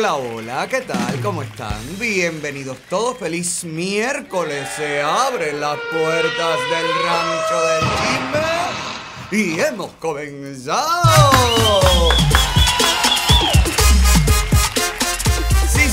Hola, 0.00 0.14
hola, 0.14 0.66
¿qué 0.66 0.80
tal? 0.80 1.20
¿Cómo 1.20 1.42
están? 1.42 1.78
Bienvenidos 1.98 2.78
todos, 2.88 3.18
feliz 3.18 3.64
miércoles. 3.64 4.66
Se 4.74 5.02
abren 5.02 5.60
las 5.60 5.76
puertas 5.92 6.58
del 6.70 6.88
rancho 7.04 7.60
del 7.66 7.80
chisme 7.98 8.40
y 9.30 9.60
hemos 9.60 9.90
comenzado. 10.00 11.69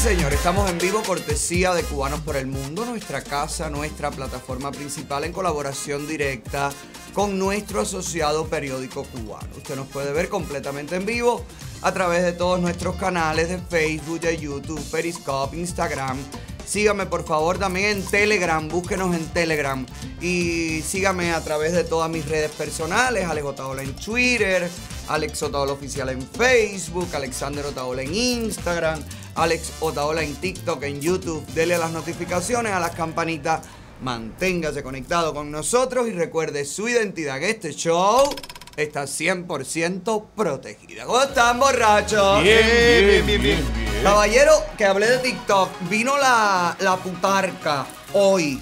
Señor, 0.08 0.34
estamos 0.34 0.70
en 0.72 0.78
vivo, 0.78 1.04
cortesía 1.06 1.74
de 1.74 1.84
Cubanos 1.84 2.22
por 2.22 2.38
el 2.38 2.48
Mundo, 2.48 2.86
nuestra 2.86 3.22
casa, 3.22 3.70
nuestra 3.70 4.10
plataforma 4.10 4.72
principal 4.72 5.26
en 5.26 5.34
colaboración 5.34 6.08
directa 6.08 6.70
con 7.12 7.38
nuestro 7.38 7.82
asociado 7.82 8.48
periódico 8.48 9.04
cubano. 9.04 9.50
Usted 9.58 9.76
nos 9.76 9.88
puede 9.88 10.14
ver 10.14 10.30
completamente 10.30 10.96
en 10.96 11.06
vivo 11.06 11.44
a 11.82 11.92
través 11.92 12.24
de 12.24 12.32
todos 12.32 12.62
nuestros 12.62 12.96
canales 12.96 13.50
de 13.50 13.58
Facebook, 13.58 14.22
de 14.22 14.38
YouTube, 14.38 14.82
Periscope, 14.90 15.58
Instagram. 15.58 16.18
Sígame 16.66 17.06
por 17.06 17.26
favor 17.26 17.58
también 17.58 17.98
en 17.98 18.06
Telegram, 18.06 18.66
búsquenos 18.66 19.14
en 19.14 19.26
Telegram 19.34 19.86
y 20.22 20.82
sígame 20.84 21.34
a 21.34 21.44
través 21.44 21.74
de 21.74 21.84
todas 21.84 22.10
mis 22.10 22.26
redes 22.26 22.52
personales, 22.52 23.26
Alex 23.26 23.46
Otaola 23.46 23.84
en 23.84 23.94
Twitter, 23.94 24.70
Alex 25.10 25.44
Otaola 25.44 25.74
Oficial 25.74 26.10
en 26.10 26.22
Facebook, 26.22 27.10
Alexander 27.14 27.66
Otaola 27.66 28.04
en 28.04 28.14
Instagram, 28.14 29.04
Alex 29.38 29.74
Otaola 29.82 30.24
en 30.24 30.36
TikTok, 30.36 30.84
en 30.84 31.00
YouTube. 31.00 31.46
Dele 31.54 31.76
a 31.76 31.78
las 31.78 31.92
notificaciones, 31.92 32.74
a 32.74 32.80
las 32.80 32.92
campanitas, 32.92 33.62
manténgase 34.02 34.82
conectado 34.82 35.34
con 35.34 35.52
nosotros 35.52 36.08
y 36.08 36.12
recuerde 36.12 36.66
su 36.66 36.90
identidad, 36.90 37.40
que 37.40 37.52
este 37.52 37.72
show 37.72 38.30
está 38.76 39.04
100% 39.04 40.26
protegida. 40.36 41.06
¿Cómo 41.06 41.22
están, 41.22 41.60
borrachos? 41.60 42.42
Bien, 42.42 43.06
bien, 43.06 43.26
bien, 43.26 43.42
bien. 43.42 43.66
Caballero, 44.04 44.54
que 44.76 44.86
hablé 44.86 45.08
de 45.08 45.20
TikTok, 45.20 45.70
vino 45.88 46.18
la, 46.18 46.76
la 46.80 46.98
putarca 46.98 47.86
hoy, 48.14 48.60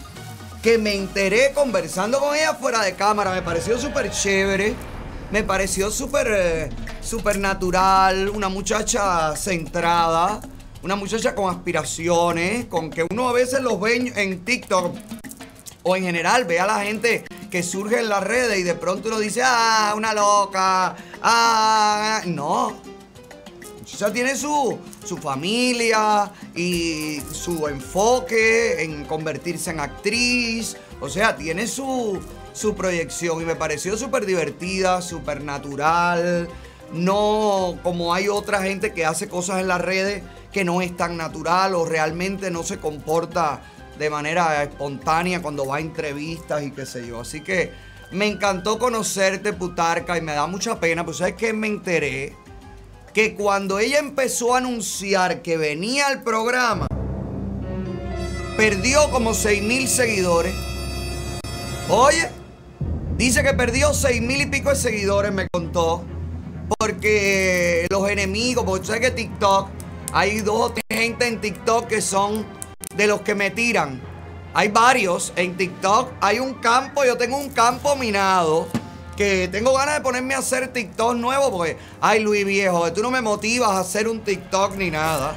que 0.62 0.78
me 0.78 0.94
enteré 0.94 1.54
conversando 1.54 2.20
con 2.20 2.36
ella 2.36 2.54
fuera 2.54 2.82
de 2.82 2.96
cámara, 2.96 3.32
me 3.32 3.42
pareció 3.42 3.78
súper 3.78 4.12
chévere, 4.12 4.74
me 5.32 5.44
pareció 5.44 5.90
súper 5.90 6.28
eh, 6.32 6.70
súper 7.02 7.38
natural, 7.38 8.30
una 8.30 8.50
muchacha 8.50 9.36
centrada, 9.36 10.42
una 10.86 10.96
muchacha 10.96 11.34
con 11.34 11.50
aspiraciones, 11.50 12.66
con 12.66 12.92
que 12.92 13.08
uno 13.10 13.28
a 13.28 13.34
veces 13.34 13.60
los 13.62 13.82
ve 13.82 14.14
en- 14.16 14.46
TikTok 14.46 14.96
o 15.82 15.96
en 15.96 16.04
general 16.04 16.46
ve 16.46 16.60
a 16.60 16.68
la 16.68 16.82
gente 16.82 17.26
que 17.50 17.64
surge 17.64 18.02
en 18.02 18.08
las 18.08 18.24
redes 18.24 18.60
y 18.60 18.62
de 18.62 18.76
pronto 18.76 19.08
uno 19.08 19.18
dice, 19.18 19.42
ah, 19.44 19.96
una 19.98 20.14
loca, 20.14 20.96
ah, 21.24 22.22
no. 22.28 22.76
Muchacha 23.80 24.14
tiene 24.14 24.36
su, 24.36 24.78
su 25.04 25.18
familia 25.18 26.32
y 26.56 27.20
su 27.32 27.68
enfoque 27.68 28.84
en 28.84 29.06
convertirse 29.06 29.72
en 29.72 29.80
actriz. 29.80 30.78
O 31.02 31.10
sea, 31.10 31.36
tiene 31.36 31.66
su, 31.66 32.20
su 32.54 32.76
proyección 32.76 33.42
y 33.42 33.46
me 33.46 33.56
pareció 33.56 33.98
súper 33.98 34.28
divertida, 34.28 35.02
súper 35.02 35.44
natural. 35.44 36.48
No 36.94 37.80
como 37.82 38.14
hay 38.14 38.28
otra 38.28 38.62
gente 38.62 38.94
que 38.94 39.04
hace 39.04 39.28
cosas 39.28 39.60
en 39.60 39.68
las 39.68 39.82
redes 39.82 40.22
que 40.56 40.64
no 40.64 40.82
es 40.82 40.96
tan 40.96 41.18
natural 41.18 41.76
o 41.76 41.84
realmente 41.84 42.50
no 42.50 42.64
se 42.64 42.78
comporta 42.78 43.62
de 44.00 44.10
manera 44.10 44.64
espontánea 44.64 45.42
cuando 45.42 45.66
va 45.66 45.76
a 45.76 45.80
entrevistas 45.82 46.64
y 46.64 46.72
qué 46.72 46.86
sé 46.86 47.06
yo. 47.06 47.20
Así 47.20 47.42
que 47.42 47.74
me 48.12 48.26
encantó 48.26 48.80
conocerte, 48.80 49.52
putarca, 49.52 50.18
y 50.18 50.22
me 50.22 50.32
da 50.32 50.48
mucha 50.48 50.80
pena, 50.80 51.04
pues 51.04 51.18
sabes 51.18 51.36
que 51.36 51.52
me 51.52 51.68
enteré 51.68 52.38
que 53.14 53.36
cuando 53.36 53.80
ella 53.80 54.00
empezó 54.00 54.56
a 54.56 54.60
anunciar 54.60 55.42
que 55.42 55.58
venía 55.58 56.08
al 56.08 56.24
programa, 56.24 56.88
perdió 58.56 59.10
como 59.12 59.34
6 59.34 59.62
mil 59.62 59.90
seguidores. 59.90 60.56
Oye, 61.90 62.30
dice 63.18 63.44
que 63.44 63.54
perdió 63.54 63.94
6 63.94 64.22
mil 64.22 64.40
y 64.40 64.46
pico 64.46 64.70
de 64.70 64.78
seguidores, 64.78 65.34
me 65.34 65.50
contó. 65.52 66.06
Porque 66.80 67.88
los 67.90 68.10
enemigos, 68.10 68.64
porque 68.64 68.88
sabes 68.88 69.02
que 69.02 69.12
TikTok, 69.12 69.68
hay 70.16 70.40
dos 70.40 70.62
o 70.62 70.72
tres 70.72 70.86
gente 70.90 71.28
en 71.28 71.42
TikTok 71.42 71.88
que 71.88 72.02
son 72.02 72.46
de 72.96 73.06
los 73.06 73.20
que 73.20 73.36
me 73.36 73.52
tiran. 73.52 74.02
Hay 74.54 74.70
varios 74.70 75.34
en 75.36 75.58
TikTok. 75.58 76.14
Hay 76.22 76.40
un 76.40 76.54
campo, 76.54 77.04
yo 77.04 77.18
tengo 77.18 77.36
un 77.36 77.50
campo 77.50 77.98
minado. 77.98 78.66
Que 79.18 79.50
tengo 79.50 79.74
ganas 79.74 79.96
de 79.96 80.02
ponerme 80.02 80.34
a 80.34 80.38
hacer 80.38 80.70
TikTok 80.70 81.16
nuevo 81.16 81.52
porque, 81.52 81.78
ay 82.00 82.22
Luis 82.22 82.46
viejo, 82.46 82.92
tú 82.94 83.02
no 83.02 83.12
me 83.12 83.22
motivas 83.22 83.72
a 83.72 83.80
hacer 83.80 84.08
un 84.08 84.22
TikTok 84.22 84.78
ni 84.78 84.90
nada. 84.90 85.36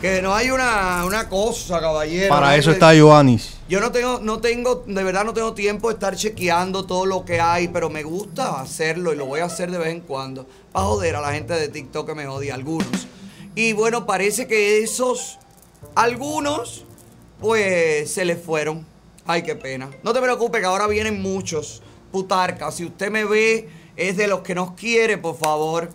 Que 0.00 0.20
no 0.20 0.34
hay 0.34 0.50
una, 0.50 1.04
una 1.04 1.28
cosa, 1.28 1.80
caballero. 1.80 2.28
Para 2.28 2.56
eso 2.56 2.72
está 2.72 2.92
Ioannis. 2.96 3.56
yo 3.68 3.80
no 3.80 3.92
tengo, 3.92 4.18
no 4.20 4.40
tengo, 4.40 4.82
de 4.84 5.04
verdad 5.04 5.24
no 5.24 5.32
tengo 5.32 5.54
tiempo 5.54 5.90
de 5.90 5.94
estar 5.94 6.16
chequeando 6.16 6.86
todo 6.86 7.06
lo 7.06 7.24
que 7.24 7.40
hay, 7.40 7.68
pero 7.68 7.88
me 7.88 8.02
gusta 8.02 8.60
hacerlo 8.60 9.12
y 9.12 9.16
lo 9.16 9.26
voy 9.26 9.40
a 9.40 9.44
hacer 9.44 9.70
de 9.70 9.78
vez 9.78 9.90
en 9.90 10.00
cuando. 10.00 10.44
Para 10.72 10.86
joder 10.86 11.14
a 11.14 11.20
la 11.20 11.32
gente 11.32 11.54
de 11.54 11.68
TikTok 11.68 12.08
que 12.08 12.14
me 12.16 12.26
odia, 12.26 12.56
algunos. 12.56 13.06
Y 13.58 13.72
bueno, 13.72 14.06
parece 14.06 14.46
que 14.46 14.84
esos, 14.84 15.36
algunos, 15.96 16.84
pues 17.40 18.08
se 18.08 18.24
les 18.24 18.40
fueron. 18.40 18.86
Ay, 19.26 19.42
qué 19.42 19.56
pena. 19.56 19.90
No 20.04 20.12
te 20.12 20.20
preocupes 20.20 20.60
que 20.60 20.66
ahora 20.68 20.86
vienen 20.86 21.20
muchos. 21.20 21.82
Putarca, 22.12 22.70
si 22.70 22.84
usted 22.84 23.10
me 23.10 23.24
ve, 23.24 23.68
es 23.96 24.16
de 24.16 24.28
los 24.28 24.42
que 24.42 24.54
nos 24.54 24.74
quiere, 24.74 25.18
por 25.18 25.36
favor. 25.36 25.90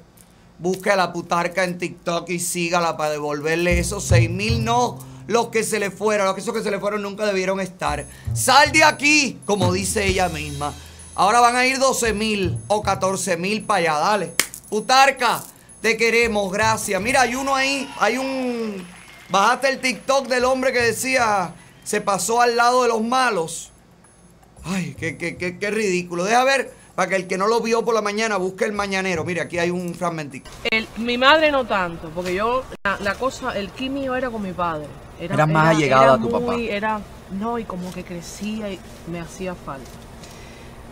Busque 0.59 0.91
a 0.91 0.97
la 0.97 1.13
putarca 1.13 1.63
en 1.63 1.77
TikTok 1.77 2.29
y 2.31 2.39
sígala 2.39 2.97
para 2.97 3.11
devolverle 3.11 3.79
esos 3.79 4.03
6 4.03 4.29
mil, 4.29 4.65
no 4.65 4.99
los 5.27 5.47
que 5.47 5.63
se 5.63 5.79
le 5.79 5.89
fueron, 5.89 6.25
los 6.25 6.35
que 6.35 6.41
esos 6.41 6.53
que 6.53 6.63
se 6.63 6.69
le 6.69 6.81
fueron 6.81 7.01
nunca 7.01 7.25
debieron 7.25 7.61
estar. 7.61 8.05
Sal 8.33 8.73
de 8.73 8.83
aquí, 8.83 9.39
como 9.45 9.71
dice 9.71 10.05
ella 10.05 10.27
misma. 10.27 10.73
Ahora 11.15 11.39
van 11.39 11.55
a 11.55 11.65
ir 11.65 11.79
12 11.79 12.11
mil 12.11 12.57
o 12.67 12.83
14 12.83 13.37
mil 13.37 13.63
para 13.63 13.79
allá, 13.79 13.99
dale. 13.99 14.33
Putarca, 14.69 15.41
te 15.83 15.97
queremos, 15.97 16.51
gracias. 16.51 16.99
Mira, 17.01 17.21
hay 17.21 17.35
uno 17.35 17.53
ahí, 17.55 17.87
hay 17.99 18.17
un... 18.17 18.83
Bajaste 19.29 19.69
el 19.69 19.79
TikTok 19.79 20.27
del 20.27 20.45
hombre 20.45 20.71
que 20.71 20.79
decía, 20.79 21.53
se 21.83 21.99
pasó 22.01 22.39
al 22.41 22.55
lado 22.55 22.83
de 22.83 22.87
los 22.89 23.01
malos. 23.03 23.71
Ay, 24.63 24.95
qué, 24.97 25.17
qué, 25.17 25.35
qué, 25.35 25.59
qué 25.59 25.71
ridículo. 25.71 26.23
Deja 26.23 26.43
ver, 26.45 26.73
para 26.95 27.09
que 27.09 27.15
el 27.17 27.27
que 27.27 27.37
no 27.37 27.47
lo 27.47 27.59
vio 27.59 27.83
por 27.83 27.93
la 27.93 28.01
mañana 28.01 28.37
busque 28.37 28.63
el 28.63 28.71
mañanero. 28.71 29.25
Mira, 29.25 29.43
aquí 29.43 29.59
hay 29.59 29.71
un 29.71 29.93
fragmentico. 29.93 30.49
El- 30.71 30.87
mi 30.97 31.17
madre 31.17 31.51
no 31.51 31.65
tanto, 31.65 32.09
porque 32.15 32.33
yo, 32.33 32.63
la, 32.85 32.97
la 33.01 33.15
cosa, 33.15 33.57
el 33.57 33.69
químico 33.71 34.15
era 34.15 34.29
con 34.29 34.41
mi 34.41 34.53
padre. 34.53 34.87
Era, 35.19 35.33
Eras 35.35 35.49
más 35.49 35.75
allegada 35.75 36.03
era 36.03 36.13
a 36.13 36.17
tu 36.17 36.29
muy- 36.29 36.31
papá. 36.31 36.55
Era, 36.61 37.01
no, 37.31 37.59
y 37.59 37.65
como 37.65 37.91
que 37.93 38.03
crecía 38.05 38.69
y 38.71 38.79
me 39.07 39.19
hacía 39.19 39.53
falta. 39.53 39.89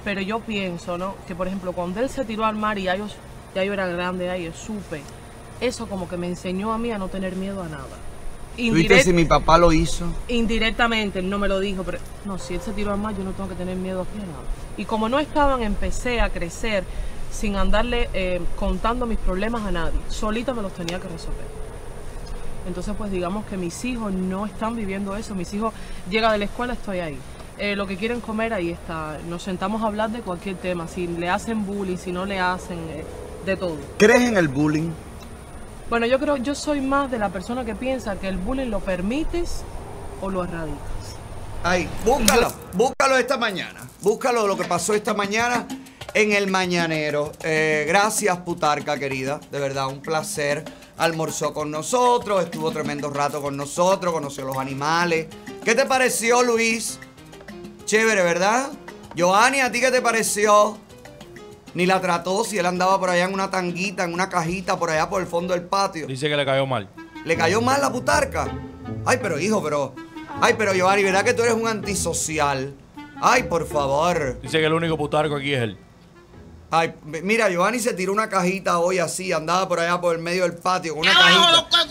Pero 0.03 0.19
yo 0.19 0.39
pienso, 0.41 0.97
¿no? 0.97 1.15
Que 1.27 1.33
por 1.35 1.47
ejemplo, 1.47 1.71
cuando 1.73 2.01
él 2.01 2.09
se 2.09 2.25
tiró 2.25 2.43
al 2.45 2.55
mar 2.57 2.77
y 2.77 2.83
ya 2.83 2.95
yo, 2.95 3.05
ya 3.55 3.63
yo 3.63 3.73
era 3.73 3.87
grande, 3.87 4.25
ya 4.25 4.37
yo 4.37 4.51
supe, 4.53 5.01
eso 5.59 5.87
como 5.87 6.07
que 6.09 6.17
me 6.17 6.27
enseñó 6.27 6.73
a 6.73 6.77
mí 6.77 6.91
a 6.91 6.97
no 6.97 7.07
tener 7.07 7.35
miedo 7.35 7.61
a 7.61 7.67
nada. 7.67 7.85
¿Viste 8.57 8.95
Indirect- 8.95 9.03
si 9.03 9.13
mi 9.13 9.25
papá 9.25 9.57
lo 9.57 9.71
hizo? 9.71 10.05
indirectamente, 10.27 11.19
él 11.19 11.29
no 11.29 11.39
me 11.39 11.47
lo 11.47 11.59
dijo, 11.59 11.83
pero 11.83 11.99
no, 12.25 12.37
si 12.37 12.55
él 12.55 12.61
se 12.61 12.73
tiró 12.73 12.91
al 12.91 12.99
mar, 12.99 13.15
yo 13.17 13.23
no 13.23 13.31
tengo 13.31 13.47
que 13.49 13.55
tener 13.55 13.77
miedo 13.77 14.01
a 14.01 14.17
nada. 14.17 14.43
Y 14.77 14.85
como 14.85 15.07
no 15.09 15.19
estaban, 15.19 15.63
empecé 15.63 16.19
a 16.21 16.29
crecer 16.29 16.83
sin 17.31 17.55
andarle 17.55 18.09
eh, 18.13 18.41
contando 18.57 19.05
mis 19.05 19.17
problemas 19.17 19.63
a 19.65 19.71
nadie. 19.71 19.97
Solita 20.09 20.53
me 20.53 20.61
los 20.61 20.73
tenía 20.73 20.99
que 20.99 21.07
resolver. 21.07 21.45
Entonces, 22.67 22.93
pues 22.97 23.09
digamos 23.11 23.45
que 23.45 23.57
mis 23.57 23.83
hijos 23.85 24.11
no 24.13 24.45
están 24.45 24.75
viviendo 24.75 25.15
eso. 25.15 25.33
Mis 25.33 25.53
hijos 25.53 25.73
llegan 26.09 26.33
de 26.33 26.39
la 26.39 26.45
escuela, 26.45 26.73
estoy 26.73 26.99
ahí. 26.99 27.17
Eh, 27.57 27.75
lo 27.75 27.87
que 27.87 27.95
quieren 27.97 28.21
comer, 28.21 28.53
ahí 28.53 28.69
está. 28.69 29.17
Nos 29.29 29.43
sentamos 29.43 29.81
a 29.81 29.87
hablar 29.87 30.09
de 30.11 30.19
cualquier 30.21 30.55
tema. 30.57 30.87
Si 30.87 31.07
le 31.07 31.29
hacen 31.29 31.65
bullying, 31.65 31.97
si 31.97 32.11
no 32.11 32.25
le 32.25 32.39
hacen, 32.39 32.77
eh, 32.89 33.03
de 33.45 33.57
todo. 33.57 33.77
¿Crees 33.97 34.21
en 34.21 34.37
el 34.37 34.47
bullying? 34.47 34.91
Bueno, 35.89 36.05
yo 36.05 36.19
creo, 36.19 36.37
yo 36.37 36.55
soy 36.55 36.79
más 36.81 37.11
de 37.11 37.19
la 37.19 37.29
persona 37.29 37.65
que 37.65 37.75
piensa 37.75 38.15
que 38.15 38.27
el 38.27 38.37
bullying 38.37 38.69
lo 38.69 38.79
permites 38.79 39.63
o 40.21 40.29
lo 40.29 40.43
erradicas. 40.43 40.79
Ahí, 41.63 41.87
búscalo, 42.05 42.51
búscalo 42.73 43.17
esta 43.17 43.37
mañana. 43.37 43.81
Búscalo 44.01 44.47
lo 44.47 44.57
que 44.57 44.63
pasó 44.63 44.93
esta 44.93 45.13
mañana 45.13 45.67
en 46.13 46.31
el 46.31 46.47
mañanero. 46.49 47.31
Eh, 47.43 47.85
gracias, 47.87 48.37
putarca 48.39 48.97
querida. 48.97 49.39
De 49.51 49.59
verdad, 49.59 49.87
un 49.87 50.01
placer. 50.01 50.63
Almorzó 50.97 51.53
con 51.53 51.71
nosotros, 51.71 52.43
estuvo 52.43 52.71
tremendo 52.71 53.09
rato 53.09 53.41
con 53.41 53.57
nosotros, 53.57 54.13
conoció 54.13 54.45
los 54.45 54.57
animales. 54.57 55.27
¿Qué 55.63 55.73
te 55.75 55.85
pareció, 55.85 56.43
Luis? 56.43 56.99
Chévere, 57.85 58.23
¿verdad? 58.23 58.69
Giovanni, 59.15 59.61
¿a 59.61 59.71
ti 59.71 59.79
qué 59.79 59.91
te 59.91 60.01
pareció? 60.01 60.77
Ni 61.73 61.85
la 61.85 62.01
trató 62.01 62.43
si 62.43 62.57
él 62.57 62.65
andaba 62.65 62.99
por 62.99 63.09
allá 63.09 63.25
en 63.25 63.33
una 63.33 63.49
tanguita, 63.49 64.03
en 64.03 64.13
una 64.13 64.27
cajita, 64.29 64.77
por 64.77 64.89
allá 64.89 65.09
por 65.09 65.21
el 65.21 65.27
fondo 65.27 65.53
del 65.53 65.63
patio. 65.63 66.05
Dice 66.07 66.27
que 66.27 66.35
le 66.35 66.45
cayó 66.45 66.65
mal. 66.65 66.89
¿Le 67.25 67.37
cayó 67.37 67.61
mal 67.61 67.79
la 67.81 67.91
putarca? 67.91 68.47
Ay, 69.05 69.19
pero 69.21 69.39
hijo, 69.39 69.61
pero. 69.63 69.93
Ay, 70.41 70.55
pero 70.57 70.73
Giovanni, 70.73 71.03
¿verdad 71.03 71.23
que 71.23 71.33
tú 71.33 71.43
eres 71.43 71.53
un 71.55 71.67
antisocial? 71.67 72.73
Ay, 73.21 73.43
por 73.43 73.67
favor. 73.67 74.39
Dice 74.41 74.59
que 74.59 74.65
el 74.65 74.73
único 74.73 74.97
putarco 74.97 75.35
aquí 75.35 75.53
es 75.53 75.61
él. 75.61 75.77
Ay, 76.73 76.93
mira, 77.03 77.49
Giovanni 77.49 77.79
se 77.79 77.93
tiró 77.93 78.13
una 78.13 78.29
cajita 78.29 78.79
hoy 78.79 78.97
así, 78.99 79.31
andaba 79.33 79.67
por 79.67 79.79
allá 79.81 79.99
por 79.99 80.15
el 80.15 80.21
medio 80.21 80.43
del 80.43 80.53
patio 80.53 80.93
con 80.95 81.01
una 81.01 81.11
¡Abajo 81.11 81.67
cajita. 81.69 81.81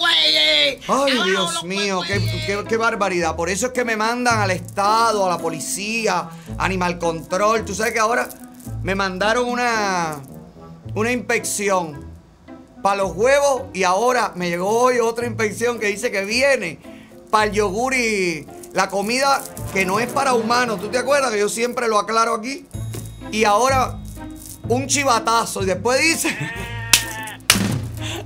Ay, 0.88 1.18
Dios 1.30 1.64
mío, 1.64 2.00
qué, 2.06 2.18
qué- 2.46 2.64
qué 2.66 2.76
barbaridad. 2.78 3.36
Por 3.36 3.50
eso 3.50 3.66
es 3.66 3.72
que 3.72 3.84
me 3.84 3.96
mandan 3.96 4.40
al 4.40 4.50
Estado, 4.50 5.26
a 5.26 5.28
la 5.28 5.38
policía, 5.38 6.28
Animal 6.58 6.98
Control. 6.98 7.64
Tú 7.64 7.74
sabes 7.74 7.92
que 7.92 7.98
ahora 7.98 8.26
me 8.82 8.94
mandaron 8.94 9.48
una, 9.48 10.20
una 10.94 11.12
inspección 11.12 12.04
para 12.82 12.96
los 12.96 13.14
huevos 13.14 13.64
y 13.74 13.84
ahora 13.84 14.32
me 14.34 14.48
llegó 14.48 14.68
hoy 14.68 14.98
otra 14.98 15.26
inspección 15.26 15.78
que 15.78 15.86
dice 15.86 16.10
que 16.10 16.24
viene 16.24 16.78
para 17.30 17.44
el 17.44 17.52
yogur 17.52 17.94
y 17.94 18.46
la 18.72 18.88
comida 18.88 19.42
que 19.72 19.84
no 19.84 20.00
es 20.00 20.08
para 20.08 20.34
humanos. 20.34 20.80
¿Tú 20.80 20.88
te 20.88 20.98
acuerdas 20.98 21.30
que 21.30 21.38
yo 21.38 21.48
siempre 21.48 21.88
lo 21.88 21.98
aclaro 21.98 22.34
aquí? 22.34 22.66
Y 23.30 23.44
ahora 23.44 23.98
un 24.68 24.86
chivatazo 24.86 25.62
y 25.62 25.66
después 25.66 26.00
dice... 26.00 26.36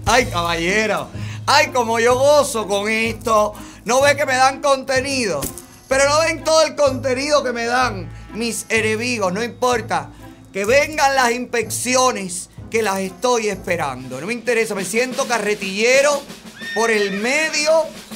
Ay, 0.06 0.26
caballero. 0.26 1.08
Ay, 1.46 1.68
como 1.68 1.98
yo 1.98 2.16
gozo 2.18 2.68
con 2.68 2.88
esto. 2.88 3.54
No 3.84 4.02
ve 4.02 4.16
que 4.16 4.26
me 4.26 4.34
dan 4.36 4.60
contenido. 4.60 5.40
Pero 5.88 6.08
no 6.08 6.20
ven 6.20 6.44
todo 6.44 6.62
el 6.62 6.74
contenido 6.74 7.42
que 7.42 7.52
me 7.52 7.64
dan 7.64 8.10
mis 8.34 8.66
enemigos. 8.68 9.32
No 9.32 9.42
importa. 9.42 10.10
Que 10.54 10.64
vengan 10.64 11.16
las 11.16 11.32
inspecciones 11.32 12.48
que 12.70 12.80
las 12.80 13.00
estoy 13.00 13.48
esperando. 13.48 14.20
No 14.20 14.28
me 14.28 14.32
interesa. 14.32 14.76
Me 14.76 14.84
siento 14.84 15.26
carretillero 15.26 16.22
por 16.76 16.92
el 16.92 17.18
medio 17.18 17.72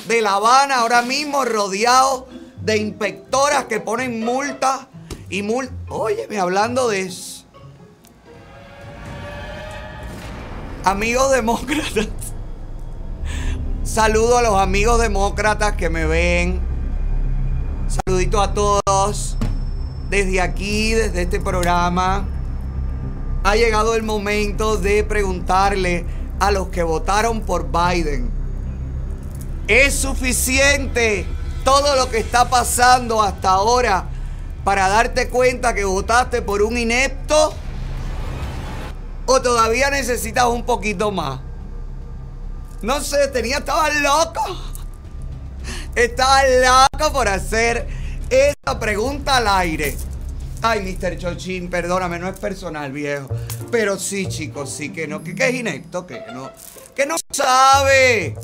de 0.06 0.22
La 0.22 0.34
Habana 0.34 0.76
ahora 0.76 1.02
mismo 1.02 1.44
rodeado 1.44 2.28
de 2.60 2.76
inspectoras 2.76 3.64
que 3.64 3.80
ponen 3.80 4.24
multas 4.24 4.86
y 5.28 5.42
multas. 5.42 5.74
Óyeme, 5.88 6.38
hablando 6.38 6.88
de 6.88 7.00
eso. 7.00 7.44
Amigos 10.84 11.32
demócratas. 11.32 12.06
Saludo 13.82 14.38
a 14.38 14.42
los 14.42 14.60
amigos 14.60 15.00
demócratas 15.00 15.74
que 15.74 15.90
me 15.90 16.06
ven. 16.06 16.60
Saludito 17.88 18.40
a 18.40 18.54
todos. 18.54 19.36
Desde 20.10 20.40
aquí, 20.40 20.94
desde 20.94 21.22
este 21.22 21.40
programa. 21.40 22.26
Ha 23.44 23.56
llegado 23.56 23.94
el 23.94 24.02
momento 24.02 24.76
de 24.76 25.04
preguntarle 25.04 26.04
a 26.40 26.50
los 26.50 26.68
que 26.68 26.82
votaron 26.82 27.42
por 27.42 27.68
Biden. 27.70 28.30
¿Es 29.68 29.94
suficiente 29.94 31.26
todo 31.62 31.94
lo 31.96 32.10
que 32.10 32.18
está 32.18 32.48
pasando 32.48 33.22
hasta 33.22 33.50
ahora 33.50 34.06
para 34.64 34.88
darte 34.88 35.28
cuenta 35.28 35.74
que 35.74 35.84
votaste 35.84 36.40
por 36.40 36.62
un 36.62 36.78
inepto? 36.78 37.52
¿O 39.26 39.42
todavía 39.42 39.90
necesitas 39.90 40.46
un 40.46 40.64
poquito 40.64 41.10
más? 41.10 41.40
No 42.80 43.00
sé, 43.00 43.28
tenía, 43.28 43.58
estaba 43.58 43.90
loco. 43.90 44.40
Estaba 45.94 46.40
loco 46.44 47.12
por 47.12 47.28
hacer 47.28 47.97
esta 48.30 48.78
pregunta 48.78 49.36
al 49.38 49.48
aire. 49.48 49.96
Ay, 50.62 50.80
Mr. 50.80 51.16
Chochín, 51.18 51.70
perdóname, 51.70 52.18
no 52.18 52.28
es 52.28 52.38
personal, 52.38 52.90
viejo. 52.92 53.28
Pero 53.70 53.98
sí, 53.98 54.26
chicos, 54.28 54.70
sí, 54.70 54.90
que 54.90 55.06
no, 55.06 55.22
que, 55.22 55.30
es 55.38 55.54
inepto, 55.54 56.06
que 56.06 56.22
no, 56.32 56.50
que 56.94 57.06
no 57.06 57.16
sabe. 57.30 58.34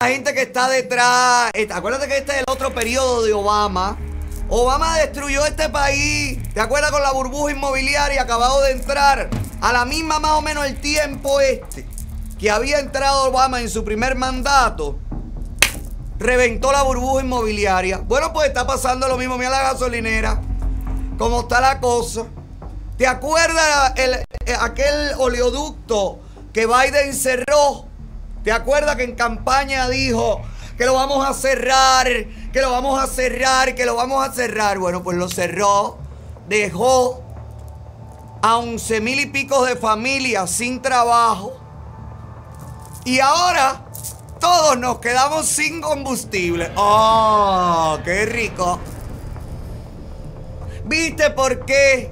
La 0.00 0.08
gente 0.08 0.32
que 0.34 0.42
está 0.42 0.68
detrás. 0.68 1.50
esta- 1.54 1.76
Acuérdate 1.76 2.06
que 2.08 2.18
este 2.18 2.32
es 2.32 2.38
el 2.38 2.44
otro 2.48 2.72
periodo 2.74 3.22
de 3.24 3.32
Obama. 3.32 3.98
Obama 4.48 4.98
destruyó 4.98 5.44
este 5.46 5.68
país. 5.70 6.38
¿Te 6.52 6.60
acuerdas 6.60 6.90
con 6.92 7.02
la 7.02 7.10
burbuja 7.12 7.52
inmobiliaria 7.52 8.22
acabado 8.22 8.60
de 8.62 8.72
entrar? 8.72 9.30
A 9.60 9.72
la 9.72 9.84
misma 9.84 10.18
más 10.20 10.32
o 10.32 10.42
menos 10.42 10.66
el 10.66 10.80
tiempo 10.80 11.40
este 11.40 11.86
que 12.38 12.50
había 12.50 12.80
entrado 12.80 13.24
Obama 13.30 13.60
en 13.60 13.70
su 13.70 13.84
primer 13.84 14.14
mandato. 14.16 14.98
Reventó 16.22 16.70
la 16.70 16.82
burbuja 16.82 17.22
inmobiliaria. 17.22 17.98
Bueno, 17.98 18.32
pues 18.32 18.48
está 18.48 18.66
pasando 18.66 19.08
lo 19.08 19.16
mismo. 19.16 19.36
Mira 19.36 19.50
la 19.50 19.62
gasolinera. 19.62 20.40
Cómo 21.18 21.40
está 21.40 21.60
la 21.60 21.80
cosa. 21.80 22.26
¿Te 22.96 23.06
acuerdas 23.06 23.92
el, 23.96 24.14
eh, 24.14 24.56
aquel 24.60 25.12
oleoducto 25.18 26.20
que 26.52 26.66
Biden 26.66 27.14
cerró? 27.14 27.86
¿Te 28.44 28.52
acuerdas 28.52 28.94
que 28.96 29.04
en 29.04 29.16
campaña 29.16 29.88
dijo 29.88 30.40
que 30.78 30.86
lo 30.86 30.94
vamos 30.94 31.28
a 31.28 31.34
cerrar, 31.34 32.06
que 32.52 32.60
lo 32.60 32.70
vamos 32.70 33.02
a 33.02 33.06
cerrar, 33.08 33.74
que 33.74 33.84
lo 33.84 33.96
vamos 33.96 34.26
a 34.26 34.32
cerrar? 34.32 34.78
Bueno, 34.78 35.02
pues 35.02 35.16
lo 35.16 35.28
cerró, 35.28 35.98
dejó 36.48 37.22
a 38.42 38.58
once 38.58 39.00
mil 39.00 39.18
y 39.18 39.26
pico 39.26 39.64
de 39.64 39.76
familias 39.76 40.50
sin 40.50 40.82
trabajo 40.82 41.56
y 43.04 43.20
ahora 43.20 43.84
todos 44.42 44.76
nos 44.76 44.98
quedamos 44.98 45.46
sin 45.46 45.80
combustible. 45.80 46.72
¡Oh, 46.74 47.96
qué 48.04 48.26
rico! 48.26 48.80
¿Viste 50.84 51.30
por 51.30 51.64
qué? 51.64 52.10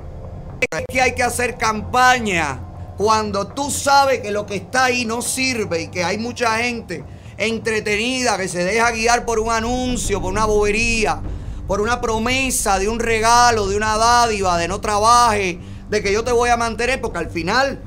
Que 0.88 1.00
hay 1.00 1.14
que 1.16 1.24
hacer 1.24 1.58
campaña 1.58 2.60
cuando 2.96 3.48
tú 3.48 3.68
sabes 3.68 4.20
que 4.20 4.30
lo 4.30 4.46
que 4.46 4.54
está 4.54 4.84
ahí 4.84 5.04
no 5.04 5.22
sirve 5.22 5.82
y 5.82 5.88
que 5.88 6.04
hay 6.04 6.18
mucha 6.18 6.58
gente 6.58 7.02
entretenida 7.36 8.36
que 8.36 8.46
se 8.46 8.62
deja 8.62 8.92
guiar 8.92 9.24
por 9.24 9.40
un 9.40 9.50
anuncio, 9.50 10.22
por 10.22 10.30
una 10.30 10.44
bobería, 10.44 11.20
por 11.66 11.80
una 11.80 12.00
promesa 12.00 12.78
de 12.78 12.88
un 12.88 13.00
regalo, 13.00 13.66
de 13.66 13.76
una 13.76 13.96
dádiva, 13.96 14.56
de 14.56 14.68
no 14.68 14.80
trabaje, 14.80 15.58
de 15.88 16.00
que 16.00 16.12
yo 16.12 16.22
te 16.22 16.30
voy 16.30 16.50
a 16.50 16.56
mantener, 16.56 17.00
porque 17.00 17.18
al 17.18 17.28
final 17.28 17.82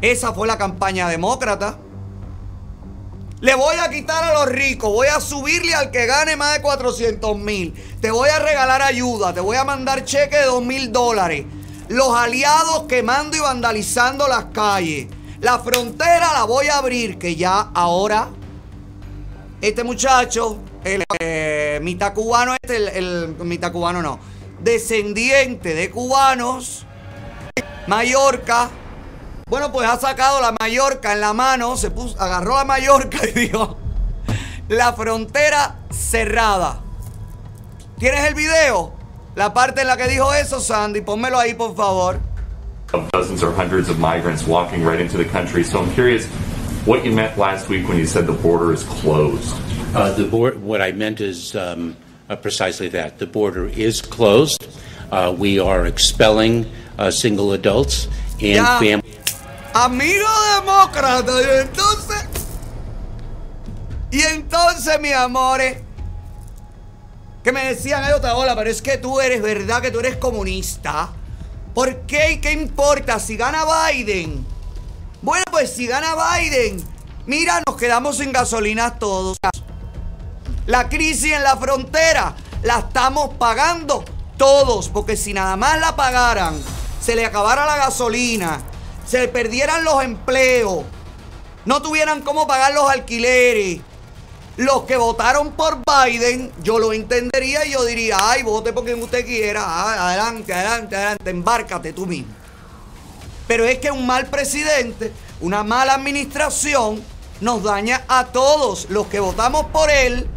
esa 0.00 0.32
fue 0.32 0.46
la 0.46 0.56
campaña 0.56 1.06
demócrata. 1.06 1.76
Le 3.40 3.54
voy 3.54 3.76
a 3.76 3.88
quitar 3.88 4.24
a 4.24 4.32
los 4.32 4.46
ricos, 4.48 4.90
voy 4.90 5.06
a 5.06 5.20
subirle 5.20 5.72
al 5.72 5.92
que 5.92 6.06
gane 6.06 6.34
más 6.34 6.54
de 6.54 6.62
400 6.62 7.38
mil. 7.38 7.72
Te 8.00 8.10
voy 8.10 8.28
a 8.30 8.40
regalar 8.40 8.82
ayuda, 8.82 9.32
te 9.32 9.38
voy 9.40 9.56
a 9.56 9.64
mandar 9.64 10.04
cheque 10.04 10.38
de 10.38 10.46
2 10.46 10.64
mil 10.64 10.90
dólares. 10.90 11.46
Los 11.88 12.16
aliados 12.16 12.84
quemando 12.88 13.36
y 13.36 13.40
vandalizando 13.40 14.26
las 14.26 14.46
calles. 14.46 15.06
La 15.40 15.60
frontera 15.60 16.32
la 16.32 16.44
voy 16.44 16.66
a 16.66 16.78
abrir, 16.78 17.16
que 17.16 17.36
ya 17.36 17.70
ahora 17.74 18.28
este 19.60 19.84
muchacho, 19.84 20.58
el 20.82 21.04
eh, 21.20 21.78
mitad 21.80 22.12
cubano, 22.14 22.54
este, 22.60 22.76
el, 22.76 22.88
el 22.88 23.34
mitad 23.44 23.70
cubano 23.70 24.02
no, 24.02 24.18
descendiente 24.60 25.74
de 25.74 25.90
cubanos, 25.90 26.86
Mallorca, 27.86 28.68
bueno, 29.50 29.72
pues 29.72 29.88
ha 29.88 29.98
sacado 29.98 30.40
la 30.40 30.54
Mallorca 30.58 31.12
en 31.12 31.20
la 31.20 31.32
mano, 31.32 31.76
se 31.76 31.90
puso, 31.90 32.20
agarró 32.20 32.56
la 32.56 32.64
Mallorca 32.64 33.18
y 33.28 33.32
dijo, 33.32 33.76
la 34.68 34.92
frontera 34.92 35.76
cerrada. 35.90 36.80
¿Tienes 37.98 38.24
el 38.26 38.34
video? 38.34 38.92
La 39.34 39.52
parte 39.52 39.80
en 39.80 39.86
la 39.86 39.96
que 39.96 40.08
dijo 40.08 40.32
eso, 40.34 40.60
Sandy, 40.60 41.00
pónmelo 41.00 41.38
ahí, 41.38 41.54
por 41.54 41.74
favor. 41.74 42.20
of 42.94 43.10
dozens 43.12 43.42
or 43.42 43.52
hundreds 43.52 43.88
of 43.88 43.98
migrants 43.98 44.46
walking 44.46 44.82
right 44.82 45.00
into 45.00 45.16
the 45.16 45.24
country. 45.24 45.62
So 45.62 45.80
I'm 45.80 45.92
curious 45.92 46.26
what 46.86 47.04
you 47.04 47.12
meant 47.12 47.36
last 47.36 47.68
week 47.68 47.86
when 47.88 47.98
you 47.98 48.06
said 48.06 48.26
the 48.26 48.32
border 48.32 48.72
is 48.72 48.82
closed. 48.84 49.54
Uh, 49.94 50.12
the 50.12 50.24
board, 50.24 50.60
what 50.62 50.80
I 50.80 50.92
meant 50.92 51.20
is 51.20 51.54
um, 51.54 51.96
uh, 52.28 52.36
precisely 52.36 52.88
that. 52.90 53.18
The 53.18 53.26
border 53.26 53.66
is 53.66 54.00
closed. 54.00 54.66
Uh, 55.10 55.34
we 55.36 55.58
are 55.58 55.86
expelling 55.86 56.66
uh, 56.98 57.10
single 57.10 57.52
adults 57.52 58.08
and 58.40 58.66
families. 58.78 59.17
Amigo 59.80 60.26
demócrata, 60.56 61.40
y 61.40 61.60
entonces. 61.60 62.24
Y 64.10 64.22
entonces, 64.22 65.00
mi 65.00 65.12
amores. 65.12 65.78
Que 67.44 67.52
me 67.52 67.64
decían, 67.64 68.02
ay, 68.02 68.12
otra 68.12 68.34
hola, 68.34 68.56
pero 68.56 68.70
es 68.70 68.82
que 68.82 68.98
tú 68.98 69.20
eres, 69.20 69.40
¿verdad? 69.40 69.80
Que 69.80 69.92
tú 69.92 70.00
eres 70.00 70.16
comunista. 70.16 71.10
¿Por 71.74 72.00
qué 72.06 72.32
y 72.32 72.40
qué 72.40 72.50
importa 72.50 73.20
si 73.20 73.36
gana 73.36 73.64
Biden? 73.64 74.44
Bueno, 75.22 75.44
pues 75.52 75.72
si 75.72 75.86
gana 75.86 76.16
Biden, 76.16 76.84
mira, 77.26 77.62
nos 77.64 77.76
quedamos 77.76 78.16
sin 78.16 78.32
gasolina 78.32 78.98
todos. 78.98 79.36
La 80.66 80.88
crisis 80.88 81.34
en 81.34 81.44
la 81.44 81.56
frontera 81.56 82.34
la 82.62 82.80
estamos 82.80 83.34
pagando 83.34 84.04
todos, 84.36 84.88
porque 84.88 85.16
si 85.16 85.32
nada 85.32 85.56
más 85.56 85.78
la 85.78 85.94
pagaran, 85.94 86.60
se 87.00 87.14
le 87.14 87.24
acabara 87.24 87.64
la 87.64 87.76
gasolina, 87.76 88.60
se 89.08 89.26
perdieran 89.26 89.84
los 89.84 90.02
empleos, 90.04 90.84
no 91.64 91.80
tuvieran 91.80 92.20
cómo 92.20 92.46
pagar 92.46 92.74
los 92.74 92.90
alquileres. 92.90 93.80
Los 94.58 94.82
que 94.82 94.96
votaron 94.96 95.52
por 95.52 95.78
Biden, 95.86 96.52
yo 96.62 96.78
lo 96.78 96.92
entendería 96.92 97.64
y 97.64 97.72
yo 97.72 97.84
diría, 97.84 98.16
ay, 98.20 98.42
vote 98.42 98.72
por 98.72 98.84
quien 98.84 99.00
usted 99.02 99.24
quiera, 99.24 100.08
adelante, 100.08 100.52
adelante, 100.52 100.96
adelante, 100.96 101.30
embárcate 101.30 101.92
tú 101.92 102.06
mismo. 102.06 102.32
Pero 103.46 103.64
es 103.64 103.78
que 103.78 103.90
un 103.90 104.04
mal 104.04 104.26
presidente, 104.26 105.12
una 105.40 105.62
mala 105.62 105.94
administración, 105.94 107.02
nos 107.40 107.62
daña 107.62 108.04
a 108.08 108.26
todos 108.26 108.90
los 108.90 109.06
que 109.06 109.20
votamos 109.20 109.66
por 109.66 109.90
él 109.90 110.28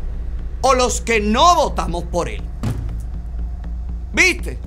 o 0.61 0.75
los 0.75 1.01
que 1.01 1.19
no 1.19 1.55
votamos 1.55 2.03
por 2.03 2.29
él. 2.29 2.43
¿Viste? 4.13 4.59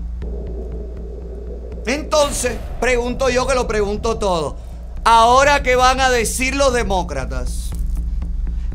Entonces, 1.87 2.57
pregunto 2.81 3.29
yo 3.29 3.47
que 3.47 3.55
lo 3.55 3.67
pregunto 3.67 4.19
todo. 4.19 4.57
Ahora, 5.05 5.63
¿qué 5.63 5.77
van 5.77 6.01
a 6.01 6.11
decir 6.11 6.55
los 6.55 6.73
demócratas? 6.73 7.65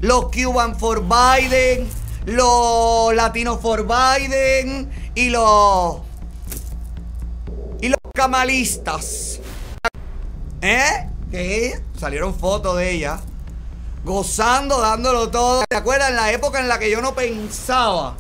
los 0.01 0.31
Cuban 0.31 0.77
for 0.77 1.03
Biden, 1.03 1.89
los 2.25 3.13
Latinos 3.13 3.59
for 3.61 3.85
Biden 3.85 4.89
y 5.15 5.29
los. 5.29 5.97
y 7.81 7.89
los 7.89 7.99
camalistas. 8.13 9.39
¿Eh? 10.61 11.09
Que 11.31 11.81
salieron 11.97 12.33
fotos 12.33 12.77
de 12.77 12.91
ella 12.91 13.19
gozando, 14.03 14.79
dándolo 14.79 15.29
todo. 15.29 15.63
¿Te 15.69 15.75
acuerdas 15.75 16.09
en 16.09 16.15
la 16.15 16.31
época 16.31 16.59
en 16.59 16.67
la 16.67 16.79
que 16.79 16.89
yo 16.89 17.01
no 17.01 17.13
pensaba? 17.13 18.15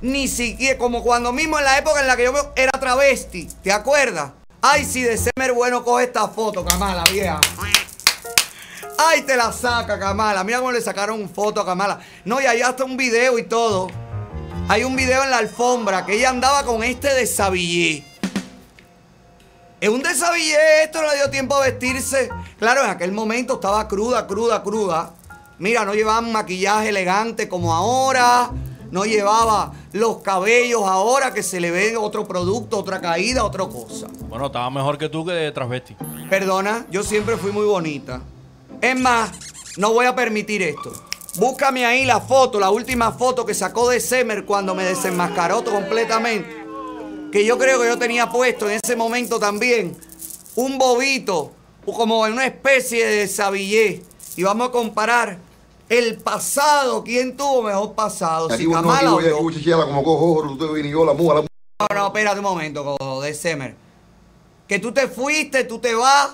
Ni 0.00 0.28
siquiera, 0.28 0.78
como 0.78 1.02
cuando 1.02 1.32
mismo 1.32 1.58
en 1.58 1.64
la 1.64 1.78
época 1.78 2.00
en 2.00 2.06
la 2.06 2.16
que 2.16 2.24
yo 2.24 2.32
era 2.54 2.70
travesti. 2.78 3.48
¿Te 3.62 3.72
acuerdas? 3.72 4.30
Ay, 4.60 4.84
si 4.84 5.02
de 5.02 5.16
Semer 5.16 5.52
bueno 5.52 5.84
coge 5.84 6.04
esta 6.04 6.28
foto, 6.28 6.64
Kamala, 6.64 7.04
vieja. 7.12 7.40
Ay, 8.98 9.22
te 9.22 9.36
la 9.36 9.52
saca, 9.52 9.98
Kamala. 9.98 10.44
Mira 10.44 10.58
cómo 10.58 10.72
le 10.72 10.80
sacaron 10.80 11.28
foto 11.28 11.60
a 11.60 11.66
Kamala. 11.66 12.00
No, 12.24 12.40
y 12.40 12.46
hay 12.46 12.62
hasta 12.62 12.84
un 12.84 12.96
video 12.96 13.38
y 13.38 13.44
todo. 13.44 13.88
Hay 14.68 14.84
un 14.84 14.94
video 14.94 15.24
en 15.24 15.30
la 15.30 15.38
alfombra 15.38 16.04
que 16.04 16.14
ella 16.14 16.30
andaba 16.30 16.64
con 16.64 16.82
este 16.82 17.14
desabillé. 17.14 18.04
Es 19.80 19.88
un 19.88 20.02
desabillé, 20.02 20.82
esto 20.84 21.00
no 21.00 21.08
le 21.08 21.16
dio 21.16 21.30
tiempo 21.30 21.54
a 21.56 21.60
vestirse. 21.60 22.28
Claro, 22.58 22.84
en 22.84 22.90
aquel 22.90 23.12
momento 23.12 23.54
estaba 23.54 23.86
cruda, 23.88 24.26
cruda, 24.26 24.62
cruda. 24.62 25.14
Mira, 25.58 25.84
no 25.84 25.94
llevaba 25.94 26.18
un 26.18 26.32
maquillaje 26.32 26.88
elegante 26.88 27.48
como 27.48 27.72
ahora. 27.72 28.50
No 28.90 29.04
llevaba 29.04 29.72
los 29.92 30.18
cabellos 30.18 30.82
ahora 30.84 31.34
que 31.34 31.42
se 31.42 31.60
le 31.60 31.70
ve 31.70 31.96
otro 31.96 32.26
producto, 32.26 32.78
otra 32.78 33.00
caída, 33.00 33.44
otra 33.44 33.66
cosa. 33.66 34.06
Bueno, 34.28 34.46
estaba 34.46 34.70
mejor 34.70 34.96
que 34.96 35.08
tú 35.08 35.24
que 35.24 35.32
de 35.32 35.52
transvesti. 35.52 35.96
Perdona, 36.30 36.86
yo 36.90 37.02
siempre 37.02 37.36
fui 37.36 37.52
muy 37.52 37.66
bonita. 37.66 38.22
Es 38.80 38.98
más, 38.98 39.30
no 39.76 39.92
voy 39.92 40.06
a 40.06 40.14
permitir 40.14 40.62
esto. 40.62 40.92
Búscame 41.36 41.84
ahí 41.84 42.04
la 42.04 42.20
foto, 42.20 42.58
la 42.58 42.70
última 42.70 43.12
foto 43.12 43.44
que 43.44 43.54
sacó 43.54 43.88
de 43.90 44.00
Semer 44.00 44.44
cuando 44.44 44.74
me 44.74 44.84
desenmascaró 44.84 45.62
completamente. 45.62 46.48
Que 47.30 47.44
yo 47.44 47.58
creo 47.58 47.80
que 47.80 47.88
yo 47.88 47.98
tenía 47.98 48.30
puesto 48.30 48.68
en 48.68 48.80
ese 48.82 48.96
momento 48.96 49.38
también 49.38 49.96
un 50.56 50.78
bobito, 50.78 51.52
como 51.84 52.26
en 52.26 52.32
una 52.32 52.46
especie 52.46 53.06
de 53.06 53.28
sabillé. 53.28 54.02
Y 54.36 54.42
vamos 54.42 54.68
a 54.68 54.72
comparar 54.72 55.38
el 55.88 56.18
pasado. 56.18 57.02
¿Quién 57.04 57.36
tuvo 57.36 57.62
mejor 57.62 57.94
pasado? 57.94 58.50
Si 58.50 58.66
uno 58.66 58.76
Kamala 58.76 59.14
o 59.14 59.20
yo. 59.20 59.38
como 59.86 60.02
cojo, 60.02 60.42
tú 60.48 60.58
te 60.58 60.72
vinigó 60.72 61.04
la 61.04 61.12
muja. 61.12 61.34
No, 61.34 61.86
no, 61.94 62.06
espérate 62.06 62.38
un 62.38 62.44
momento, 62.44 62.96
de 63.22 63.34
Semer. 63.34 63.76
Que 64.66 64.78
tú 64.78 64.92
te 64.92 65.08
fuiste, 65.08 65.64
tú 65.64 65.78
te 65.78 65.94
vas, 65.94 66.30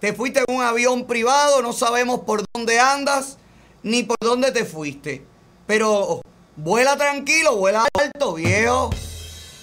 te 0.00 0.12
fuiste 0.12 0.44
en 0.46 0.54
un 0.54 0.62
avión 0.62 1.06
privado, 1.06 1.62
no 1.62 1.72
sabemos 1.72 2.20
por 2.20 2.44
dónde 2.54 2.78
andas, 2.78 3.38
ni 3.82 4.02
por 4.04 4.16
dónde 4.20 4.52
te 4.52 4.64
fuiste. 4.64 5.26
Pero 5.66 6.20
vuela 6.54 6.96
tranquilo, 6.96 7.56
vuela 7.56 7.88
alto, 7.98 8.34
viejo. 8.34 8.90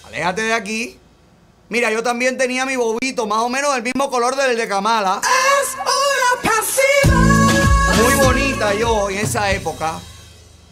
Aléjate 0.06 0.42
de 0.42 0.54
aquí. 0.54 1.00
Mira, 1.70 1.92
yo 1.92 2.04
también 2.04 2.38
tenía 2.38 2.66
mi 2.66 2.76
bobito, 2.76 3.26
más 3.26 3.40
o 3.40 3.50
menos 3.50 3.74
del 3.74 3.84
mismo 3.84 4.10
color 4.10 4.36
del 4.36 4.58
de 4.58 4.68
Kamala. 4.68 5.22
Muy 8.02 8.14
bonita 8.16 8.74
yo 8.74 9.10
en 9.10 9.20
esa 9.20 9.52
época. 9.52 10.00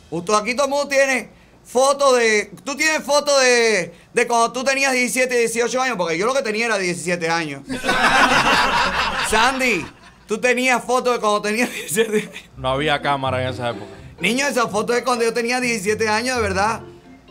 Justo 0.10 0.36
aquí 0.36 0.56
todo 0.56 0.66
el 0.66 0.72
mundo 0.72 0.88
tiene 0.88 1.30
fotos 1.64 2.18
de. 2.18 2.52
Tú 2.64 2.76
tienes 2.76 3.04
fotos 3.04 3.40
de, 3.42 3.94
de 4.14 4.28
cuando 4.28 4.52
tú 4.52 4.64
tenías 4.64 4.92
17, 4.94 5.38
18 5.38 5.82
años, 5.82 5.98
porque 5.98 6.18
yo 6.18 6.26
lo 6.26 6.34
que 6.34 6.42
tenía 6.42 6.66
era 6.66 6.78
17 6.78 7.30
años. 7.30 7.62
Sandy, 9.30 9.86
tú 10.28 10.40
tenías 10.40 10.84
fotos 10.84 11.14
de 11.14 11.20
cuando 11.20 11.42
tenías 11.42 11.70
17 11.70 12.18
años. 12.18 12.50
No 12.58 12.70
había 12.70 13.02
cámara 13.02 13.42
en 13.42 13.50
esa 13.50 13.70
época. 13.70 13.86
Niño, 14.20 14.46
esa 14.46 14.68
foto 14.68 14.94
de 14.94 15.04
cuando 15.04 15.24
yo 15.24 15.34
tenía 15.34 15.60
17 15.60 16.08
años, 16.08 16.36
de 16.36 16.42
verdad. 16.42 16.82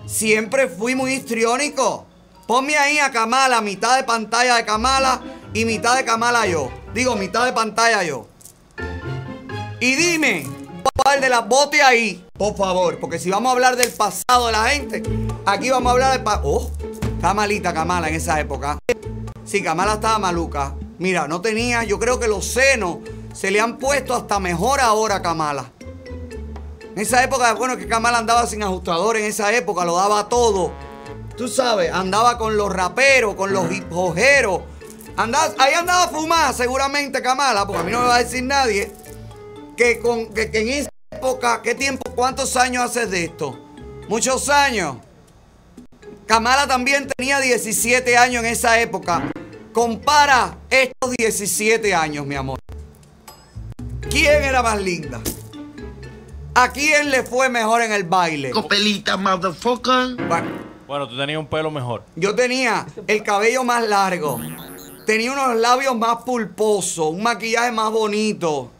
Siempre 0.06 0.68
fui 0.68 0.94
muy 0.94 1.12
histriónico. 1.12 2.06
Ponme 2.47 2.76
ahí 2.76 2.99
a 2.99 3.12
Kamala, 3.12 3.61
mitad 3.61 3.97
de 3.97 4.02
pantalla 4.02 4.56
de 4.56 4.64
Kamala 4.64 5.20
y 5.54 5.64
mitad 5.64 5.97
de 5.97 6.04
Kamala 6.04 6.47
yo. 6.47 6.68
Digo, 6.92 7.14
mitad 7.14 7.44
de 7.44 7.52
pantalla 7.52 8.02
yo. 8.02 8.26
Y 9.82 9.96
dime, 9.96 10.46
¿cuál 10.94 11.22
de 11.22 11.30
las 11.30 11.49
bote 11.49 11.80
ahí? 11.80 12.22
Por 12.34 12.54
favor, 12.54 13.00
porque 13.00 13.18
si 13.18 13.30
vamos 13.30 13.49
a 13.49 13.52
hablar 13.54 13.76
del 13.76 13.90
pasado 13.90 14.49
de 14.49 14.52
la 14.52 14.68
gente, 14.68 15.02
aquí 15.46 15.70
vamos 15.70 15.88
a 15.88 15.92
hablar 15.92 16.12
del 16.12 16.22
pasado. 16.22 16.42
Oh, 16.44 16.70
Kamalita, 17.22 17.72
Kamala 17.72 18.10
en 18.10 18.16
esa 18.16 18.38
época. 18.38 18.78
Sí, 19.42 19.62
Kamala 19.62 19.94
estaba 19.94 20.18
maluca. 20.18 20.75
Mira, 20.99 21.26
no 21.28 21.40
tenía, 21.40 21.82
yo 21.84 21.99
creo 21.99 22.20
que 22.20 22.28
los 22.28 22.44
senos 22.44 22.99
se 23.32 23.50
le 23.50 23.58
han 23.58 23.78
puesto 23.78 24.14
hasta 24.14 24.38
mejor 24.38 24.80
ahora 24.80 25.16
a 25.16 25.22
Kamala. 25.22 25.72
En 26.94 26.99
esa 26.99 27.25
época, 27.25 27.54
bueno, 27.54 27.78
que 27.78 27.88
Kamala 27.88 28.18
andaba 28.18 28.46
sin 28.46 28.62
ajustador, 28.62 29.16
en 29.16 29.25
esa 29.25 29.50
época 29.54 29.87
lo 29.87 29.96
daba 29.96 30.28
todo. 30.28 30.72
Tú 31.38 31.49
sabes, 31.49 31.90
andaba 31.90 32.37
con 32.37 32.54
los 32.58 32.70
raperos, 32.70 33.34
con 33.34 33.54
los 33.54 33.72
hip 33.72 33.90
hoperos. 33.90 34.60
Andaba, 35.16 35.54
ahí 35.58 35.72
andaba 35.72 36.08
fumada 36.08 36.52
seguramente 36.52 37.22
Kamala, 37.22 37.66
porque 37.66 37.80
a 37.80 37.84
mí 37.84 37.92
no 37.92 38.00
me 38.00 38.08
va 38.08 38.16
a 38.16 38.22
decir 38.22 38.42
nadie 38.42 39.00
que, 39.80 39.99
con, 39.99 40.26
que, 40.34 40.50
que 40.50 40.60
en 40.60 40.68
esa 40.68 40.90
época, 41.10 41.62
¿qué 41.62 41.75
tiempo, 41.75 42.02
cuántos 42.14 42.54
años 42.56 42.84
haces 42.84 43.10
de 43.10 43.25
esto? 43.25 43.58
Muchos 44.10 44.50
años. 44.50 44.99
Kamala 46.26 46.66
también 46.66 47.08
tenía 47.16 47.40
17 47.40 48.14
años 48.18 48.44
en 48.44 48.50
esa 48.50 48.78
época. 48.78 49.30
Compara 49.72 50.58
estos 50.68 51.12
17 51.16 51.94
años, 51.94 52.26
mi 52.26 52.34
amor. 52.34 52.58
¿Quién 54.10 54.44
era 54.44 54.62
más 54.62 54.78
linda? 54.82 55.18
¿A 56.54 56.70
quién 56.70 57.10
le 57.10 57.22
fue 57.22 57.49
mejor 57.49 57.80
en 57.80 57.92
el 57.92 58.04
baile? 58.04 58.50
Copelita, 58.50 59.16
motherfucker. 59.16 60.16
Bueno, 60.28 60.50
Bueno, 60.87 61.08
tú 61.08 61.16
tenías 61.16 61.38
un 61.38 61.46
pelo 61.46 61.70
mejor. 61.70 62.02
yo 62.16 62.34
tenía 62.34 62.87
el 63.06 63.22
cabello 63.22 63.64
más 63.64 63.88
largo. 63.88 64.38
Tenía 65.06 65.32
unos 65.32 65.56
labios 65.56 65.96
más 65.96 66.18
pulposos, 66.18 67.06
un 67.14 67.22
maquillaje 67.22 67.72
más 67.72 67.90
bonito. 67.90 68.70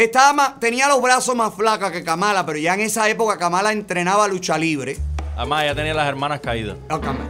Estaba 0.00 0.32
más- 0.32 0.60
tenía 0.60 0.88
los 0.88 1.02
brazos 1.02 1.36
más 1.36 1.54
flacos 1.54 1.90
que 1.90 2.02
Kamala, 2.02 2.46
pero 2.46 2.58
ya 2.58 2.72
en 2.72 2.80
esa 2.80 3.06
época 3.10 3.36
Kamala 3.36 3.70
entrenaba 3.70 4.26
lucha 4.28 4.56
libre. 4.56 4.96
Además, 5.36 5.64
ya 5.66 5.74
tenía 5.74 5.92
las 5.92 6.08
hermanas 6.08 6.40
caídas. 6.40 6.76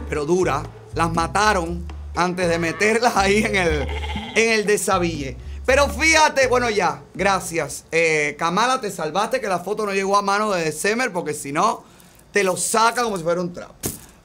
Pero 0.07 0.25
dura. 0.25 0.63
Las 0.93 1.11
mataron 1.11 1.85
antes 2.15 2.47
de 2.47 2.57
meterlas 2.59 3.17
ahí 3.17 3.43
en 3.43 3.55
el, 3.57 3.87
en 4.35 4.49
el 4.53 4.65
desabille. 4.65 5.35
Pero 5.65 5.89
fíjate, 5.89 6.47
bueno 6.47 6.69
ya, 6.69 7.01
gracias. 7.13 7.83
Eh, 7.91 8.37
Kamala, 8.39 8.79
te 8.79 8.89
salvaste 8.89 9.41
que 9.41 9.47
la 9.47 9.59
foto 9.59 9.85
no 9.85 9.93
llegó 9.93 10.15
a 10.17 10.21
mano 10.21 10.51
de 10.51 10.71
Semer 10.71 11.11
porque 11.11 11.33
si 11.33 11.51
no, 11.51 11.83
te 12.31 12.41
lo 12.43 12.55
saca 12.55 13.03
como 13.03 13.17
si 13.17 13.23
fuera 13.23 13.41
un 13.41 13.51
trapo. 13.53 13.75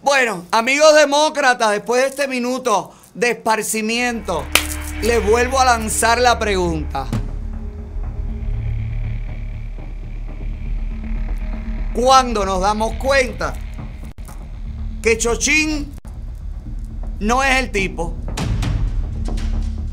Bueno, 0.03 0.45
amigos 0.53 0.95
demócratas, 0.95 1.73
después 1.73 2.01
de 2.03 2.09
este 2.11 2.29
minuto 2.29 2.93
de 3.15 3.31
esparcimiento, 3.33 4.45
les 5.03 5.25
vuelvo 5.29 5.59
a 5.59 5.65
lanzar 5.65 6.21
la 6.21 6.39
pregunta. 6.39 7.07
¿Cuándo 11.97 12.45
nos 12.45 12.61
damos 12.61 12.97
cuenta 12.97 13.55
que 15.01 15.17
Chochín 15.17 15.95
no 17.21 17.43
es 17.43 17.57
el 17.57 17.71
tipo? 17.71 18.13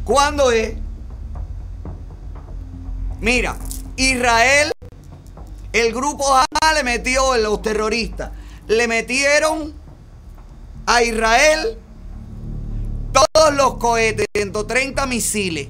¿Cuándo 0.03 0.51
es? 0.51 0.73
Mira, 3.21 3.55
Israel, 3.95 4.73
el 5.71 5.93
grupo 5.93 6.25
Hamas 6.27 6.73
le 6.75 6.83
metió, 6.83 7.37
los 7.37 7.61
terroristas, 7.61 8.31
le 8.67 8.85
metieron 8.89 9.73
a 10.85 11.03
Israel 11.03 11.77
todos 13.13 13.53
los 13.53 13.75
cohetes, 13.75 14.25
130 14.35 15.05
misiles. 15.05 15.69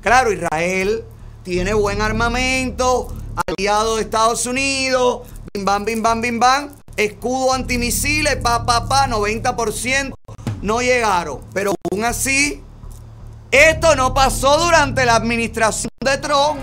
Claro, 0.00 0.32
Israel 0.32 1.02
tiene 1.42 1.74
buen 1.74 2.02
armamento, 2.02 3.12
aliado 3.46 3.96
de 3.96 4.02
Estados 4.02 4.46
Unidos, 4.46 5.28
bim 5.52 5.64
bam, 5.64 5.84
bim 5.84 6.02
bam, 6.02 6.20
bim 6.20 6.40
bam, 6.40 6.70
escudo 6.96 7.52
antimisiles, 7.52 8.36
pa, 8.36 8.64
pa, 8.64 8.88
pa, 8.88 9.06
90% 9.06 10.14
no 10.62 10.80
llegaron. 10.80 11.40
Pero 11.52 11.74
aún 11.90 12.04
así, 12.04 12.62
esto 13.50 13.94
no 13.94 14.14
pasó 14.14 14.58
durante 14.58 15.04
la 15.04 15.16
administración 15.16 15.90
de 16.00 16.18
Trump. 16.18 16.60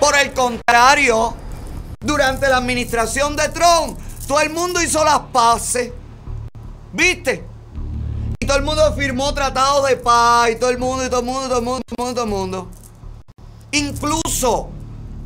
Por 0.00 0.16
el 0.16 0.32
contrario, 0.32 1.34
durante 2.00 2.48
la 2.48 2.58
administración 2.58 3.34
de 3.36 3.48
Trump, 3.48 3.98
todo 4.28 4.40
el 4.40 4.50
mundo 4.50 4.82
hizo 4.82 5.04
las 5.04 5.20
paces. 5.32 5.92
¿Viste? 6.92 7.44
Y 8.38 8.46
todo 8.46 8.58
el 8.58 8.64
mundo 8.64 8.94
firmó 8.94 9.32
tratados 9.34 9.88
de 9.88 9.96
paz. 9.96 10.50
Y 10.50 10.56
todo 10.56 10.70
el 10.70 10.78
mundo, 10.78 11.04
y 11.04 11.08
todo 11.08 11.20
el 11.20 11.26
mundo, 11.26 11.46
y 11.46 11.48
todo 11.48 11.58
el 11.58 11.64
mundo, 11.64 11.84
todo 11.86 11.96
el 11.96 11.96
mundo, 11.96 12.14
todo 12.14 12.24
el 12.24 12.30
mundo. 12.30 12.70
Incluso 13.72 14.70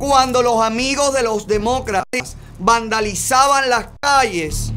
cuando 0.01 0.41
los 0.41 0.63
amigos 0.63 1.13
de 1.13 1.21
los 1.21 1.45
demócratas 1.45 2.35
vandalizaban 2.57 3.69
las 3.69 3.89
calles, 4.01 4.73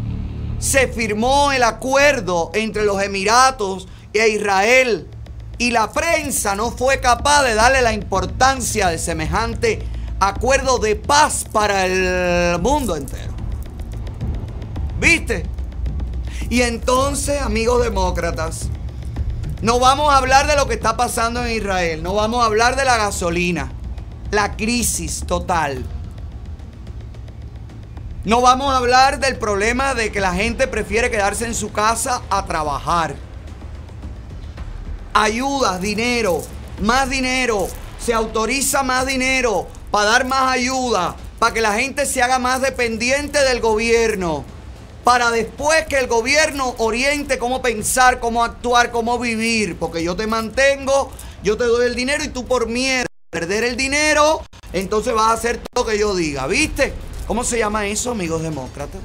se 0.58 0.86
firmó 0.86 1.50
el 1.50 1.62
acuerdo 1.62 2.50
entre 2.52 2.84
los 2.84 3.02
Emiratos 3.02 3.88
e 4.12 4.28
Israel. 4.28 5.08
Y 5.56 5.70
la 5.70 5.90
prensa 5.90 6.54
no 6.54 6.70
fue 6.70 7.00
capaz 7.00 7.42
de 7.44 7.54
darle 7.54 7.80
la 7.80 7.94
importancia 7.94 8.88
de 8.88 8.98
semejante 8.98 9.82
acuerdo 10.20 10.76
de 10.78 10.94
paz 10.94 11.46
para 11.50 11.86
el 11.86 12.60
mundo 12.60 12.94
entero. 12.94 13.32
¿Viste? 15.00 15.46
Y 16.50 16.60
entonces, 16.60 17.40
amigos 17.40 17.82
demócratas, 17.82 18.68
no 19.62 19.78
vamos 19.78 20.12
a 20.12 20.18
hablar 20.18 20.46
de 20.46 20.56
lo 20.56 20.68
que 20.68 20.74
está 20.74 20.98
pasando 20.98 21.42
en 21.42 21.52
Israel, 21.52 22.02
no 22.02 22.12
vamos 22.12 22.42
a 22.42 22.46
hablar 22.46 22.76
de 22.76 22.84
la 22.84 22.98
gasolina, 22.98 23.72
la 24.30 24.56
crisis 24.56 25.24
total. 25.26 25.84
No 28.24 28.40
vamos 28.40 28.72
a 28.72 28.78
hablar 28.78 29.20
del 29.20 29.36
problema 29.36 29.94
de 29.94 30.10
que 30.10 30.20
la 30.20 30.32
gente 30.32 30.66
prefiere 30.66 31.10
quedarse 31.10 31.44
en 31.44 31.54
su 31.54 31.72
casa 31.72 32.22
a 32.30 32.46
trabajar. 32.46 33.14
Ayudas, 35.12 35.80
dinero, 35.80 36.42
más 36.80 37.10
dinero, 37.10 37.68
se 37.98 38.14
autoriza 38.14 38.82
más 38.82 39.06
dinero 39.06 39.68
para 39.90 40.10
dar 40.10 40.24
más 40.24 40.50
ayuda, 40.50 41.14
para 41.38 41.54
que 41.54 41.60
la 41.60 41.74
gente 41.74 42.06
se 42.06 42.22
haga 42.22 42.38
más 42.38 42.60
dependiente 42.60 43.44
del 43.44 43.60
gobierno, 43.60 44.44
para 45.04 45.30
después 45.30 45.86
que 45.86 45.98
el 45.98 46.06
gobierno 46.06 46.74
oriente 46.78 47.38
cómo 47.38 47.62
pensar, 47.62 48.20
cómo 48.20 48.42
actuar, 48.42 48.90
cómo 48.90 49.18
vivir, 49.18 49.78
porque 49.78 50.02
yo 50.02 50.16
te 50.16 50.26
mantengo, 50.26 51.12
yo 51.42 51.56
te 51.56 51.64
doy 51.64 51.86
el 51.86 51.94
dinero 51.94 52.24
y 52.24 52.28
tú 52.28 52.46
por 52.46 52.66
miedo 52.66 53.04
a 53.04 53.13
perder 53.34 53.64
el 53.64 53.76
dinero, 53.76 54.44
entonces 54.72 55.12
vas 55.12 55.26
a 55.26 55.32
hacer 55.32 55.58
todo 55.58 55.84
lo 55.84 55.90
que 55.90 55.98
yo 55.98 56.14
diga, 56.14 56.46
¿viste? 56.46 56.94
¿Cómo 57.26 57.42
se 57.42 57.58
llama 57.58 57.84
eso, 57.88 58.12
amigos 58.12 58.42
demócratas? 58.42 59.00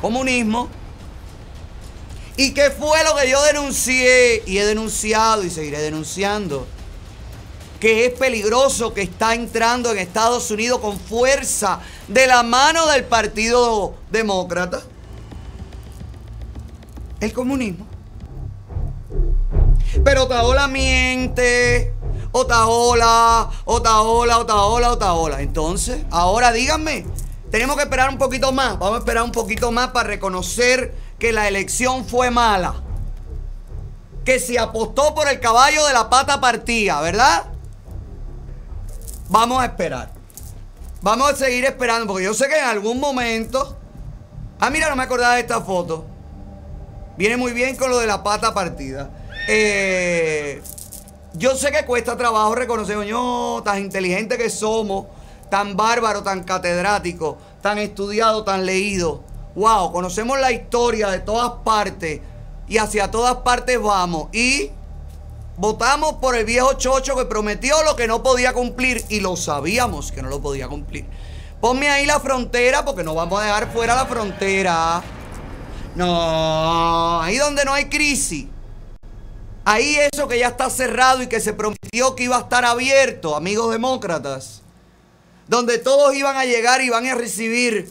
Comunismo. 0.00 0.70
¿Y 2.38 2.54
qué 2.54 2.70
fue 2.70 3.04
lo 3.04 3.14
que 3.14 3.28
yo 3.28 3.42
denuncié? 3.42 4.42
Y 4.46 4.56
he 4.56 4.64
denunciado 4.64 5.44
y 5.44 5.50
seguiré 5.50 5.82
denunciando. 5.82 6.66
Que 7.78 8.06
es 8.06 8.14
peligroso 8.14 8.94
que 8.94 9.02
está 9.02 9.34
entrando 9.34 9.92
en 9.92 9.98
Estados 9.98 10.50
Unidos 10.50 10.80
con 10.80 10.98
fuerza 10.98 11.80
de 12.08 12.26
la 12.26 12.42
mano 12.42 12.86
del 12.86 13.04
Partido 13.04 13.96
Demócrata. 14.10 14.82
El 17.20 17.34
comunismo. 17.34 17.86
Pero 20.02 20.24
Otaola 20.24 20.68
miente. 20.68 21.92
Otaola, 22.36 23.48
Otaola, 23.64 24.38
Otaola, 24.38 24.90
Otaola. 24.90 25.40
Entonces, 25.40 26.04
ahora 26.10 26.50
díganme, 26.50 27.06
tenemos 27.52 27.76
que 27.76 27.84
esperar 27.84 28.08
un 28.08 28.18
poquito 28.18 28.50
más. 28.50 28.76
Vamos 28.76 28.96
a 28.96 28.98
esperar 28.98 29.22
un 29.22 29.30
poquito 29.30 29.70
más 29.70 29.90
para 29.90 30.08
reconocer 30.08 30.92
que 31.20 31.30
la 31.30 31.46
elección 31.46 32.04
fue 32.04 32.32
mala. 32.32 32.74
Que 34.24 34.40
se 34.40 34.58
apostó 34.58 35.14
por 35.14 35.28
el 35.28 35.38
caballo 35.38 35.86
de 35.86 35.92
la 35.92 36.10
pata 36.10 36.40
partida, 36.40 37.00
¿verdad? 37.02 37.44
Vamos 39.28 39.62
a 39.62 39.66
esperar. 39.66 40.10
Vamos 41.02 41.30
a 41.30 41.36
seguir 41.36 41.64
esperando, 41.66 42.08
porque 42.08 42.24
yo 42.24 42.34
sé 42.34 42.48
que 42.48 42.58
en 42.58 42.64
algún 42.64 42.98
momento. 42.98 43.78
Ah, 44.58 44.70
mira, 44.70 44.88
no 44.88 44.96
me 44.96 45.04
acordaba 45.04 45.34
de 45.34 45.42
esta 45.42 45.60
foto. 45.60 46.04
Viene 47.16 47.36
muy 47.36 47.52
bien 47.52 47.76
con 47.76 47.90
lo 47.90 47.98
de 48.00 48.08
la 48.08 48.24
pata 48.24 48.52
partida. 48.52 49.08
Eh, 49.46 50.60
yo 51.34 51.56
sé 51.56 51.72
que 51.72 51.84
cuesta 51.84 52.16
trabajo 52.16 52.54
reconocer, 52.54 52.96
coño, 52.96 53.62
tan 53.64 53.80
inteligente 53.80 54.38
que 54.38 54.48
somos, 54.48 55.06
tan 55.50 55.76
bárbaro, 55.76 56.22
tan 56.22 56.44
catedrático, 56.44 57.38
tan 57.60 57.78
estudiado, 57.78 58.44
tan 58.44 58.64
leído. 58.64 59.22
Wow, 59.56 59.92
conocemos 59.92 60.38
la 60.38 60.52
historia 60.52 61.08
de 61.10 61.18
todas 61.18 61.50
partes 61.64 62.20
y 62.68 62.78
hacia 62.78 63.10
todas 63.10 63.36
partes 63.38 63.80
vamos. 63.82 64.28
Y 64.32 64.70
votamos 65.56 66.14
por 66.14 66.36
el 66.36 66.44
viejo 66.44 66.74
chocho 66.74 67.16
que 67.16 67.24
prometió 67.24 67.82
lo 67.82 67.96
que 67.96 68.06
no 68.06 68.22
podía 68.22 68.52
cumplir 68.52 69.04
y 69.08 69.18
lo 69.18 69.34
sabíamos 69.36 70.12
que 70.12 70.22
no 70.22 70.28
lo 70.28 70.40
podía 70.40 70.68
cumplir. 70.68 71.04
Ponme 71.60 71.88
ahí 71.88 72.06
la 72.06 72.20
frontera 72.20 72.84
porque 72.84 73.02
no 73.02 73.14
vamos 73.14 73.40
a 73.40 73.44
dejar 73.44 73.72
fuera 73.72 73.96
la 73.96 74.06
frontera. 74.06 75.02
No, 75.96 77.20
ahí 77.20 77.38
donde 77.38 77.64
no 77.64 77.72
hay 77.72 77.86
crisis. 77.86 78.46
Ahí 79.64 79.96
eso 80.12 80.28
que 80.28 80.38
ya 80.38 80.48
está 80.48 80.68
cerrado 80.68 81.22
y 81.22 81.26
que 81.26 81.40
se 81.40 81.54
prometió 81.54 82.14
que 82.14 82.24
iba 82.24 82.36
a 82.36 82.40
estar 82.40 82.64
abierto, 82.64 83.34
amigos 83.34 83.72
demócratas. 83.72 84.60
Donde 85.48 85.78
todos 85.78 86.14
iban 86.14 86.36
a 86.36 86.44
llegar 86.44 86.82
y 86.82 86.90
van 86.90 87.06
a 87.06 87.14
recibir 87.14 87.90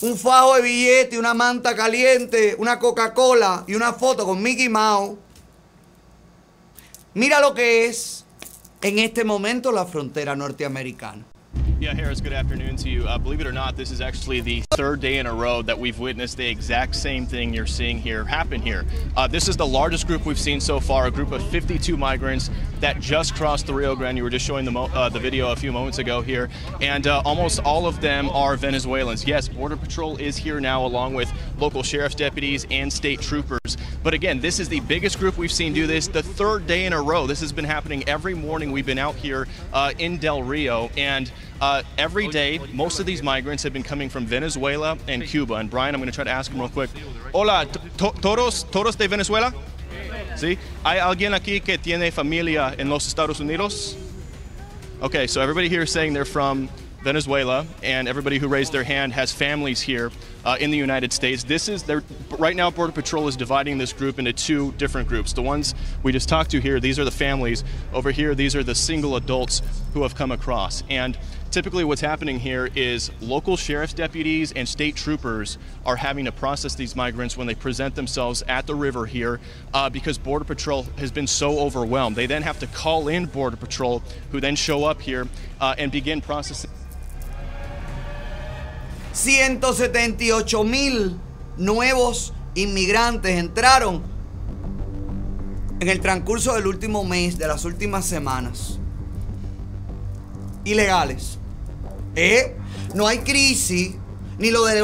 un 0.00 0.16
fajo 0.16 0.54
de 0.54 0.62
billete, 0.62 1.18
una 1.18 1.34
manta 1.34 1.74
caliente, 1.74 2.54
una 2.58 2.78
Coca-Cola 2.78 3.64
y 3.66 3.74
una 3.74 3.92
foto 3.94 4.24
con 4.24 4.42
Mickey 4.42 4.68
Mouse. 4.68 5.16
Mira 7.14 7.40
lo 7.40 7.54
que 7.54 7.86
es 7.86 8.24
en 8.82 8.98
este 8.98 9.24
momento 9.24 9.72
la 9.72 9.86
frontera 9.86 10.36
norteamericana. 10.36 11.24
Yeah, 11.78 11.92
Harris, 11.92 12.22
good 12.22 12.32
afternoon 12.32 12.76
to 12.76 12.88
you. 12.88 13.06
Uh, 13.06 13.18
believe 13.18 13.40
it 13.42 13.46
or 13.46 13.52
not, 13.52 13.76
this 13.76 13.90
is 13.90 14.00
actually 14.00 14.40
the 14.40 14.62
third 14.70 15.00
day 15.00 15.18
in 15.18 15.26
a 15.26 15.32
row 15.32 15.60
that 15.60 15.78
we've 15.78 15.98
witnessed 15.98 16.38
the 16.38 16.48
exact 16.48 16.94
same 16.94 17.26
thing 17.26 17.52
you're 17.52 17.66
seeing 17.66 17.98
here 17.98 18.24
happen 18.24 18.62
here. 18.62 18.86
Uh, 19.14 19.26
this 19.26 19.46
is 19.46 19.58
the 19.58 19.66
largest 19.66 20.06
group 20.06 20.24
we've 20.24 20.38
seen 20.38 20.58
so 20.58 20.80
far, 20.80 21.06
a 21.06 21.10
group 21.10 21.32
of 21.32 21.46
52 21.50 21.96
migrants 21.98 22.50
that 22.80 22.98
just 22.98 23.34
crossed 23.34 23.66
the 23.66 23.74
Rio 23.74 23.94
Grande. 23.94 24.16
You 24.16 24.24
were 24.24 24.30
just 24.30 24.46
showing 24.46 24.64
the, 24.64 24.72
uh, 24.72 25.10
the 25.10 25.18
video 25.18 25.52
a 25.52 25.56
few 25.56 25.70
moments 25.70 25.98
ago 25.98 26.22
here, 26.22 26.48
and 26.80 27.06
uh, 27.06 27.20
almost 27.26 27.60
all 27.60 27.86
of 27.86 28.00
them 28.00 28.30
are 28.30 28.56
Venezuelans. 28.56 29.26
Yes, 29.26 29.46
Border 29.46 29.76
Patrol 29.76 30.16
is 30.16 30.36
here 30.36 30.60
now, 30.60 30.84
along 30.84 31.12
with 31.12 31.30
local 31.58 31.82
sheriff's 31.82 32.14
deputies 32.14 32.66
and 32.70 32.90
state 32.90 33.20
troopers. 33.20 33.76
But 34.02 34.14
again, 34.14 34.40
this 34.40 34.60
is 34.60 34.68
the 34.68 34.80
biggest 34.80 35.18
group 35.18 35.36
we've 35.36 35.52
seen 35.52 35.72
do 35.74 35.86
this, 35.86 36.08
the 36.08 36.22
third 36.22 36.66
day 36.66 36.86
in 36.86 36.92
a 36.92 37.02
row. 37.02 37.26
This 37.26 37.40
has 37.40 37.52
been 37.52 37.64
happening 37.64 38.08
every 38.08 38.34
morning 38.34 38.72
we've 38.72 38.86
been 38.86 38.98
out 38.98 39.14
here 39.16 39.46
uh, 39.72 39.92
in 39.98 40.18
Del 40.18 40.42
Rio, 40.42 40.90
and 40.96 41.30
uh, 41.60 41.82
every 41.96 42.28
day, 42.28 42.60
most 42.72 43.00
of 43.00 43.06
these 43.06 43.22
migrants 43.22 43.62
have 43.62 43.72
been 43.72 43.82
coming 43.82 44.08
from 44.08 44.26
Venezuela 44.26 44.98
and 45.08 45.24
Cuba. 45.24 45.54
And 45.54 45.70
Brian, 45.70 45.94
I'm 45.94 46.00
going 46.00 46.10
to 46.10 46.14
try 46.14 46.24
to 46.24 46.30
ask 46.30 46.50
him 46.50 46.60
real 46.60 46.68
quick. 46.68 46.90
Hola, 47.32 47.66
to- 47.96 48.12
todos, 48.20 48.64
todos 48.64 48.96
de 48.96 49.08
Venezuela? 49.08 49.52
¿Sí? 50.36 50.58
¿Hay 50.84 50.98
alguien 50.98 51.32
aquí 51.32 51.60
que 51.64 51.78
tiene 51.78 52.10
familia 52.12 52.74
en 52.78 52.90
los 52.90 53.06
Estados 53.06 53.40
Unidos? 53.40 53.96
Okay, 55.00 55.26
so 55.26 55.40
everybody 55.40 55.68
here 55.68 55.82
is 55.82 55.90
saying 55.90 56.12
they're 56.12 56.24
from 56.24 56.68
Venezuela, 57.06 57.64
and 57.84 58.08
everybody 58.08 58.36
who 58.36 58.48
raised 58.48 58.72
their 58.72 58.82
hand 58.82 59.12
has 59.12 59.30
families 59.30 59.80
here 59.80 60.10
uh, 60.44 60.56
in 60.58 60.72
the 60.72 60.76
United 60.76 61.12
States. 61.12 61.44
This 61.44 61.68
is 61.68 61.84
their 61.84 62.02
right 62.36 62.56
now. 62.56 62.68
Border 62.68 62.92
Patrol 62.92 63.28
is 63.28 63.36
dividing 63.36 63.78
this 63.78 63.92
group 63.92 64.18
into 64.18 64.32
two 64.32 64.72
different 64.72 65.06
groups. 65.06 65.32
The 65.32 65.40
ones 65.40 65.76
we 66.02 66.10
just 66.10 66.28
talked 66.28 66.50
to 66.50 66.60
here, 66.60 66.80
these 66.80 66.98
are 66.98 67.04
the 67.04 67.12
families. 67.12 67.62
Over 67.92 68.10
here, 68.10 68.34
these 68.34 68.56
are 68.56 68.64
the 68.64 68.74
single 68.74 69.14
adults 69.14 69.62
who 69.94 70.02
have 70.02 70.16
come 70.16 70.32
across. 70.32 70.82
And 70.90 71.16
typically, 71.52 71.84
what's 71.84 72.00
happening 72.00 72.40
here 72.40 72.70
is 72.74 73.12
local 73.20 73.56
sheriff's 73.56 73.94
deputies 73.94 74.50
and 74.50 74.68
state 74.68 74.96
troopers 74.96 75.58
are 75.84 75.94
having 75.94 76.24
to 76.24 76.32
process 76.32 76.74
these 76.74 76.96
migrants 76.96 77.36
when 77.36 77.46
they 77.46 77.54
present 77.54 77.94
themselves 77.94 78.42
at 78.48 78.66
the 78.66 78.74
river 78.74 79.06
here 79.06 79.38
uh, 79.74 79.88
because 79.88 80.18
Border 80.18 80.44
Patrol 80.44 80.82
has 80.98 81.12
been 81.12 81.28
so 81.28 81.60
overwhelmed. 81.60 82.16
They 82.16 82.26
then 82.26 82.42
have 82.42 82.58
to 82.58 82.66
call 82.66 83.06
in 83.06 83.26
Border 83.26 83.58
Patrol, 83.58 84.02
who 84.32 84.40
then 84.40 84.56
show 84.56 84.84
up 84.84 85.00
here 85.00 85.28
uh, 85.60 85.76
and 85.78 85.92
begin 85.92 86.20
processing. 86.20 86.72
178 89.16 90.62
mil 90.64 91.16
nuevos 91.56 92.34
inmigrantes 92.54 93.38
entraron 93.38 94.02
en 95.80 95.88
el 95.88 96.00
transcurso 96.00 96.54
del 96.54 96.66
último 96.66 97.02
mes, 97.02 97.38
de 97.38 97.48
las 97.48 97.64
últimas 97.64 98.04
semanas. 98.04 98.78
Ilegales. 100.64 101.38
¿Eh? 102.14 102.56
No 102.94 103.06
hay 103.06 103.18
crisis, 103.20 103.94
ni 104.38 104.50
lo 104.50 104.66
de, 104.66 104.82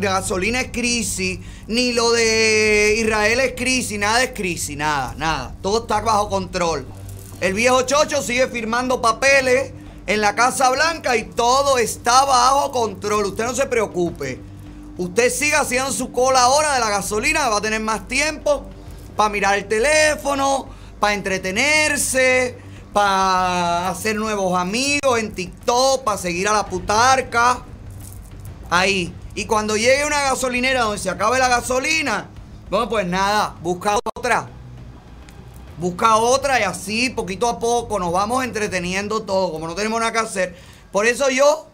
gasolina 0.00 0.62
es 0.62 0.70
crisis, 0.72 1.40
ni 1.66 1.92
lo 1.92 2.10
de 2.12 2.96
Israel 2.98 3.40
es 3.40 3.52
crisis, 3.52 3.98
nada 3.98 4.22
es 4.22 4.30
crisis, 4.30 4.78
nada, 4.78 5.14
nada. 5.18 5.54
Todo 5.60 5.82
está 5.82 6.00
bajo 6.00 6.30
control. 6.30 6.86
El 7.42 7.52
viejo 7.52 7.82
Chocho 7.82 8.22
sigue 8.22 8.48
firmando 8.48 9.02
papeles 9.02 9.72
en 10.06 10.20
la 10.20 10.34
Casa 10.34 10.70
Blanca 10.70 11.16
y 11.16 11.24
todo 11.24 11.78
está 11.78 12.24
bajo 12.24 12.70
control. 12.72 13.26
Usted 13.26 13.44
no 13.44 13.54
se 13.54 13.66
preocupe. 13.66 14.40
Usted 14.96 15.30
siga 15.32 15.60
haciendo 15.60 15.90
su 15.92 16.12
cola 16.12 16.42
ahora 16.42 16.74
de 16.74 16.80
la 16.80 16.88
gasolina, 16.88 17.48
va 17.48 17.58
a 17.58 17.60
tener 17.60 17.80
más 17.80 18.06
tiempo 18.06 18.64
para 19.16 19.28
mirar 19.28 19.58
el 19.58 19.66
teléfono, 19.66 20.68
para 21.00 21.14
entretenerse, 21.14 22.58
para 22.92 23.88
hacer 23.88 24.16
nuevos 24.16 24.56
amigos 24.56 25.18
en 25.18 25.34
TikTok, 25.34 26.04
para 26.04 26.18
seguir 26.18 26.48
a 26.48 26.52
la 26.52 26.66
putarca. 26.66 27.62
Ahí. 28.70 29.12
Y 29.34 29.46
cuando 29.46 29.76
llegue 29.76 30.06
una 30.06 30.22
gasolinera 30.22 30.82
donde 30.82 30.98
se 30.98 31.10
acabe 31.10 31.40
la 31.40 31.48
gasolina, 31.48 32.28
bueno, 32.70 32.88
pues 32.88 33.06
nada, 33.06 33.56
busca 33.62 33.98
otra. 34.16 34.48
Busca 35.78 36.16
otra 36.16 36.60
y 36.60 36.62
así, 36.62 37.10
poquito 37.10 37.48
a 37.48 37.58
poco, 37.58 37.98
nos 37.98 38.12
vamos 38.12 38.44
entreteniendo 38.44 39.22
todo, 39.22 39.50
como 39.50 39.66
no 39.66 39.74
tenemos 39.74 39.98
nada 39.98 40.12
que 40.12 40.18
hacer. 40.18 40.56
Por 40.92 41.06
eso 41.06 41.28
yo 41.30 41.66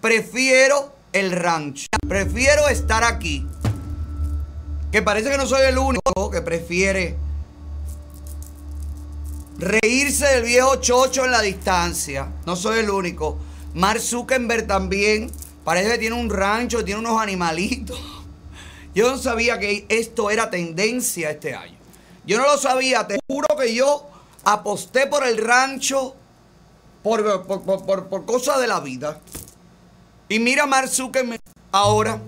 prefiero 0.00 0.92
el 1.12 1.30
rancho. 1.32 1.86
Prefiero 2.08 2.68
estar 2.68 3.04
aquí. 3.04 3.46
Que 4.90 5.02
parece 5.02 5.30
que 5.30 5.38
no 5.38 5.46
soy 5.46 5.62
el 5.62 5.78
único 5.78 6.30
que 6.30 6.42
prefiere 6.42 7.16
reírse 9.58 10.26
del 10.26 10.44
viejo 10.44 10.76
chocho 10.76 11.24
en 11.24 11.30
la 11.30 11.40
distancia. 11.40 12.32
No 12.46 12.56
soy 12.56 12.80
el 12.80 12.90
único. 12.90 13.38
Mark 13.74 14.00
Zuckerberg 14.00 14.66
también. 14.66 15.30
Parece 15.64 15.90
que 15.92 15.98
tiene 15.98 16.16
un 16.16 16.28
rancho, 16.28 16.84
tiene 16.84 17.00
unos 17.00 17.20
animalitos. 17.20 17.98
Yo 18.94 19.10
no 19.10 19.18
sabía 19.18 19.58
que 19.58 19.86
esto 19.88 20.30
era 20.30 20.50
tendencia 20.50 21.30
este 21.30 21.54
año. 21.54 21.73
Yo 22.26 22.38
no 22.38 22.44
lo 22.44 22.58
sabía. 22.58 23.06
Te 23.06 23.18
juro 23.26 23.48
que 23.56 23.74
yo 23.74 24.06
aposté 24.44 25.06
por 25.06 25.26
el 25.26 25.38
rancho 25.38 26.14
por, 27.02 27.46
por, 27.46 27.84
por, 27.84 28.08
por, 28.08 28.24
cosas 28.24 28.60
de 28.60 28.66
la 28.66 28.80
vida. 28.80 29.20
Y 30.28 30.38
mira 30.38 30.66
Mark 30.66 30.88
Zuckerberg 30.88 31.42
ahora. 31.70 32.18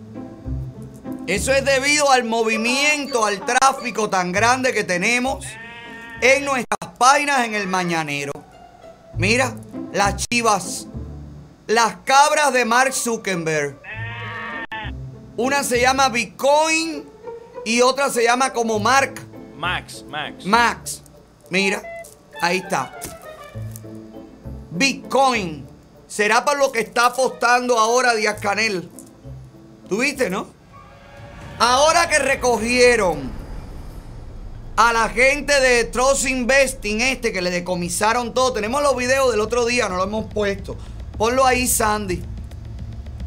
Eso 1.26 1.52
es 1.52 1.64
debido 1.64 2.11
al 2.11 2.24
movimiento, 2.24 3.24
al 3.24 3.44
tráfico 3.44 4.09
tan 4.11 4.30
grande 4.32 4.72
que 4.72 4.85
tenemos 4.85 5.44
en 6.20 6.44
nuestras 6.44 6.92
páginas 6.98 7.46
en 7.46 7.54
el 7.54 7.66
mañanero. 7.66 8.32
Mira, 9.16 9.54
las 9.92 10.26
chivas, 10.28 10.87
las 11.66 11.96
cabras 12.04 12.52
de 12.52 12.64
Mark 12.64 12.92
Zuckerberg. 12.92 13.80
Una 15.38 15.64
se 15.64 15.80
llama 15.80 16.11
Bitcoin 16.11 17.04
y 17.64 17.80
otra 17.80 18.11
se 18.11 18.24
llama 18.24 18.52
como 18.52 18.78
Mark 18.78 19.25
Max, 19.57 20.05
Max. 20.09 20.45
Max. 20.45 21.03
Mira, 21.49 21.83
ahí 22.42 22.59
está. 22.59 22.99
Bitcoin. 24.71 25.66
¿Será 26.07 26.45
por 26.45 26.59
lo 26.59 26.71
que 26.71 26.81
está 26.81 27.07
apostando 27.07 27.79
ahora 27.79 28.14
Díaz 28.14 28.38
Canel? 28.40 28.88
¿Tuviste, 29.88 30.31
no? 30.31 30.47
Ahora 31.59 32.09
que 32.09 32.19
recogieron 32.19 33.31
a 34.77 34.92
la 34.92 35.09
gente 35.09 35.59
de 35.59 35.85
Trust 35.85 36.27
Investing 36.27 37.01
este 37.01 37.33
que 37.33 37.40
le 37.40 37.51
decomisaron 37.51 38.35
todo. 38.35 38.53
Tenemos 38.53 38.83
los 38.83 38.95
videos 38.95 39.31
del 39.31 39.40
otro 39.40 39.64
día, 39.64 39.88
no 39.88 39.97
lo 39.97 40.05
hemos 40.05 40.33
puesto. 40.33 40.77
Ponlo 41.16 41.47
ahí, 41.47 41.66
Sandy. 41.66 42.23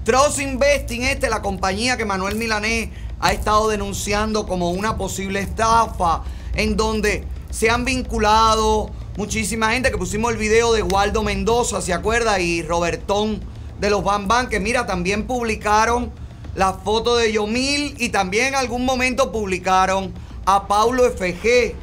Trust 0.04 0.40
Investing 0.40 1.04
este, 1.04 1.30
la 1.30 1.42
compañía 1.42 1.98
que 1.98 2.06
Manuel 2.06 2.36
Milanés 2.36 2.90
ha 3.20 3.34
estado 3.34 3.70
denunciando 3.70 4.46
como 4.46 4.72
una 4.72 4.98
posible 4.98 5.40
estafa, 5.40 6.24
en 6.56 6.78
donde 6.78 7.26
se 7.50 7.70
han 7.70 7.86
vinculado 7.86 8.92
muchísima 9.18 9.72
gente, 9.72 9.92
que 9.92 9.98
pusimos 9.98 10.32
el 10.32 10.38
video 10.38 10.72
de 10.74 10.84
Waldo 10.84 11.24
Mendoza, 11.24 11.82
¿se 11.82 11.94
acuerda? 11.94 12.40
Y 12.40 12.62
Robertón 12.62 13.42
de 13.80 13.90
los 13.90 14.04
Bam 14.04 14.28
Bam, 14.28 14.48
que 14.48 14.60
mira, 14.60 14.86
también 14.86 15.28
publicaron 15.28 16.12
la 16.56 16.74
foto 16.74 17.16
de 17.16 17.32
Yomil 17.32 17.96
y 17.98 18.10
también 18.10 18.48
en 18.48 18.56
algún 18.56 18.86
momento 18.86 19.32
publicaron 19.32 20.14
a 20.46 20.68
Paulo 20.68 21.04
FG. 21.10 21.76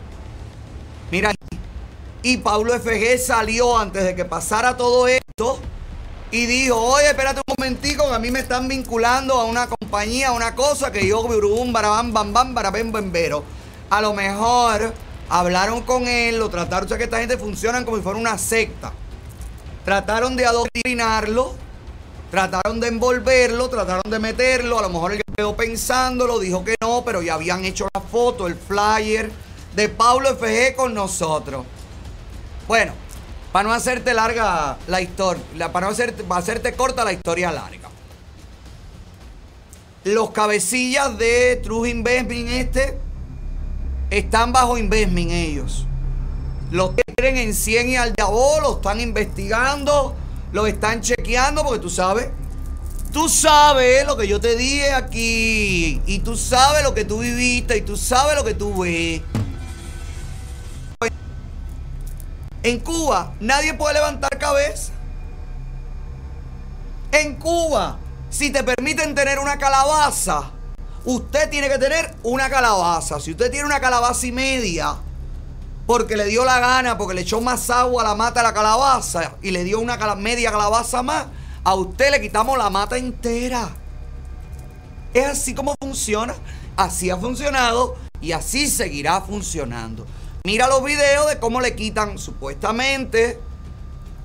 Mira, 1.11 1.33
y 2.23 2.39
Paulo 2.39 2.73
FG 2.79 3.19
salió 3.19 3.79
antes 3.79 4.05
de 4.05 4.15
que 4.15 4.25
pasara 4.25 4.77
todo 4.77 5.07
esto 5.07 5.59
y 6.31 6.47
dijo, 6.47 6.77
oye, 6.77 7.09
espérate 7.09 7.41
un 7.47 7.55
momentico, 7.57 8.09
que 8.09 8.15
a 8.15 8.19
mí 8.19 8.31
me 8.31 8.41
están 8.41 8.67
vinculando 8.69 9.35
a 9.35 9.45
una 9.45 9.69
compañía, 9.69 10.29
a 10.29 10.33
una 10.33 10.55
cosa 10.55 10.91
que 10.91 11.07
yo, 11.07 11.23
burubum, 11.23 11.73
barabam, 11.73 12.13
bam, 12.13 12.33
bam, 12.33 12.55
barabem, 12.55 12.91
bembero. 12.91 13.45
A 13.91 14.01
lo 14.01 14.13
mejor 14.13 14.93
hablaron 15.29 15.83
con 15.83 16.07
él, 16.09 16.39
lo 16.39 16.49
trataron, 16.49 16.87
o 16.87 16.89
sea 16.89 16.99
que 16.99 17.05
esta 17.05 17.19
gente 17.19 17.39
funcionan 17.39 17.85
como 17.85 17.97
si 17.97 18.03
fuera 18.03 18.19
una 18.19 18.39
secta. 18.39 18.93
Trataron 19.85 20.35
de 20.35 20.47
adoctrinarlo, 20.47 21.55
trataron 22.31 22.81
de 22.81 22.89
envolverlo, 22.89 23.69
trataron 23.69 24.11
de 24.11 24.19
meterlo, 24.19 24.81
a 24.81 24.83
lo 24.83 24.89
mejor 24.89 25.13
él 25.13 25.23
quedó 25.37 25.57
pensándolo, 25.57 26.41
dijo 26.41 26.65
que 26.65 26.75
no, 26.81 27.05
pero 27.05 27.23
ya 27.23 27.35
habían 27.35 27.65
hecho 27.65 27.87
la 27.95 28.01
foto, 28.01 28.49
el 28.49 28.57
flyer 28.57 29.31
de 29.77 29.89
Paulo 29.89 30.35
FG 30.37 30.75
con 30.75 30.93
nosotros. 30.93 31.65
Bueno, 32.67 32.95
para 33.57 33.71
no 33.71 33.75
hacerte 33.75 34.13
larga 34.13 34.77
la 34.87 35.01
historia, 35.01 35.73
para 35.73 35.87
no 35.87 35.93
hacerte, 35.93 36.23
para 36.25 36.43
hacerte 36.43 36.75
corta 36.75 37.03
la 37.05 37.15
historia 37.15 37.51
larga. 37.51 37.89
Los 40.05 40.33
cabecillas 40.33 41.17
de 41.17 41.57
True 41.63 41.89
Investment 41.89 42.51
este 42.51 42.99
están 44.11 44.53
bajo 44.53 44.77
investment 44.77 45.31
ellos. 45.31 45.87
Los 46.71 46.91
quieren 47.17 47.39
en 47.39 47.55
100 47.55 47.89
y 47.89 47.97
al 47.97 48.13
diablo, 48.13 48.61
lo 48.61 48.77
están 48.77 49.01
investigando, 49.01 50.15
lo 50.53 50.67
están 50.67 51.01
chequeando 51.01 51.65
porque 51.65 51.79
tú 51.79 51.89
sabes, 51.89 52.29
tú 53.11 53.27
sabes 53.31 54.07
lo 54.07 54.19
que 54.19 54.29
yo 54.29 54.39
te 54.39 54.55
dije 54.55 54.93
aquí 54.93 56.03
y 56.05 56.19
tú 56.19 56.37
sabes 56.37 56.83
lo 56.83 56.93
que 56.93 57.07
tú 57.07 57.21
viviste 57.21 57.79
y 57.79 57.81
tú 57.81 57.97
sabes 57.97 58.37
lo 58.37 58.45
que 58.45 58.53
tú 58.53 58.83
ves. 58.83 59.23
En 62.63 62.81
Cuba 62.81 63.35
nadie 63.41 63.75
puede 63.75 63.95
levantar 63.95 64.37
cabeza. 64.39 64.93
En 67.13 67.37
Cuba, 67.37 67.99
si 68.31 68.51
te 68.51 68.63
permiten 68.63 69.15
tener 69.15 69.39
una 69.39 69.57
calabaza, 69.57 70.51
usted 71.05 71.49
tiene 71.49 71.69
que 71.69 71.79
tener 71.79 72.15
una 72.23 72.51
calabaza. 72.51 73.21
Si 73.21 73.31
usted 73.31 73.51
tiene 73.51 73.67
una 73.67 73.81
calabaza 73.81 74.27
y 74.27 74.33
media, 74.33 74.97
porque 75.87 76.17
le 76.17 76.27
dio 76.27 76.45
la 76.45 76.59
gana, 76.59 76.99
porque 76.99 77.15
le 77.15 77.21
echó 77.23 77.41
más 77.41 77.71
agua 77.71 78.03
a 78.03 78.09
la 78.09 78.15
mata 78.15 78.41
de 78.41 78.49
la 78.49 78.53
calabaza 78.53 79.37
y 79.41 79.53
le 79.53 79.65
dio 79.65 79.79
una 79.79 79.97
media 80.17 80.51
calabaza 80.51 81.03
más, 81.03 81.27
a 81.63 81.75
usted 81.75 82.11
le 82.11 82.21
quitamos 82.21 82.59
la 82.59 82.69
mata 82.71 82.97
entera. 82.97 83.71
Es 85.15 85.27
así 85.27 85.55
como 85.55 85.75
funciona. 85.81 86.35
Así 86.77 87.09
ha 87.09 87.17
funcionado 87.17 87.97
y 88.21 88.33
así 88.33 88.69
seguirá 88.69 89.21
funcionando. 89.23 90.07
Mira 90.47 90.69
los 90.69 90.85
videos 90.85 91.29
de 91.29 91.41
cómo 91.41 91.61
le 91.61 91.75
quitan 91.75 92.19
supuestamente 92.19 93.41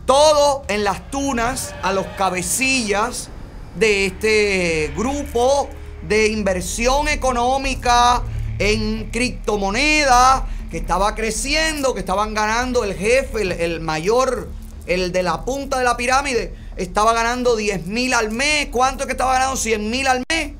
todo 0.05 0.61
en 0.67 0.83
las 0.83 1.09
tunas 1.09 1.73
a 1.81 1.93
los 1.93 2.05
cabecillas 2.15 3.29
de 3.73 4.05
este 4.05 4.93
grupo 4.95 5.67
de 6.07 6.27
inversión 6.27 7.07
económica 7.07 8.21
en 8.59 9.09
criptomonedas 9.09 10.43
que 10.69 10.77
estaba 10.77 11.15
creciendo, 11.15 11.95
que 11.95 12.01
estaban 12.01 12.35
ganando 12.35 12.83
el 12.83 12.93
jefe, 12.93 13.41
el, 13.65 13.79
mayor, 13.79 14.47
el 14.85 15.11
de 15.11 15.23
la 15.23 15.43
punta 15.43 15.79
de 15.79 15.85
la 15.85 15.97
pirámide, 15.97 16.53
estaba 16.77 17.13
ganando 17.13 17.55
10 17.55 17.87
mil 17.87 18.13
al 18.13 18.29
mes. 18.29 18.67
¿Cuánto 18.71 19.05
es 19.05 19.07
que 19.07 19.13
estaba 19.13 19.33
ganando? 19.33 19.55
100 19.57 19.89
mil 19.89 20.05
al 20.05 20.23
mes. 20.29 20.53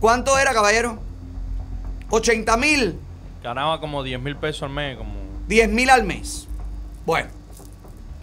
¿Cuánto 0.00 0.36
era, 0.36 0.52
caballero? 0.52 0.98
80 2.10 2.56
mil. 2.58 3.07
Ganaba 3.42 3.80
como 3.80 4.02
10 4.02 4.20
mil 4.20 4.36
pesos 4.36 4.64
al 4.64 4.70
mes. 4.70 4.96
Como... 4.96 5.12
10 5.46 5.68
mil 5.70 5.90
al 5.90 6.04
mes. 6.04 6.48
Bueno, 7.06 7.30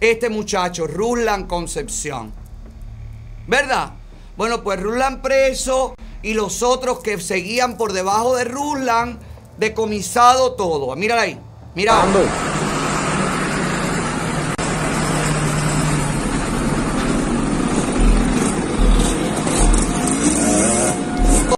este 0.00 0.28
muchacho, 0.28 0.86
Ruslan 0.86 1.46
Concepción. 1.46 2.32
¿Verdad? 3.46 3.92
Bueno, 4.36 4.62
pues 4.62 4.80
Ruslan 4.80 5.22
preso 5.22 5.94
y 6.22 6.34
los 6.34 6.62
otros 6.62 7.00
que 7.00 7.18
seguían 7.18 7.76
por 7.76 7.92
debajo 7.92 8.36
de 8.36 8.44
Ruslan, 8.44 9.18
decomisado 9.58 10.52
todo. 10.52 10.94
Mírala 10.96 11.22
ahí. 11.22 11.38
Mira. 11.74 11.94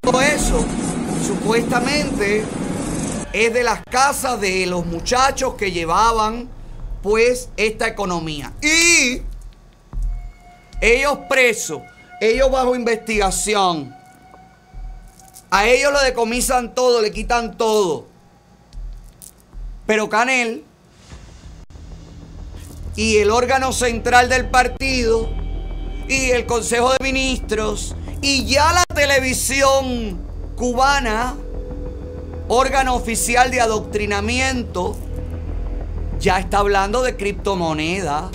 Todo 0.01 0.21
eso, 0.21 0.65
supuestamente, 1.27 2.45
es 3.47 3.53
de 3.53 3.63
las 3.63 3.83
casas 3.91 4.41
de 4.41 4.67
los 4.67 4.85
muchachos 4.87 5.55
que 5.55 5.71
llevaban 5.71 6.49
pues 7.03 7.51
esta 7.57 7.87
economía. 7.87 8.53
Y 8.63 9.23
ellos 10.81 11.19
presos, 11.29 11.83
ellos 12.21 12.51
bajo 12.51 12.75
investigación, 12.75 13.95
a 15.51 15.67
ellos 15.67 15.93
le 15.93 16.09
decomisan 16.09 16.75
todo, 16.75 17.01
le 17.01 17.11
quitan 17.11 17.57
todo. 17.57 18.07
Pero 19.87 20.09
Canel 20.09 20.65
y 22.97 23.19
el 23.19 23.31
órgano 23.31 23.73
central 23.73 24.29
del 24.29 24.51
partido 24.51 25.31
y 26.09 26.31
el 26.31 26.45
Consejo 26.47 26.91
de 26.91 26.99
Ministros 27.01 27.95
y 28.21 28.45
ya 28.47 28.73
la 28.73 28.85
televisión 28.95 30.21
cubana 30.57 31.37
órgano 32.49 32.95
oficial 32.95 33.51
de 33.51 33.61
adoctrinamiento, 33.61 34.97
ya 36.19 36.39
está 36.39 36.59
hablando 36.59 37.03
de 37.03 37.17
criptomoneda. 37.17 38.31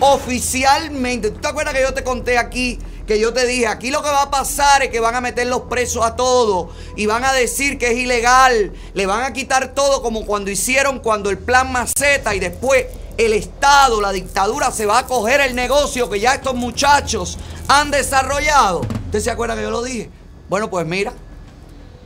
Oficialmente, 0.00 1.30
¿tú 1.30 1.40
te 1.40 1.48
acuerdas 1.48 1.74
que 1.74 1.82
yo 1.82 1.94
te 1.94 2.02
conté 2.02 2.38
aquí? 2.38 2.78
Que 3.06 3.20
yo 3.20 3.34
te 3.34 3.46
dije, 3.46 3.66
aquí 3.66 3.90
lo 3.90 4.02
que 4.02 4.08
va 4.08 4.22
a 4.22 4.30
pasar 4.30 4.82
es 4.82 4.88
que 4.88 4.98
van 4.98 5.14
a 5.14 5.20
meter 5.20 5.46
los 5.46 5.62
presos 5.62 6.04
a 6.04 6.16
todos 6.16 6.70
y 6.96 7.04
van 7.04 7.24
a 7.24 7.34
decir 7.34 7.78
que 7.78 7.92
es 7.92 7.98
ilegal, 7.98 8.72
le 8.94 9.06
van 9.06 9.22
a 9.24 9.32
quitar 9.34 9.74
todo 9.74 10.02
como 10.02 10.24
cuando 10.24 10.50
hicieron 10.50 11.00
cuando 11.00 11.28
el 11.28 11.38
plan 11.38 11.70
Maceta 11.70 12.34
y 12.34 12.40
después 12.40 12.86
el 13.18 13.34
Estado, 13.34 14.00
la 14.00 14.10
dictadura 14.10 14.72
se 14.72 14.86
va 14.86 15.00
a 15.00 15.06
coger 15.06 15.42
el 15.42 15.54
negocio 15.54 16.08
que 16.08 16.18
ya 16.18 16.34
estos 16.34 16.54
muchachos 16.54 17.38
han 17.68 17.90
desarrollado. 17.90 18.80
¿Usted 18.80 19.20
se 19.20 19.30
acuerda 19.30 19.54
que 19.54 19.62
yo 19.62 19.70
lo 19.70 19.82
dije? 19.82 20.10
Bueno, 20.48 20.70
pues 20.70 20.86
mira, 20.86 21.12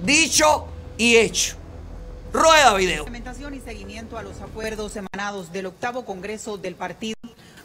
dicho 0.02 0.67
y 0.98 1.16
hecho. 1.16 1.56
Rueda 2.32 2.74
video. 2.74 2.98
Implementación 2.98 3.54
y 3.54 3.60
seguimiento 3.60 4.18
a 4.18 4.22
los 4.22 4.40
acuerdos 4.42 4.96
emanados 4.96 5.50
del 5.50 5.66
octavo 5.66 6.04
Congreso 6.04 6.58
del 6.58 6.74
Partido 6.74 7.14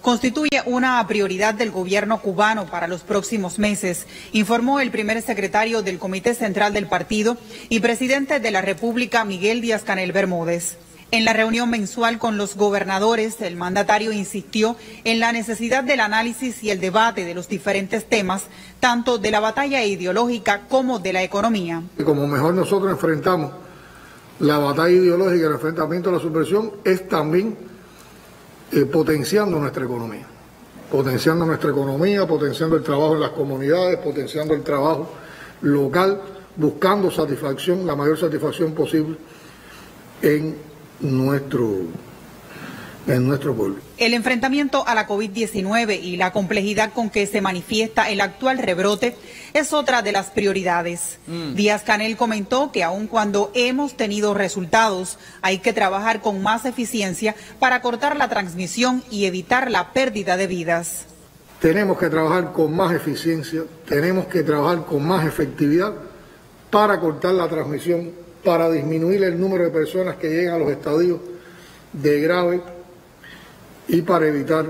constituye 0.01 0.61
una 0.65 1.05
prioridad 1.07 1.53
del 1.53 1.71
gobierno 1.71 2.21
cubano 2.21 2.65
para 2.65 2.87
los 2.87 3.01
próximos 3.01 3.57
meses, 3.57 4.05
informó 4.33 4.81
el 4.81 4.91
primer 4.91 5.21
secretario 5.21 5.81
del 5.81 5.97
Comité 5.97 6.35
Central 6.35 6.73
del 6.73 6.87
Partido 6.87 7.37
y 7.69 7.79
presidente 7.79 8.39
de 8.39 8.51
la 8.51 8.61
República, 8.61 9.23
Miguel 9.23 9.61
Díaz 9.61 9.83
Canel 9.83 10.11
Bermúdez. 10.11 10.77
En 11.13 11.26
la 11.26 11.34
reunión 11.34 11.69
mensual 11.69 12.17
con 12.17 12.38
los 12.38 12.56
gobernadores, 12.56 13.39
el 13.39 13.56
mandatario 13.56 14.12
insistió 14.12 14.76
en 15.04 15.19
la 15.19 15.32
necesidad 15.32 15.84
del 15.84 15.99
análisis 15.99 16.63
y 16.63 16.71
el 16.71 16.80
debate 16.80 17.23
de 17.23 17.36
los 17.36 17.47
diferentes 17.47 18.10
temas, 18.10 18.45
tanto 18.80 19.19
de 19.19 19.30
la 19.30 19.39
batalla 19.39 19.84
ideológica 19.84 20.62
como 20.67 20.97
de 20.97 21.13
la 21.13 21.21
economía. 21.21 21.84
Como 22.04 22.26
mejor 22.26 22.56
nosotros 22.56 22.91
enfrentamos 22.91 23.52
la 24.39 24.58
batalla 24.58 24.89
ideológica, 24.89 25.45
el 25.45 25.54
enfrentamiento 25.54 26.10
a 26.10 26.13
la 26.13 26.19
subversión, 26.19 26.71
es 26.84 27.08
también 27.08 27.58
eh, 28.71 28.86
potenciando 28.86 29.60
nuestra 29.60 29.86
economía, 29.86 30.26
potenciando 30.89 31.45
nuestra 31.45 31.69
economía, 31.69 32.26
potenciando 32.26 32.76
el 32.76 32.82
trabajo 32.82 33.13
en 33.13 33.19
las 33.19 33.32
comunidades, 33.34 33.99
potenciando 33.99 34.56
el 34.56 34.63
trabajo 34.63 35.12
local, 35.62 36.21
buscando 36.56 37.12
satisfacción, 37.12 37.86
la 37.86 37.95
mayor 37.95 38.17
satisfacción 38.17 38.73
posible 38.73 39.15
en 40.23 40.72
nuestro 41.03 41.81
en 43.07 43.27
nuestro 43.27 43.53
pueblo. 43.53 43.75
El 43.97 44.13
enfrentamiento 44.13 44.87
a 44.87 44.95
la 44.95 45.07
COVID-19 45.07 46.01
y 46.01 46.17
la 46.17 46.31
complejidad 46.31 46.93
con 46.93 47.09
que 47.09 47.27
se 47.27 47.41
manifiesta 47.41 48.09
el 48.09 48.21
actual 48.21 48.57
rebrote 48.57 49.15
es 49.53 49.73
otra 49.73 50.01
de 50.01 50.11
las 50.11 50.27
prioridades. 50.29 51.19
Mm. 51.27 51.55
Díaz 51.55 51.83
Canel 51.83 52.17
comentó 52.17 52.71
que 52.71 52.83
aun 52.83 53.07
cuando 53.07 53.51
hemos 53.53 53.95
tenido 53.95 54.33
resultados, 54.33 55.17
hay 55.41 55.59
que 55.59 55.73
trabajar 55.73 56.21
con 56.21 56.41
más 56.41 56.65
eficiencia 56.65 57.35
para 57.59 57.81
cortar 57.81 58.15
la 58.15 58.29
transmisión 58.29 59.03
y 59.11 59.25
evitar 59.25 59.69
la 59.69 59.91
pérdida 59.91 60.37
de 60.37 60.47
vidas. 60.47 61.05
Tenemos 61.59 61.97
que 61.97 62.09
trabajar 62.09 62.51
con 62.51 62.75
más 62.75 62.93
eficiencia, 62.93 63.63
tenemos 63.87 64.25
que 64.25 64.43
trabajar 64.43 64.85
con 64.85 65.05
más 65.05 65.25
efectividad 65.25 65.93
para 66.69 66.99
cortar 66.99 67.33
la 67.35 67.47
transmisión, 67.47 68.11
para 68.43 68.69
disminuir 68.69 69.23
el 69.23 69.39
número 69.39 69.63
de 69.63 69.69
personas 69.71 70.17
que 70.17 70.29
llegan 70.29 70.56
a 70.56 70.58
los 70.58 70.71
estadios 70.71 71.19
de 71.93 72.21
grave 72.21 72.62
y 73.88 74.01
para 74.01 74.27
evitar 74.27 74.65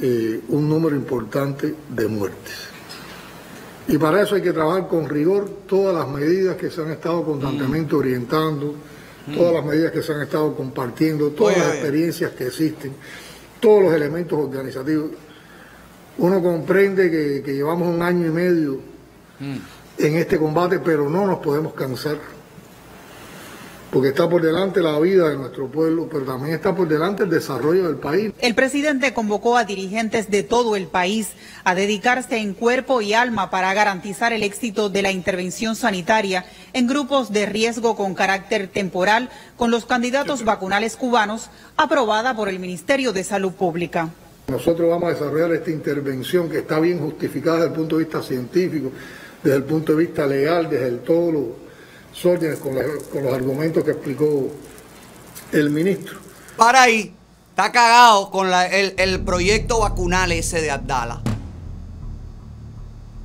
eh, 0.00 0.40
un 0.48 0.68
número 0.68 0.96
importante 0.96 1.74
de 1.88 2.08
muertes. 2.08 2.54
Y 3.88 3.98
para 3.98 4.22
eso 4.22 4.36
hay 4.36 4.42
que 4.42 4.52
trabajar 4.52 4.88
con 4.88 5.08
rigor 5.08 5.48
todas 5.66 5.94
las 5.94 6.08
medidas 6.08 6.56
que 6.56 6.70
se 6.70 6.80
han 6.80 6.90
estado 6.92 7.24
constantemente 7.24 7.94
orientando, 7.94 8.74
todas 9.34 9.54
las 9.54 9.64
medidas 9.64 9.92
que 9.92 10.02
se 10.02 10.12
han 10.12 10.22
estado 10.22 10.54
compartiendo, 10.54 11.30
todas 11.30 11.58
las 11.58 11.74
experiencias 11.74 12.32
que 12.32 12.46
existen, 12.46 12.94
todos 13.60 13.82
los 13.82 13.94
elementos 13.94 14.38
organizativos. 14.38 15.10
Uno 16.18 16.42
comprende 16.42 17.10
que, 17.10 17.42
que 17.42 17.54
llevamos 17.54 17.88
un 17.88 18.02
año 18.02 18.26
y 18.26 18.30
medio 18.30 18.78
en 19.98 20.16
este 20.16 20.38
combate, 20.38 20.78
pero 20.78 21.10
no 21.10 21.26
nos 21.26 21.38
podemos 21.38 21.74
cansar 21.74 22.18
porque 23.92 24.08
está 24.08 24.26
por 24.26 24.40
delante 24.40 24.80
la 24.80 24.98
vida 24.98 25.28
de 25.28 25.36
nuestro 25.36 25.66
pueblo, 25.68 26.08
pero 26.10 26.24
también 26.24 26.54
está 26.54 26.74
por 26.74 26.88
delante 26.88 27.24
el 27.24 27.30
desarrollo 27.30 27.86
del 27.86 27.96
país. 27.96 28.32
El 28.40 28.54
presidente 28.54 29.12
convocó 29.12 29.58
a 29.58 29.64
dirigentes 29.64 30.30
de 30.30 30.42
todo 30.42 30.76
el 30.76 30.86
país 30.86 31.28
a 31.64 31.74
dedicarse 31.74 32.38
en 32.38 32.54
cuerpo 32.54 33.02
y 33.02 33.12
alma 33.12 33.50
para 33.50 33.74
garantizar 33.74 34.32
el 34.32 34.44
éxito 34.44 34.88
de 34.88 35.02
la 35.02 35.12
intervención 35.12 35.76
sanitaria 35.76 36.46
en 36.72 36.86
grupos 36.86 37.34
de 37.34 37.44
riesgo 37.44 37.94
con 37.94 38.14
carácter 38.14 38.66
temporal 38.66 39.28
con 39.58 39.70
los 39.70 39.84
candidatos 39.84 40.42
vacunales 40.42 40.96
cubanos 40.96 41.50
aprobada 41.76 42.34
por 42.34 42.48
el 42.48 42.60
Ministerio 42.60 43.12
de 43.12 43.24
Salud 43.24 43.52
Pública. 43.52 44.08
Nosotros 44.48 44.88
vamos 44.88 45.10
a 45.10 45.12
desarrollar 45.12 45.52
esta 45.52 45.70
intervención 45.70 46.48
que 46.48 46.60
está 46.60 46.80
bien 46.80 46.98
justificada 46.98 47.56
desde 47.56 47.68
el 47.68 47.74
punto 47.74 47.98
de 47.98 48.04
vista 48.04 48.22
científico, 48.22 48.90
desde 49.44 49.58
el 49.58 49.64
punto 49.64 49.92
de 49.92 49.98
vista 49.98 50.26
legal, 50.26 50.70
desde 50.70 50.88
el 50.88 51.00
todo 51.00 51.30
lo 51.30 51.61
con, 52.20 52.74
con 53.12 53.24
los 53.24 53.34
argumentos 53.34 53.84
que 53.84 53.92
explicó 53.92 54.48
el 55.52 55.70
ministro. 55.70 56.18
Para 56.56 56.82
ahí, 56.82 57.14
está 57.50 57.72
cagado 57.72 58.30
con 58.30 58.52
el, 58.52 58.94
el, 58.96 59.20
proyecto 59.20 59.80
vacunal 59.80 60.32
ese 60.32 60.60
de 60.60 60.70
Abdala. 60.70 61.22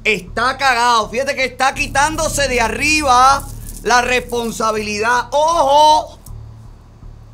Está 0.04 0.58
cagado. 0.58 1.10
Fíjate 1.10 1.36
que 1.36 1.46
está 1.46 1.74
quitándose 1.74 2.48
de 2.48 2.62
arriba 2.62 3.46
la 3.84 4.02
responsabilidad. 4.02 5.28
Ojo, 5.32 6.18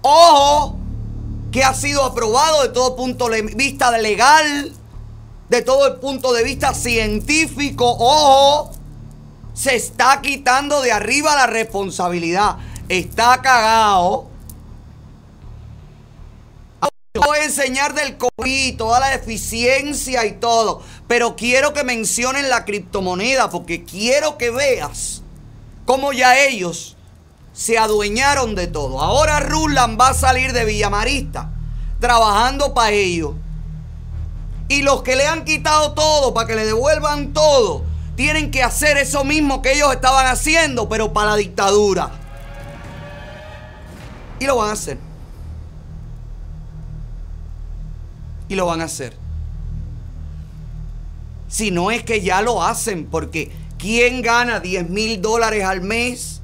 ojo, 0.02 0.76
que 1.52 1.64
ha 1.64 1.74
sido 1.74 2.04
aprobado 2.04 2.64
de 2.64 2.70
todo 2.70 2.96
punto 2.96 3.30
de 3.30 3.44
vista 3.44 3.96
legal, 4.00 4.74
de 5.50 5.62
todo 5.62 5.88
el 5.88 5.96
punto 6.00 6.34
de 6.34 6.44
vista 6.44 6.74
científico. 6.74 7.86
Ojo 7.88 8.72
se 9.54 9.76
está 9.76 10.22
quitando 10.22 10.82
de 10.82 10.92
arriba 10.92 11.36
la 11.36 11.48
responsabilidad. 11.48 12.58
Está 12.90 13.42
cagado. 13.42 14.28
Voy 17.16 17.38
a 17.38 17.44
enseñar 17.46 17.94
del 17.94 18.18
COVID, 18.18 18.76
toda 18.76 19.00
la 19.00 19.14
eficiencia 19.14 20.26
y 20.26 20.34
todo. 20.34 20.82
Pero 21.08 21.36
quiero 21.36 21.74
que 21.74 21.84
mencionen 21.84 22.50
la 22.50 22.66
criptomoneda 22.66 23.52
porque 23.52 23.84
quiero 23.84 24.38
que 24.38 24.50
veas 24.50 25.22
cómo 25.86 26.12
ya 26.12 26.40
ellos 26.40 26.98
se 27.54 27.78
adueñaron 27.78 28.56
de 28.56 28.66
todo. 28.66 29.00
Ahora 29.00 29.40
Ruland 29.40 30.00
va 30.02 30.10
a 30.10 30.14
salir 30.16 30.54
de 30.54 30.66
Villamarista 30.66 31.52
trabajando 32.00 32.74
para 32.74 32.90
ellos. 32.90 33.34
Y 34.68 34.82
los 34.82 35.04
que 35.04 35.16
le 35.16 35.28
han 35.28 35.46
quitado 35.46 35.94
todo 35.94 36.34
para 36.34 36.48
que 36.48 36.56
le 36.56 36.66
devuelvan 36.66 37.32
todo 37.32 37.93
tienen 38.16 38.52
que 38.52 38.62
hacer 38.62 38.98
eso 38.98 39.24
mismo 39.24 39.62
que 39.62 39.74
ellos 39.74 39.92
estaban 39.94 40.28
haciendo, 40.28 40.88
pero 40.88 41.14
para 41.14 41.32
la 41.32 41.36
dictadura. 41.36 42.12
Y 44.40 44.46
lo 44.46 44.58
van 44.58 44.70
a 44.70 44.74
hacer. 44.74 44.98
Y 48.50 48.56
lo 48.56 48.66
van 48.66 48.82
a 48.82 48.86
hacer. 48.86 49.16
Si 51.48 51.72
no 51.72 51.92
es 51.92 52.04
que 52.04 52.22
ya 52.22 52.42
lo 52.42 52.64
hacen, 52.64 53.06
porque 53.06 53.52
¿quién 53.78 54.22
gana 54.22 54.60
10 54.60 54.90
mil 54.90 55.22
dólares 55.22 55.64
al 55.64 55.82
mes 55.82 56.42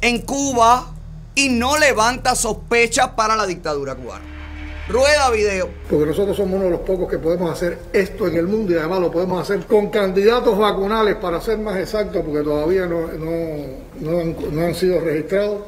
en 0.00 0.20
Cuba 0.22 0.92
y 1.34 1.48
no 1.48 1.78
levanta 1.78 2.34
sospechas 2.34 3.10
para 3.10 3.36
la 3.36 3.46
dictadura 3.46 3.94
cubana? 3.94 4.31
Rueda 4.88 5.30
video. 5.30 5.68
Porque 5.88 6.06
nosotros 6.06 6.36
somos 6.36 6.54
uno 6.54 6.64
de 6.64 6.70
los 6.70 6.80
pocos 6.80 7.08
que 7.08 7.18
podemos 7.18 7.50
hacer 7.50 7.78
esto 7.92 8.26
en 8.26 8.36
el 8.36 8.46
mundo 8.46 8.72
y 8.72 8.76
además 8.76 9.00
lo 9.00 9.10
podemos 9.10 9.40
hacer 9.40 9.64
con 9.66 9.90
candidatos 9.90 10.58
vacunales, 10.58 11.16
para 11.16 11.40
ser 11.40 11.58
más 11.58 11.76
exactos, 11.76 12.22
porque 12.24 12.42
todavía 12.42 12.86
no, 12.86 13.06
no, 14.00 14.62
han, 14.64 14.74
sido 14.74 15.00
registrados, 15.00 15.62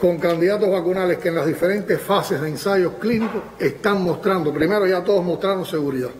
con 0.00 0.18
candidatos 0.18 0.70
vacunales 0.70 1.18
que 1.18 1.28
en 1.28 1.34
las 1.34 1.46
diferentes 1.46 2.00
fases 2.00 2.40
de 2.40 2.48
ensayos 2.48 2.94
clínicos 3.00 3.42
están 3.58 4.02
mostrando, 4.02 4.52
primero 4.52 4.86
ya 4.86 5.04
todos 5.04 5.24
mostraron 5.24 5.64
seguridad, 5.66 6.10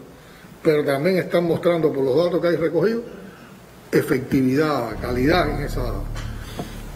pero 0.62 0.84
también 0.84 1.18
están 1.18 1.44
mostrando 1.44 1.92
por 1.92 2.04
los 2.04 2.16
datos 2.16 2.40
que 2.40 2.48
hay 2.48 2.56
recogidos 2.56 3.02
efectividad, 3.92 4.98
calidad 5.00 5.48
en, 5.48 5.64
esa, 5.64 5.92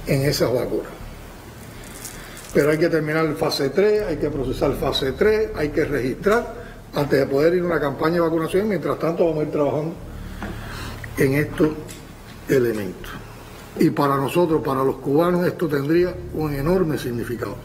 en 0.07 0.23
esas 0.23 0.53
vacunas. 0.53 1.00
Pero 2.53 2.71
hay 2.71 2.79
que 2.79 2.89
terminar 2.89 3.33
fase 3.37 3.71
3, 3.71 4.07
hay 4.09 4.17
que 4.17 4.29
procesar 4.29 4.73
fase 4.75 5.13
3, 5.13 5.51
hay 5.57 5.69
que 5.69 5.85
registrar 5.85 6.55
antes 6.95 7.21
de 7.21 7.27
poder 7.27 7.55
ir 7.55 7.63
a 7.63 7.67
una 7.67 7.81
campaña 7.81 8.15
de 8.15 8.21
vacunación. 8.21 8.69
Mientras 8.69 8.99
tanto 8.99 9.25
vamos 9.25 9.41
a 9.41 9.43
ir 9.45 9.53
trabajando 9.53 9.95
en 11.17 11.35
estos 11.35 11.71
elementos. 12.49 13.13
Y 13.79 13.91
para 13.91 14.17
nosotros, 14.17 14.63
para 14.65 14.83
los 14.83 14.97
cubanos, 14.97 15.47
esto 15.47 15.69
tendría 15.69 16.15
un 16.35 16.53
enorme 16.53 16.99
significado. 16.99 17.57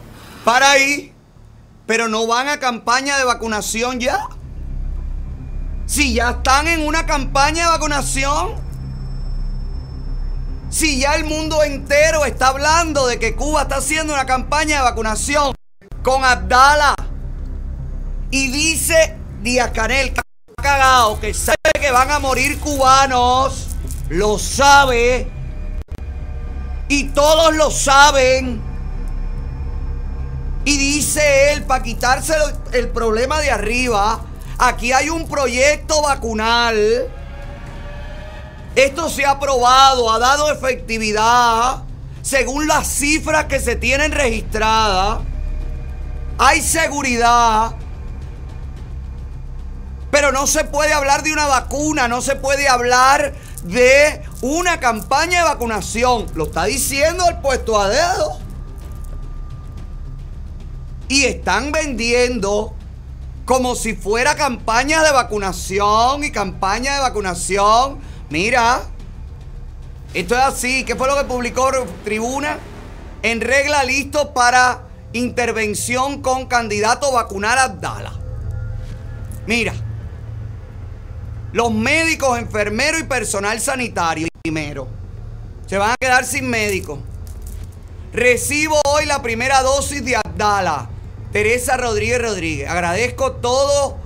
Para 0.44 0.70
ahí, 0.70 1.12
pero 1.86 2.06
no 2.08 2.26
van 2.26 2.48
a 2.48 2.60
campaña 2.60 3.18
de 3.18 3.24
vacunación 3.24 3.98
ya. 3.98 4.20
Si 5.86 6.14
ya 6.14 6.30
están 6.30 6.68
en 6.68 6.86
una 6.86 7.06
campaña 7.06 7.64
de 7.64 7.70
vacunación, 7.70 8.65
si 10.70 11.00
ya 11.00 11.14
el 11.14 11.24
mundo 11.24 11.62
entero 11.62 12.24
está 12.24 12.48
hablando 12.48 13.06
de 13.06 13.18
que 13.18 13.34
Cuba 13.34 13.62
está 13.62 13.76
haciendo 13.76 14.12
una 14.12 14.26
campaña 14.26 14.78
de 14.78 14.82
vacunación 14.82 15.54
con 16.02 16.24
Abdala 16.24 16.94
y 18.30 18.48
dice 18.48 19.16
Díaz 19.42 19.70
Canel 19.70 20.12
cagado 20.62 21.20
que 21.20 21.32
sabe 21.32 21.56
que 21.80 21.90
van 21.90 22.10
a 22.10 22.18
morir 22.18 22.58
cubanos, 22.58 23.68
lo 24.08 24.38
sabe 24.38 25.28
y 26.88 27.04
todos 27.10 27.54
lo 27.54 27.70
saben. 27.70 28.62
Y 30.64 30.76
dice 30.76 31.52
él, 31.52 31.62
para 31.62 31.84
quitarse 31.84 32.34
el 32.72 32.88
problema 32.88 33.38
de 33.38 33.52
arriba, 33.52 34.24
aquí 34.58 34.92
hay 34.92 35.08
un 35.08 35.28
proyecto 35.28 36.02
vacunal 36.02 37.08
esto 38.76 39.08
se 39.08 39.24
ha 39.24 39.40
probado, 39.40 40.12
ha 40.12 40.18
dado 40.18 40.52
efectividad. 40.52 41.82
según 42.22 42.66
las 42.66 42.88
cifras 42.88 43.44
que 43.44 43.60
se 43.60 43.76
tienen 43.76 44.10
registradas, 44.10 45.20
hay 46.38 46.60
seguridad, 46.60 47.76
pero 50.10 50.32
no 50.32 50.46
se 50.46 50.64
puede 50.64 50.92
hablar 50.92 51.22
de 51.22 51.32
una 51.32 51.46
vacuna, 51.46 52.08
no 52.08 52.20
se 52.20 52.36
puede 52.36 52.68
hablar 52.68 53.32
de 53.64 54.22
una 54.42 54.80
campaña 54.80 55.38
de 55.38 55.44
vacunación. 55.44 56.26
Lo 56.34 56.44
está 56.44 56.64
diciendo 56.64 57.24
el 57.28 57.38
puesto 57.38 57.80
a 57.80 57.88
dedo. 57.88 58.38
Y 61.08 61.24
están 61.24 61.72
vendiendo 61.72 62.74
como 63.44 63.76
si 63.76 63.94
fuera 63.94 64.34
campaña 64.34 65.02
de 65.02 65.12
vacunación 65.12 66.24
y 66.24 66.32
campaña 66.32 66.94
de 66.96 67.00
vacunación. 67.00 68.00
Mira, 68.30 68.82
esto 70.14 70.34
es 70.34 70.40
así. 70.40 70.84
¿Qué 70.84 70.96
fue 70.96 71.06
lo 71.08 71.16
que 71.16 71.24
publicó 71.24 71.70
Tribuna? 72.04 72.58
En 73.22 73.40
regla 73.40 73.84
listo 73.84 74.32
para 74.32 74.82
intervención 75.12 76.22
con 76.22 76.46
candidato 76.46 77.06
a 77.06 77.22
vacunar 77.22 77.58
a 77.58 77.64
Abdala. 77.64 78.12
Mira, 79.46 79.74
los 81.52 81.72
médicos, 81.72 82.38
enfermeros 82.38 83.00
y 83.00 83.04
personal 83.04 83.60
sanitario 83.60 84.28
primero 84.42 84.88
se 85.66 85.78
van 85.78 85.92
a 85.92 85.96
quedar 85.98 86.24
sin 86.24 86.48
médicos. 86.48 86.98
Recibo 88.12 88.80
hoy 88.86 89.06
la 89.06 89.22
primera 89.22 89.62
dosis 89.62 90.04
de 90.04 90.16
Abdala. 90.16 90.90
Teresa 91.32 91.76
Rodríguez 91.76 92.22
Rodríguez. 92.22 92.70
Agradezco 92.70 93.32
todo 93.32 93.98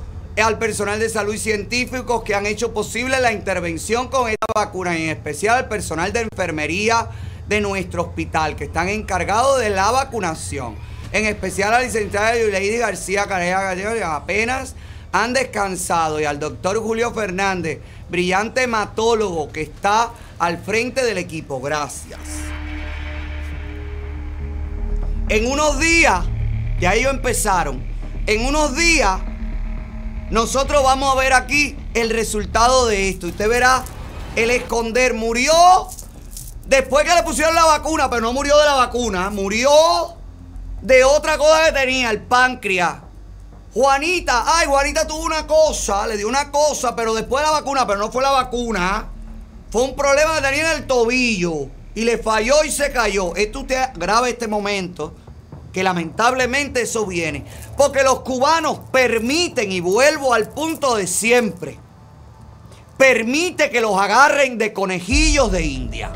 al 0.42 0.58
personal 0.58 0.98
de 0.98 1.08
salud 1.08 1.34
y 1.34 1.38
científicos 1.38 2.22
que 2.22 2.34
han 2.34 2.46
hecho 2.46 2.72
posible 2.72 3.20
la 3.20 3.32
intervención 3.32 4.08
con 4.08 4.28
esta 4.28 4.46
vacuna, 4.54 4.96
en 4.96 5.10
especial 5.10 5.58
al 5.58 5.68
personal 5.68 6.12
de 6.12 6.20
enfermería 6.20 7.08
de 7.48 7.60
nuestro 7.60 8.02
hospital, 8.02 8.56
que 8.56 8.64
están 8.64 8.88
encargados 8.88 9.60
de 9.60 9.70
la 9.70 9.90
vacunación. 9.90 10.76
En 11.12 11.26
especial 11.26 11.74
a 11.74 11.78
la 11.78 11.84
licenciada 11.84 12.34
Lady 12.34 12.78
García 12.78 13.26
Carrera 13.26 13.62
Gallego, 13.62 13.94
que 13.94 14.04
apenas 14.04 14.74
han 15.12 15.32
descansado, 15.32 16.20
y 16.20 16.24
al 16.24 16.38
doctor 16.38 16.78
Julio 16.78 17.12
Fernández, 17.12 17.80
brillante 18.08 18.62
hematólogo 18.62 19.50
que 19.50 19.62
está 19.62 20.12
al 20.38 20.58
frente 20.58 21.04
del 21.04 21.18
equipo. 21.18 21.60
Gracias. 21.60 22.20
En 25.28 25.46
unos 25.46 25.78
días 25.78 26.24
ya 26.80 26.94
ellos 26.94 27.12
empezaron. 27.12 27.82
En 28.26 28.46
unos 28.46 28.76
días, 28.76 29.20
nosotros 30.30 30.82
vamos 30.84 31.12
a 31.12 31.18
ver 31.18 31.32
aquí 31.32 31.76
el 31.94 32.10
resultado 32.10 32.86
de 32.86 33.08
esto. 33.08 33.26
Usted 33.26 33.48
verá, 33.48 33.84
el 34.36 34.50
esconder 34.50 35.12
murió 35.12 35.52
después 36.66 37.04
que 37.04 37.14
le 37.14 37.22
pusieron 37.24 37.54
la 37.54 37.64
vacuna, 37.64 38.08
pero 38.08 38.22
no 38.22 38.32
murió 38.32 38.56
de 38.58 38.64
la 38.64 38.74
vacuna, 38.74 39.28
murió 39.30 39.70
de 40.82 41.02
otra 41.02 41.36
cosa 41.36 41.66
que 41.66 41.72
tenía, 41.72 42.10
el 42.10 42.22
páncreas. 42.22 42.98
Juanita, 43.74 44.44
ay, 44.46 44.66
Juanita 44.66 45.06
tuvo 45.06 45.24
una 45.24 45.46
cosa, 45.46 46.06
le 46.06 46.16
dio 46.16 46.28
una 46.28 46.50
cosa, 46.50 46.94
pero 46.94 47.12
después 47.14 47.44
de 47.44 47.50
la 47.50 47.58
vacuna, 47.58 47.86
pero 47.86 47.98
no 47.98 48.10
fue 48.10 48.22
la 48.22 48.30
vacuna. 48.30 49.08
Fue 49.70 49.82
un 49.82 49.94
problema 49.94 50.36
que 50.36 50.42
tenía 50.42 50.72
en 50.72 50.78
el 50.78 50.86
tobillo 50.86 51.68
y 51.94 52.02
le 52.02 52.18
falló 52.18 52.64
y 52.64 52.70
se 52.70 52.92
cayó. 52.92 53.34
Esto 53.36 53.60
usted 53.60 53.90
graba 53.94 54.28
este 54.28 54.48
momento 54.48 55.14
que 55.72 55.82
lamentablemente 55.82 56.82
eso 56.82 57.06
viene. 57.06 57.44
Porque 57.76 58.02
los 58.02 58.20
cubanos 58.20 58.80
permiten, 58.92 59.72
y 59.72 59.80
vuelvo 59.80 60.34
al 60.34 60.48
punto 60.48 60.96
de 60.96 61.06
siempre, 61.06 61.78
permite 62.96 63.70
que 63.70 63.80
los 63.80 63.98
agarren 63.98 64.58
de 64.58 64.72
conejillos 64.72 65.50
de 65.52 65.62
India. 65.62 66.12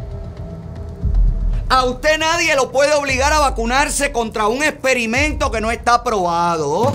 A 1.68 1.84
usted 1.84 2.18
nadie 2.18 2.54
lo 2.56 2.70
puede 2.70 2.92
obligar 2.92 3.32
a 3.32 3.38
vacunarse 3.38 4.12
contra 4.12 4.48
un 4.48 4.62
experimento 4.62 5.50
que 5.50 5.60
no 5.60 5.70
está 5.70 5.94
aprobado. 5.94 6.92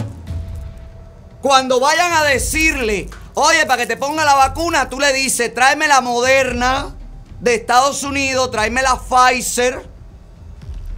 Cuando 1.41 1.79
vayan 1.79 2.13
a 2.13 2.23
decirle, 2.23 3.09
oye, 3.33 3.65
para 3.65 3.77
que 3.77 3.87
te 3.87 3.97
ponga 3.97 4.25
la 4.25 4.35
vacuna, 4.35 4.89
tú 4.89 4.99
le 4.99 5.11
dices, 5.11 5.53
tráeme 5.53 5.87
la 5.87 6.01
moderna 6.01 6.95
de 7.39 7.55
Estados 7.55 8.03
Unidos, 8.03 8.51
tráeme 8.51 8.81
la 8.81 8.99
Pfizer 8.99 9.89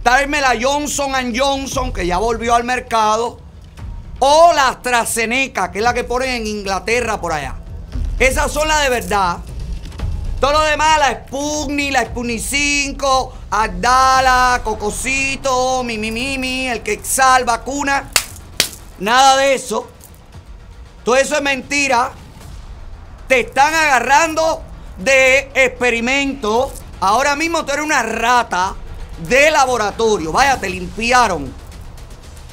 Tráeme 0.02 0.40
la 0.40 0.54
Johnson 0.60 1.12
Johnson, 1.34 1.92
que 1.92 2.06
ya 2.06 2.18
volvió 2.18 2.54
al 2.54 2.64
mercado. 2.64 3.38
O 4.18 4.52
la 4.54 4.68
AstraZeneca, 4.68 5.70
que 5.70 5.78
es 5.78 5.84
la 5.84 5.94
que 5.94 6.04
ponen 6.04 6.30
en 6.30 6.46
Inglaterra 6.46 7.20
por 7.20 7.32
allá. 7.32 7.56
Esas 8.18 8.50
son 8.52 8.66
las 8.66 8.82
de 8.82 8.88
verdad. 8.88 9.38
Todo 10.40 10.52
lo 10.52 10.62
demás, 10.62 10.98
la 10.98 11.24
Sputnik, 11.24 11.92
la 11.92 12.04
Sputnik 12.04 12.40
5, 12.40 13.32
Abdala, 13.50 14.60
Cocosito, 14.64 15.84
Mimi 15.84 16.10
Mimi, 16.10 16.68
el 16.68 16.82
Quexal, 16.82 17.44
vacuna. 17.44 18.10
Nada 18.98 19.36
de 19.36 19.54
eso. 19.54 19.88
Todo 21.04 21.14
eso 21.16 21.36
es 21.36 21.42
mentira. 21.42 22.10
Te 23.28 23.40
están 23.40 23.72
agarrando 23.72 24.62
de 24.98 25.50
experimento. 25.54 26.72
Ahora 27.00 27.36
mismo 27.36 27.64
tú 27.64 27.72
eres 27.72 27.84
una 27.84 28.02
rata 28.02 28.74
de 29.28 29.50
laboratorio. 29.50 30.32
Vaya, 30.32 30.58
te 30.58 30.68
limpiaron. 30.68 31.52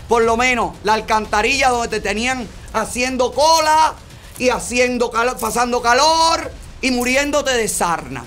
Por 0.08 0.24
lo 0.24 0.38
menos 0.38 0.76
la 0.84 0.94
alcantarilla 0.94 1.70
donde 1.70 1.88
te 1.88 2.00
tenían 2.02 2.48
haciendo 2.74 3.32
cola 3.32 3.94
y 4.38 4.50
haciendo 4.50 5.12
calor, 5.12 5.38
pasando 5.38 5.82
calor 5.82 6.52
y 6.82 6.92
muriéndote 6.92 7.52
de 7.52 7.68
sarna. 7.68 8.24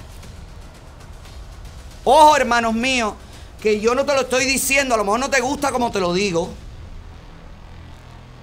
Ojo, 2.04 2.36
hermanos 2.36 2.74
míos, 2.74 3.14
que 3.60 3.80
yo 3.80 3.94
no 3.94 4.04
te 4.04 4.14
lo 4.14 4.22
estoy 4.22 4.44
diciendo, 4.44 4.94
a 4.94 4.98
lo 4.98 5.04
mejor 5.04 5.20
no 5.20 5.30
te 5.30 5.40
gusta 5.40 5.70
como 5.70 5.90
te 5.90 6.00
lo 6.00 6.12
digo, 6.12 6.50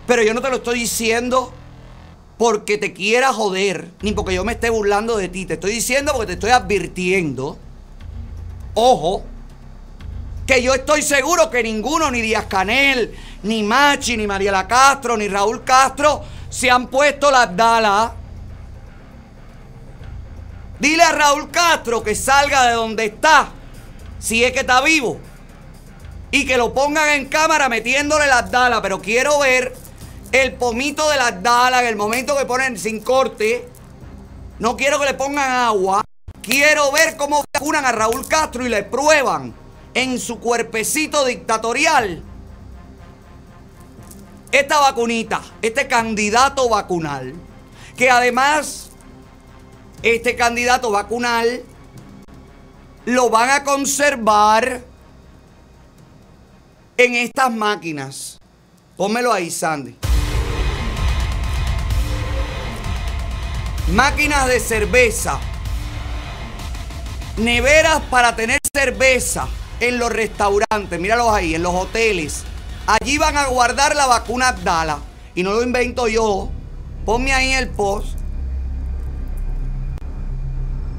pero 0.08 0.24
yo 0.24 0.34
no 0.34 0.42
te 0.42 0.50
lo 0.50 0.58
estoy 0.58 0.80
diciendo 0.80 1.54
porque 2.38 2.78
te 2.78 2.94
quiera 2.94 3.34
joder, 3.34 3.92
ni 4.02 4.14
porque 4.14 4.34
yo 4.34 4.46
me 4.46 4.54
esté 4.54 4.70
burlando 4.70 5.18
de 5.18 5.28
ti, 5.28 5.46
te 5.46 5.56
estoy 5.56 5.72
diciendo 5.72 6.14
porque 6.14 6.28
te 6.28 6.34
estoy 6.34 6.52
advirtiendo. 6.52 7.58
Ojo, 8.76 9.24
que 10.50 10.64
yo 10.64 10.74
estoy 10.74 11.04
seguro 11.04 11.52
que 11.52 11.62
ninguno, 11.62 12.10
ni 12.10 12.24
Díaz 12.24 12.46
Canel, 12.46 13.16
ni 13.44 13.62
Machi, 13.62 14.18
ni 14.18 14.26
Mariela 14.26 14.68
Castro, 14.68 15.16
ni 15.16 15.28
Raúl 15.28 15.64
Castro, 15.64 16.24
se 16.50 16.72
han 16.72 16.88
puesto 16.88 17.30
las 17.30 17.56
dalas. 17.56 18.14
Dile 20.80 21.04
a 21.04 21.12
Raúl 21.12 21.52
Castro 21.52 22.02
que 22.02 22.16
salga 22.16 22.66
de 22.66 22.74
donde 22.74 23.06
está, 23.06 23.50
si 24.18 24.44
es 24.44 24.52
que 24.52 24.62
está 24.62 24.82
vivo, 24.82 25.20
y 26.32 26.48
que 26.48 26.58
lo 26.58 26.74
pongan 26.74 27.10
en 27.10 27.26
cámara 27.28 27.70
metiéndole 27.70 28.26
las 28.26 28.50
dalas. 28.50 28.82
Pero 28.82 29.04
quiero 29.04 29.38
ver 29.38 29.76
el 30.32 30.54
pomito 30.54 31.08
de 31.12 31.18
las 31.18 31.44
dalas 31.44 31.84
en 31.84 31.90
el 31.90 31.96
momento 31.96 32.36
que 32.36 32.46
ponen 32.46 32.76
sin 32.80 33.02
corte. 33.02 33.70
No 34.58 34.76
quiero 34.76 35.00
que 35.00 35.06
le 35.06 35.14
pongan 35.14 35.52
agua. 35.52 36.04
Quiero 36.42 36.92
ver 36.92 37.18
cómo 37.18 37.44
vacunan 37.54 37.86
a 37.86 37.92
Raúl 37.92 38.28
Castro 38.28 38.66
y 38.66 38.70
le 38.70 38.82
prueban 38.82 39.69
en 39.94 40.20
su 40.20 40.40
cuerpecito 40.40 41.26
dictatorial 41.26 42.24
esta 44.52 44.80
vacunita, 44.80 45.42
este 45.62 45.88
candidato 45.88 46.70
vacunal, 46.70 47.36
que 47.96 48.10
además 48.10 48.90
este 50.02 50.36
candidato 50.36 50.90
vacunal 50.92 51.64
lo 53.06 53.30
van 53.30 53.50
a 53.52 53.64
conservar 53.64 54.82
en 56.98 57.16
estas 57.16 57.52
máquinas. 57.54 58.40
Pónmelo 58.98 59.32
ahí, 59.32 59.52
Sandy. 59.52 59.96
Máquinas 63.94 64.48
de 64.48 64.60
cerveza. 64.60 65.40
Neveras 67.38 68.02
para 68.10 68.36
tener 68.36 68.60
cerveza 68.74 69.48
en 69.80 69.98
los 69.98 70.12
restaurantes, 70.12 71.00
míralos 71.00 71.32
ahí, 71.32 71.56
en 71.56 71.64
los 71.64 71.74
hoteles. 71.74 72.44
Allí 72.88 73.18
van 73.18 73.38
a 73.38 73.46
guardar 73.46 73.96
la 73.96 74.08
vacuna 74.08 74.50
Abdala. 74.50 75.00
Y 75.36 75.44
no 75.44 75.54
lo 75.54 75.64
invento 75.64 76.08
yo. 76.08 76.50
Ponme 77.06 77.34
ahí 77.34 77.52
el 77.54 77.70
post. 77.70 78.18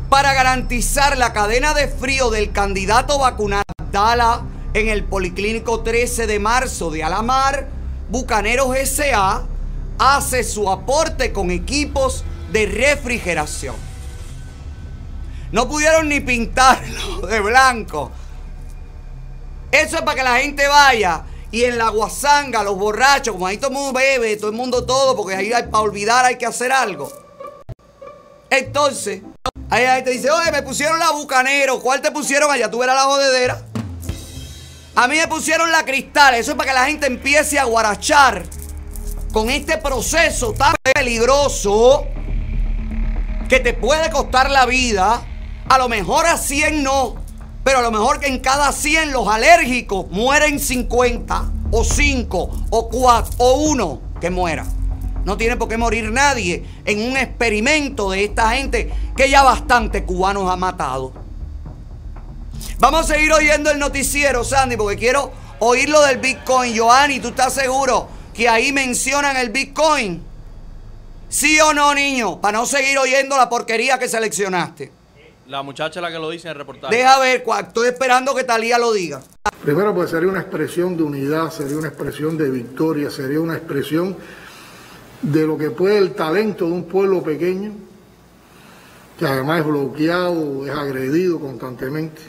Para 0.09 0.35
garantizar 0.35 1.19
la 1.19 1.33
cadena 1.33 1.75
de 1.75 1.89
frío 1.89 2.31
del 2.31 2.53
candidato 2.53 3.19
vacunado 3.19 3.65
Abdala 3.79 4.43
en 4.75 4.89
el 4.89 5.05
Policlínico 5.05 5.81
13 5.81 6.27
de 6.27 6.39
marzo 6.39 6.91
de 6.91 7.05
Alamar, 7.05 7.69
Bucaneros 8.09 8.75
S.A. 8.77 9.43
hace 9.99 10.43
su 10.43 10.71
aporte 10.71 11.33
con 11.33 11.51
equipos 11.51 12.25
de 12.53 12.67
refrigeración. 12.67 13.77
No 15.53 15.69
pudieron 15.69 16.09
ni 16.09 16.21
pintarlo 16.21 17.27
de 17.27 17.41
blanco 17.41 18.13
eso 19.73 19.97
es 19.97 20.03
para 20.03 20.15
que 20.17 20.23
la 20.23 20.37
gente 20.37 20.67
vaya 20.67 21.25
y 21.53 21.65
en 21.65 21.79
la 21.79 21.89
guasanga, 21.89 22.63
los 22.63 22.77
borrachos, 22.77 23.35
como 23.35 23.47
ahí 23.47 23.59
todo 23.59 23.69
el 23.69 23.75
mundo 23.75 23.93
bebe, 23.93 24.37
todo 24.37 24.51
el 24.51 24.57
mundo 24.57 24.85
todo, 24.85 25.17
porque 25.17 25.35
ahí 25.35 25.53
hay, 25.53 25.65
para 25.65 25.83
olvidar 25.83 26.25
hay 26.25 26.37
que 26.37 26.47
hacer 26.47 26.71
algo. 26.71 27.13
Entonces, 28.49 29.23
ahí 29.69 29.85
la 29.85 29.97
gente 29.97 30.11
dice, 30.11 30.31
oye, 30.31 30.53
me 30.53 30.63
pusieron 30.63 30.99
la 30.99 31.11
bucanero, 31.11 31.81
¿cuál 31.81 32.01
te 32.01 32.11
pusieron 32.11 32.51
allá? 32.51 32.71
Tú 32.71 32.79
verás 32.79 32.97
la 32.97 33.03
jodedera. 33.03 33.63
A 34.97 35.09
mí 35.09 35.17
me 35.17 35.29
pusieron 35.29 35.71
la 35.71 35.85
cristal. 35.85 36.35
Eso 36.35 36.53
es 36.53 36.57
para 36.57 36.71
que 36.71 36.75
la 36.75 36.87
gente 36.87 37.07
empiece 37.07 37.59
a 37.59 37.65
guarachar 37.65 38.45
con 39.33 39.49
este 39.49 39.79
proceso 39.79 40.53
tan 40.53 40.75
peligroso 40.95 42.07
que 43.49 43.61
te 43.61 43.73
puede 43.73 44.11
costar 44.11 44.51
la 44.51 44.67
vida. 44.67 45.23
A 45.69 45.79
lo 45.79 45.89
mejor 45.89 46.27
a 46.27 46.37
100 46.37 46.83
no. 46.83 47.20
Pero 47.71 47.79
a 47.79 47.83
lo 47.83 47.93
mejor 47.93 48.19
que 48.19 48.27
en 48.27 48.41
cada 48.41 48.73
100 48.73 49.13
los 49.13 49.29
alérgicos 49.29 50.11
mueren 50.11 50.59
50 50.59 51.53
o 51.71 51.85
5 51.85 52.51
o 52.69 52.89
4 52.89 53.35
o 53.39 53.53
1 53.71 54.03
que 54.21 54.29
muera. 54.29 54.67
No 55.25 55.37
tiene 55.37 55.57
por 55.57 55.69
qué 55.69 55.77
morir 55.77 56.11
nadie 56.11 56.65
en 56.85 57.01
un 57.01 57.17
experimento 57.17 58.11
de 58.11 58.25
esta 58.25 58.51
gente 58.57 58.93
que 59.17 59.31
ya 59.31 59.45
bastante 59.45 60.03
cubanos 60.03 60.51
ha 60.51 60.57
matado. 60.57 61.13
Vamos 62.81 63.03
a 63.03 63.15
seguir 63.15 63.33
oyendo 63.33 63.71
el 63.71 63.79
noticiero, 63.79 64.43
Sandy, 64.43 64.77
porque 64.77 64.97
quiero 64.97 65.31
oír 65.61 65.91
lo 65.91 66.03
del 66.03 66.19
Bitcoin. 66.19 66.77
Joanny, 66.77 67.21
¿tú 67.21 67.29
estás 67.29 67.53
seguro 67.55 68.09
que 68.35 68.49
ahí 68.49 68.73
mencionan 68.73 69.37
el 69.37 69.51
Bitcoin? 69.51 70.21
¿Sí 71.29 71.61
o 71.61 71.73
no, 71.73 71.95
niño? 71.95 72.41
Para 72.41 72.59
no 72.59 72.67
seguir 72.67 72.99
oyendo 72.99 73.37
la 73.37 73.49
porquería 73.49 73.97
que 73.97 74.09
seleccionaste. 74.09 75.00
La 75.51 75.65
muchacha 75.65 76.01
la 76.01 76.13
que 76.13 76.19
lo 76.21 76.31
dice 76.31 76.47
en 76.47 76.53
el 76.53 76.59
reportaje. 76.59 76.95
Deja 76.95 77.19
ver, 77.19 77.43
estoy 77.67 77.89
esperando 77.89 78.37
que 78.37 78.45
Talía 78.45 78.79
lo 78.79 78.93
diga. 78.93 79.21
Primero, 79.65 79.93
pues 79.93 80.11
sería 80.11 80.29
una 80.29 80.43
expresión 80.43 80.97
de 80.97 81.03
unidad, 81.03 81.51
sería 81.51 81.77
una 81.77 81.89
expresión 81.89 82.39
de 82.39 82.49
victoria, 82.49 83.11
sería 83.11 83.41
una 83.41 83.57
expresión 83.57 84.17
de 85.21 85.47
lo 85.49 85.59
que 85.59 85.71
puede 85.71 85.99
el 85.99 86.13
talento 86.13 86.67
de 86.67 86.71
un 86.71 86.85
pueblo 86.85 87.21
pequeño, 87.25 87.73
que 89.19 89.27
además 89.27 89.63
es 89.63 89.67
bloqueado, 89.67 90.67
es 90.67 90.71
agredido 90.73 91.41
constantemente. 91.41 92.23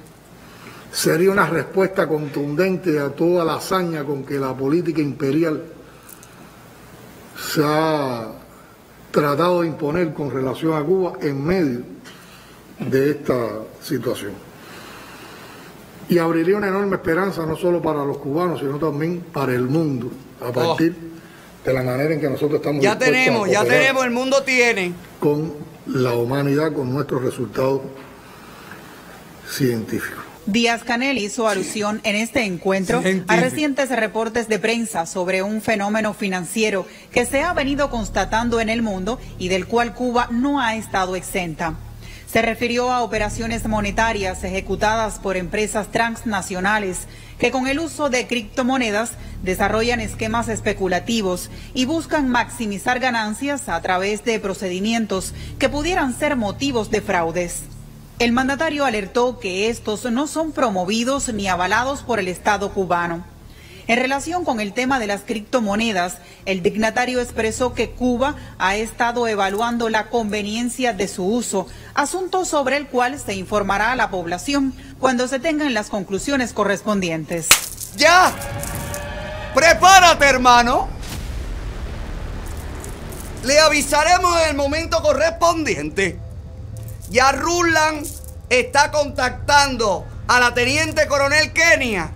Sería 0.92 1.30
una 1.30 1.46
respuesta 1.46 2.08
contundente 2.08 3.00
a 3.00 3.10
toda 3.10 3.46
la 3.46 3.58
hazaña 3.58 4.04
con 4.04 4.26
que 4.26 4.40
la 4.40 4.58
política 4.58 5.00
imperial 5.00 5.62
se 7.38 7.62
ha 7.64 8.32
tratado 9.12 9.62
de 9.62 9.68
imponer 9.68 10.12
con 10.12 10.32
relación 10.32 10.74
a 10.74 10.84
Cuba 10.84 11.14
en 11.22 11.46
medio 11.46 12.01
de 12.90 13.12
esta 13.12 13.36
situación 13.82 14.34
y 16.12 16.18
abriría 16.18 16.58
una 16.58 16.68
enorme 16.68 16.98
esperanza 16.98 17.46
no 17.46 17.56
solo 17.56 17.82
para 17.82 18.04
los 18.04 18.18
cubanos, 18.18 18.60
sino 18.60 18.78
también 18.78 19.22
para 19.32 19.54
el 19.54 19.64
mundo, 19.64 20.12
a 20.46 20.52
partir 20.52 20.94
de 21.64 21.74
la 21.74 21.84
manera 21.84 22.14
en 22.14 22.20
que 22.20 22.30
nosotros 22.30 22.56
estamos 22.56 22.80
Oh. 22.80 22.84
Ya 22.84 22.98
tenemos, 22.98 23.50
ya 23.50 23.64
tenemos, 23.64 24.04
el 24.04 24.12
mundo 24.12 24.44
tiene. 24.44 24.92
con 25.22 25.54
la 25.86 26.14
humanidad, 26.14 26.74
con 26.74 26.92
nuestros 26.94 27.24
resultados 27.24 27.82
científicos. 29.50 30.26
Díaz 30.48 30.84
Canel 30.84 31.18
hizo 31.18 31.48
alusión 31.48 32.02
en 32.04 32.18
este 32.18 32.44
encuentro 32.44 33.02
a 33.28 33.36
recientes 33.38 33.90
reportes 33.90 34.50
de 34.50 34.60
prensa 34.60 35.06
sobre 35.06 35.44
un 35.44 35.62
fenómeno 35.62 36.14
financiero 36.14 36.86
que 37.12 37.26
se 37.26 37.42
ha 37.42 37.54
venido 37.54 37.90
constatando 37.90 38.60
en 38.60 38.68
el 38.68 38.82
mundo 38.82 39.18
y 39.40 39.48
del 39.48 39.66
cual 39.66 39.94
Cuba 39.94 40.28
no 40.30 40.60
ha 40.60 40.76
estado 40.76 41.16
exenta. 41.16 41.76
Se 42.32 42.42
refirió 42.42 42.92
a 42.92 43.02
operaciones 43.02 43.68
monetarias 43.68 44.46
ejecutadas 44.46 45.20
por 45.20 45.36
empresas 45.36 45.92
transnacionales 45.92 47.00
que 47.38 47.52
con 47.52 47.68
el 47.68 47.78
uso 47.78 48.10
de 48.10 48.26
criptomonedas 48.26 49.16
desarrollan 49.44 50.00
esquemas 50.00 50.48
especulativos 50.48 51.50
y 51.74 51.84
buscan 51.84 52.30
maximizar 52.30 53.02
ganancias 53.02 53.68
a 53.68 53.82
través 53.82 54.24
de 54.24 54.40
procedimientos 54.40 55.34
que 55.60 55.68
pudieran 55.68 56.18
ser 56.18 56.38
motivos 56.38 56.90
de 56.90 57.02
fraudes. 57.02 57.64
El 58.18 58.32
mandatario 58.32 58.86
alertó 58.86 59.38
que 59.40 59.68
estos 59.68 60.06
no 60.06 60.26
son 60.26 60.54
promovidos 60.54 61.34
ni 61.34 61.50
avalados 61.50 62.02
por 62.02 62.20
el 62.20 62.30
Estado 62.30 62.74
cubano. 62.74 63.26
En 63.92 64.00
relación 64.00 64.46
con 64.46 64.62
el 64.62 64.72
tema 64.72 65.00
de 65.00 65.08
las 65.08 65.24
criptomonedas, 65.24 66.20
el 66.46 66.64
dignatario 66.64 67.20
expresó 67.20 67.74
que 67.74 67.92
Cuba 67.92 68.38
ha 68.58 68.78
estado 68.78 69.28
evaluando 69.28 69.90
la 69.90 70.08
conveniencia 70.08 70.94
de 70.94 71.10
su 71.10 71.26
uso, 71.26 71.68
asunto 71.94 72.46
sobre 72.46 72.78
el 72.78 72.88
cual 72.88 73.20
se 73.20 73.34
informará 73.34 73.92
a 73.92 73.98
la 73.98 74.10
población 74.10 74.74
cuando 74.98 75.28
se 75.28 75.40
tengan 75.40 75.74
las 75.74 75.90
conclusiones 75.90 76.54
correspondientes. 76.54 77.50
¡Ya! 77.98 78.32
¡Prepárate, 79.54 80.24
hermano! 80.24 80.88
Le 83.44 83.60
avisaremos 83.60 84.42
en 84.44 84.52
el 84.52 84.56
momento 84.56 85.02
correspondiente. 85.02 86.18
Ya 87.10 87.34
Ruland 87.34 88.08
está 88.50 88.90
contactando 88.90 90.06
a 90.30 90.40
la 90.40 90.54
teniente 90.54 91.08
coronel 91.08 91.52
Kenia 91.52 92.14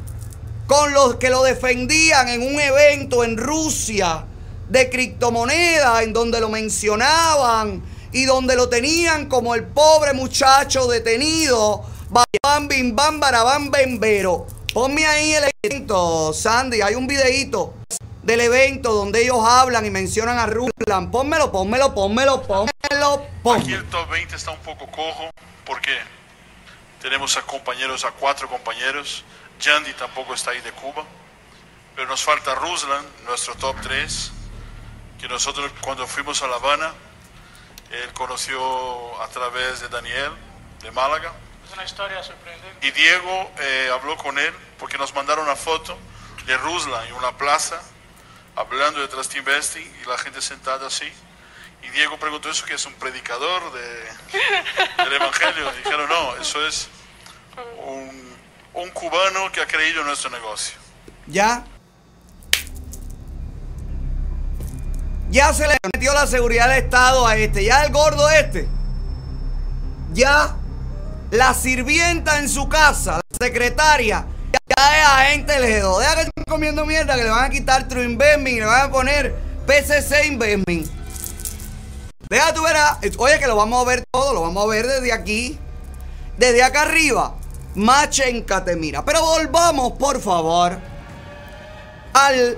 con 0.67 0.93
los 0.93 1.15
que 1.15 1.29
lo 1.29 1.43
defendían 1.43 2.27
en 2.27 2.41
un 2.41 2.59
evento 2.59 3.23
en 3.23 3.37
Rusia 3.37 4.25
de 4.69 4.89
criptomonedas, 4.89 6.03
en 6.03 6.13
donde 6.13 6.39
lo 6.39 6.49
mencionaban 6.49 7.83
y 8.11 8.25
donde 8.25 8.55
lo 8.55 8.69
tenían 8.69 9.27
como 9.27 9.55
el 9.55 9.63
pobre 9.65 10.13
muchacho 10.13 10.87
detenido. 10.87 11.83
Bam, 12.09 12.67
bim, 12.67 12.95
bam, 12.95 13.19
barabam, 13.19 13.69
bembero. 13.69 14.47
Ponme 14.73 15.05
ahí 15.05 15.33
el 15.33 15.45
evento, 15.63 16.33
Sandy. 16.33 16.81
Hay 16.81 16.95
un 16.95 17.07
videíto 17.07 17.73
del 18.23 18.41
evento 18.41 18.93
donde 18.93 19.21
ellos 19.21 19.37
hablan 19.45 19.85
y 19.85 19.89
mencionan 19.89 20.37
a 20.39 20.47
Ruland. 20.47 21.11
Pónmelo, 21.11 21.51
pónmelo, 21.51 21.93
pónmelo, 21.93 22.41
pónmelo, 22.43 23.13
Aquí 23.13 23.29
pónmelo. 23.43 23.77
el 23.77 23.85
top 23.85 24.09
20 24.09 24.35
está 24.35 24.51
un 24.51 24.59
poco 24.59 24.87
cojo 24.87 25.29
porque 25.65 25.91
tenemos 27.01 27.37
a 27.37 27.41
compañeros, 27.43 28.03
a 28.05 28.11
cuatro 28.11 28.49
compañeros. 28.49 29.23
Jandy 29.61 29.93
tampoco 29.93 30.33
está 30.33 30.51
ahí 30.51 30.61
de 30.61 30.71
Cuba. 30.71 31.05
Pero 31.95 32.07
nos 32.07 32.23
falta 32.23 32.53
Ruslan, 32.55 33.05
nuestro 33.25 33.55
top 33.55 33.79
3, 33.81 34.31
que 35.19 35.29
nosotros 35.29 35.71
cuando 35.79 36.05
fuimos 36.07 36.41
a 36.41 36.47
La 36.47 36.57
Habana, 36.57 36.93
él 37.89 38.11
conoció 38.13 39.21
a 39.21 39.27
través 39.29 39.79
de 39.79 39.87
Daniel, 39.87 40.31
de 40.81 40.91
Málaga. 40.91 41.31
Es 41.65 41.73
una 41.73 41.85
historia 41.85 42.21
sorprendente. 42.21 42.85
Y 42.85 42.91
Diego 42.91 43.51
eh, 43.59 43.89
habló 43.93 44.17
con 44.17 44.37
él 44.37 44.53
porque 44.77 44.97
nos 44.97 45.13
mandaron 45.13 45.45
una 45.45 45.55
foto 45.55 45.97
de 46.45 46.57
Ruslan 46.57 47.07
en 47.07 47.13
una 47.13 47.37
plaza, 47.37 47.81
hablando 48.55 48.99
de 48.99 49.07
Trust 49.07 49.35
Investing 49.35 49.95
y 50.01 50.09
la 50.09 50.17
gente 50.17 50.41
sentada 50.41 50.87
así. 50.87 51.11
Y 51.81 51.89
Diego 51.89 52.17
preguntó 52.17 52.49
eso 52.49 52.65
que 52.65 52.73
es 52.73 52.85
un 52.85 52.93
predicador 52.95 53.71
de, 53.71 55.03
del 55.03 55.13
Evangelio. 55.13 55.71
Y 55.73 55.77
dijeron, 55.83 56.09
no, 56.09 56.35
eso 56.37 56.65
es 56.67 56.89
un, 57.77 58.24
un 58.75 58.89
cubano 58.91 59.51
que 59.51 59.61
ha 59.61 59.67
creído 59.67 60.01
en 60.01 60.07
nuestro 60.07 60.29
negocio. 60.29 60.77
Ya. 61.27 61.63
Ya 65.29 65.53
se 65.53 65.67
le 65.67 65.75
metió 65.93 66.13
la 66.13 66.27
seguridad 66.27 66.69
del 66.69 66.83
Estado 66.83 67.25
a 67.25 67.35
este. 67.37 67.63
Ya 67.63 67.83
el 67.83 67.91
gordo 67.91 68.29
este. 68.29 68.67
Ya 70.13 70.55
la 71.31 71.53
sirvienta 71.53 72.39
en 72.39 72.47
su 72.47 72.69
casa, 72.69 73.19
la 73.29 73.45
secretaria, 73.47 74.25
ya 74.67 74.99
es 74.99 75.07
agente 75.07 75.59
ledo. 75.59 75.99
Deja 75.99 76.15
que 76.15 76.21
estén 76.21 76.43
comiendo 76.47 76.85
mierda, 76.85 77.15
que 77.15 77.23
le 77.23 77.29
van 77.29 77.45
a 77.45 77.49
quitar 77.49 77.87
True 77.87 78.05
Investment 78.05 78.55
y 78.55 78.59
le 78.59 78.65
van 78.65 78.89
a 78.89 78.91
poner 78.91 79.35
PCC 79.65 80.27
Investment. 80.27 80.87
Deja 82.29 82.53
tú 82.53 82.63
verás. 82.63 82.97
Oye, 83.17 83.39
que 83.39 83.47
lo 83.47 83.55
vamos 83.55 83.81
a 83.81 83.89
ver 83.89 84.03
todo, 84.11 84.33
lo 84.33 84.41
vamos 84.41 84.63
a 84.63 84.67
ver 84.67 84.87
desde 84.87 85.11
aquí. 85.11 85.59
Desde 86.37 86.63
acá 86.63 86.83
arriba. 86.83 87.35
Machencate, 87.75 88.75
mira. 88.75 89.03
Pero 89.03 89.21
volvamos, 89.21 89.93
por 89.93 90.19
favor, 90.21 90.77
al 92.13 92.57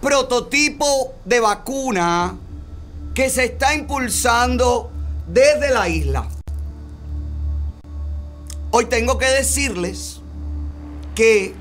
prototipo 0.00 1.14
de 1.24 1.40
vacuna 1.40 2.36
que 3.14 3.30
se 3.30 3.44
está 3.44 3.74
impulsando 3.74 4.90
desde 5.26 5.70
la 5.70 5.88
isla. 5.88 6.28
Hoy 8.70 8.86
tengo 8.86 9.18
que 9.18 9.26
decirles 9.26 10.20
que 11.14 11.54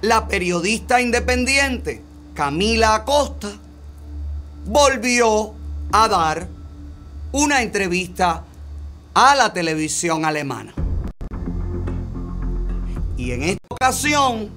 la 0.00 0.26
periodista 0.26 1.00
independiente 1.00 2.02
Camila 2.34 2.96
Acosta 2.96 3.48
volvió 4.64 5.54
a 5.92 6.08
dar 6.08 6.48
una 7.30 7.62
entrevista 7.62 8.44
a 9.14 9.34
la 9.34 9.52
televisión 9.52 10.24
alemana. 10.24 10.74
Y 13.22 13.30
en 13.30 13.44
esta 13.44 13.68
ocasión, 13.70 14.50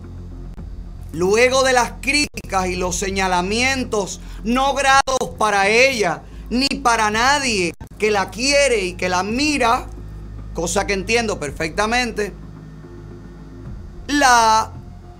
luego 1.13 1.61
de 1.61 1.71
las 1.71 1.91
críticas 2.01 2.65
y 2.65 2.75
los 2.75 2.95
señalamientos 2.95 4.19
no 4.43 4.73
grados 4.73 5.35
para 5.37 5.69
ella 5.69 6.23
ni 6.49 6.67
para 6.69 7.11
nadie 7.11 7.73
que 7.99 8.09
la 8.09 8.31
quiere 8.31 8.85
y 8.85 8.93
que 8.95 9.07
la 9.07 9.19
admira, 9.19 9.85
cosa 10.55 10.87
que 10.87 10.93
entiendo 10.93 11.39
perfectamente, 11.39 12.33
la 14.07 14.71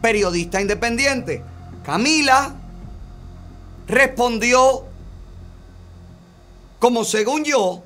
periodista 0.02 0.60
independiente 0.60 1.44
Camila 1.84 2.56
respondió 3.88 4.86
como 6.80 7.06
según 7.06 7.44
yo, 7.44 7.84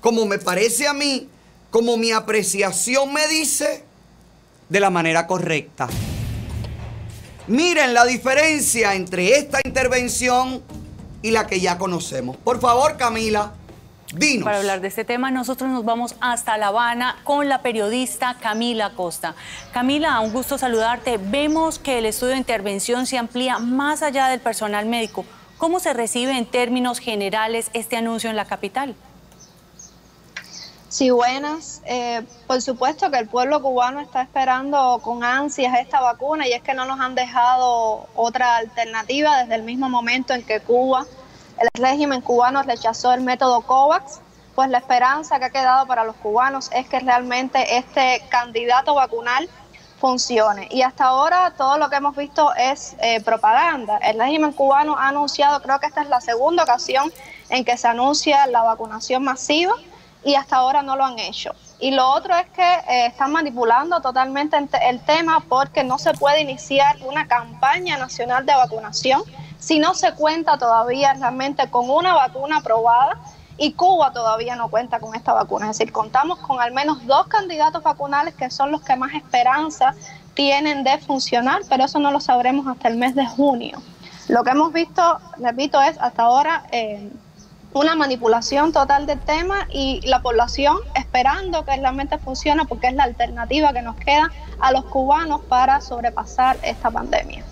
como 0.00 0.26
me 0.26 0.40
parece 0.40 0.88
a 0.88 0.92
mí, 0.92 1.28
como 1.70 1.96
mi 1.96 2.10
apreciación 2.10 3.12
me 3.12 3.28
dice, 3.28 3.85
de 4.68 4.80
la 4.80 4.90
manera 4.90 5.26
correcta. 5.26 5.88
Miren 7.46 7.94
la 7.94 8.04
diferencia 8.04 8.94
entre 8.94 9.38
esta 9.38 9.60
intervención 9.64 10.62
y 11.22 11.30
la 11.30 11.46
que 11.46 11.60
ya 11.60 11.78
conocemos. 11.78 12.36
Por 12.36 12.60
favor, 12.60 12.96
Camila, 12.96 13.52
dinos. 14.12 14.44
Para 14.44 14.58
hablar 14.58 14.80
de 14.80 14.88
este 14.88 15.04
tema, 15.04 15.30
nosotros 15.30 15.70
nos 15.70 15.84
vamos 15.84 16.16
hasta 16.20 16.58
La 16.58 16.68
Habana 16.68 17.18
con 17.22 17.48
la 17.48 17.62
periodista 17.62 18.36
Camila 18.40 18.90
Costa. 18.94 19.36
Camila, 19.72 20.18
un 20.20 20.32
gusto 20.32 20.58
saludarte. 20.58 21.18
Vemos 21.18 21.78
que 21.78 21.98
el 21.98 22.06
estudio 22.06 22.32
de 22.32 22.38
intervención 22.38 23.06
se 23.06 23.18
amplía 23.18 23.58
más 23.58 24.02
allá 24.02 24.26
del 24.26 24.40
personal 24.40 24.86
médico. 24.86 25.24
¿Cómo 25.56 25.78
se 25.78 25.94
recibe 25.94 26.36
en 26.36 26.46
términos 26.46 26.98
generales 26.98 27.70
este 27.72 27.96
anuncio 27.96 28.28
en 28.28 28.36
la 28.36 28.44
capital? 28.44 28.94
Sí, 30.96 31.10
buenas. 31.10 31.82
Eh, 31.84 32.22
por 32.46 32.62
supuesto 32.62 33.10
que 33.10 33.18
el 33.18 33.28
pueblo 33.28 33.60
cubano 33.60 34.00
está 34.00 34.22
esperando 34.22 34.98
con 35.02 35.24
ansias 35.24 35.78
esta 35.78 36.00
vacuna 36.00 36.48
y 36.48 36.54
es 36.54 36.62
que 36.62 36.72
no 36.72 36.86
nos 36.86 36.98
han 37.00 37.14
dejado 37.14 38.06
otra 38.14 38.56
alternativa 38.56 39.42
desde 39.42 39.56
el 39.56 39.62
mismo 39.62 39.90
momento 39.90 40.32
en 40.32 40.42
que 40.42 40.60
Cuba, 40.60 41.04
el 41.58 41.68
régimen 41.74 42.22
cubano 42.22 42.62
rechazó 42.62 43.12
el 43.12 43.20
método 43.20 43.60
COVAX, 43.60 44.20
pues 44.54 44.70
la 44.70 44.78
esperanza 44.78 45.38
que 45.38 45.44
ha 45.44 45.50
quedado 45.50 45.86
para 45.86 46.02
los 46.02 46.16
cubanos 46.16 46.70
es 46.72 46.88
que 46.88 46.98
realmente 47.00 47.76
este 47.76 48.22
candidato 48.30 48.94
vacunal 48.94 49.50
funcione. 50.00 50.66
Y 50.70 50.80
hasta 50.80 51.04
ahora 51.04 51.52
todo 51.58 51.76
lo 51.76 51.90
que 51.90 51.96
hemos 51.96 52.16
visto 52.16 52.54
es 52.54 52.96
eh, 53.00 53.20
propaganda. 53.20 53.98
El 53.98 54.18
régimen 54.18 54.52
cubano 54.52 54.96
ha 54.96 55.08
anunciado, 55.08 55.60
creo 55.60 55.78
que 55.78 55.88
esta 55.88 56.00
es 56.00 56.08
la 56.08 56.22
segunda 56.22 56.62
ocasión 56.62 57.12
en 57.50 57.66
que 57.66 57.76
se 57.76 57.86
anuncia 57.86 58.46
la 58.46 58.62
vacunación 58.62 59.22
masiva 59.24 59.74
y 60.26 60.34
hasta 60.34 60.56
ahora 60.56 60.82
no 60.82 60.96
lo 60.96 61.04
han 61.04 61.20
hecho. 61.20 61.52
Y 61.78 61.92
lo 61.92 62.10
otro 62.10 62.34
es 62.34 62.46
que 62.48 62.62
eh, 62.62 63.06
están 63.06 63.30
manipulando 63.30 64.00
totalmente 64.00 64.58
el 64.82 65.00
tema 65.04 65.38
porque 65.48 65.84
no 65.84 65.98
se 65.98 66.12
puede 66.14 66.40
iniciar 66.40 66.96
una 67.06 67.28
campaña 67.28 67.96
nacional 67.96 68.44
de 68.44 68.52
vacunación 68.52 69.22
si 69.60 69.78
no 69.78 69.94
se 69.94 70.12
cuenta 70.14 70.58
todavía 70.58 71.14
realmente 71.14 71.70
con 71.70 71.88
una 71.88 72.12
vacuna 72.12 72.56
aprobada 72.56 73.20
y 73.56 73.72
Cuba 73.74 74.12
todavía 74.12 74.56
no 74.56 74.68
cuenta 74.68 74.98
con 74.98 75.14
esta 75.14 75.32
vacuna. 75.32 75.70
Es 75.70 75.78
decir, 75.78 75.92
contamos 75.92 76.40
con 76.40 76.60
al 76.60 76.72
menos 76.72 77.06
dos 77.06 77.28
candidatos 77.28 77.84
vacunales 77.84 78.34
que 78.34 78.50
son 78.50 78.72
los 78.72 78.82
que 78.82 78.96
más 78.96 79.14
esperanza 79.14 79.94
tienen 80.34 80.82
de 80.82 80.98
funcionar, 80.98 81.62
pero 81.68 81.84
eso 81.84 82.00
no 82.00 82.10
lo 82.10 82.18
sabremos 82.18 82.66
hasta 82.66 82.88
el 82.88 82.96
mes 82.96 83.14
de 83.14 83.26
junio. 83.26 83.80
Lo 84.26 84.42
que 84.42 84.50
hemos 84.50 84.72
visto, 84.72 85.20
repito, 85.38 85.80
es 85.80 85.96
hasta 86.00 86.24
ahora... 86.24 86.64
Eh, 86.72 87.12
una 87.76 87.94
manipulación 87.94 88.72
total 88.72 89.06
del 89.06 89.20
tema 89.20 89.68
y 89.70 90.00
la 90.06 90.22
población 90.22 90.78
esperando 90.94 91.64
que 91.66 91.76
realmente 91.76 92.16
funcione 92.16 92.64
porque 92.64 92.88
es 92.88 92.94
la 92.94 93.04
alternativa 93.04 93.72
que 93.74 93.82
nos 93.82 93.96
queda 93.96 94.30
a 94.58 94.72
los 94.72 94.86
cubanos 94.86 95.42
para 95.42 95.82
sobrepasar 95.82 96.56
esta 96.62 96.90
pandemia. 96.90 97.44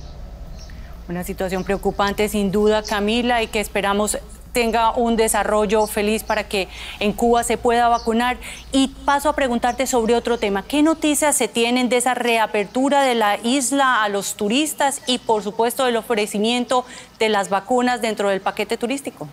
Una 1.10 1.24
situación 1.24 1.62
preocupante 1.62 2.30
sin 2.30 2.50
duda, 2.50 2.82
Camila, 2.82 3.42
y 3.42 3.48
que 3.48 3.60
esperamos 3.60 4.18
tenga 4.54 4.92
un 4.92 5.16
desarrollo 5.16 5.86
feliz 5.86 6.22
para 6.22 6.44
que 6.44 6.68
en 7.00 7.12
Cuba 7.12 7.42
se 7.42 7.58
pueda 7.58 7.88
vacunar. 7.88 8.38
Y 8.72 8.88
paso 9.04 9.28
a 9.28 9.34
preguntarte 9.34 9.86
sobre 9.86 10.14
otro 10.14 10.38
tema. 10.38 10.62
¿Qué 10.62 10.82
noticias 10.82 11.36
se 11.36 11.48
tienen 11.48 11.88
de 11.90 11.96
esa 11.98 12.14
reapertura 12.14 13.02
de 13.02 13.16
la 13.16 13.36
isla 13.42 14.02
a 14.02 14.08
los 14.08 14.36
turistas 14.36 15.02
y 15.06 15.18
por 15.18 15.42
supuesto 15.42 15.84
del 15.84 15.96
ofrecimiento 15.96 16.86
de 17.18 17.28
las 17.28 17.50
vacunas 17.50 18.00
dentro 18.00 18.30
del 18.30 18.40
paquete 18.40 18.78
turístico? 18.78 19.28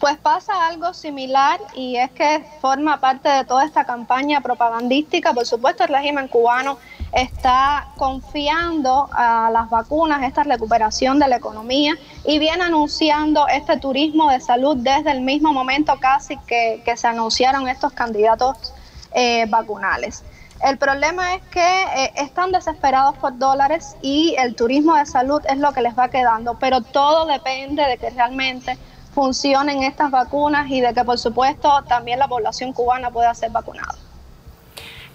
Pues 0.00 0.18
pasa 0.18 0.66
algo 0.66 0.92
similar 0.92 1.58
y 1.74 1.96
es 1.96 2.10
que 2.10 2.44
forma 2.60 3.00
parte 3.00 3.30
de 3.30 3.44
toda 3.46 3.64
esta 3.64 3.84
campaña 3.84 4.42
propagandística. 4.42 5.32
Por 5.32 5.46
supuesto, 5.46 5.84
el 5.84 5.88
régimen 5.88 6.28
cubano 6.28 6.78
está 7.12 7.88
confiando 7.96 9.08
a 9.12 9.48
las 9.50 9.70
vacunas, 9.70 10.22
esta 10.22 10.42
recuperación 10.42 11.18
de 11.18 11.28
la 11.28 11.36
economía 11.36 11.94
y 12.26 12.38
viene 12.38 12.64
anunciando 12.64 13.48
este 13.48 13.78
turismo 13.78 14.30
de 14.30 14.40
salud 14.40 14.76
desde 14.76 15.12
el 15.12 15.22
mismo 15.22 15.54
momento 15.54 15.94
casi 15.98 16.36
que, 16.46 16.82
se 16.94 17.06
anunciaron 17.06 17.66
estos 17.66 17.92
candidatos 17.92 18.74
eh, 19.12 19.46
vacunales. 19.48 20.24
El 20.62 20.78
problema 20.78 21.34
es 21.34 21.42
que 21.50 21.82
eh, 21.82 22.12
están 22.16 22.52
desesperados 22.52 23.16
por 23.16 23.38
dólares 23.38 23.96
y 24.02 24.34
el 24.38 24.54
turismo 24.54 24.94
de 24.94 25.06
salud 25.06 25.40
es 25.48 25.58
lo 25.58 25.72
que 25.72 25.80
les 25.82 25.98
va 25.98 26.08
quedando, 26.08 26.58
pero 26.58 26.82
todo 26.82 27.26
depende 27.26 27.82
de 27.82 27.98
que 27.98 28.10
realmente 28.10 28.78
funcionen 29.16 29.82
estas 29.82 30.10
vacunas 30.10 30.70
y 30.70 30.82
de 30.82 30.92
que, 30.92 31.02
por 31.02 31.18
supuesto, 31.18 31.82
también 31.88 32.18
la 32.18 32.28
población 32.28 32.74
cubana 32.74 33.10
pueda 33.10 33.32
ser 33.34 33.50
vacunada. 33.50 33.94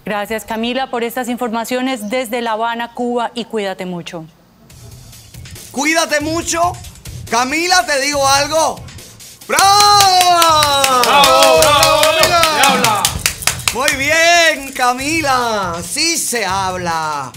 Gracias, 0.04 0.44
Camila, 0.44 0.90
por 0.90 1.04
estas 1.04 1.28
informaciones 1.28 2.10
desde 2.10 2.42
La 2.42 2.52
Habana, 2.52 2.94
Cuba, 2.94 3.30
y 3.32 3.44
cuídate 3.44 3.86
mucho. 3.86 4.24
Cuídate 5.70 6.20
mucho. 6.20 6.72
Camila, 7.30 7.86
te 7.86 8.00
digo 8.00 8.26
algo. 8.26 8.80
¡Bravo! 9.46 11.02
¡Bravo, 11.04 11.58
bravo, 11.60 12.02
Camila! 12.60 13.02
Muy 13.72 13.92
bien, 13.92 14.72
Camila. 14.72 15.76
Sí 15.88 16.18
se 16.18 16.44
habla. 16.44 17.30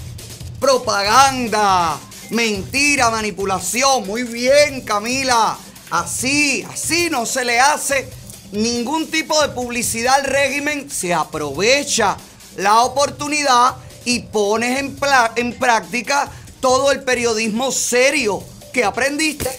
Propaganda, 0.59 1.97
mentira, 2.31 3.11
manipulación. 3.11 4.07
Muy 4.07 4.23
bien, 4.23 4.81
Camila. 4.81 5.57
Así, 5.99 6.61
así 6.69 7.09
no 7.09 7.25
se 7.25 7.45
le 7.45 7.57
hace 7.57 8.09
ningún 8.51 9.09
tipo 9.09 9.41
de 9.41 9.47
publicidad 9.49 10.15
al 10.15 10.25
régimen. 10.25 10.91
Se 10.91 11.13
aprovecha 11.13 12.17
la 12.57 12.81
oportunidad 12.81 13.77
y 14.03 14.19
pones 14.19 14.77
en, 14.77 14.97
en 15.37 15.57
práctica 15.57 16.29
todo 16.59 16.91
el 16.91 17.01
periodismo 17.03 17.71
serio 17.71 18.43
que 18.73 18.83
aprendiste. 18.83 19.49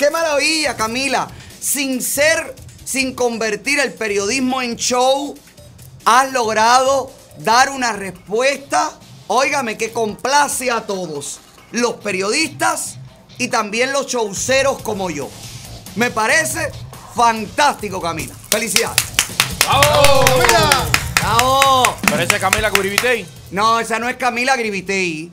Qué 0.00 0.10
maravilla, 0.10 0.76
Camila. 0.76 1.28
Sin 1.60 2.02
ser, 2.02 2.56
sin 2.84 3.14
convertir 3.14 3.78
el 3.78 3.94
periodismo 3.94 4.62
en 4.62 4.74
show, 4.74 5.36
has 6.06 6.32
logrado 6.32 7.12
dar 7.38 7.70
una 7.70 7.92
respuesta, 7.92 8.98
óigame, 9.28 9.78
que 9.78 9.92
complace 9.92 10.72
a 10.72 10.86
todos. 10.86 11.38
Los 11.70 11.94
periodistas 11.94 12.97
y 13.38 13.48
también 13.48 13.92
los 13.92 14.06
showceros 14.06 14.82
como 14.82 15.10
yo. 15.10 15.30
Me 15.96 16.10
parece 16.10 16.70
fantástico, 17.14 18.00
Camila. 18.00 18.34
Felicidades. 18.50 19.02
¡Bravo! 19.64 20.24
¡Camila! 20.24 20.86
¡Bravo! 21.14 21.96
¿Parece 22.10 22.38
Camila 22.38 22.70
Gribitey? 22.70 23.26
No, 23.50 23.80
esa 23.80 23.98
no 23.98 24.08
es 24.08 24.16
Camila 24.16 24.56
Gribitey. 24.56 25.32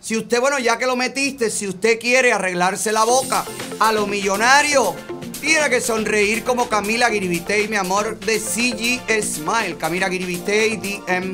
Si 0.00 0.16
usted, 0.16 0.40
bueno, 0.40 0.58
ya 0.58 0.76
que 0.76 0.86
lo 0.86 0.96
metiste, 0.96 1.50
si 1.50 1.66
usted 1.66 1.98
quiere 1.98 2.32
arreglarse 2.32 2.92
la 2.92 3.04
boca 3.04 3.44
a 3.80 3.92
lo 3.92 4.06
millonario, 4.06 4.94
tiene 5.40 5.70
que 5.70 5.80
sonreír 5.80 6.44
como 6.44 6.68
Camila 6.68 7.08
Gribitey, 7.08 7.68
mi 7.68 7.76
amor, 7.76 8.18
de 8.20 8.38
CG 8.38 9.00
Smile. 9.22 9.76
Camila 9.78 10.08
Gribitey, 10.08 10.76
DM, 10.76 11.32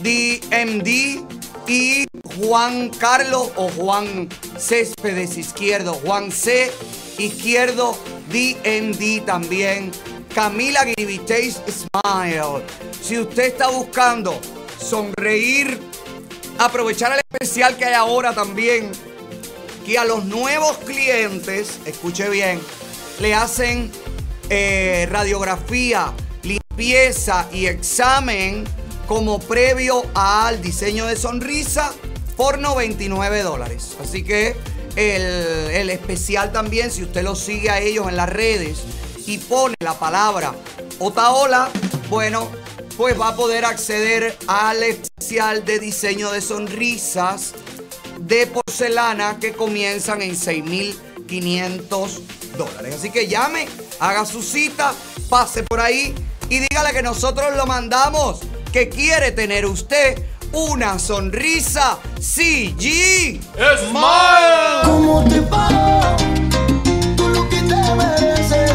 DMD 0.00 1.41
y 1.66 2.06
Juan 2.36 2.90
Carlos 2.90 3.50
o 3.56 3.68
Juan 3.70 4.28
Céspedes 4.58 5.36
Izquierdo, 5.36 5.94
Juan 5.94 6.30
C. 6.30 6.70
Izquierdo, 7.18 7.96
DMD 8.30 9.24
también. 9.24 9.92
Camila 10.34 10.84
Gribiteis 10.84 11.60
Smile. 11.68 12.64
Si 13.02 13.18
usted 13.18 13.44
está 13.44 13.68
buscando 13.68 14.40
sonreír, 14.78 15.78
aprovechar 16.58 17.12
el 17.12 17.20
especial 17.30 17.76
que 17.76 17.84
hay 17.84 17.94
ahora 17.94 18.34
también, 18.34 18.90
que 19.84 19.98
a 19.98 20.04
los 20.04 20.24
nuevos 20.24 20.78
clientes, 20.78 21.80
escuche 21.84 22.28
bien, 22.30 22.60
le 23.20 23.34
hacen 23.34 23.90
eh, 24.48 25.06
radiografía, 25.10 26.12
limpieza 26.42 27.48
y 27.52 27.66
examen 27.66 28.64
como 29.12 29.38
previo 29.38 30.06
al 30.14 30.62
diseño 30.62 31.04
de 31.04 31.16
sonrisa 31.16 31.92
por 32.34 32.58
99 32.58 33.42
dólares. 33.42 33.94
Así 34.00 34.24
que 34.24 34.56
el, 34.96 35.90
especial 35.90 36.50
también, 36.50 36.90
si 36.90 37.02
usted 37.02 37.22
lo 37.22 37.36
sigue 37.36 37.68
a 37.68 37.78
ellos 37.78 38.08
en 38.08 38.16
las 38.16 38.30
redes 38.30 38.78
y 39.26 39.36
pone 39.36 39.74
la 39.80 39.98
palabra 39.98 40.54
Otaola, 40.98 41.68
bueno, 42.08 42.48
pues 42.96 43.20
va 43.20 43.28
a 43.28 43.36
poder 43.36 43.66
acceder 43.66 44.34
al 44.46 44.82
especial 44.82 45.62
de 45.66 45.78
diseño 45.78 46.32
de 46.32 46.40
sonrisas 46.40 47.52
de 48.18 48.46
porcelana 48.46 49.38
que 49.38 49.52
comienzan 49.52 50.22
en 50.22 50.30
6.500 50.30 52.20
dólares. 52.56 52.94
Así 52.94 53.10
que 53.10 53.28
llame, 53.28 53.68
haga 54.00 54.24
su 54.24 54.42
cita, 54.42 54.94
pase 55.28 55.64
por 55.64 55.80
ahí 55.80 56.14
y 56.48 56.60
dígale 56.60 56.94
que 56.94 57.02
nosotros 57.02 57.54
lo 57.58 57.66
mandamos, 57.66 58.40
que 58.72 58.88
quiere 58.88 59.32
tener 59.32 59.66
usted 59.66 60.18
una 60.52 60.98
sonrisa 60.98 61.98
CG 62.18 63.38
Smile. 63.78 64.82
¿Cómo 64.82 65.24
te 65.28 65.42
pago? 65.42 66.16
Tú 67.14 67.28
lo 67.28 67.48
que 67.50 67.56
te 67.56 67.94
mereces. 67.94 68.70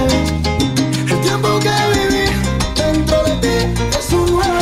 El 1.10 1.22
tiempo 1.22 1.60
que 1.60 1.72
viví 1.93 2.30
dentro 2.76 3.24
de 3.24 3.32
ti 3.41 3.98
es 3.98 4.14
un 4.14 4.32
nuevo 4.36 4.60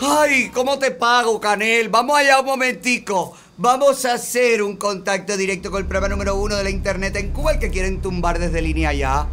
Ay, 0.00 0.30
Ay, 0.30 0.50
¿cómo 0.54 0.78
te 0.78 0.92
pago, 0.92 1.40
Canel? 1.40 1.88
Vamos 1.88 2.16
allá 2.16 2.38
un 2.40 2.46
momentico. 2.46 3.34
Vamos 3.56 4.04
a 4.04 4.14
hacer 4.14 4.62
un 4.62 4.76
contacto 4.76 5.36
directo 5.36 5.72
con 5.72 5.80
el 5.80 5.86
programa 5.86 6.14
número 6.14 6.36
uno 6.36 6.54
de 6.54 6.62
la 6.62 6.70
internet 6.70 7.16
en 7.16 7.32
Cuba, 7.32 7.52
el 7.52 7.58
que 7.58 7.70
quieren 7.70 8.00
tumbar 8.00 8.38
desde 8.38 8.62
línea 8.62 8.92
ya. 8.92 9.26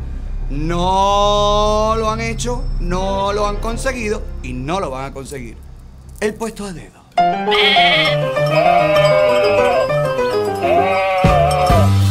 No 0.49 1.95
lo 1.97 2.11
han 2.11 2.21
hecho, 2.21 2.63
no 2.79 3.33
lo 3.33 3.47
han 3.47 3.57
conseguido 3.57 4.21
y 4.43 4.53
no 4.53 4.79
lo 4.79 4.91
van 4.91 5.05
a 5.05 5.13
conseguir. 5.13 5.57
El 6.19 6.35
puesto 6.35 6.65
a 6.65 6.71
dedo. 6.71 7.03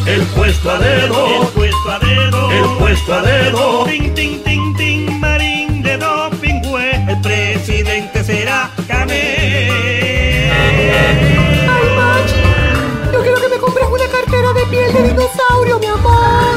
El 0.06 0.22
puesto 0.34 0.70
a 0.70 0.78
dedo, 0.78 1.42
el 1.42 1.48
puesto 1.48 1.90
a 1.90 1.98
dedo, 2.00 2.50
el 2.50 2.78
puesto 2.78 3.14
a 3.14 3.22
dedo. 3.22 3.84
Tin, 3.84 4.14
tin, 4.14 4.42
tin, 4.42 4.76
tin, 4.76 5.20
marín 5.20 5.82
de 5.82 5.96
doping, 5.96 6.60
güey. 6.68 7.08
El 7.08 7.20
presidente 7.20 8.24
será 8.24 8.70
Canel. 8.88 9.43
Piel 14.94 15.06
de 15.06 15.10
dinosaurio, 15.10 15.78
mi 15.78 15.86
amor. 15.86 16.56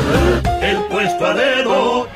El 0.61 0.83
puesto 0.85 1.25
a 1.25 1.33
dedo. 1.33 2.07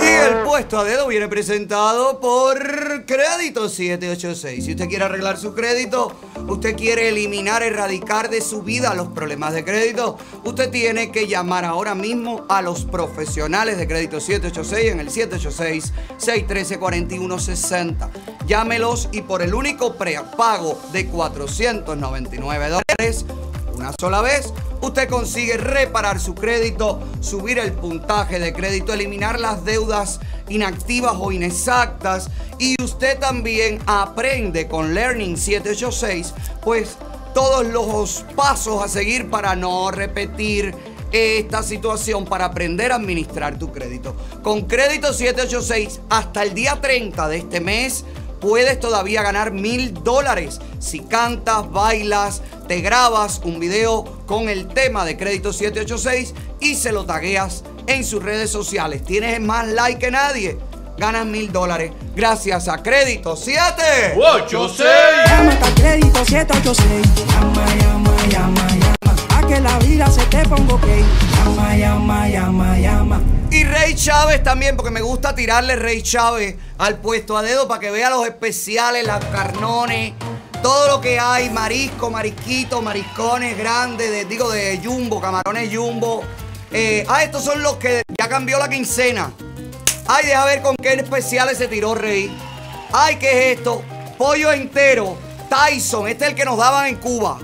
Y 0.00 0.04
el 0.04 0.42
puesto 0.44 0.78
a 0.78 0.84
dedo 0.84 1.08
viene 1.08 1.28
presentado 1.28 2.20
por 2.20 2.58
Crédito 3.06 3.68
786. 3.68 4.64
Si 4.64 4.70
usted 4.72 4.88
quiere 4.88 5.04
arreglar 5.04 5.36
su 5.36 5.54
crédito, 5.54 6.12
usted 6.48 6.74
quiere 6.74 7.10
eliminar, 7.10 7.62
erradicar 7.62 8.30
de 8.30 8.40
su 8.40 8.62
vida 8.62 8.94
los 8.94 9.08
problemas 9.08 9.52
de 9.52 9.62
crédito, 9.64 10.16
usted 10.44 10.70
tiene 10.70 11.12
que 11.12 11.26
llamar 11.26 11.66
ahora 11.66 11.94
mismo 11.94 12.46
a 12.48 12.62
los 12.62 12.84
profesionales 12.84 13.76
de 13.78 13.86
Crédito 13.86 14.20
786 14.20 14.92
en 14.92 15.00
el 15.00 15.10
786-613-4160. 16.18 18.08
Llámelos 18.46 19.10
y 19.12 19.20
por 19.22 19.42
el 19.42 19.54
único 19.54 19.96
prepago 19.96 20.80
de 20.92 21.06
499 21.06 22.68
dólares, 22.68 23.26
una 23.80 23.94
sola 23.98 24.20
vez, 24.20 24.52
usted 24.82 25.08
consigue 25.08 25.56
reparar 25.56 26.20
su 26.20 26.34
crédito, 26.34 27.00
subir 27.20 27.58
el 27.58 27.72
puntaje 27.72 28.38
de 28.38 28.52
crédito, 28.52 28.92
eliminar 28.92 29.40
las 29.40 29.64
deudas 29.64 30.20
inactivas 30.50 31.14
o 31.18 31.32
inexactas 31.32 32.28
y 32.58 32.76
usted 32.82 33.18
también 33.18 33.78
aprende 33.86 34.68
con 34.68 34.92
Learning 34.92 35.34
786 35.34 36.34
pues 36.62 36.98
todos 37.32 37.64
los 37.66 38.26
pasos 38.36 38.84
a 38.84 38.88
seguir 38.88 39.30
para 39.30 39.56
no 39.56 39.90
repetir 39.90 40.74
esta 41.10 41.62
situación 41.62 42.26
para 42.26 42.44
aprender 42.44 42.92
a 42.92 42.96
administrar 42.96 43.58
tu 43.58 43.72
crédito. 43.72 44.14
Con 44.42 44.66
Crédito 44.66 45.12
786 45.12 46.00
hasta 46.10 46.42
el 46.42 46.52
día 46.52 46.80
30 46.80 47.28
de 47.28 47.36
este 47.38 47.60
mes 47.60 48.04
puedes 48.40 48.80
todavía 48.80 49.22
ganar 49.22 49.52
mil 49.52 49.94
dólares 49.94 50.58
si 50.78 51.00
cantas, 51.00 51.70
bailas, 51.70 52.42
te 52.66 52.80
grabas 52.80 53.40
un 53.44 53.60
video 53.60 54.04
con 54.26 54.48
el 54.48 54.68
tema 54.68 55.04
de 55.04 55.16
Crédito 55.16 55.52
786 55.52 56.34
y 56.60 56.74
se 56.74 56.92
lo 56.92 57.04
tagueas 57.04 57.64
en 57.86 58.04
sus 58.04 58.22
redes 58.22 58.50
sociales. 58.50 59.04
Tienes 59.04 59.40
más 59.40 59.68
like 59.68 59.98
que 59.98 60.10
nadie. 60.10 60.58
Ganas 60.96 61.26
mil 61.26 61.50
dólares 61.52 61.92
gracias 62.14 62.68
a 62.68 62.82
Crédito 62.82 63.36
786. 63.36 64.88
Llama 65.26 65.52
a 65.52 65.74
crédito 65.74 66.24
786. 66.24 67.99
La 69.62 69.78
vida 69.78 70.10
se 70.10 70.22
te 70.26 70.42
ponga 70.48 70.74
ok. 70.74 70.86
Llama, 71.36 71.76
llama, 71.76 72.28
llama, 72.28 72.78
llama. 72.78 73.20
Y 73.50 73.64
Rey 73.64 73.94
Chávez 73.94 74.42
también, 74.42 74.76
porque 74.76 74.90
me 74.90 75.00
gusta 75.00 75.34
tirarle 75.34 75.76
Rey 75.76 76.02
Chávez 76.02 76.56
al 76.78 76.98
puesto 76.98 77.36
a 77.36 77.42
dedo 77.42 77.66
para 77.68 77.80
que 77.80 77.90
vea 77.90 78.08
los 78.10 78.24
especiales, 78.26 79.04
las 79.04 79.24
carnones, 79.26 80.14
todo 80.62 80.86
lo 80.88 81.00
que 81.00 81.18
hay, 81.18 81.50
marisco, 81.50 82.10
marisquito, 82.10 82.80
mariscones 82.80 83.58
grandes, 83.58 84.10
de- 84.10 84.24
digo 84.24 84.48
de 84.50 84.80
jumbo, 84.82 85.20
camarones 85.20 85.74
jumbo. 85.74 86.22
Eh, 86.70 87.04
ah, 87.08 87.22
estos 87.24 87.44
son 87.44 87.62
los 87.62 87.76
que 87.76 88.02
ya 88.18 88.28
cambió 88.28 88.58
la 88.58 88.68
quincena. 88.68 89.32
Ay, 90.06 90.26
deja 90.26 90.44
ver 90.44 90.62
con 90.62 90.76
qué 90.76 90.94
especiales 90.94 91.58
se 91.58 91.66
tiró 91.68 91.94
Rey. 91.94 92.34
Ay, 92.92 93.16
¿qué 93.16 93.50
es 93.52 93.58
esto? 93.58 93.82
Pollo 94.16 94.52
entero, 94.52 95.16
Tyson, 95.48 96.08
este 96.08 96.24
es 96.24 96.30
el 96.30 96.36
que 96.36 96.44
nos 96.44 96.56
daban 96.56 96.86
en 96.86 96.96
Cuba. 96.96 97.38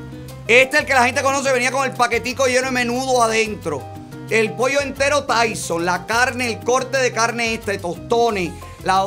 Este 0.48 0.76
es 0.76 0.82
el 0.82 0.86
que 0.86 0.94
la 0.94 1.04
gente 1.04 1.24
conoce, 1.24 1.50
venía 1.50 1.72
con 1.72 1.84
el 1.84 1.92
paquetico 1.92 2.46
lleno 2.46 2.66
de 2.66 2.70
menudo 2.70 3.20
adentro. 3.20 3.82
El 4.30 4.52
pollo 4.52 4.80
entero 4.80 5.24
Tyson, 5.24 5.84
la 5.84 6.06
carne, 6.06 6.52
el 6.52 6.60
corte 6.60 6.98
de 6.98 7.10
carne 7.10 7.54
este, 7.54 7.78
tostones, 7.78 8.52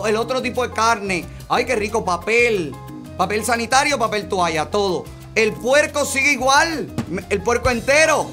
el 0.06 0.16
otro 0.18 0.42
tipo 0.42 0.68
de 0.68 0.74
carne. 0.74 1.26
Ay, 1.48 1.66
qué 1.66 1.78
rico, 1.78 2.04
papel. 2.04 2.76
Papel 3.18 3.46
sanitario, 3.46 3.98
papel 3.98 4.28
toalla, 4.28 4.70
todo. 4.70 5.06
El 5.34 5.54
puerco 5.54 6.04
sigue 6.04 6.34
igual. 6.34 6.94
El 7.30 7.42
puerco 7.42 7.70
entero. 7.70 8.30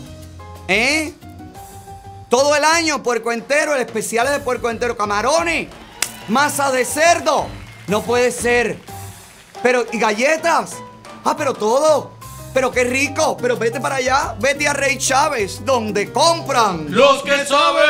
¿Eh? 0.67 1.15
Todo 2.29 2.57
el 2.57 2.65
año, 2.65 3.05
puerco 3.05 3.31
entero, 3.31 3.73
el 3.73 3.83
especial 3.83 4.27
es 4.27 4.33
de 4.33 4.41
puerco 4.41 4.69
entero, 4.69 4.97
camarones, 4.97 5.69
masa 6.27 6.73
de 6.73 6.85
cerdo. 6.85 7.47
No 7.87 8.03
puede 8.03 8.33
ser. 8.33 8.81
Pero, 9.63 9.87
¿y 9.93 9.99
galletas? 10.01 10.73
Ah, 11.25 11.37
pero 11.37 11.55
todo. 11.55 12.16
Pero 12.57 12.73
qué 12.73 12.85
rico. 12.85 13.37
Pero 13.37 13.59
vete 13.59 13.83
para 13.83 13.97
allá, 13.97 14.35
vete 14.41 14.67
a 14.67 14.73
Rey 14.73 14.97
Chávez, 14.97 15.63
donde 15.63 16.11
compran. 16.11 16.87
Los 16.89 17.23
que 17.23 17.45
saben. 17.45 17.85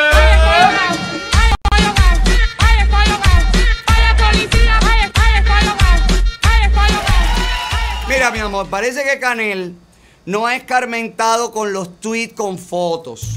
Mira, 8.08 8.32
mi 8.32 8.40
amor, 8.40 8.66
parece 8.68 9.04
que 9.04 9.20
Canel 9.20 9.76
no 10.24 10.46
ha 10.48 10.56
escarmentado 10.56 11.52
con 11.52 11.72
los 11.72 12.00
tweets 12.00 12.34
con 12.34 12.58
fotos. 12.58 13.36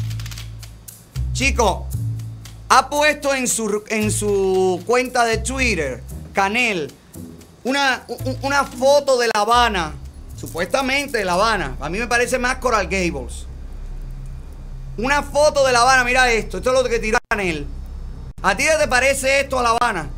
Chico, 1.33 1.85
ha 2.69 2.89
puesto 2.89 3.35
en 3.35 3.47
su, 3.47 3.83
en 3.89 4.11
su 4.11 4.81
cuenta 4.83 5.25
de 5.25 5.37
Twitter, 5.37 6.01
Canel, 6.33 6.91
una, 7.63 8.03
una 8.41 8.63
foto 8.63 9.19
de 9.19 9.27
La 9.27 9.41
Habana, 9.41 9.98
supuestamente 10.39 11.25
La 11.25 11.33
Habana. 11.33 11.75
A 11.81 11.89
mí 11.89 11.99
me 11.99 12.07
parece 12.07 12.39
más 12.39 12.55
Coral 12.55 12.87
Gables. 12.87 13.45
Una 14.97 15.21
foto 15.21 15.65
de 15.65 15.73
La 15.73 15.81
Habana, 15.81 16.03
mira 16.03 16.31
esto, 16.31 16.57
esto 16.57 16.73
es 16.73 16.83
lo 16.83 16.89
que 16.89 16.99
tiró 16.99 17.17
Canel. 17.29 17.67
¿A 18.41 18.55
ti 18.55 18.63
te 18.79 18.87
parece 18.87 19.41
esto 19.41 19.59
a 19.59 19.63
La 19.63 19.69
Habana? 19.71 20.09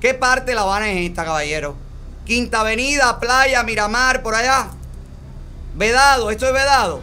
¿Qué 0.00 0.14
parte 0.14 0.52
de 0.52 0.54
La 0.54 0.62
Habana 0.62 0.90
es 0.90 1.08
esta, 1.08 1.24
caballero? 1.24 1.76
Quinta 2.24 2.60
Avenida, 2.60 3.20
Playa, 3.20 3.62
Miramar, 3.62 4.22
por 4.22 4.34
allá. 4.34 4.68
Vedado, 5.74 6.30
esto 6.30 6.46
es 6.46 6.52
vedado. 6.52 7.02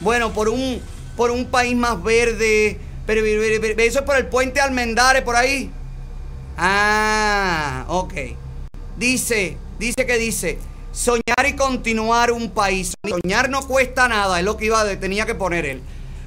Bueno, 0.00 0.32
por 0.32 0.48
un, 0.48 0.80
por 1.16 1.30
un 1.30 1.46
país 1.46 1.76
más 1.76 2.02
verde. 2.02 2.78
Pero, 3.06 3.22
pero, 3.22 3.40
pero, 3.40 3.60
pero, 3.60 3.82
eso 3.82 4.00
es 4.00 4.04
por 4.04 4.16
el 4.16 4.26
puente 4.26 4.60
Almendares, 4.60 5.22
por 5.22 5.36
ahí. 5.36 5.70
Ah, 6.56 7.84
ok. 7.88 8.14
Dice, 8.96 9.56
dice 9.78 10.06
que 10.06 10.18
dice, 10.18 10.58
soñar 10.92 11.46
y 11.48 11.56
continuar 11.56 12.30
un 12.30 12.50
país. 12.50 12.94
Soñar 13.08 13.50
no 13.50 13.66
cuesta 13.66 14.08
nada, 14.08 14.38
es 14.38 14.44
lo 14.44 14.56
que 14.56 14.66
iba, 14.66 14.84
tenía 14.96 15.26
que 15.26 15.34
poner 15.34 15.64
él. 15.64 15.82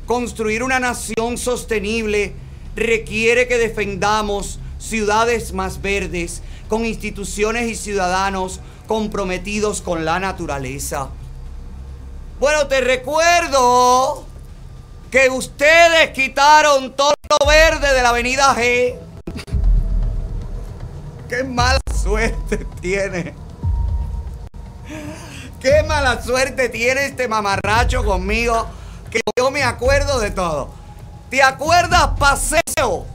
Construir 0.05 0.63
una 0.63 0.80
nación 0.80 1.38
sostenible 1.38 2.34
requiere 2.76 3.47
que 3.47 3.57
defendamos 3.57 4.59
ciudades 4.78 5.53
más 5.53 5.82
verdes, 5.82 6.41
con 6.68 6.86
instituciones 6.86 7.70
y 7.70 7.76
ciudadanos 7.76 8.59
comprometidos 8.88 9.82
con 9.82 10.03
la 10.03 10.20
naturaleza. 10.20 11.09
Bueno, 12.39 12.68
te 12.68 12.82
recuerdo 12.82 14.26
que 15.09 15.30
ustedes 15.30 16.09
quitaron 16.11 16.95
todo 16.95 17.13
lo 17.30 17.47
verde 17.47 17.93
de 17.93 18.03
la 18.03 18.09
avenida 18.09 18.53
G. 18.55 18.95
Qué 21.30 21.43
mala 21.43 21.80
suerte 22.03 22.68
tiene. 22.82 23.45
Qué 25.60 25.84
mala 25.84 26.22
suerte 26.22 26.70
tiene 26.70 27.06
este 27.06 27.28
mamarracho 27.28 28.04
conmigo. 28.04 28.68
Que 29.10 29.22
yo 29.38 29.52
me 29.52 29.64
acuerdo 29.64 30.20
de 30.20 30.32
todo. 30.32 30.70
¿Te 31.30 31.42
acuerdas, 31.42 32.12
paseo? 32.20 33.06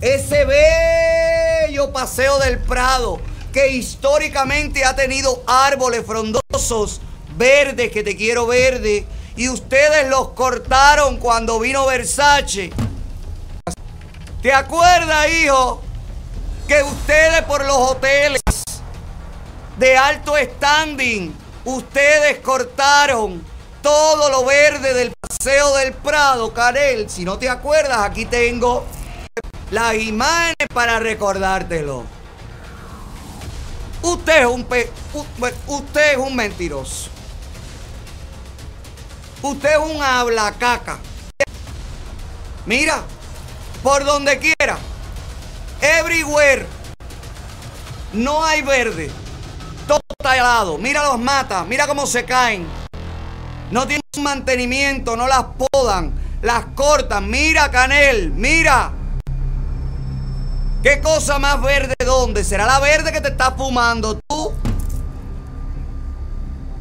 Ese 0.00 0.44
bello 0.44 1.92
paseo 1.92 2.38
del 2.38 2.58
Prado 2.58 3.20
que 3.52 3.72
históricamente 3.72 4.84
ha 4.84 4.94
tenido 4.94 5.42
árboles 5.46 6.04
frondosos 6.06 7.00
verdes 7.36 7.90
que 7.90 8.02
te 8.02 8.16
quiero 8.16 8.46
verde 8.46 9.06
y 9.36 9.48
ustedes 9.48 10.08
los 10.08 10.30
cortaron 10.30 11.16
cuando 11.16 11.58
vino 11.58 11.86
Versace. 11.86 12.70
¿Te 14.42 14.52
acuerdas, 14.52 15.26
hijo? 15.30 15.82
Que 16.68 16.82
ustedes 16.82 17.42
por 17.42 17.64
los 17.64 17.76
hoteles 17.76 18.40
de 19.78 19.96
alto 19.96 20.34
standing, 20.36 21.34
ustedes 21.64 22.38
cortaron 22.40 23.44
todo 23.82 24.28
lo 24.30 24.44
verde 24.44 24.92
del 24.92 25.12
paseo 25.20 25.74
del 25.76 25.92
Prado, 25.92 26.52
Karel. 26.52 27.08
Si 27.08 27.24
no 27.24 27.38
te 27.38 27.48
acuerdas, 27.48 27.98
aquí 28.00 28.24
tengo 28.26 28.84
las 29.70 29.94
imágenes 29.94 30.68
para 30.74 30.98
recordártelo. 30.98 32.04
Usted 34.02 34.40
es 34.40 34.46
un 34.46 34.64
pe- 34.64 34.90
usted 35.66 36.12
es 36.12 36.18
un 36.18 36.34
mentiroso. 36.34 37.10
Usted 39.42 39.70
es 39.72 39.78
un 39.78 40.02
habla 40.02 40.52
caca. 40.58 40.98
Mira, 42.66 43.02
por 43.82 44.04
donde 44.04 44.38
quiera. 44.38 44.78
Everywhere. 45.80 46.66
No 48.12 48.44
hay 48.44 48.62
verde. 48.62 49.10
Todo 49.88 50.00
está 50.16 50.36
helado. 50.36 50.78
Mira 50.78 51.02
los 51.02 51.18
matas. 51.18 51.66
Mira 51.66 51.88
cómo 51.88 52.06
se 52.06 52.24
caen. 52.24 52.66
No 53.72 53.86
tienen 53.86 54.02
mantenimiento. 54.20 55.16
No 55.16 55.26
las 55.26 55.46
podan. 55.72 56.12
Las 56.42 56.66
cortan. 56.76 57.28
Mira, 57.28 57.70
Canel. 57.70 58.30
Mira. 58.30 58.92
¿Qué 60.82 61.00
cosa 61.00 61.40
más 61.40 61.60
verde 61.60 61.94
dónde? 62.04 62.44
¿Será 62.44 62.66
la 62.66 62.78
verde 62.78 63.10
que 63.10 63.20
te 63.20 63.30
estás 63.30 63.54
fumando 63.56 64.20
tú? 64.28 64.52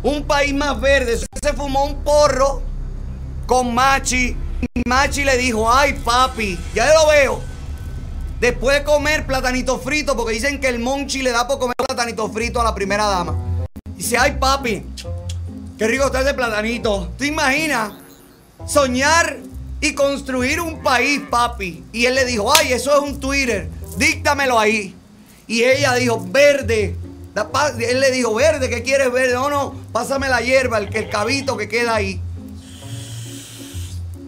Un 0.04 0.24
país 0.26 0.54
más 0.54 0.80
verde. 0.80 1.18
Se 1.18 1.54
fumó 1.54 1.86
un 1.86 2.04
porro 2.04 2.62
con 3.48 3.74
Machi. 3.74 4.38
Machi 4.86 5.24
le 5.24 5.38
dijo, 5.38 5.72
ay 5.72 5.94
papi, 5.94 6.60
ya 6.76 6.94
lo 6.94 7.08
veo. 7.08 7.57
Después 8.40 8.78
de 8.78 8.84
comer 8.84 9.26
platanito 9.26 9.80
frito, 9.80 10.16
porque 10.16 10.34
dicen 10.34 10.60
que 10.60 10.68
el 10.68 10.78
monchi 10.78 11.24
le 11.24 11.32
da 11.32 11.48
por 11.48 11.58
comer 11.58 11.76
platanito 11.76 12.30
frito 12.32 12.62
a 12.62 12.64
la 12.64 12.76
primera 12.76 13.06
dama. 13.06 13.36
Dice, 13.96 14.16
ay 14.16 14.38
papi, 14.40 14.86
qué 15.78 15.88
rico 15.88 16.06
está 16.06 16.22
ese 16.22 16.36
platanito. 16.36 17.12
¿Te 17.18 17.26
imaginas? 17.28 17.94
Soñar 18.68 19.38
y 19.82 19.94
construir 19.94 20.62
un 20.62 20.84
país, 20.84 21.22
papi. 21.32 21.84
Y 21.92 22.06
él 22.06 22.14
le 22.14 22.26
dijo, 22.26 22.54
ay, 22.54 22.74
eso 22.74 22.96
es 22.96 23.00
un 23.00 23.20
Twitter, 23.20 23.70
díctamelo 23.98 24.60
ahí. 24.60 24.96
Y 25.48 25.64
ella 25.64 25.96
dijo, 25.96 26.24
verde. 26.30 26.96
Él 27.80 28.00
le 28.00 28.12
dijo, 28.12 28.36
verde, 28.36 28.70
¿qué 28.70 28.84
quieres 28.84 29.12
verde? 29.12 29.34
No, 29.34 29.50
no, 29.50 29.74
pásame 29.92 30.30
la 30.30 30.42
hierba, 30.42 30.78
el, 30.78 30.96
el 30.96 31.10
cabito 31.10 31.58
que 31.58 31.68
queda 31.68 31.96
ahí. 31.96 32.22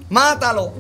Mátalo. 0.09 0.73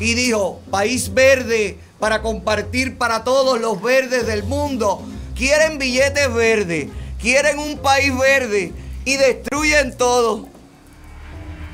Y 0.00 0.14
dijo, 0.14 0.60
país 0.70 1.14
verde 1.14 1.78
para 1.98 2.22
compartir 2.22 2.98
para 2.98 3.24
todos 3.24 3.60
los 3.60 3.80
verdes 3.82 4.26
del 4.26 4.42
mundo. 4.44 5.02
Quieren 5.34 5.78
billetes 5.78 6.32
verdes, 6.32 6.88
quieren 7.20 7.58
un 7.58 7.78
país 7.78 8.16
verde 8.16 8.72
y 9.04 9.16
destruyen 9.16 9.96
todo. 9.96 10.48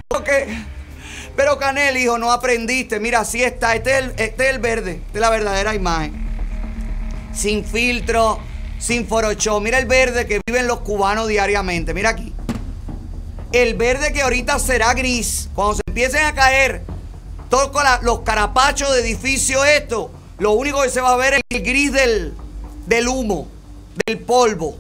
Porque- 0.09 0.47
Pero 1.35 1.59
Canel, 1.59 1.97
hijo, 1.97 2.19
no 2.19 2.31
aprendiste. 2.31 3.01
Mira, 3.01 3.21
así 3.21 3.43
está. 3.43 3.75
Este 3.75 3.93
es 3.93 3.99
el, 4.05 4.11
este 4.19 4.45
es 4.45 4.51
el 4.55 4.59
verde. 4.59 5.01
Esta 5.07 5.15
es 5.15 5.21
la 5.21 5.31
verdadera 5.31 5.75
imagen. 5.75 6.13
Sin 7.33 7.65
filtro, 7.65 8.39
sin 8.79 9.07
forochó. 9.09 9.59
Mira 9.59 9.79
el 9.79 9.87
verde 9.87 10.27
que 10.27 10.41
viven 10.47 10.67
los 10.67 10.81
cubanos 10.81 11.29
diariamente. 11.29 11.95
Mira 11.95 12.11
aquí. 12.11 12.35
El 13.53 13.75
verde 13.77 14.13
que 14.13 14.21
ahorita 14.21 14.59
será 14.59 14.93
gris. 14.93 15.49
Cuando 15.55 15.77
se 15.77 15.83
empiecen 15.87 16.23
a 16.27 16.35
caer 16.35 16.83
la- 17.83 18.01
los 18.03 18.21
carapachos 18.21 18.93
de 18.95 19.01
edificio 19.01 19.65
esto, 19.65 20.11
lo 20.39 20.53
único 20.53 20.83
que 20.83 20.91
se 20.91 21.01
va 21.01 21.13
a 21.13 21.17
ver 21.17 21.35
es 21.35 21.41
el 21.51 21.63
gris 21.63 21.93
del, 21.93 22.35
del 22.87 23.09
humo, 23.09 23.47
del 24.07 24.19
polvo. 24.21 24.77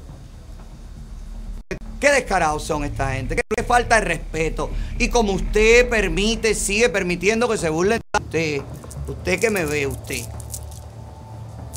Qué 2.01 2.11
descarados 2.11 2.65
son 2.65 2.83
esta 2.85 3.13
gente, 3.13 3.37
qué 3.37 3.63
falta 3.63 3.97
de 3.97 4.01
respeto. 4.01 4.71
Y 4.99 5.09
como 5.09 5.33
usted 5.35 5.89
permite, 5.89 6.55
sigue 6.55 6.89
permitiendo 6.89 7.49
que 7.49 7.59
se 7.59 7.69
burlen 7.69 8.01
de 8.13 8.25
usted, 8.25 8.63
usted 9.07 9.39
que 9.39 9.51
me 9.51 9.65
ve, 9.65 9.87
usted. 9.87 10.25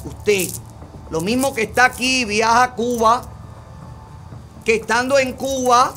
Usted, 0.04 0.48
lo 1.12 1.22
mismo 1.22 1.54
que 1.54 1.64
está 1.64 1.86
aquí, 1.86 2.26
viaja 2.26 2.64
a 2.64 2.74
Cuba, 2.76 3.30
que 4.64 4.76
estando 4.76 5.20
en 5.20 5.34
Cuba, 5.34 5.94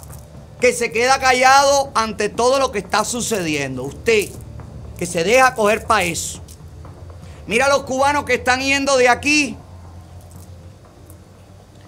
que 0.61 0.72
se 0.74 0.92
queda 0.92 1.18
callado 1.20 1.90
ante 1.94 2.28
todo 2.28 2.59
lo 2.59 2.70
que 2.70 2.80
está 2.80 3.05
sucediendo. 3.07 3.84
Usted, 3.84 4.28
que 4.99 5.07
se 5.07 5.24
deja 5.24 5.55
coger 5.55 5.86
para 5.86 6.03
eso. 6.03 6.42
Mira 7.46 7.68
los 7.68 7.84
cubanos 7.84 8.24
que 8.24 8.34
están 8.34 8.61
yendo 8.61 8.96
de 8.96 9.09
aquí. 9.09 9.57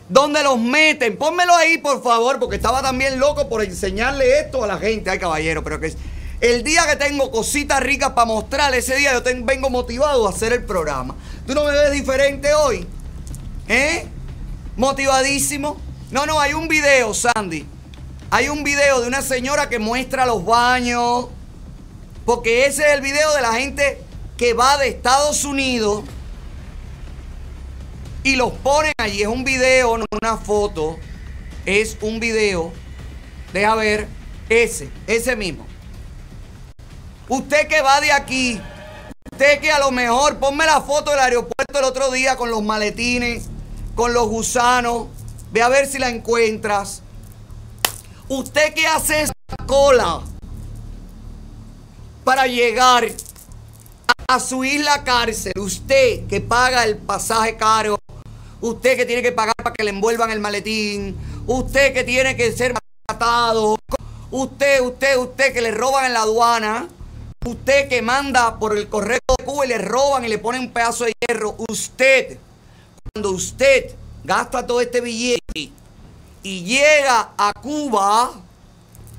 ¿Dónde 0.09 0.43
los 0.43 0.59
meten? 0.59 1.17
Pónmelo 1.17 1.55
ahí, 1.55 1.79
por 1.79 2.03
favor, 2.03 2.39
porque 2.41 2.57
estaba 2.57 2.83
también 2.83 3.21
loco 3.21 3.49
por 3.49 3.63
enseñarle 3.63 4.41
esto 4.41 4.65
a 4.65 4.67
la 4.67 4.79
gente. 4.79 5.11
Ay, 5.11 5.19
caballero, 5.19 5.63
pero 5.63 5.79
que 5.79 5.95
el 6.41 6.65
día 6.65 6.87
que 6.87 6.97
tengo 6.97 7.31
cositas 7.31 7.81
ricas 7.81 8.11
para 8.11 8.25
mostrar, 8.25 8.75
ese 8.75 8.97
día 8.97 9.13
yo 9.13 9.23
vengo 9.45 9.69
motivado 9.69 10.27
a 10.27 10.31
hacer 10.31 10.53
el 10.53 10.65
programa. 10.65 11.15
¿Tú 11.47 11.55
no 11.55 11.65
me 11.65 11.73
ves 11.73 11.93
diferente 11.93 12.55
hoy? 12.55 12.87
¿Eh? 13.69 14.07
Motivadísimo. 14.77 15.79
No, 16.11 16.27
no, 16.27 16.41
hay 16.41 16.55
un 16.55 16.67
video, 16.67 17.13
Sandy. 17.13 17.67
Hay 18.31 18.49
un 18.49 18.65
video 18.65 19.01
de 19.03 19.09
una 19.09 19.23
señora 19.23 19.69
que 19.69 19.79
muestra 19.79 20.25
los 20.25 20.45
baños. 20.45 21.27
Porque 22.25 22.67
ese 22.67 22.87
es 22.87 22.93
el 22.95 23.01
video 23.01 23.35
de 23.35 23.43
la 23.43 23.55
gente 23.55 24.03
que 24.37 24.55
va 24.55 24.79
de 24.79 24.89
Estados 24.89 25.45
Unidos 25.45 26.05
y 28.23 28.37
los 28.37 28.53
ponen 28.53 28.93
allí. 28.99 29.23
Es 29.23 29.29
un 29.29 29.45
video, 29.45 29.99
no 29.99 30.05
una 30.11 30.37
foto. 30.37 30.99
Es 31.67 31.97
un 32.01 32.21
video. 32.21 32.73
Deja 33.53 33.75
ver. 33.75 34.09
Ese, 34.49 34.91
ese 35.07 35.37
mismo. 35.37 35.65
Usted 37.29 37.69
que 37.69 37.81
va 37.83 38.01
de 38.01 38.11
aquí. 38.13 38.61
Usted 39.31 39.61
que 39.61 39.71
a 39.71 39.79
lo 39.79 39.93
mejor, 39.93 40.39
ponme 40.39 40.67
la 40.67 40.81
foto 40.81 41.13
del 41.13 41.21
aeropuerto 41.21 41.79
el 41.79 41.85
otro 41.85 42.11
día 42.11 42.37
con 42.37 42.51
los 42.51 42.63
maletines, 42.63 43.45
con 43.95 44.13
los 44.13 44.27
gusanos. 44.27 45.07
Ve 45.53 45.63
a 45.63 45.69
ver 45.69 45.87
si 45.87 45.99
la 45.99 46.09
encuentras. 46.09 47.03
Usted 48.29 48.75
que 48.75 48.87
hace 48.87 49.23
esa 49.23 49.33
cola 49.67 50.23
para 52.31 52.47
llegar 52.47 53.09
a 54.29 54.39
su 54.39 54.63
isla 54.63 55.03
cárcel, 55.03 55.53
usted 55.59 56.29
que 56.29 56.41
paga 56.41 56.85
el 56.85 56.97
pasaje 56.97 57.57
caro, 57.57 57.99
usted 58.61 58.97
que 58.97 59.05
tiene 59.05 59.21
que 59.21 59.33
pagar 59.33 59.57
para 59.57 59.73
que 59.73 59.83
le 59.83 59.91
envuelvan 59.91 60.31
el 60.31 60.39
maletín, 60.39 61.17
usted 61.49 61.93
que 61.93 62.05
tiene 62.05 62.37
que 62.37 62.53
ser 62.53 62.73
matado, 63.09 63.77
usted, 64.31 64.81
usted, 64.81 65.17
usted 65.19 65.53
que 65.53 65.61
le 65.61 65.73
roban 65.73 66.05
en 66.05 66.13
la 66.13 66.21
aduana, 66.21 66.87
usted 67.45 67.89
que 67.89 68.01
manda 68.01 68.61
por 68.61 68.79
el 68.79 68.89
correo 68.89 69.19
de 69.37 69.45
Cuba 69.45 69.65
y 69.65 69.69
le 69.71 69.79
roban 69.79 70.25
y 70.25 70.29
le 70.29 70.39
ponen 70.39 70.61
un 70.61 70.71
pedazo 70.71 71.07
de 71.07 71.13
hierro, 71.27 71.57
usted, 71.69 72.39
cuando 73.13 73.33
usted 73.33 73.93
gasta 74.23 74.65
todo 74.65 74.81
este 74.81 75.01
billete 75.01 75.73
y 76.45 76.63
llega 76.63 77.31
a 77.37 77.53
Cuba, 77.61 78.41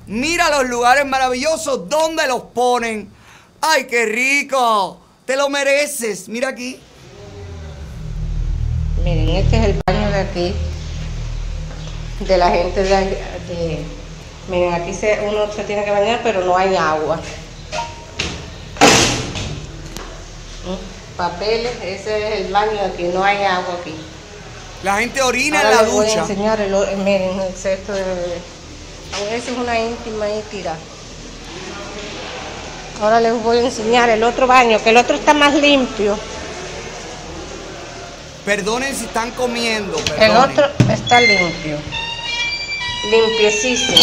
mira 0.06 0.50
los 0.50 0.68
lugares 0.68 1.04
maravillosos 1.06 1.88
donde 1.88 2.26
los 2.26 2.42
ponen. 2.54 3.10
¡Ay, 3.60 3.84
qué 3.84 4.06
rico! 4.06 4.98
Te 5.24 5.36
lo 5.36 5.48
mereces. 5.48 6.28
Mira 6.28 6.48
aquí. 6.48 6.80
Miren, 9.04 9.28
este 9.30 9.56
es 9.58 9.64
el 9.66 9.80
baño 9.86 10.10
de 10.10 10.18
aquí, 10.20 10.54
de 12.20 12.38
la 12.38 12.50
gente 12.50 12.82
de, 12.84 12.96
de- 12.96 13.84
miren, 14.48 14.74
aquí 14.74 14.94
se, 14.94 15.20
uno 15.28 15.52
se 15.52 15.64
tiene 15.64 15.84
que 15.84 15.90
bañar, 15.90 16.20
pero 16.22 16.44
no 16.44 16.56
hay 16.56 16.76
agua. 16.76 17.20
Papeles, 21.16 21.72
ese 21.84 22.28
es 22.40 22.40
el 22.46 22.52
baño 22.52 22.72
de 22.72 22.80
aquí, 22.80 23.02
no 23.04 23.22
hay 23.24 23.42
agua 23.44 23.76
aquí. 23.80 23.94
La 24.82 24.98
gente 24.98 25.20
orina 25.22 25.58
Ahora 25.58 25.70
en 25.70 25.76
la 25.76 25.82
les 25.82 25.92
voy 25.92 26.04
a 26.06 26.08
ducha. 26.08 26.20
enseñar 26.20 26.60
el, 26.60 26.72
miren, 26.98 27.40
el 27.40 27.54
cesto 27.54 27.92
de 27.92 28.02
bebé. 28.02 28.38
Esa 29.20 29.50
es 29.50 29.58
una 29.58 29.78
íntima 29.78 30.28
y 30.28 30.42
tira. 30.50 30.74
Ahora 33.00 33.20
les 33.20 33.34
voy 33.42 33.58
a 33.58 33.62
enseñar 33.62 34.08
el 34.10 34.22
otro 34.22 34.46
baño, 34.46 34.82
que 34.82 34.90
el 34.90 34.96
otro 34.96 35.16
está 35.16 35.34
más 35.34 35.54
limpio. 35.54 36.18
Perdonen 38.44 38.94
si 38.94 39.04
están 39.04 39.30
comiendo. 39.32 39.98
El 39.98 40.04
perdonen. 40.04 40.50
otro 40.50 40.70
está 40.88 41.20
limpio. 41.20 41.78
Limpiecísimo. 43.10 44.02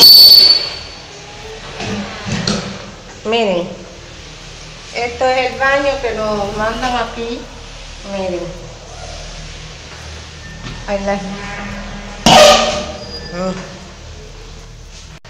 Miren. 3.25 3.67
Esto 4.95 5.25
es 5.25 5.51
el 5.51 5.59
baño 5.59 6.01
que 6.01 6.11
nos 6.15 6.57
mandan 6.57 6.97
aquí. 6.97 7.39
Miren. 8.11 8.41
Ahí 10.87 10.99
la-. 11.05 11.19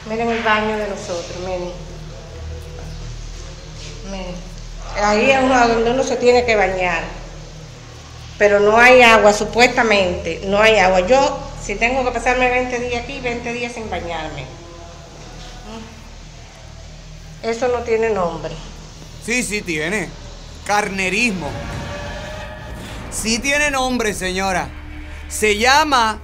Miren 0.09 0.29
el 0.29 0.43
baño 0.43 0.77
de 0.77 0.87
nosotros, 0.87 1.37
miren. 1.45 1.71
Miren. 4.11 4.49
Ahí 5.01 5.31
es 5.31 5.39
donde 5.41 5.91
uno 5.91 6.03
se 6.03 6.17
tiene 6.17 6.45
que 6.45 6.55
bañar 6.55 7.19
pero 8.39 8.61
no 8.61 8.77
hay 8.77 9.01
agua, 9.01 9.33
supuestamente, 9.33 10.41
no 10.45 10.59
hay 10.61 10.77
agua. 10.79 11.01
Yo, 11.01 11.39
si 11.61 11.75
tengo 11.75 12.05
que 12.05 12.11
pasarme 12.11 12.49
20 12.49 12.79
días 12.79 13.03
aquí, 13.03 13.19
20 13.19 13.51
días 13.51 13.73
sin 13.73 13.89
bañarme. 13.89 14.45
Eso 17.43 17.67
no 17.67 17.79
tiene 17.79 18.09
nombre. 18.11 18.53
Sí, 19.25 19.43
sí 19.43 19.61
tiene. 19.61 20.07
Carnerismo. 20.65 21.49
Sí 23.11 23.39
tiene 23.39 23.71
nombre, 23.71 24.13
señora. 24.13 24.69
Se 25.27 25.57
llama 25.57 26.21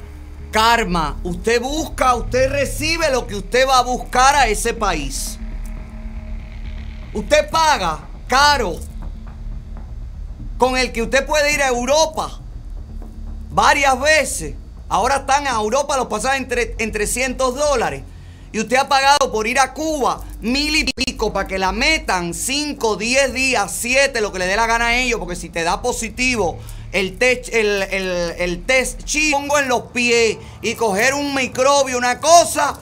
karma. 0.55 1.17
Usted 1.21 1.61
busca, 1.61 2.15
usted 2.15 2.49
recibe 2.49 3.11
lo 3.11 3.27
que 3.27 3.35
usted 3.35 3.67
va 3.67 3.79
a 3.79 3.81
buscar 3.81 4.35
a 4.35 4.47
ese 4.47 4.73
país. 4.73 5.37
Usted 7.13 7.49
paga 7.49 8.07
caro 8.25 8.79
con 10.57 10.77
el 10.77 10.93
que 10.93 11.01
usted 11.01 11.25
puede 11.25 11.53
ir 11.53 11.61
a 11.61 11.67
Europa 11.67 12.39
varias 13.49 13.99
veces. 13.99 14.55
Ahora 14.87 15.17
están 15.17 15.45
a 15.45 15.55
Europa 15.55 15.97
los 15.97 16.07
pasajes 16.07 16.47
en, 16.49 16.75
en 16.79 16.91
300 16.93 17.53
dólares. 17.53 18.03
Y 18.53 18.59
usted 18.61 18.77
ha 18.77 18.87
pagado 18.87 19.33
por 19.33 19.47
ir 19.47 19.59
a 19.59 19.73
Cuba 19.73 20.21
mil 20.39 20.73
y 20.77 20.85
pico 20.85 21.33
para 21.33 21.47
que 21.47 21.59
la 21.59 21.73
metan 21.73 22.33
5, 22.33 22.95
10 22.95 23.33
días, 23.33 23.75
7, 23.77 24.21
lo 24.21 24.31
que 24.31 24.39
le 24.39 24.47
dé 24.47 24.55
la 24.55 24.67
gana 24.67 24.87
a 24.87 24.95
ellos. 24.95 25.19
Porque 25.19 25.35
si 25.35 25.49
te 25.49 25.63
da 25.63 25.81
positivo 25.81 26.59
el 26.91 27.17
test, 27.17 27.53
el, 27.53 27.83
el, 27.83 28.35
el 28.37 28.65
test 28.65 29.03
chip, 29.03 29.33
pongo 29.33 29.59
en 29.59 29.67
los 29.67 29.83
pies 29.91 30.37
y 30.61 30.75
coger 30.75 31.13
un 31.13 31.33
microbio, 31.33 31.97
una 31.97 32.19
cosa. 32.19 32.79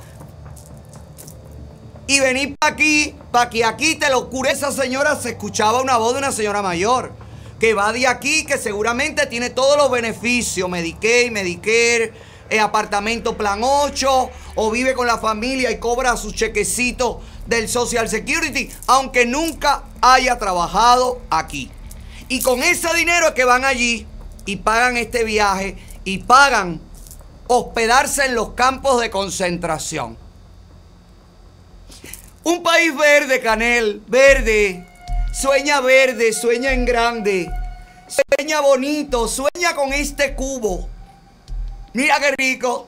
Y 2.06 2.20
venir 2.20 2.56
para 2.60 2.74
aquí, 2.74 3.16
para 3.32 3.49
que 3.49 3.64
aquí 3.64 3.95
te 3.95 4.10
lo 4.10 4.30
cure. 4.30 4.51
Esa 4.51 4.72
señora 4.72 5.16
se 5.16 5.30
escuchaba 5.32 5.82
una 5.82 5.97
voz 5.97 6.14
de 6.14 6.20
una 6.20 6.32
señora 6.32 6.62
mayor 6.62 7.24
que 7.64 7.74
va 7.74 7.93
de 7.93 8.06
aquí, 8.08 8.45
que 8.45 8.58
seguramente 8.58 9.26
tiene 9.26 9.49
todos 9.49 9.78
los 9.78 9.89
beneficios, 9.89 10.70
Medicaid, 10.70 11.32
Medicare, 11.32 12.12
eh, 12.49 12.60
apartamento 12.60 13.38
plan 13.38 13.62
8, 13.64 14.30
o 14.56 14.70
vive 14.70 14.93
con 14.93 15.08
la 15.08 15.18
familia 15.18 15.72
y 15.72 15.78
cobra 15.80 16.18
su 16.18 16.32
chequecito 16.32 17.22
del 17.47 17.70
Social 17.70 18.10
Security, 18.10 18.70
aunque 18.88 19.26
nunca 19.26 19.84
haya 20.01 20.38
trabajado 20.38 21.22
aquí. 21.30 21.72
Y 22.28 22.41
con 22.41 22.63
ese 22.63 22.93
dinero 22.95 23.28
es 23.28 23.34
que 23.34 23.45
van 23.45 23.65
allí 23.65 24.07
y 24.45 24.57
pagan 24.57 24.97
este 24.97 25.24
viaje 25.24 25.78
y 26.03 26.19
pagan 26.19 26.82
hospedarse 27.47 28.26
en 28.26 28.36
los 28.36 28.53
campos 28.53 29.01
de 29.01 29.09
concentración. 29.09 30.17
Un 32.43 32.61
país 32.61 32.95
verde, 32.95 33.39
Canel, 33.41 34.01
verde, 34.07 34.86
Sueña 35.34 35.82
verde, 35.82 36.32
sueña 36.32 36.74
en 36.74 36.86
grande. 36.86 37.51
Sueña 38.07 38.61
bonito, 38.61 39.28
sueña 39.28 39.74
con 39.74 39.91
este 39.91 40.36
cubo. 40.36 40.88
Mira 41.93 42.19
qué 42.19 42.36
rico. 42.38 42.88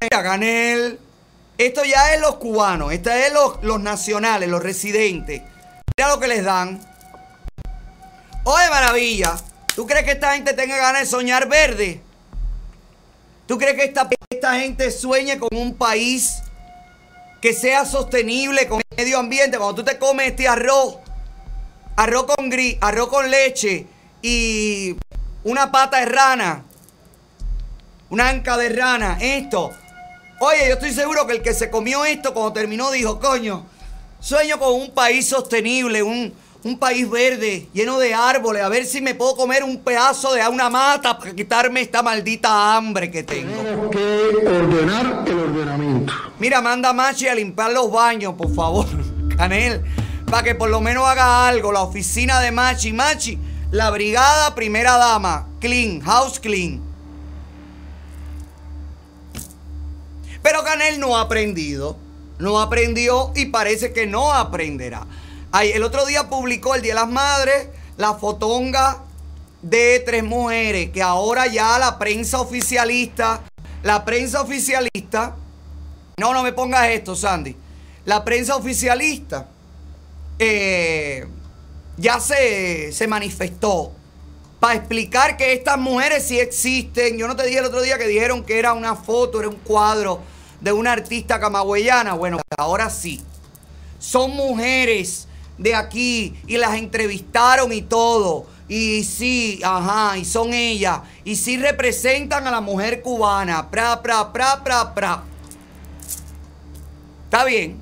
Mira, 0.00 0.20
Ganel. 0.22 0.98
Esto 1.56 1.84
ya 1.84 2.12
es 2.12 2.20
los 2.20 2.36
cubanos, 2.36 2.92
esto 2.92 3.10
es 3.10 3.32
los, 3.32 3.62
los 3.62 3.80
nacionales, 3.80 4.48
los 4.48 4.60
residentes. 4.60 5.42
Mira 5.96 6.08
lo 6.08 6.18
que 6.18 6.26
les 6.26 6.44
dan. 6.44 6.80
Oye, 8.48 8.70
maravilla. 8.70 9.36
¿Tú 9.74 9.88
crees 9.88 10.04
que 10.04 10.12
esta 10.12 10.34
gente 10.34 10.52
tenga 10.52 10.76
ganas 10.76 11.00
de 11.00 11.06
soñar 11.06 11.48
verde? 11.48 12.00
¿Tú 13.48 13.58
crees 13.58 13.74
que 13.74 13.82
esta, 13.82 14.08
esta 14.30 14.54
gente 14.60 14.92
sueñe 14.92 15.36
con 15.36 15.48
un 15.50 15.74
país 15.74 16.42
que 17.42 17.52
sea 17.52 17.84
sostenible 17.84 18.68
con 18.68 18.80
el 18.88 18.96
medio 18.96 19.18
ambiente. 19.18 19.58
Cuando 19.58 19.74
tú 19.74 19.84
te 19.84 19.98
comes 19.98 20.28
este 20.28 20.46
arroz, 20.46 20.98
arroz 21.96 22.26
con 22.36 22.48
gris, 22.48 22.76
arroz 22.80 23.08
con 23.08 23.28
leche 23.28 23.88
y 24.22 24.94
una 25.42 25.72
pata 25.72 25.98
de 25.98 26.06
rana, 26.06 26.64
una 28.10 28.28
anca 28.28 28.56
de 28.56 28.68
rana, 28.68 29.18
esto. 29.20 29.72
Oye, 30.38 30.68
yo 30.68 30.74
estoy 30.74 30.92
seguro 30.92 31.26
que 31.26 31.32
el 31.32 31.42
que 31.42 31.52
se 31.52 31.68
comió 31.68 32.04
esto 32.04 32.32
cuando 32.32 32.52
terminó 32.52 32.92
dijo, 32.92 33.18
coño, 33.18 33.66
sueño 34.20 34.60
con 34.60 34.72
un 34.74 34.92
país 34.92 35.28
sostenible, 35.28 36.04
un, 36.04 36.32
un 36.66 36.78
país 36.78 37.08
verde, 37.08 37.68
lleno 37.72 37.98
de 37.98 38.12
árboles, 38.12 38.62
a 38.62 38.68
ver 38.68 38.86
si 38.86 39.00
me 39.00 39.14
puedo 39.14 39.36
comer 39.36 39.62
un 39.62 39.78
pedazo 39.78 40.32
de 40.34 40.46
una 40.48 40.68
mata 40.68 41.16
para 41.16 41.32
quitarme 41.32 41.80
esta 41.80 42.02
maldita 42.02 42.76
hambre 42.76 43.10
que 43.10 43.22
tengo. 43.22 43.54
Tenemos 43.54 43.90
que 43.90 44.46
ordenar 44.46 45.24
el 45.26 45.38
ordenamiento. 45.38 46.12
Mira, 46.40 46.60
manda 46.60 46.88
a 46.88 46.92
Machi 46.92 47.28
a 47.28 47.34
limpiar 47.34 47.72
los 47.72 47.90
baños, 47.90 48.34
por 48.34 48.52
favor, 48.52 48.86
Canel, 49.36 49.84
para 50.28 50.42
que 50.42 50.54
por 50.56 50.68
lo 50.68 50.80
menos 50.80 51.06
haga 51.06 51.46
algo. 51.46 51.70
La 51.70 51.82
oficina 51.82 52.40
de 52.40 52.50
Machi, 52.50 52.92
Machi, 52.92 53.38
la 53.70 53.90
brigada 53.90 54.54
primera 54.56 54.96
dama, 54.96 55.46
clean, 55.60 56.00
house 56.00 56.40
clean. 56.40 56.82
Pero 60.42 60.64
Canel 60.64 60.98
no 60.98 61.16
ha 61.16 61.22
aprendido, 61.22 61.96
no 62.38 62.60
aprendió 62.60 63.30
y 63.36 63.46
parece 63.46 63.92
que 63.92 64.06
no 64.08 64.32
aprenderá. 64.32 65.06
Ay, 65.58 65.70
el 65.72 65.84
otro 65.84 66.04
día 66.04 66.28
publicó 66.28 66.74
el 66.74 66.82
Día 66.82 66.92
de 66.92 67.00
las 67.00 67.08
Madres 67.08 67.68
la 67.96 68.12
fotonga 68.12 69.04
de 69.62 70.02
tres 70.04 70.22
mujeres 70.22 70.90
que 70.90 71.00
ahora 71.00 71.46
ya 71.46 71.78
la 71.78 71.98
prensa 71.98 72.42
oficialista, 72.42 73.40
la 73.82 74.04
prensa 74.04 74.42
oficialista, 74.42 75.34
no, 76.18 76.34
no 76.34 76.42
me 76.42 76.52
pongas 76.52 76.90
esto, 76.90 77.16
Sandy, 77.16 77.56
la 78.04 78.22
prensa 78.22 78.54
oficialista 78.54 79.48
eh, 80.38 81.26
ya 81.96 82.20
se, 82.20 82.92
se 82.92 83.06
manifestó 83.06 83.92
para 84.60 84.74
explicar 84.74 85.38
que 85.38 85.54
estas 85.54 85.78
mujeres 85.78 86.28
sí 86.28 86.38
existen. 86.38 87.16
Yo 87.16 87.26
no 87.28 87.34
te 87.34 87.46
dije 87.46 87.60
el 87.60 87.64
otro 87.64 87.80
día 87.80 87.96
que 87.96 88.06
dijeron 88.06 88.44
que 88.44 88.58
era 88.58 88.74
una 88.74 88.94
foto, 88.94 89.40
era 89.40 89.48
un 89.48 89.56
cuadro 89.56 90.20
de 90.60 90.72
una 90.72 90.92
artista 90.92 91.40
camagüeyana. 91.40 92.12
Bueno, 92.12 92.42
ahora 92.58 92.90
sí. 92.90 93.22
Son 93.98 94.32
mujeres 94.32 95.25
de 95.58 95.74
aquí 95.74 96.34
y 96.46 96.56
las 96.56 96.74
entrevistaron 96.74 97.72
y 97.72 97.82
todo. 97.82 98.46
Y 98.68 99.04
sí, 99.04 99.60
ajá, 99.64 100.18
y 100.18 100.24
son 100.24 100.52
ellas. 100.52 101.00
Y 101.24 101.36
sí 101.36 101.56
representan 101.56 102.46
a 102.46 102.50
la 102.50 102.60
mujer 102.60 103.02
cubana. 103.02 103.70
Pra, 103.70 104.02
pra, 104.02 104.32
pra, 104.32 104.62
pra, 104.62 104.94
pra. 104.94 105.22
Está 107.24 107.44
bien. 107.44 107.80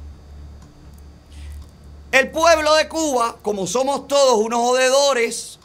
El 2.13 2.31
pueblo 2.31 2.75
de 2.77 2.87
Cuba, 2.87 3.37
como 3.43 3.67
somos 3.67 4.07
todos 4.07 4.39
unos 4.45 4.61
jodedores, 4.61 5.59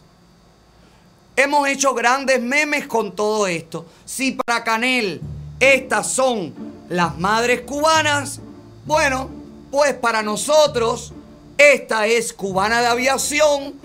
hemos 1.36 1.68
hecho 1.68 1.94
grandes 1.94 2.42
memes 2.42 2.88
con 2.88 3.16
todo 3.16 3.46
esto. 3.46 3.86
Si 4.04 4.32
para 4.32 4.64
Canel 4.64 5.22
estas 5.60 6.12
son 6.12 6.54
las 6.90 7.18
madres 7.20 7.62
cubanas, 7.62 8.40
bueno, 8.86 9.30
pues 9.70 9.94
para 9.94 10.24
nosotros 10.24 11.14
esta 11.60 12.08
es 12.08 12.32
Cubana 12.32 12.80
de 12.80 12.88
Aviación 12.88 13.76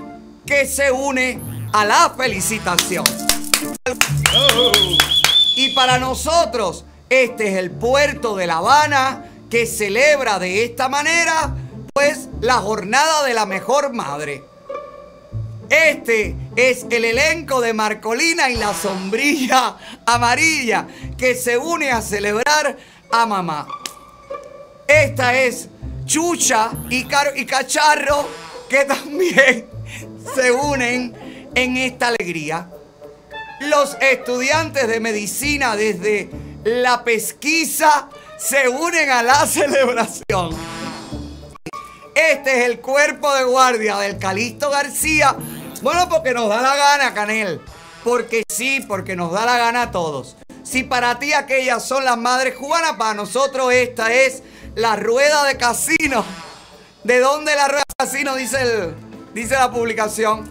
que 0.47 0.65
se 0.67 0.93
une 0.93 1.41
a 1.73 1.85
la 1.85 2.15
felicitación. 2.17 3.05
Y 5.57 5.75
para 5.75 5.99
nosotros, 5.99 6.85
este 7.11 7.49
es 7.49 7.59
el 7.59 7.73
puerto 7.73 8.37
de 8.37 8.47
La 8.47 8.59
Habana 8.59 9.25
que 9.51 9.67
celebra 9.67 10.39
de 10.39 10.65
esta 10.65 10.89
manera, 10.89 11.55
pues, 11.93 12.29
la 12.41 12.55
jornada 12.55 13.25
de 13.25 13.35
la 13.35 13.45
mejor 13.45 13.93
madre. 13.93 14.45
Este 15.69 16.37
es 16.55 16.87
el 16.91 17.05
elenco 17.05 17.61
de 17.61 17.73
Marcolina 17.73 18.51
y 18.51 18.57
la 18.57 18.73
sombrilla 18.73 19.77
amarilla 20.07 20.87
que 21.19 21.35
se 21.35 21.59
une 21.59 21.91
a 21.91 22.01
celebrar 22.01 22.77
a 23.11 23.27
mamá. 23.27 23.67
Esta 24.87 25.35
es 25.41 25.69
Chucha 26.05 26.71
y, 26.91 27.07
y 27.37 27.47
Cacharro 27.47 28.29
que 28.69 28.85
también 28.85 29.67
se 30.35 30.51
unen 30.51 31.51
en 31.55 31.77
esta 31.77 32.09
alegría. 32.09 32.69
Los 33.61 33.97
estudiantes 34.01 34.89
de 34.89 35.01
medicina 35.01 35.77
desde 35.77 36.31
la 36.65 37.05
pesquisa 37.05 38.09
se 38.39 38.69
unen 38.69 39.11
a 39.11 39.23
la 39.23 39.47
celebración. 39.47 40.51
Este 42.15 42.61
es 42.61 42.67
el 42.67 42.81
cuerpo 42.81 43.33
de 43.35 43.45
guardia 43.45 43.97
del 43.99 44.19
Calixto 44.19 44.71
García. 44.71 45.37
Bueno, 45.83 46.09
porque 46.09 46.33
nos 46.33 46.49
da 46.49 46.63
la 46.63 46.77
gana, 46.77 47.13
Canel. 47.13 47.61
Porque 48.05 48.45
sí, 48.49 48.85
porque 48.87 49.17
nos 49.17 49.33
da 49.33 49.45
la 49.45 49.59
gana 49.59 49.83
a 49.83 49.91
todos. 49.91 50.37
Si 50.63 50.83
para 50.83 51.19
ti 51.19 51.33
aquellas 51.33 51.87
son 51.87 52.05
las 52.05 52.17
madres 52.17 52.55
cubanas, 52.55 52.93
para 52.97 53.15
nosotros 53.15 53.73
esta 53.73 54.13
es 54.13 54.43
la 54.75 54.97
rueda 54.97 55.45
de 55.45 55.57
casino. 55.57 56.25
¿De 57.03 57.21
dónde 57.21 57.55
la 57.55 57.69
rueda 57.69 57.85
de 57.87 58.05
casino? 58.05 58.35
Dice, 58.35 58.63
el, 58.63 58.95
dice 59.35 59.55
la 59.55 59.71
publicación. 59.71 60.49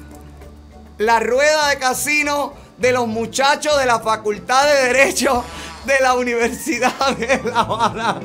La 0.98 1.20
rueda 1.20 1.70
de 1.70 1.78
casino 1.78 2.54
de 2.78 2.92
los 2.92 3.08
muchachos 3.08 3.78
de 3.80 3.86
la 3.86 4.00
Facultad 4.00 4.66
de 4.66 4.94
Derecho 4.94 5.44
de 5.86 6.00
la 6.00 6.14
Universidad 6.14 7.16
de 7.18 7.42
La 7.44 7.62
Habana. 7.62 8.20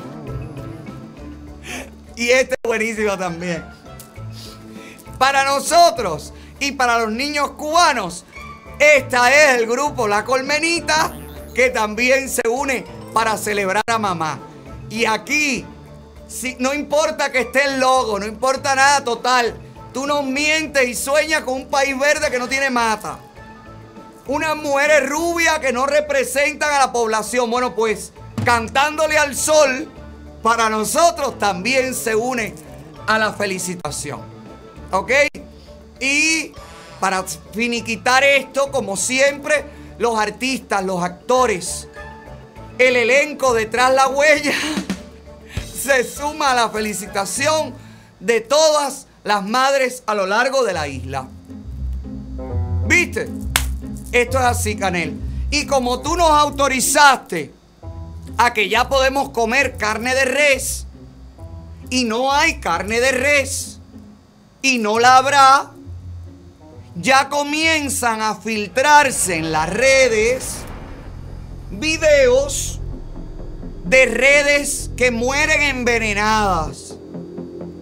Y 2.15 2.29
este 2.29 2.55
es 2.55 2.67
buenísimo 2.67 3.17
también. 3.17 3.63
Para 5.17 5.45
nosotros 5.45 6.33
y 6.59 6.73
para 6.73 6.99
los 6.99 7.11
niños 7.11 7.51
cubanos, 7.51 8.25
esta 8.77 9.33
es 9.33 9.59
el 9.59 9.67
grupo 9.67 10.07
La 10.07 10.23
Colmenita 10.23 11.13
que 11.53 11.69
también 11.69 12.29
se 12.29 12.47
une 12.47 12.85
para 13.13 13.37
celebrar 13.37 13.83
a 13.87 13.97
mamá. 13.97 14.39
Y 14.89 15.05
aquí, 15.05 15.65
si, 16.29 16.55
no 16.59 16.73
importa 16.73 17.31
que 17.31 17.39
esté 17.39 17.65
el 17.65 17.79
logo, 17.79 18.19
no 18.19 18.27
importa 18.27 18.75
nada 18.75 19.03
total, 19.03 19.59
tú 19.93 20.05
no 20.05 20.21
mientes 20.21 20.87
y 20.87 20.93
sueñas 20.93 21.41
con 21.41 21.55
un 21.55 21.67
país 21.67 21.97
verde 21.97 22.29
que 22.29 22.39
no 22.39 22.47
tiene 22.47 22.69
mata. 22.69 23.19
unas 24.27 24.55
mujeres 24.55 25.09
rubias 25.09 25.57
que 25.57 25.73
no 25.73 25.87
representan 25.87 26.71
a 26.71 26.77
la 26.77 26.91
población. 26.91 27.49
Bueno, 27.49 27.73
pues 27.73 28.13
cantándole 28.45 29.17
al 29.17 29.35
sol, 29.35 29.91
para 30.43 30.69
nosotros 30.69 31.39
también 31.39 31.95
se 31.95 32.15
une 32.15 32.53
a 33.07 33.17
la 33.17 33.33
felicitación. 33.33 34.21
¿Ok? 34.91 35.11
Y 35.99 36.53
para 36.99 37.23
finiquitar 37.23 38.23
esto, 38.23 38.71
como 38.71 38.95
siempre, 38.97 39.65
los 39.97 40.19
artistas, 40.19 40.83
los 40.83 41.03
actores, 41.03 41.87
el 42.77 42.95
elenco 42.95 43.55
detrás 43.55 43.93
la 43.95 44.07
huella, 44.07 44.53
se 45.79 46.03
suma 46.03 46.51
a 46.51 46.55
la 46.55 46.69
felicitación 46.69 47.73
de 48.19 48.41
todas 48.41 49.07
las 49.23 49.45
madres 49.45 50.03
a 50.05 50.13
lo 50.13 50.25
largo 50.25 50.63
de 50.63 50.73
la 50.73 50.87
isla. 50.87 51.27
¿Viste? 52.85 53.29
Esto 54.11 54.39
es 54.39 54.43
así, 54.43 54.75
Canel. 54.75 55.19
Y 55.51 55.65
como 55.65 56.01
tú 56.01 56.15
nos 56.15 56.29
autorizaste 56.29 57.53
a 58.37 58.53
que 58.53 58.69
ya 58.69 58.89
podemos 58.89 59.29
comer 59.29 59.77
carne 59.77 60.13
de 60.15 60.25
res, 60.25 60.85
y 61.89 62.03
no 62.03 62.31
hay 62.31 62.59
carne 62.59 62.99
de 62.99 63.11
res, 63.11 63.79
y 64.61 64.77
no 64.77 64.99
la 64.99 65.17
habrá, 65.17 65.71
ya 66.95 67.29
comienzan 67.29 68.21
a 68.21 68.35
filtrarse 68.35 69.35
en 69.35 69.51
las 69.51 69.69
redes 69.69 70.57
videos 71.71 72.78
de 73.89 74.05
redes 74.05 74.91
que 74.95 75.09
mueren 75.09 75.63
envenenadas. 75.63 76.95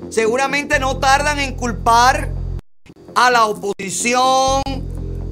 Seguramente 0.10 0.80
no 0.80 0.97
tardan 0.97 1.38
en 1.38 1.55
culpar 1.55 2.32
a 3.14 3.30
la 3.30 3.45
oposición, 3.45 4.62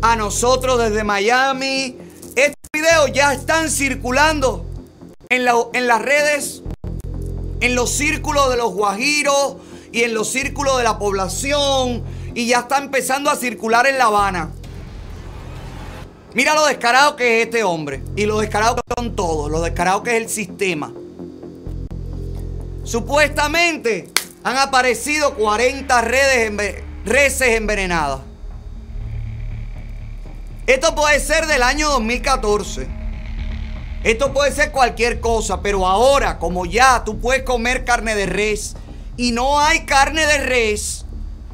a 0.02 0.16
nosotros 0.18 0.78
desde 0.78 1.06
Miami. 1.06 1.98
Estos 2.36 2.70
videos 2.74 3.14
ya 3.14 3.34
están 3.34 3.72
circulando 3.72 4.66
en, 5.30 5.48
en 5.74 5.88
las 5.88 6.02
redes, 6.02 6.62
en 7.62 7.74
los 7.74 7.92
círculos 7.92 8.50
de 8.50 8.58
los 8.58 8.74
guajiros 8.74 9.56
y 9.94 10.04
en 10.04 10.14
los 10.14 10.28
círculos 10.30 10.78
de 10.78 10.84
la 10.84 11.00
población 11.00 12.04
y 12.34 12.48
ya 12.48 12.60
está 12.60 12.80
empezando 12.80 13.32
a 13.32 13.38
circular 13.38 13.88
en 13.88 13.98
La 13.98 14.06
Habana. 14.06 14.52
Mira 16.36 16.54
lo 16.54 16.66
descarado 16.66 17.16
que 17.16 17.40
es 17.40 17.46
este 17.46 17.64
hombre 17.64 18.04
y 18.18 18.26
lo 18.26 18.40
descarado 18.40 18.76
que 18.76 18.94
son 18.98 19.16
todos, 19.16 19.50
lo 19.50 19.62
descarado 19.62 20.04
que 20.04 20.18
es 20.18 20.22
el 20.22 20.30
sistema. 20.30 20.92
Supuestamente 22.84 24.10
han 24.44 24.58
aparecido 24.58 25.36
40 25.36 26.02
redes 26.02 26.84
reses 27.06 27.56
envenenadas. 27.56 28.20
Esto 30.68 30.94
puede 30.94 31.22
ser 31.22 31.48
del 31.48 31.64
año 31.64 31.88
2014. 31.92 32.86
Esto 34.04 34.34
puede 34.34 34.52
ser 34.52 34.74
cualquier 34.74 35.22
cosa, 35.22 35.62
pero 35.62 35.88
ahora, 35.88 36.38
como 36.38 36.66
ya 36.66 37.06
tú 37.06 37.18
puedes 37.18 37.44
comer 37.44 37.86
carne 37.86 38.14
de 38.14 38.26
res 38.26 38.76
y 39.16 39.32
no 39.32 39.62
hay 39.62 39.86
carne 39.86 40.26
de 40.26 40.40
res, 40.40 41.06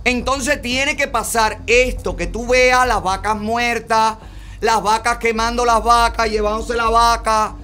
entonces 0.06 0.60
tiene 0.60 0.98
que 0.98 1.08
pasar 1.08 1.62
esto, 1.68 2.16
que 2.16 2.26
tú 2.26 2.48
veas 2.48 2.88
las 2.88 3.04
vacas 3.04 3.38
muertas, 3.38 4.18
las 4.62 4.82
vacas 4.82 5.18
quemando 5.18 5.66
las 5.66 5.84
vacas, 5.84 6.30
llevándose 6.30 6.76
la 6.76 6.90
vaca, 6.90 7.56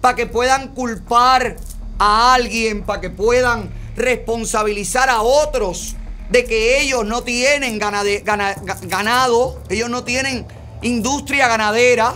para 0.00 0.14
que 0.14 0.26
puedan 0.26 0.68
culpar 0.68 1.56
a 1.98 2.34
alguien, 2.34 2.84
para 2.84 3.00
que 3.00 3.10
puedan 3.10 3.70
responsabilizar 3.96 5.10
a 5.10 5.22
otros 5.22 5.96
de 6.30 6.44
que 6.44 6.80
ellos 6.80 7.04
no 7.04 7.22
tienen 7.22 7.78
ganado, 7.78 9.60
ellos 9.68 9.90
no 9.90 10.04
tienen 10.04 10.46
industria 10.82 11.48
ganadera. 11.48 12.14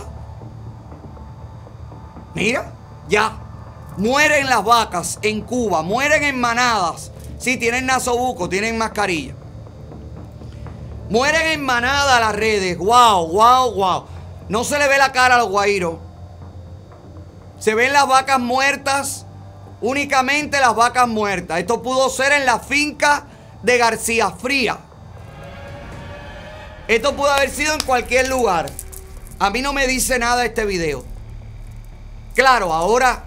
Mira, 2.33 2.73
ya. 3.09 3.37
Mueren 3.97 4.47
las 4.47 4.63
vacas 4.63 5.19
en 5.21 5.41
Cuba, 5.41 5.81
mueren 5.81 6.23
en 6.23 6.39
manadas. 6.39 7.11
Sí, 7.37 7.57
tienen 7.57 7.85
nasobuco, 7.85 8.47
tienen 8.47 8.77
mascarilla. 8.77 9.33
Mueren 11.09 11.47
en 11.47 11.61
manada 11.61 12.21
las 12.21 12.33
redes. 12.33 12.77
Wow, 12.77 13.27
wow, 13.27 13.73
wow. 13.73 14.05
No 14.51 14.65
se 14.65 14.77
le 14.77 14.89
ve 14.89 14.97
la 14.97 15.13
cara 15.13 15.35
a 15.35 15.37
los 15.37 15.47
guairos. 15.47 15.95
Se 17.57 17.73
ven 17.73 17.93
las 17.93 18.05
vacas 18.05 18.37
muertas. 18.37 19.25
Únicamente 19.79 20.59
las 20.59 20.75
vacas 20.75 21.07
muertas. 21.07 21.59
Esto 21.59 21.81
pudo 21.81 22.09
ser 22.09 22.33
en 22.33 22.45
la 22.45 22.59
finca 22.59 23.27
de 23.63 23.77
García 23.77 24.29
Fría. 24.31 24.77
Esto 26.85 27.15
pudo 27.15 27.31
haber 27.31 27.49
sido 27.49 27.75
en 27.75 27.79
cualquier 27.85 28.27
lugar. 28.27 28.69
A 29.39 29.49
mí 29.51 29.61
no 29.61 29.71
me 29.71 29.87
dice 29.87 30.19
nada 30.19 30.43
este 30.43 30.65
video. 30.65 31.05
Claro, 32.35 32.73
ahora 32.73 33.23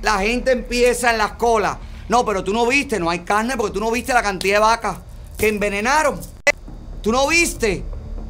la 0.00 0.20
gente 0.20 0.52
empieza 0.52 1.10
en 1.10 1.18
las 1.18 1.32
colas. 1.32 1.78
No, 2.08 2.24
pero 2.24 2.44
tú 2.44 2.52
no 2.52 2.64
viste, 2.68 3.00
no 3.00 3.10
hay 3.10 3.24
carne 3.24 3.56
porque 3.56 3.74
tú 3.74 3.80
no 3.80 3.90
viste 3.90 4.14
la 4.14 4.22
cantidad 4.22 4.58
de 4.58 4.60
vacas 4.60 4.98
que 5.36 5.48
envenenaron. 5.48 6.20
Tú 7.02 7.10
no 7.10 7.26
viste. 7.26 7.82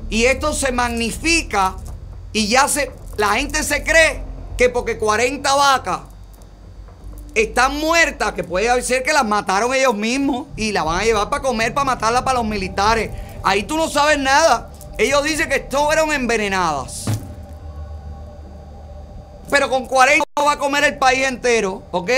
Y 0.08 0.24
esto 0.24 0.54
se 0.54 0.72
magnifica 0.72 1.76
y 2.32 2.48
ya 2.48 2.68
se. 2.68 2.90
La 3.16 3.30
gente 3.30 3.62
se 3.62 3.82
cree 3.82 4.22
que 4.56 4.68
porque 4.68 4.98
40 4.98 5.54
vacas 5.54 6.00
están 7.34 7.78
muertas, 7.78 8.32
que 8.32 8.44
puede 8.44 8.82
ser 8.82 9.02
que 9.02 9.12
las 9.12 9.24
mataron 9.24 9.74
ellos 9.74 9.94
mismos 9.94 10.46
y 10.56 10.72
las 10.72 10.84
van 10.84 11.00
a 11.00 11.04
llevar 11.04 11.28
para 11.30 11.42
comer, 11.42 11.74
para 11.74 11.84
matarlas 11.84 12.22
para 12.22 12.38
los 12.38 12.46
militares. 12.46 13.10
Ahí 13.42 13.64
tú 13.64 13.76
no 13.76 13.88
sabes 13.88 14.18
nada. 14.18 14.70
Ellos 14.98 15.22
dicen 15.24 15.48
que 15.48 15.56
estuvieron 15.56 16.12
envenenadas. 16.12 17.06
Pero 19.50 19.70
con 19.70 19.86
40 19.86 20.24
va 20.44 20.52
a 20.52 20.58
comer 20.58 20.84
el 20.84 20.98
país 20.98 21.26
entero, 21.26 21.82
¿ok? 21.90 22.10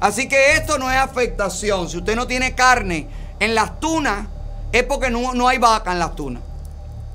Así 0.00 0.28
que 0.28 0.54
esto 0.54 0.78
no 0.78 0.90
es 0.90 0.98
afectación. 0.98 1.88
Si 1.88 1.96
usted 1.96 2.16
no 2.16 2.26
tiene 2.26 2.54
carne 2.54 3.08
en 3.38 3.54
las 3.54 3.78
tunas 3.78 4.26
es 4.72 4.82
porque 4.84 5.10
no, 5.10 5.48
hay 5.48 5.58
vaca 5.58 5.92
en 5.92 5.98
las 5.98 6.16
tunas. 6.16 6.42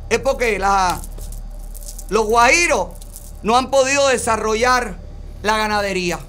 Es 0.10 0.20
porque 0.20 0.60
los 2.10 2.26
guajiros 2.26 2.88
no 3.44 3.58
han 3.58 3.70
podido 3.70 4.08
desarrollar 4.08 4.98
la 5.42 5.58
ganadería. 5.58 6.20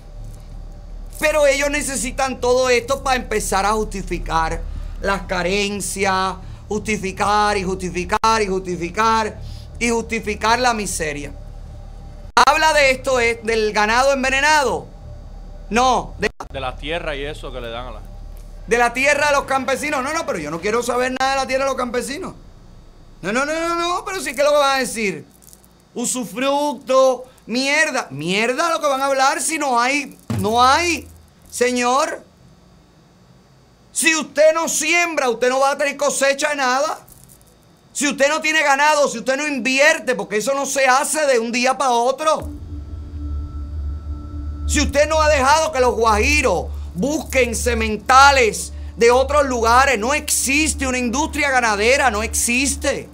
Pero 1.21 1.47
ellos 1.47 1.71
necesitan 1.71 2.41
todo 2.41 2.71
esto 2.71 3.03
para 3.03 3.17
empezar 3.17 3.67
a 3.67 3.73
justificar 3.73 4.61
las 5.01 5.23
carencias, 5.23 6.37
justificar 6.69 7.57
y 7.57 7.65
justificar 7.65 8.43
y 8.43 8.47
justificar 8.47 9.41
y 9.79 9.91
justificar 9.91 10.59
la 10.59 10.75
miseria. 10.75 11.33
Habla 12.35 12.73
de 12.73 12.91
esto, 12.93 13.19
es 13.21 13.43
del 13.45 13.73
ganado 13.73 14.13
envenenado. 14.13 14.87
No, 15.71 16.15
de, 16.19 16.31
de 16.51 16.61
la 16.61 16.77
tierra 16.77 17.15
y 17.15 17.25
eso 17.25 17.53
que 17.53 17.61
le 17.61 17.71
dan 17.71 17.89
a 17.89 17.91
la 17.93 18.01
de 18.69 18.77
la 18.77 18.93
tierra 18.93 19.29
de 19.29 19.33
los 19.33 19.45
campesinos. 19.45 20.03
No, 20.03 20.13
no, 20.13 20.27
pero 20.27 20.39
yo 20.39 20.51
no 20.51 20.61
quiero 20.61 20.83
saber 20.83 21.15
nada 21.19 21.33
de 21.33 21.37
la 21.39 21.47
tierra 21.47 21.65
de 21.65 21.71
los 21.71 21.77
campesinos. 21.77 22.35
No, 23.21 23.33
no, 23.33 23.45
no, 23.45 23.55
no, 23.55 23.75
no, 23.75 24.05
pero 24.05 24.21
sí 24.21 24.35
que 24.35 24.43
lo 24.43 24.51
que 24.51 24.57
van 24.57 24.77
a 24.77 24.81
decir. 24.81 25.27
Usufructo, 25.95 27.25
mierda. 27.47 28.09
Mierda 28.11 28.71
lo 28.71 28.81
que 28.81 28.87
van 28.87 29.01
a 29.01 29.07
hablar 29.07 29.43
si 29.43 29.59
no 29.59 29.81
hay, 29.81 30.17
no 30.39 30.63
hay, 30.63 31.09
señor. 31.51 32.23
Si 33.93 34.15
usted 34.15 34.55
no 34.55 34.69
siembra, 34.69 35.29
usted 35.29 35.49
no 35.49 35.59
va 35.59 35.73
a 35.73 35.79
tener 35.79 35.97
cosecha 35.97 36.51
de 36.51 36.57
nada. 36.57 37.01
Si 37.93 38.07
usted 38.07 38.29
no 38.29 38.41
tiene 38.41 38.63
ganado, 38.63 39.09
si 39.09 39.19
usted 39.19 39.37
no 39.37 39.49
invierte, 39.49 40.15
porque 40.15 40.37
eso 40.37 40.55
no 40.55 40.67
se 40.67 40.87
hace 40.87 41.27
de 41.27 41.41
un 41.41 41.51
día 41.51 41.77
para 41.77 41.91
otro. 41.91 42.49
Si 44.69 44.81
usted 44.81 45.09
no 45.09 45.21
ha 45.21 45.29
dejado 45.29 45.73
que 45.73 45.81
los 45.81 45.95
guajiros, 45.97 46.67
busquen 46.95 47.57
sementales 47.57 48.73
de 48.99 49.11
otros 49.11 49.47
lugares. 49.47 49.99
No 49.99 50.13
existe 50.13 50.87
una 50.87 50.99
industria 50.99 51.51
ganadera, 51.51 52.11
no 52.11 52.23
existe. 52.23 53.09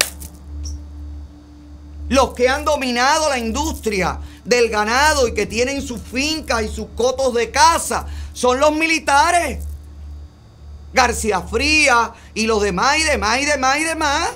Los 2.08 2.34
que 2.34 2.48
han 2.48 2.64
dominado 2.64 3.28
la 3.28 3.38
industria 3.38 4.18
del 4.44 4.68
ganado 4.68 5.28
y 5.28 5.34
que 5.34 5.46
tienen 5.46 5.80
sus 5.80 6.00
fincas 6.00 6.62
y 6.62 6.68
sus 6.68 6.88
cotos 6.96 7.32
de 7.34 7.50
caza 7.50 8.06
son 8.32 8.60
los 8.60 8.72
militares. 8.72 9.62
García 10.92 11.40
Fría 11.42 12.12
y 12.34 12.46
los 12.46 12.62
demás 12.62 12.98
y 12.98 13.02
demás 13.02 13.40
y 13.40 13.44
demás 13.44 13.78
y 13.78 13.84
demás. 13.84 14.30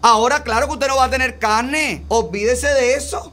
Ahora, 0.00 0.42
claro 0.42 0.66
que 0.66 0.72
usted 0.72 0.88
no 0.88 0.96
va 0.96 1.04
a 1.04 1.10
tener 1.10 1.38
carne. 1.38 2.04
Olvídese 2.08 2.68
de 2.68 2.94
eso. 2.94 3.32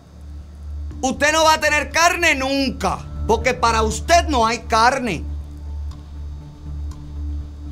Usted 1.01 1.31
no 1.31 1.43
va 1.43 1.55
a 1.55 1.59
tener 1.59 1.89
carne 1.89 2.35
nunca. 2.35 2.99
Porque 3.25 3.53
para 3.53 3.81
usted 3.83 4.27
no 4.27 4.45
hay 4.45 4.59
carne. 4.59 5.23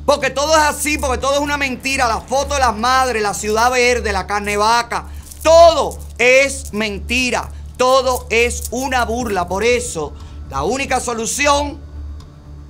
Porque 0.08 0.30
todo 0.30 0.56
es 0.56 0.62
así, 0.62 0.96
porque 0.96 1.18
todo 1.18 1.34
es 1.34 1.40
una 1.40 1.58
mentira. 1.58 2.08
La 2.08 2.22
foto 2.22 2.54
de 2.54 2.60
las 2.60 2.74
madres, 2.74 3.22
la 3.22 3.34
ciudad 3.34 3.70
verde, 3.70 4.10
la 4.10 4.26
carne 4.26 4.56
vaca. 4.56 5.04
Todo 5.42 5.98
es 6.16 6.72
mentira. 6.72 7.50
Todo 7.76 8.26
es 8.30 8.68
una 8.70 9.04
burla. 9.04 9.46
Por 9.46 9.64
eso, 9.64 10.14
la 10.48 10.62
única 10.62 10.98
solución 10.98 11.78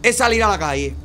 es 0.02 0.16
salir 0.16 0.42
a 0.42 0.48
la 0.48 0.58
calle. 0.58 0.96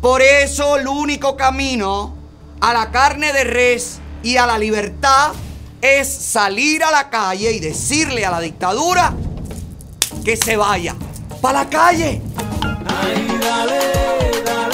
Por 0.00 0.22
eso, 0.22 0.74
el 0.74 0.88
único 0.88 1.36
camino 1.36 2.16
a 2.60 2.72
la 2.72 2.90
carne 2.90 3.32
de 3.32 3.44
res 3.44 4.00
y 4.24 4.36
a 4.36 4.46
la 4.46 4.58
libertad 4.58 5.34
es 5.80 6.12
salir 6.12 6.82
a 6.82 6.90
la 6.90 7.10
calle 7.10 7.52
y 7.52 7.60
decirle 7.60 8.26
a 8.26 8.32
la 8.32 8.40
dictadura 8.40 9.14
que 10.24 10.36
se 10.36 10.56
vaya. 10.56 10.96
¡Para 11.40 11.62
la 11.62 11.70
calle! 11.70 12.20
Ay, 12.88 13.38
dale, 13.40 13.78
dale, 14.44 14.73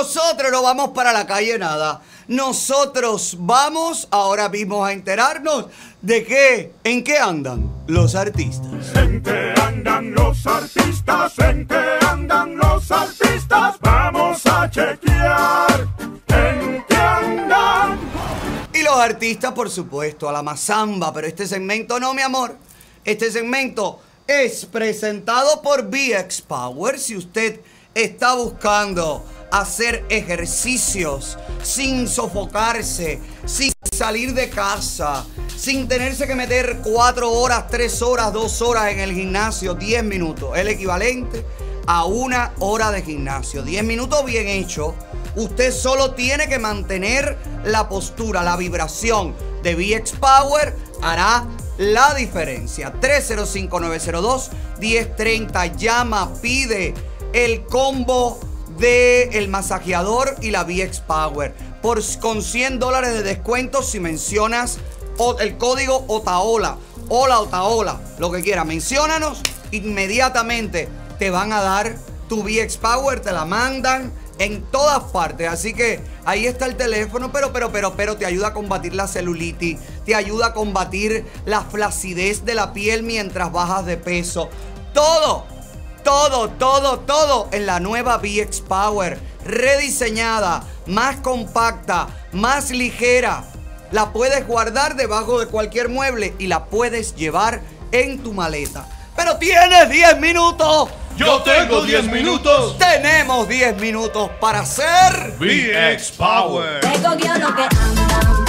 nosotros 0.00 0.50
no 0.50 0.62
vamos 0.62 0.90
para 0.90 1.12
la 1.12 1.26
calle 1.26 1.58
nada. 1.58 2.00
Nosotros 2.30 3.36
vamos 3.40 4.06
ahora 4.08 4.48
mismo 4.48 4.84
a 4.84 4.92
enterarnos 4.92 5.66
de 6.00 6.24
qué, 6.24 6.72
en 6.84 7.02
qué 7.02 7.18
andan 7.18 7.68
los 7.88 8.14
artistas. 8.14 8.94
¿En 8.94 9.20
qué 9.20 9.52
andan 9.60 10.14
los 10.14 10.46
artistas? 10.46 11.36
¿En 11.40 11.66
qué 11.66 11.98
andan 12.08 12.56
los 12.56 12.88
artistas? 12.92 13.74
Vamos 13.80 14.46
a 14.46 14.70
chequear. 14.70 15.88
¿En 16.28 16.84
qué 16.88 16.94
andan? 16.94 17.98
Y 18.74 18.82
los 18.84 18.96
artistas, 18.96 19.50
por 19.50 19.68
supuesto, 19.68 20.28
a 20.28 20.32
la 20.32 20.44
mazamba, 20.44 21.12
pero 21.12 21.26
este 21.26 21.48
segmento 21.48 21.98
no, 21.98 22.14
mi 22.14 22.22
amor. 22.22 22.56
Este 23.04 23.32
segmento 23.32 23.98
es 24.28 24.66
presentado 24.66 25.60
por 25.62 25.90
VX 25.90 26.42
Power. 26.42 26.96
Si 26.96 27.16
usted 27.16 27.60
está 27.92 28.34
buscando 28.34 29.24
hacer 29.50 30.04
ejercicios 30.08 31.38
sin 31.62 32.08
sofocarse, 32.08 33.20
sin 33.46 33.72
salir 33.92 34.34
de 34.34 34.48
casa, 34.48 35.24
sin 35.56 35.88
tenerse 35.88 36.26
que 36.26 36.34
meter 36.34 36.80
cuatro 36.82 37.30
horas, 37.30 37.68
tres 37.68 38.02
horas, 38.02 38.32
dos 38.32 38.62
horas 38.62 38.92
en 38.92 39.00
el 39.00 39.12
gimnasio, 39.12 39.74
10 39.74 40.04
minutos, 40.04 40.56
el 40.56 40.68
equivalente 40.68 41.44
a 41.86 42.04
una 42.04 42.52
hora 42.60 42.90
de 42.90 43.02
gimnasio. 43.02 43.62
10 43.62 43.84
minutos 43.84 44.24
bien 44.24 44.48
hecho. 44.48 44.94
Usted 45.36 45.72
solo 45.72 46.14
tiene 46.14 46.48
que 46.48 46.58
mantener 46.58 47.36
la 47.64 47.88
postura, 47.88 48.42
la 48.42 48.56
vibración 48.56 49.34
de 49.62 49.74
VX 49.74 50.12
Power 50.12 50.74
hará 51.02 51.46
la 51.78 52.14
diferencia. 52.14 52.94
305-902-1030. 53.00 55.76
Llama, 55.76 56.32
pide 56.40 56.94
el 57.32 57.64
combo 57.64 58.38
de 58.80 59.24
el 59.38 59.48
masajeador 59.48 60.34
y 60.40 60.50
la 60.50 60.64
VX 60.64 61.00
Power. 61.00 61.54
Por, 61.82 62.00
con 62.18 62.42
100 62.42 62.78
dólares 62.78 63.12
de 63.12 63.22
descuento 63.22 63.82
si 63.82 64.00
mencionas 64.00 64.78
el 65.40 65.58
código 65.58 66.04
OTAOLA. 66.08 66.78
Hola 67.08 67.40
OTAOLA. 67.40 68.00
Lo 68.18 68.32
que 68.32 68.42
quiera. 68.42 68.64
Menciónanos. 68.64 69.42
Inmediatamente 69.70 70.88
te 71.18 71.30
van 71.30 71.52
a 71.52 71.60
dar 71.60 71.96
tu 72.28 72.42
VX 72.42 72.78
Power. 72.78 73.20
Te 73.20 73.32
la 73.32 73.44
mandan 73.44 74.12
en 74.38 74.62
todas 74.62 75.04
partes. 75.12 75.48
Así 75.48 75.74
que 75.74 76.00
ahí 76.24 76.46
está 76.46 76.64
el 76.64 76.76
teléfono, 76.76 77.30
pero, 77.30 77.52
pero, 77.52 77.70
pero, 77.70 77.94
pero 77.94 78.16
te 78.16 78.24
ayuda 78.24 78.48
a 78.48 78.54
combatir 78.54 78.94
la 78.94 79.06
celulitis, 79.06 79.78
te 80.06 80.14
ayuda 80.14 80.46
a 80.46 80.54
combatir 80.54 81.26
la 81.44 81.60
flacidez 81.60 82.44
de 82.46 82.54
la 82.54 82.72
piel 82.72 83.02
mientras 83.02 83.52
bajas 83.52 83.84
de 83.84 83.98
peso. 83.98 84.48
Todo, 84.94 85.44
todo, 86.02 86.48
todo, 86.50 87.00
todo 87.00 87.48
en 87.52 87.66
la 87.66 87.80
nueva 87.80 88.18
VX 88.18 88.60
Power, 88.60 89.18
rediseñada, 89.44 90.64
más 90.86 91.16
compacta, 91.16 92.08
más 92.32 92.70
ligera. 92.70 93.44
La 93.92 94.12
puedes 94.12 94.46
guardar 94.46 94.96
debajo 94.96 95.40
de 95.40 95.46
cualquier 95.46 95.88
mueble 95.88 96.34
y 96.38 96.46
la 96.46 96.66
puedes 96.66 97.14
llevar 97.16 97.60
en 97.92 98.22
tu 98.22 98.32
maleta. 98.32 98.86
Pero 99.16 99.36
tienes 99.36 99.88
10 99.88 100.20
minutos. 100.20 100.90
Yo 101.16 101.42
tengo 101.42 101.82
10 101.82 102.04
minutos. 102.04 102.78
Tenemos 102.78 103.48
10 103.48 103.76
minutos 103.78 104.30
para 104.40 104.60
hacer 104.60 105.34
VX 105.38 106.12
Power. 106.12 106.80
Te 106.80 106.88
cogió 107.02 107.34
lo 107.38 107.54
que 107.54 107.62
andan, 107.62 108.39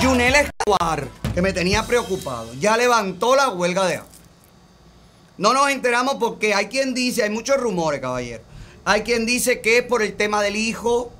Yunel 0.00 0.34
Escobar, 0.34 1.08
que 1.34 1.42
me 1.42 1.52
tenía 1.52 1.84
preocupado, 1.86 2.52
ya 2.54 2.76
levantó 2.76 3.34
la 3.34 3.48
huelga 3.50 3.86
de 3.86 3.96
hambre. 3.96 4.12
No 5.36 5.52
nos 5.52 5.70
enteramos 5.70 6.16
porque 6.16 6.54
hay 6.54 6.66
quien 6.66 6.94
dice, 6.94 7.22
hay 7.22 7.30
muchos 7.30 7.56
rumores, 7.58 8.00
caballero. 8.00 8.42
Hay 8.84 9.02
quien 9.02 9.26
dice 9.26 9.60
que 9.60 9.78
es 9.78 9.82
por 9.84 10.02
el 10.02 10.14
tema 10.16 10.42
del 10.42 10.56
hijo, 10.56 11.12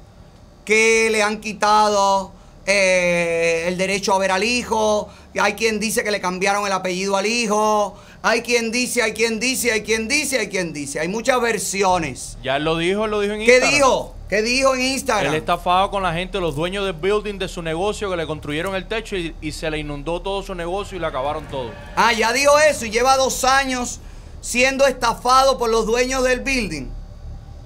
que 0.64 1.08
le 1.10 1.22
han 1.22 1.40
quitado 1.40 2.32
eh, 2.66 3.64
el 3.66 3.76
derecho 3.78 4.14
a 4.14 4.18
ver 4.18 4.30
al 4.32 4.44
hijo. 4.44 5.08
Hay 5.40 5.54
quien 5.54 5.78
dice 5.80 6.02
que 6.02 6.10
le 6.10 6.20
cambiaron 6.20 6.66
el 6.66 6.72
apellido 6.72 7.16
al 7.16 7.26
hijo. 7.26 7.96
Hay 8.22 8.42
quien 8.42 8.72
dice, 8.72 9.02
hay 9.02 9.12
quien 9.12 9.38
dice, 9.38 9.70
hay 9.72 9.82
quien 9.82 10.08
dice, 10.08 10.38
hay 10.40 10.48
quien 10.48 10.72
dice. 10.72 10.98
Hay 11.00 11.08
muchas 11.08 11.40
versiones. 11.40 12.36
Ya 12.42 12.58
lo 12.58 12.76
dijo, 12.78 13.06
lo 13.06 13.20
dijo 13.20 13.34
en 13.34 13.40
¿Qué 13.44 13.54
Instagram. 13.56 13.74
dijo? 13.74 14.14
¿Qué 14.28 14.42
dijo 14.42 14.74
en 14.74 14.82
Instagram? 14.82 15.32
Él 15.32 15.38
estafaba 15.38 15.90
con 15.90 16.02
la 16.02 16.12
gente, 16.12 16.38
los 16.38 16.54
dueños 16.54 16.84
del 16.84 16.92
building 16.92 17.38
de 17.38 17.48
su 17.48 17.62
negocio 17.62 18.10
que 18.10 18.16
le 18.16 18.26
construyeron 18.26 18.74
el 18.74 18.86
techo 18.86 19.16
y, 19.16 19.34
y 19.40 19.52
se 19.52 19.70
le 19.70 19.78
inundó 19.78 20.20
todo 20.20 20.42
su 20.42 20.54
negocio 20.54 20.98
y 20.98 21.00
le 21.00 21.06
acabaron 21.06 21.46
todo. 21.46 21.70
Ah, 21.96 22.12
ya 22.12 22.32
dijo 22.34 22.58
eso 22.58 22.84
y 22.84 22.90
lleva 22.90 23.16
dos 23.16 23.44
años 23.44 24.00
siendo 24.42 24.86
estafado 24.86 25.56
por 25.56 25.70
los 25.70 25.86
dueños 25.86 26.24
del 26.24 26.40
building. 26.40 26.88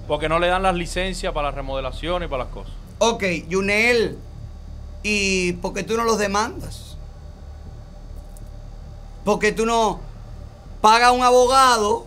Porque 0.07 0.29
no 0.29 0.39
le 0.39 0.47
dan 0.47 0.63
las 0.63 0.75
licencias 0.75 1.33
para 1.33 1.49
la 1.49 1.55
remodelación 1.55 2.23
y 2.23 2.27
para 2.27 2.45
las 2.45 2.53
cosas. 2.53 2.73
Ok, 2.99 3.23
Yunel, 3.49 4.17
¿y 5.01 5.53
por 5.53 5.73
qué 5.73 5.83
tú 5.83 5.97
no 5.97 6.05
los 6.05 6.17
demandas? 6.17 6.97
¿Por 9.25 9.39
qué 9.39 9.51
tú 9.51 9.65
no 9.65 9.99
pagas 10.81 11.11
un 11.11 11.23
abogado 11.23 12.05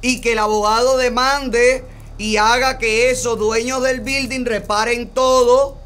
y 0.00 0.20
que 0.20 0.32
el 0.32 0.38
abogado 0.38 0.96
demande 0.96 1.84
y 2.18 2.36
haga 2.36 2.78
que 2.78 3.10
esos 3.10 3.38
dueños 3.38 3.82
del 3.82 4.00
building 4.00 4.44
reparen 4.44 5.08
todo 5.08 5.78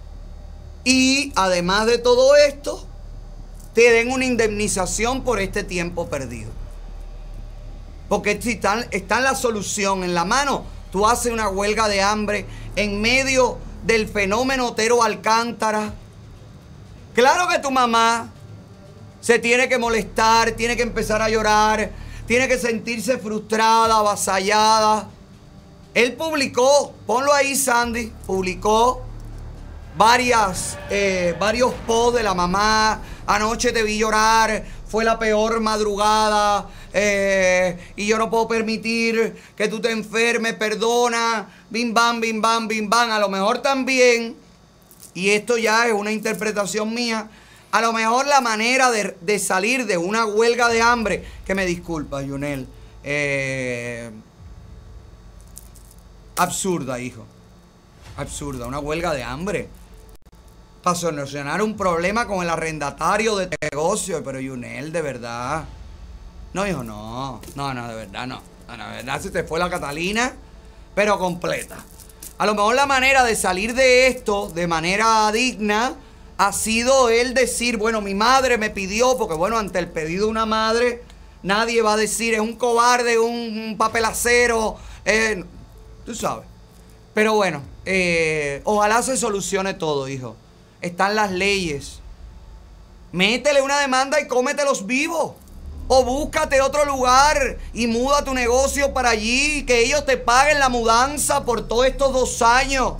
y 0.85 1.32
además 1.36 1.86
de 1.86 1.98
todo 1.98 2.36
esto, 2.36 2.86
te 3.74 3.90
den 3.90 4.11
una 4.11 4.24
indemnización 4.24 5.23
por 5.23 5.40
este 5.40 5.65
tiempo 5.65 6.09
perdido? 6.09 6.51
Porque 8.09 8.40
si 8.40 8.52
está, 8.52 8.86
está 8.90 9.20
la 9.20 9.35
solución 9.35 10.02
en 10.02 10.15
la 10.15 10.24
mano. 10.24 10.65
Tú 10.90 11.07
haces 11.07 11.32
una 11.32 11.48
huelga 11.48 11.89
de 11.89 12.02
hambre 12.02 12.47
en 12.74 13.01
medio 13.01 13.59
del 13.85 14.09
fenómeno 14.09 14.69
Otero 14.69 15.02
Alcántara. 15.02 15.94
Claro 17.15 17.48
que 17.48 17.59
tu 17.61 17.70
mamá 17.70 18.32
se 19.20 19.39
tiene 19.39 19.69
que 19.69 19.78
molestar, 19.78 20.52
tiene 20.52 20.77
que 20.77 20.82
empezar 20.82 21.23
a 21.23 21.28
llorar, 21.28 21.90
tiene 22.27 22.48
que 22.48 22.59
sentirse 22.59 23.19
frustrada, 23.19 23.98
avasallada. 23.98 25.09
Él 25.95 26.12
publicó, 26.12 26.95
ponlo 27.07 27.33
ahí 27.33 27.57
Sandy, 27.57 28.12
publicó 28.27 29.03
varias, 29.97 30.79
eh, 30.89 31.35
varios 31.39 31.75
posts 31.87 32.19
de 32.19 32.23
la 32.23 32.33
mamá. 32.33 33.01
Anoche 33.27 33.73
te 33.73 33.83
vi 33.83 33.99
llorar, 33.99 34.65
fue 34.87 35.05
la 35.05 35.19
peor 35.19 35.61
madrugada 35.61 36.69
eh, 36.93 37.77
y 37.97 38.07
yo 38.07 38.19
no 38.19 38.31
puedo 38.31 38.49
permitir 38.49 39.37
que 39.57 39.69
tú 39.69 39.81
te 39.81 39.91
enfermes, 39.91 40.55
perdona, 40.55 41.49
bim 41.71 41.93
bam, 41.93 42.21
bim 42.21 42.41
bam, 42.41 42.69
bim 42.69 42.89
bam. 42.89 43.11
A 43.11 43.19
lo 43.19 43.29
mejor 43.29 43.59
también, 43.59 44.37
y 45.15 45.31
esto 45.31 45.59
ya 45.59 45.87
es 45.87 45.93
una 45.93 46.12
interpretación 46.12 46.95
mía, 46.95 47.29
a 47.73 47.81
lo 47.81 47.93
mejor 47.93 48.27
la 48.27 48.41
manera 48.41 48.91
de, 48.91 49.17
de 49.21 49.39
salir 49.39 49.87
de 49.87 49.97
una 49.97 50.25
huelga 50.25 50.69
de 50.69 50.83
hambre, 50.83 51.25
que 51.45 51.55
me 51.55 51.67
disculpa, 51.67 52.23
Junel, 52.23 52.67
eh, 53.05 54.11
absurda, 56.41 56.99
hijo, 56.99 57.27
absurda, 58.17 58.67
una 58.67 58.79
huelga 58.79 59.12
de 59.12 59.23
hambre 59.23 59.69
para 60.83 60.97
solucionar 60.97 61.61
un 61.61 61.77
problema 61.77 62.27
con 62.27 62.43
el 62.43 62.49
arrendatario 62.49 63.37
de 63.37 63.51
negocio. 63.61 64.25
Pero 64.25 64.41
Yunel, 64.41 64.91
de 64.91 65.03
verdad. 65.03 65.65
No, 66.55 66.67
hijo, 66.67 66.83
no. 66.83 67.43
No, 67.55 67.75
no, 67.75 67.89
de 67.89 67.95
verdad 67.95 68.27
no. 68.27 68.41
No, 68.69 68.89
de 68.89 68.97
verdad 68.97 69.21
se 69.21 69.31
te 69.31 69.45
fue 69.45 69.59
la 69.59 69.69
Catalina, 69.69 70.33
pero 70.95 71.19
completa. 71.19 71.77
A 72.39 72.47
lo 72.47 72.55
mejor 72.55 72.75
la 72.75 72.87
manera 72.87 73.23
de 73.23 73.37
salir 73.37 73.75
de 73.75 74.07
esto 74.07 74.49
de 74.49 74.67
manera 74.67 75.31
digna 75.33 75.95
ha 76.39 76.53
sido 76.55 77.11
él 77.11 77.35
decir, 77.35 77.77
bueno, 77.77 78.01
mi 78.01 78.15
madre 78.15 78.57
me 78.57 78.71
pidió, 78.71 79.19
porque 79.19 79.35
bueno, 79.35 79.59
ante 79.59 79.79
el 79.79 79.89
pedido 79.89 80.25
de 80.25 80.31
una 80.31 80.47
madre, 80.47 81.03
nadie 81.43 81.83
va 81.83 81.95
a 81.95 81.97
decir, 81.99 82.33
es 82.33 82.41
un 82.41 82.55
cobarde, 82.55 83.19
un, 83.19 83.59
un 83.59 83.77
papelacero, 83.77 84.79
eh, 85.05 85.45
tú 86.11 86.16
sabes. 86.16 86.47
Pero 87.15 87.35
bueno, 87.35 87.62
eh, 87.85 88.62
ojalá 88.65 89.03
se 89.03 89.16
solucione 89.16 89.74
todo, 89.74 90.09
hijo. 90.09 90.37
Están 90.81 91.15
las 91.15 91.31
leyes. 91.31 92.01
Métele 93.12 93.62
una 93.62 93.78
demanda 93.78 94.20
y 94.20 94.27
cómetelos 94.27 94.87
vivos. 94.87 95.32
O 95.89 96.05
búscate 96.05 96.61
otro 96.61 96.85
lugar 96.85 97.59
y 97.73 97.89
muda 97.89 98.24
tu 98.24 98.32
negocio 98.32 98.93
para 98.93 99.11
allí, 99.11 99.65
que 99.65 99.85
ellos 99.85 100.07
te 100.07 100.16
paguen 100.16 100.61
la 100.61 100.69
mudanza 100.69 101.45
por 101.45 101.66
todos 101.66 101.87
estos 101.87 102.12
dos 102.12 102.43
años 102.43 102.95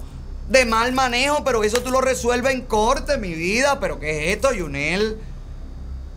de 0.49 0.65
mal 0.65 0.93
manejo, 0.93 1.45
pero 1.45 1.63
eso 1.63 1.81
tú 1.83 1.93
lo 1.93 2.01
resuelves 2.01 2.53
en 2.53 2.63
corte, 2.63 3.17
mi 3.17 3.33
vida. 3.35 3.79
¿Pero 3.79 4.01
qué 4.01 4.31
es 4.31 4.37
esto, 4.37 4.53
Yunel? 4.53 5.21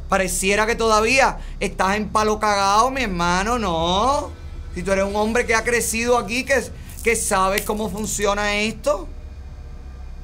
Pareciera 0.09 0.65
que 0.65 0.75
todavía 0.75 1.37
estás 1.59 1.95
en 1.95 2.09
palo 2.09 2.39
cagado, 2.39 2.89
mi 2.89 3.03
hermano, 3.03 3.59
no. 3.59 4.31
Si 4.73 4.81
tú 4.81 4.91
eres 4.91 5.05
un 5.05 5.15
hombre 5.15 5.45
que 5.45 5.53
ha 5.53 5.63
crecido 5.63 6.17
aquí, 6.17 6.43
que, 6.43 6.63
que 7.03 7.15
sabes 7.15 7.63
cómo 7.63 7.89
funciona 7.89 8.55
esto. 8.55 9.07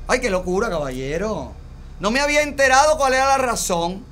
Ay, 0.07 0.19
qué 0.21 0.29
locura, 0.29 0.69
caballero. 0.69 1.51
No 1.99 2.09
me 2.11 2.19
había 2.21 2.41
enterado 2.41 2.97
cuál 2.97 3.13
era 3.13 3.25
la 3.27 3.37
razón. 3.37 4.05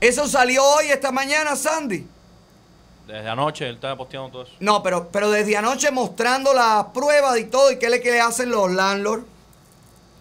Eso 0.00 0.28
salió 0.28 0.62
hoy, 0.64 0.86
esta 0.88 1.10
mañana, 1.10 1.56
Sandy. 1.56 2.06
Desde 3.06 3.28
anoche 3.28 3.68
él 3.68 3.76
estaba 3.76 3.96
posteando 3.96 4.30
todo 4.30 4.42
eso. 4.42 4.52
No, 4.60 4.82
pero, 4.82 5.08
pero 5.10 5.30
desde 5.30 5.56
anoche 5.56 5.90
mostrando 5.90 6.52
las 6.52 6.86
pruebas 6.86 7.38
y 7.38 7.44
todo, 7.44 7.70
y 7.72 7.78
qué 7.78 7.88
le, 7.90 8.00
qué 8.00 8.12
le 8.12 8.20
hacen 8.20 8.50
los 8.50 8.70
landlords. 8.70 9.24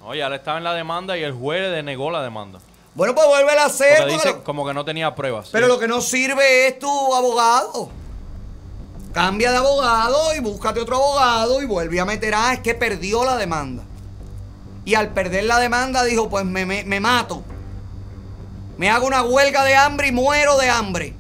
Oye, 0.06 0.22
él 0.24 0.34
estaba 0.34 0.58
en 0.60 0.64
la 0.64 0.74
demanda 0.74 1.18
y 1.18 1.24
el 1.24 1.34
juez 1.34 1.62
le 1.62 1.70
denegó 1.70 2.12
la 2.12 2.22
demanda. 2.22 2.60
Bueno, 2.94 3.14
pues 3.16 3.28
vuelve 3.28 3.52
a 3.58 3.66
hacer. 3.66 3.98
Porque 3.98 4.02
porque 4.04 4.14
dice 4.14 4.30
lo- 4.38 4.44
como 4.44 4.66
que 4.66 4.74
no 4.74 4.86
tenía 4.86 5.14
pruebas. 5.16 5.50
Pero 5.52 5.66
Sí. 5.68 5.72
lo 5.74 5.80
que 5.80 5.88
no 5.88 6.00
sirve 6.02 6.68
es 6.68 6.80
tu 6.80 7.16
abogado. 7.16 7.90
Cambia 9.16 9.50
de 9.52 9.58
abogado 9.58 10.36
y 10.36 10.42
búscate 10.42 10.82
otro 10.82 10.98
abogado 10.98 11.62
y 11.62 11.66
vuelve 11.66 12.02
a 12.02 12.06
meter. 12.06 12.34
Ah, 12.36 12.52
es 12.54 12.60
que 12.60 12.76
perdió 12.76 13.24
la 13.24 13.38
demanda. 13.38 13.82
Y 14.84 14.96
al 14.96 15.14
perder 15.14 15.46
la 15.46 15.58
demanda 15.58 16.04
dijo, 16.04 16.30
pues 16.30 16.44
me, 16.44 16.66
me- 16.66 16.84
me 16.84 17.00
mato. 17.00 17.42
Me 18.78 18.90
hago 18.90 19.08
una 19.08 19.24
huelga 19.24 19.64
de 19.64 19.74
hambre 19.74 20.10
y 20.10 20.12
muero 20.12 20.58
de 20.58 20.70
hambre. 20.70 21.14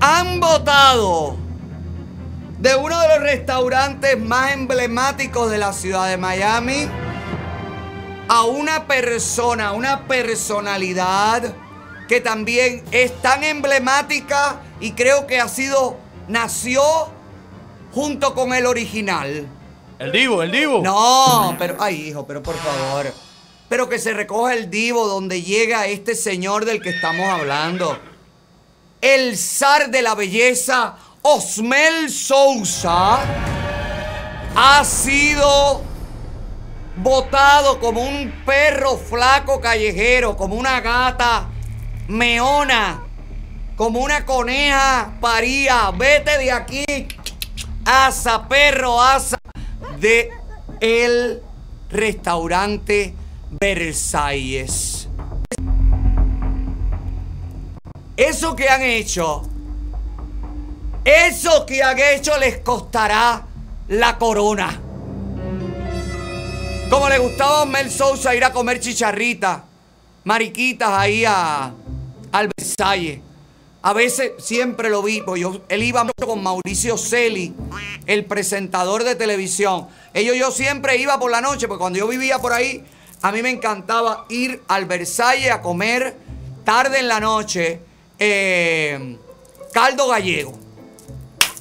Han 0.00 0.38
votado 0.40 1.36
de 2.58 2.76
uno 2.76 3.00
de 3.00 3.08
los 3.08 3.20
restaurantes 3.20 4.20
más 4.20 4.52
emblemáticos 4.52 5.50
de 5.50 5.56
la 5.56 5.72
ciudad 5.72 6.08
de 6.08 6.18
Miami 6.18 6.88
a 8.28 8.42
una 8.42 8.86
persona, 8.86 9.72
una 9.72 10.06
personalidad 10.06 11.54
que 12.06 12.20
también 12.20 12.84
es 12.90 13.18
tan 13.22 13.44
emblemática 13.44 14.60
y 14.78 14.92
creo 14.92 15.26
que 15.26 15.40
ha 15.40 15.48
sido, 15.48 15.96
nació 16.28 16.82
junto 17.92 18.34
con 18.34 18.52
el 18.54 18.66
original. 18.66 19.46
El 19.98 20.12
Divo, 20.12 20.42
el 20.42 20.50
Divo. 20.50 20.82
No, 20.82 21.56
pero, 21.58 21.76
ay 21.80 22.08
hijo, 22.08 22.26
pero 22.26 22.42
por 22.42 22.54
favor. 22.56 23.12
Pero 23.68 23.88
que 23.88 23.98
se 23.98 24.12
recoja 24.12 24.54
el 24.54 24.70
divo 24.70 25.08
donde 25.08 25.42
llega 25.42 25.86
este 25.86 26.14
señor 26.14 26.64
del 26.64 26.80
que 26.80 26.90
estamos 26.90 27.28
hablando. 27.28 27.98
El 29.00 29.36
zar 29.36 29.90
de 29.90 30.02
la 30.02 30.14
belleza, 30.14 30.96
Osmel 31.22 32.10
Sousa, 32.10 33.18
ha 34.54 34.84
sido 34.84 35.82
votado 36.96 37.80
como 37.80 38.02
un 38.02 38.32
perro 38.44 38.96
flaco 38.96 39.60
callejero, 39.60 40.36
como 40.36 40.54
una 40.54 40.80
gata 40.80 41.48
meona, 42.08 43.05
como 43.76 44.00
una 44.00 44.24
coneja 44.24 45.12
paría. 45.20 45.90
Vete 45.92 46.38
de 46.38 46.50
aquí, 46.50 46.84
asa, 47.84 48.48
perro, 48.48 49.00
asa, 49.00 49.38
de 50.00 50.30
el 50.80 51.42
restaurante 51.90 53.14
Versalles. 53.50 55.08
Eso 58.16 58.56
que 58.56 58.68
han 58.68 58.82
hecho, 58.82 59.42
eso 61.04 61.66
que 61.66 61.82
han 61.82 61.98
hecho 61.98 62.36
les 62.38 62.58
costará 62.60 63.44
la 63.88 64.16
corona. 64.16 64.80
Como 66.88 67.08
le 67.08 67.18
gustaba 67.18 67.62
a 67.62 67.66
Mel 67.66 67.90
Sousa 67.90 68.34
ir 68.34 68.44
a 68.44 68.52
comer 68.52 68.80
chicharritas, 68.80 69.62
mariquitas 70.24 70.88
ahí 70.88 71.24
a, 71.26 71.72
al 72.32 72.48
Versalles. 72.56 73.25
A 73.86 73.92
veces 73.92 74.32
siempre 74.38 74.90
lo 74.90 75.00
vi, 75.00 75.22
porque 75.22 75.42
yo, 75.42 75.60
él 75.68 75.84
iba 75.84 76.02
mucho 76.02 76.26
con 76.26 76.42
Mauricio 76.42 76.98
Celi, 76.98 77.54
el 78.06 78.24
presentador 78.24 79.04
de 79.04 79.14
televisión. 79.14 79.86
Ellos 80.12 80.36
yo 80.36 80.50
siempre 80.50 80.96
iba 80.96 81.20
por 81.20 81.30
la 81.30 81.40
noche, 81.40 81.68
porque 81.68 81.82
cuando 81.82 82.00
yo 82.00 82.08
vivía 82.08 82.40
por 82.40 82.52
ahí, 82.52 82.84
a 83.22 83.30
mí 83.30 83.42
me 83.42 83.50
encantaba 83.50 84.26
ir 84.28 84.60
al 84.66 84.86
Versalles 84.86 85.52
a 85.52 85.62
comer 85.62 86.16
tarde 86.64 86.98
en 86.98 87.06
la 87.06 87.20
noche 87.20 87.80
eh, 88.18 89.18
caldo 89.72 90.08
gallego. 90.08 90.58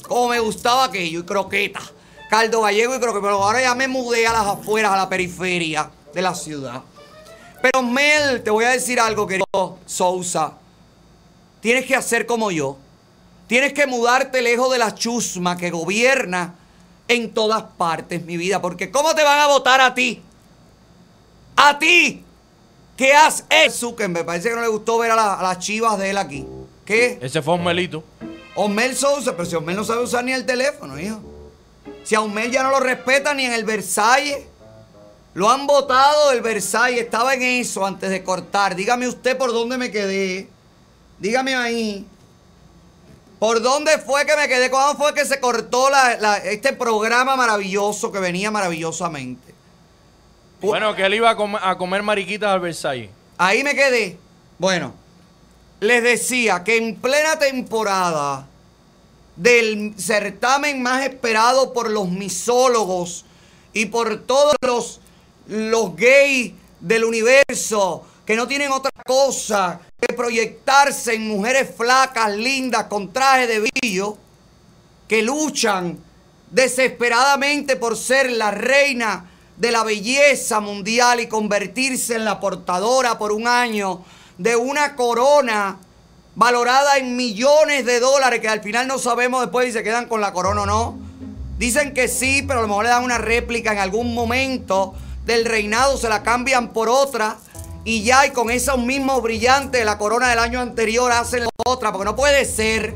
Como 0.08 0.30
me 0.30 0.40
gustaba 0.40 0.86
aquello, 0.86 1.20
y 1.20 1.24
croqueta. 1.26 1.82
Caldo 2.32 2.62
gallego 2.62 2.96
y 2.96 3.00
croqueta. 3.00 3.22
Pero 3.22 3.44
ahora 3.44 3.62
ya 3.62 3.76
me 3.76 3.88
mudé 3.88 4.26
a 4.26 4.34
las 4.34 4.48
afueras, 4.48 4.94
a 4.94 4.98
la 4.98 5.08
periferia 5.08 5.92
de 6.12 6.22
la 6.24 6.34
ciudad. 6.34 6.82
Pero 7.62 7.84
Mel, 7.84 8.42
te 8.42 8.50
voy 8.50 8.66
a 8.66 8.70
decir 8.70 9.00
algo, 9.00 9.28
querido 9.28 9.78
Sousa. 9.86 10.65
Tienes 11.66 11.88
que 11.88 11.96
hacer 11.96 12.28
como 12.28 12.52
yo. 12.52 12.78
Tienes 13.48 13.74
que 13.74 13.88
mudarte 13.88 14.44
lejos 14.44 14.72
de 14.72 14.78
la 14.78 14.94
chusma 14.94 15.58
que 15.58 15.72
gobierna 15.72 16.54
en 17.08 17.34
todas 17.34 17.64
partes, 17.76 18.24
mi 18.24 18.38
vida. 18.38 18.62
Porque 18.62 18.92
¿cómo 18.92 19.16
te 19.16 19.24
van 19.24 19.40
a 19.40 19.48
votar 19.48 19.82
a 19.82 19.96
ti? 19.96 20.22
A 21.56 21.80
ti. 21.80 22.24
¿Qué 22.96 23.14
has 23.14 23.46
hecho? 23.50 23.96
Que 23.96 24.08
me 24.08 24.24
parece 24.24 24.50
que 24.50 24.56
no 24.56 24.62
le 24.62 24.68
gustó 24.68 25.00
ver 25.00 25.10
a, 25.10 25.16
la- 25.16 25.34
a 25.40 25.42
las 25.42 25.58
chivas 25.58 25.98
de 25.98 26.12
él 26.12 26.20
aquí. 26.20 26.46
¿Qué? 26.86 27.18
Ese 27.20 27.42
fue 27.42 27.56
Osmelito. 27.56 28.04
Osmel 28.54 28.96
Sousa, 28.96 29.32
pero 29.36 29.50
si 29.50 29.56
Osmel 29.56 29.76
no 29.76 29.84
sabe 29.84 30.04
usar 30.04 30.24
ni 30.24 30.34
el 30.34 30.46
teléfono, 30.46 31.00
hijo. 31.00 31.20
Si 32.04 32.14
a 32.14 32.22
Osmel 32.22 32.52
ya 32.52 32.62
no 32.62 32.70
lo 32.70 32.80
respeta 32.80 33.34
ni 33.34 33.44
en 33.44 33.54
el 33.54 33.64
Versalles. 33.64 34.38
Lo 35.34 35.50
han 35.50 35.66
votado 35.66 36.30
del 36.30 36.42
Versalles. 36.42 37.02
Estaba 37.02 37.34
en 37.34 37.42
eso 37.42 37.84
antes 37.88 38.12
de 38.12 38.24
cortar. 38.24 38.76
Dígame 38.76 39.08
usted 39.08 39.36
por 39.36 39.52
dónde 39.52 39.80
me 39.80 39.90
quedé. 39.90 40.54
Dígame 41.26 41.56
ahí. 41.56 42.06
¿Por 43.40 43.60
dónde 43.60 43.98
fue 43.98 44.28
que 44.28 44.36
me 44.36 44.48
quedé? 44.48 44.70
¿Cuándo 44.70 44.96
fue 44.96 45.12
que 45.16 45.26
se 45.26 45.40
cortó 45.40 45.90
la- 45.90 46.18
la- 46.18 46.38
este 46.38 46.72
programa 46.74 47.36
maravilloso 47.36 48.12
que 48.12 48.20
venía 48.20 48.52
maravillosamente? 48.52 49.56
Bueno, 50.62 50.96
que 50.96 51.04
él 51.04 51.16
iba 51.16 51.32
a, 51.32 51.36
com- 51.36 51.56
a 51.60 51.76
comer 51.80 52.04
mariquitas 52.04 52.50
al 52.52 52.60
Versalles. 52.60 53.10
Ahí 53.40 53.64
me 53.64 53.74
quedé. 53.74 54.20
Bueno, 54.60 54.94
les 55.80 56.04
decía 56.04 56.64
que 56.64 56.78
en 56.78 56.96
plena 56.96 57.40
temporada 57.40 58.46
del 59.36 59.96
certamen 59.98 60.84
más 60.84 61.04
esperado 61.08 61.74
por 61.74 61.90
los 61.90 62.08
misólogos 62.08 63.26
y 63.74 63.88
por 63.88 64.22
todos 64.28 64.54
los, 64.62 65.02
los 65.48 65.96
gays 65.96 66.54
del 66.80 67.04
universo 67.04 68.06
que 68.28 68.36
no 68.36 68.48
tienen 68.48 68.72
otra 68.72 68.92
cosa 69.06 69.80
proyectarse 70.07 71.15
en 71.15 71.27
mujeres 71.27 71.69
flacas, 71.76 72.36
lindas, 72.36 72.86
con 72.86 73.11
traje 73.11 73.48
de 73.48 73.60
brillo, 73.60 74.18
que 75.07 75.22
luchan 75.22 75.99
desesperadamente 76.52 77.76
por 77.76 77.98
ser 77.98 78.32
la 78.32 78.52
reina 78.52 79.30
de 79.57 79.72
la 79.72 79.84
belleza 79.84 80.60
mundial 80.60 81.19
y 81.19 81.27
convertirse 81.27 82.15
en 82.15 82.26
la 82.26 82.40
portadora 82.40 83.18
por 83.18 83.32
un 83.32 83.48
año 83.48 84.03
de 84.38 84.56
una 84.56 84.95
corona 84.95 85.77
valorada 86.36 86.98
en 86.98 87.15
millones 87.15 87.86
de 87.86 87.99
dólares 87.99 88.41
que 88.41 88.49
al 88.49 88.61
final 88.61 88.88
no 88.88 88.99
sabemos 88.99 89.41
después 89.41 89.68
si 89.68 89.72
se 89.72 89.84
quedan 89.84 90.07
con 90.07 90.22
la 90.22 90.34
corona 90.34 90.64
o 90.64 90.65
no. 90.65 90.98
Dicen 91.57 91.94
que 91.94 92.10
sí, 92.10 92.44
pero 92.45 92.60
a 92.60 92.61
lo 92.64 92.68
mejor 92.68 92.84
le 92.84 92.90
dan 92.90 93.03
una 93.03 93.18
réplica 93.18 93.72
en 93.72 93.80
algún 93.80 94.14
momento 94.14 94.94
del 95.26 95.45
reinado, 95.45 95.98
se 95.98 96.10
la 96.10 96.22
cambian 96.22 96.73
por 96.73 96.90
otra 96.90 97.38
y 97.86 98.03
ya 98.03 98.26
y 98.26 98.32
con 98.32 98.49
esos 98.49 98.80
mismos 98.80 99.22
brillantes 99.22 99.86
la 99.86 99.99
corona 99.99 100.28
del 100.28 100.40
año 100.40 100.60
anterior 100.60 101.12
hacen 101.12 101.45
otra, 101.64 101.91
porque 101.91 102.06
no 102.06 102.16
puede 102.16 102.44
ser 102.44 102.95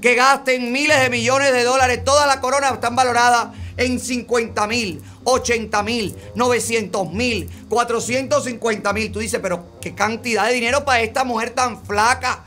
que 0.00 0.14
gasten 0.14 0.72
miles 0.72 0.98
de 1.00 1.10
millones 1.10 1.52
de 1.52 1.62
dólares. 1.62 2.02
Todas 2.04 2.26
las 2.26 2.38
coronas 2.38 2.72
están 2.72 2.96
valoradas 2.96 3.48
en 3.76 4.00
50 4.00 4.66
mil, 4.66 5.02
80 5.24 5.82
mil, 5.82 6.16
900 6.34 7.12
mil, 7.12 7.50
450 7.68 8.92
mil. 8.94 9.12
Tú 9.12 9.18
dices, 9.18 9.40
pero 9.42 9.66
qué 9.80 9.94
cantidad 9.94 10.46
de 10.46 10.54
dinero 10.54 10.86
para 10.86 11.02
esta 11.02 11.24
mujer 11.24 11.50
tan 11.50 11.84
flaca. 11.84 12.44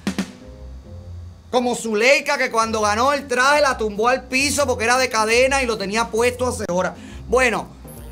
Como 1.52 1.76
Zuleika, 1.76 2.40
que 2.40 2.50
cuando 2.50 2.82
ganó 2.82 3.14
el 3.14 3.28
traje 3.28 3.62
la 3.62 3.78
tumbó 3.78 4.08
al 4.08 4.24
piso 4.24 4.66
porque 4.66 4.86
era 4.86 4.98
de 4.98 5.10
cadena 5.10 5.62
y 5.62 5.68
lo 5.68 5.78
tenía 5.78 6.08
puesto 6.10 6.48
hace 6.48 6.66
horas. 6.72 6.94
Bueno, 7.28 7.68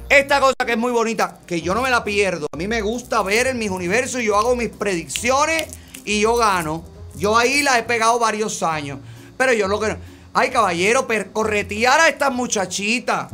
esta 0.09 0.39
cosa 0.39 0.55
que 0.65 0.71
es 0.73 0.77
muy 0.77 0.91
bonita, 0.91 1.39
que 1.45 1.61
yo 1.61 1.73
no 1.75 1.81
me 1.81 1.89
la 1.89 2.03
pierdo. 2.03 2.47
A 2.51 2.57
mí 2.57 2.67
me 2.67 2.81
gusta 2.81 3.21
ver 3.21 3.47
en 3.47 3.59
mis 3.59 3.69
universos 3.69 4.21
y 4.21 4.25
yo 4.25 4.37
hago 4.37 4.55
mis 4.55 4.69
predicciones 4.69 5.67
y 6.03 6.21
yo 6.21 6.35
gano. 6.35 6.83
Yo 7.15 7.37
ahí 7.37 7.61
la 7.61 7.77
he 7.77 7.83
pegado 7.83 8.17
varios 8.17 8.63
años. 8.63 8.99
Pero 9.37 9.53
yo 9.53 9.67
lo 9.67 9.79
que... 9.79 9.95
Ay, 10.33 10.49
caballero, 10.49 11.07
corretear 11.31 11.99
a 12.01 12.09
estas 12.09 12.31
muchachitas 12.31 13.27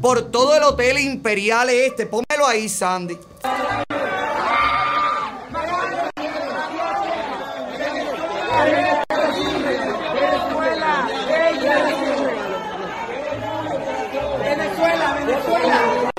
por 0.00 0.30
todo 0.30 0.54
el 0.56 0.62
hotel 0.62 0.98
imperial 0.98 1.70
este. 1.70 2.06
Pónmelo 2.06 2.46
ahí, 2.46 2.68
Sandy. 2.68 3.18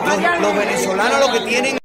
Los, 0.08 0.56
venezolanos 0.56 1.20
lo 1.20 1.34
que 1.34 1.40
tienen 1.42 1.78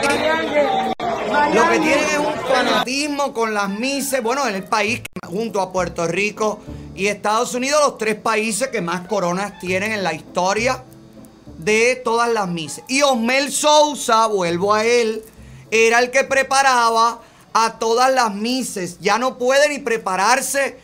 lo 1.52 1.68
que 1.70 1.78
tienen 1.80 2.04
es 2.04 2.18
un 2.18 2.34
fanatismo 2.46 3.34
con 3.34 3.52
las 3.52 3.68
mises. 3.68 4.22
Bueno, 4.22 4.46
en 4.46 4.54
el 4.54 4.64
país 4.64 5.02
junto 5.26 5.60
a 5.60 5.72
Puerto 5.72 6.06
Rico 6.06 6.60
y 6.94 7.08
Estados 7.08 7.54
Unidos, 7.54 7.80
los 7.84 7.98
tres 7.98 8.14
países 8.14 8.68
que 8.68 8.80
más 8.80 9.08
coronas 9.08 9.58
tienen 9.58 9.90
en 9.90 10.04
la 10.04 10.14
historia 10.14 10.84
de 11.58 11.96
todas 11.96 12.32
las 12.32 12.48
mises. 12.48 12.84
Y 12.86 13.02
Osmel 13.02 13.50
Sousa, 13.50 14.26
vuelvo 14.28 14.72
a 14.72 14.84
él, 14.84 15.24
era 15.72 15.98
el 15.98 16.12
que 16.12 16.22
preparaba 16.22 17.20
a 17.52 17.78
todas 17.80 18.12
las 18.12 18.32
mises. 18.32 18.98
Ya 19.00 19.18
no 19.18 19.36
puede 19.36 19.68
ni 19.68 19.80
prepararse 19.80 20.78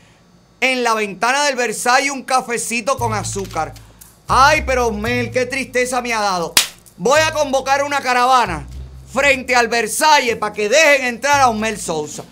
en 0.61 0.83
la 0.83 0.95
ventana 0.95 1.45
del 1.45 1.55
Versailles 1.55 2.11
un 2.11 2.25
cafecito 2.25 2.99
con 2.99 3.15
azúcar. 3.15 3.75
Ay, 4.27 4.65
pero 4.67 4.89
Osmel, 4.89 5.31
qué 5.31 5.47
tristeza 5.47 6.03
me 6.03 6.13
ha 6.13 6.21
dado. 6.21 6.55
Voy 7.01 7.21
a 7.21 7.33
convocar 7.33 7.85
una 7.85 8.01
caravana 8.01 8.67
frente 9.13 9.55
al 9.55 9.69
Versalles 9.69 10.35
para 10.35 10.53
que 10.53 10.69
dejen 10.69 11.07
entrar 11.07 11.41
a 11.41 11.49
Osmel 11.49 11.79
Sousa. 11.79 12.25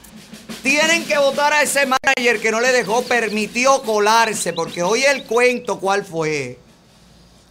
Tienen 0.60 1.04
que 1.04 1.16
votar 1.18 1.52
a 1.52 1.62
ese 1.62 1.86
manager 1.86 2.40
que 2.40 2.50
no 2.50 2.60
le 2.60 2.72
dejó, 2.72 3.02
permitió 3.02 3.80
colarse, 3.82 4.52
porque 4.52 4.82
hoy 4.82 5.04
el 5.04 5.22
cuento 5.22 5.78
cuál 5.78 6.04
fue. 6.04 6.58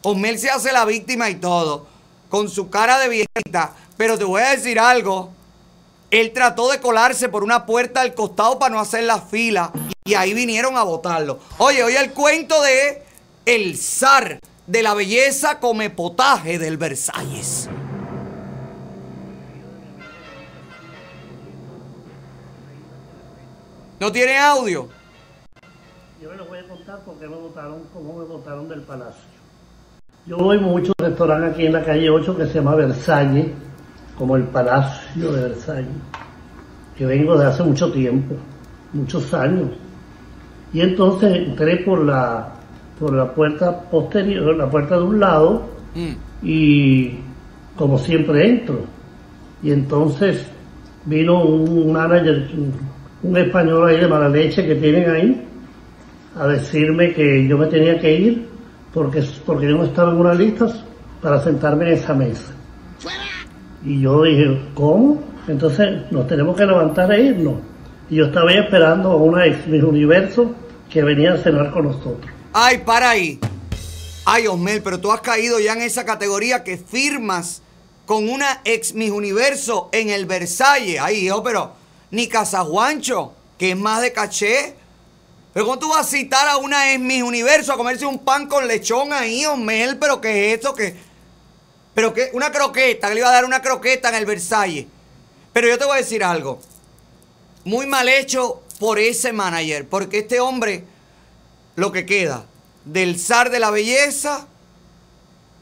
Osmel 0.01 0.37
se 0.37 0.49
hace 0.49 0.73
la 0.73 0.83
víctima 0.83 1.29
y 1.29 1.35
todo, 1.35 1.87
con 2.29 2.49
su 2.49 2.69
cara 2.69 2.99
de 2.99 3.07
viejita. 3.07 3.73
Pero 3.95 4.17
te 4.17 4.25
voy 4.25 4.41
a 4.41 4.49
decir 4.49 4.77
algo. 4.77 5.31
Él 6.11 6.33
trató 6.33 6.69
de 6.69 6.81
colarse 6.81 7.29
por 7.29 7.45
una 7.45 7.65
puerta 7.65 8.01
al 8.01 8.13
costado 8.13 8.59
para 8.59 8.75
no 8.75 8.81
hacer 8.81 9.05
la 9.05 9.21
fila. 9.21 9.71
Y 10.03 10.15
ahí 10.15 10.33
vinieron 10.33 10.75
a 10.75 10.83
votarlo. 10.83 11.39
Oye, 11.59 11.81
oye 11.81 11.97
el 11.97 12.11
cuento 12.11 12.61
de 12.61 13.03
el 13.45 13.77
zar 13.77 14.41
de 14.67 14.81
la 14.81 14.93
belleza 14.93 15.59
come 15.59 15.89
potaje 15.89 16.57
del 16.57 16.77
Versalles. 16.77 17.69
¿No 23.99 24.11
tiene 24.11 24.37
audio? 24.37 24.89
Yo 26.21 26.29
me 26.29 26.35
lo 26.35 26.45
voy 26.45 26.59
a 26.59 26.67
contar 26.67 26.99
porque 27.05 27.27
me 27.27 27.35
votaron, 27.35 27.83
cómo 27.93 28.17
me 28.19 28.25
votaron 28.25 28.67
del 28.67 28.81
palacio. 28.81 29.23
Yo 30.25 30.37
voy 30.37 30.59
mucho 30.59 30.91
a 30.97 31.03
restaurante 31.03 31.51
aquí 31.51 31.65
en 31.67 31.73
la 31.73 31.83
calle 31.83 32.09
8 32.09 32.35
que 32.35 32.47
se 32.47 32.55
llama 32.55 32.75
Versalles, 32.75 33.47
como 34.17 34.35
el 34.35 34.43
Palacio 34.45 35.31
de 35.31 35.49
Versalles, 35.49 35.95
que 36.97 37.05
vengo 37.05 37.37
de 37.37 37.45
hace 37.45 37.61
mucho 37.61 37.91
tiempo, 37.91 38.35
muchos 38.93 39.31
años. 39.35 39.69
Y 40.73 40.81
entonces 40.81 41.47
entré 41.47 41.77
por 41.77 42.03
la, 42.03 42.55
por 42.99 43.13
la 43.13 43.33
puerta 43.33 43.81
posterior, 43.89 44.55
la 44.55 44.69
puerta 44.69 44.97
de 44.97 45.03
un 45.03 45.19
lado, 45.19 45.63
y 46.41 47.11
como 47.75 47.97
siempre 47.97 48.49
entro. 48.49 48.81
Y 49.61 49.71
entonces 49.71 50.45
vino 51.05 51.43
un 51.43 51.91
manager, 51.91 52.49
un, 53.23 53.37
español 53.37 53.89
ahí 53.89 53.99
de 53.99 54.07
mala 54.07 54.29
leche 54.29 54.65
que 54.65 54.75
tienen 54.75 55.09
ahí, 55.09 55.47
a 56.37 56.47
decirme 56.47 57.13
que 57.13 57.47
yo 57.47 57.57
me 57.57 57.67
tenía 57.67 57.99
que 57.99 58.13
ir 58.13 58.47
porque, 58.93 59.23
porque 59.45 59.67
yo 59.67 59.77
no 59.77 59.83
estaba 59.85 60.11
en 60.11 60.17
una 60.17 60.33
lista 60.33 60.67
para 61.21 61.39
sentarme 61.41 61.85
en 61.87 61.93
esa 61.93 62.13
mesa. 62.13 62.53
Y 63.83 64.01
yo 64.01 64.23
dije, 64.23 64.59
¿cómo? 64.73 65.21
Entonces 65.47 66.11
nos 66.11 66.27
tenemos 66.27 66.57
que 66.57 66.65
levantar 66.65 67.11
e 67.11 67.23
irnos. 67.25 67.55
Y 68.09 68.15
yo 68.15 68.25
estaba 68.25 68.49
ahí 68.49 68.57
esperando 68.57 69.11
a 69.11 69.15
una 69.15 69.45
ex 69.45 69.67
Universo 69.67 70.53
que 70.89 71.03
venía 71.03 71.33
a 71.33 71.37
cenar 71.37 71.71
con 71.71 71.85
nosotros. 71.85 72.34
Ay, 72.57 72.77
para 72.77 73.09
ahí. 73.09 73.37
Ay, 74.23 74.47
Osmel, 74.47 74.81
pero 74.81 74.97
tú 74.97 75.11
has 75.11 75.19
caído 75.19 75.59
ya 75.59 75.73
en 75.73 75.81
esa 75.81 76.05
categoría 76.05 76.63
que 76.63 76.77
firmas 76.77 77.61
con 78.05 78.29
una 78.29 78.61
ex 78.63 78.93
Miss 78.93 79.11
Universo 79.11 79.89
en 79.91 80.09
el 80.09 80.25
Versalles. 80.25 81.01
Ay, 81.01 81.25
hijo, 81.25 81.43
pero 81.43 81.73
ni 82.11 82.29
Casajuancho, 82.29 83.33
que 83.57 83.71
es 83.71 83.77
más 83.77 84.01
de 84.01 84.13
caché. 84.13 84.73
Pero 85.53 85.65
¿cómo 85.65 85.79
tú 85.79 85.89
vas 85.89 86.07
a 86.07 86.09
citar 86.09 86.47
a 86.47 86.55
una 86.55 86.93
ex 86.93 87.01
Miss 87.01 87.23
Universo 87.23 87.73
a 87.73 87.75
comerse 87.75 88.05
un 88.05 88.19
pan 88.19 88.47
con 88.47 88.65
lechón 88.69 89.11
ahí, 89.11 89.45
Osmel? 89.45 89.99
¿Pero 89.99 90.21
qué 90.21 90.53
es 90.53 90.59
esto? 90.59 90.73
¿Qué? 90.73 90.95
¿Pero 91.93 92.13
qué? 92.13 92.29
Una 92.31 92.53
croqueta, 92.53 93.09
que 93.09 93.15
le 93.15 93.19
iba 93.19 93.27
a 93.27 93.33
dar 93.33 93.43
una 93.43 93.61
croqueta 93.61 94.07
en 94.07 94.15
el 94.15 94.25
Versalles. 94.25 94.85
Pero 95.51 95.67
yo 95.67 95.77
te 95.77 95.83
voy 95.83 95.95
a 95.95 96.01
decir 96.01 96.23
algo. 96.23 96.61
Muy 97.65 97.85
mal 97.85 98.07
hecho 98.07 98.63
por 98.79 98.97
ese 98.97 99.33
manager, 99.33 99.89
porque 99.89 100.19
este 100.19 100.39
hombre, 100.39 100.85
lo 101.75 101.91
que 101.91 102.05
queda 102.05 102.45
del 102.85 103.19
zar 103.19 103.49
de 103.49 103.59
la 103.59 103.71
belleza, 103.71 104.47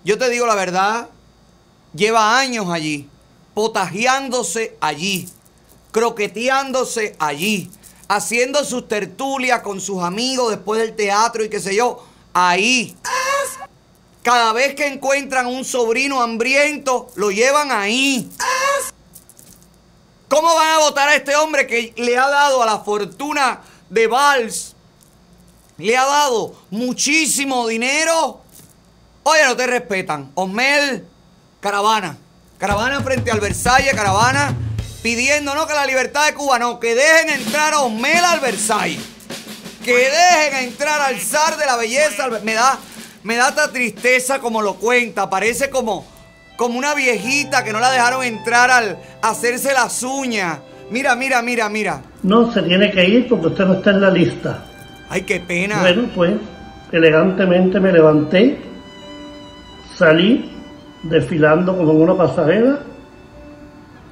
yo 0.04 0.18
te 0.18 0.30
digo 0.30 0.46
la 0.46 0.56
verdad, 0.56 1.10
lleva 1.94 2.38
años 2.38 2.68
allí, 2.70 3.10
potajeándose 3.54 4.78
allí, 4.82 5.30
croqueteándose 5.92 7.16
allí, 7.18 7.72
haciendo 8.10 8.66
sus 8.66 8.88
tertulias 8.88 9.62
con 9.62 9.80
sus 9.80 10.04
amigos 10.04 10.52
después 10.52 10.82
del 10.82 10.96
teatro 10.96 11.44
y 11.46 11.50
qué 11.50 11.62
sé 11.62 11.76
yo, 11.76 12.06
ahí. 12.34 12.96
Cada 14.22 14.54
vez 14.54 14.76
que 14.76 14.88
encuentran 14.88 15.48
un 15.48 15.66
sobrino 15.66 16.22
hambriento, 16.22 17.10
lo 17.16 17.32
llevan 17.32 17.72
ahí. 17.72 18.30
¿Cómo 20.30 20.54
van 20.56 20.70
a 20.70 20.80
votar 20.80 21.10
a 21.10 21.16
este 21.16 21.36
hombre 21.36 21.68
que 21.68 21.94
le 21.98 22.18
ha 22.18 22.28
dado 22.30 22.64
a 22.64 22.66
la 22.66 22.80
fortuna 22.80 23.62
de 23.90 24.08
Valls? 24.08 24.73
Le 25.78 25.98
ha 25.98 26.06
dado 26.06 26.56
muchísimo 26.70 27.68
dinero. 27.68 28.42
Oye, 29.24 29.46
no 29.46 29.56
te 29.56 29.68
respetan. 29.68 30.32
Osmel, 30.36 31.06
caravana. 31.60 32.18
Caravana 32.58 33.02
frente 33.02 33.32
al 33.32 33.40
Versalles, 33.40 33.94
caravana 33.94 34.56
pidiendo 35.04 35.54
no 35.54 35.68
que 35.68 35.74
la 35.74 35.86
libertad 35.86 36.26
de 36.28 36.34
Cuba, 36.34 36.58
no, 36.58 36.80
que 36.80 36.96
dejen 36.96 37.30
entrar 37.30 37.74
a 37.74 37.82
Osmel 37.82 38.24
al 38.24 38.40
Versalles. 38.40 39.02
Que 39.84 40.10
dejen 40.10 40.70
entrar 40.70 41.02
al 41.02 41.20
zar 41.20 41.58
de 41.58 41.66
la 41.66 41.76
belleza. 41.76 42.30
Me 42.42 42.54
da, 42.54 42.80
me 43.24 43.36
da 43.36 43.50
esta 43.50 43.70
tristeza 43.72 44.40
como 44.40 44.62
lo 44.62 44.76
cuenta. 44.76 45.30
Parece 45.30 45.70
como, 45.70 46.06
como 46.56 46.80
una 46.80 46.96
viejita 46.96 47.66
que 47.66 47.74
no 47.74 47.82
la 47.82 47.92
dejaron 47.92 48.24
entrar 48.24 48.72
al 48.72 48.98
hacerse 49.22 49.74
las 49.74 50.02
uñas. 50.04 50.60
Mira, 50.90 51.16
mira, 51.18 51.42
mira, 51.42 51.68
mira. 51.68 52.02
No 52.24 52.52
se 52.54 52.62
tiene 52.62 52.90
que 52.92 53.06
ir 53.06 53.28
porque 53.28 53.48
usted 53.48 53.66
no 53.66 53.74
está 53.74 53.90
en 53.90 54.02
la 54.02 54.10
lista. 54.10 54.64
Ay, 55.10 55.22
qué 55.22 55.40
pena. 55.40 55.80
Bueno, 55.82 56.04
pues 56.16 56.32
elegantemente 56.92 57.80
me 57.80 57.92
levanté, 57.92 58.58
salí 59.96 60.50
desfilando 61.04 61.76
como 61.76 61.92
una 61.94 62.16
pasajera 62.16 62.80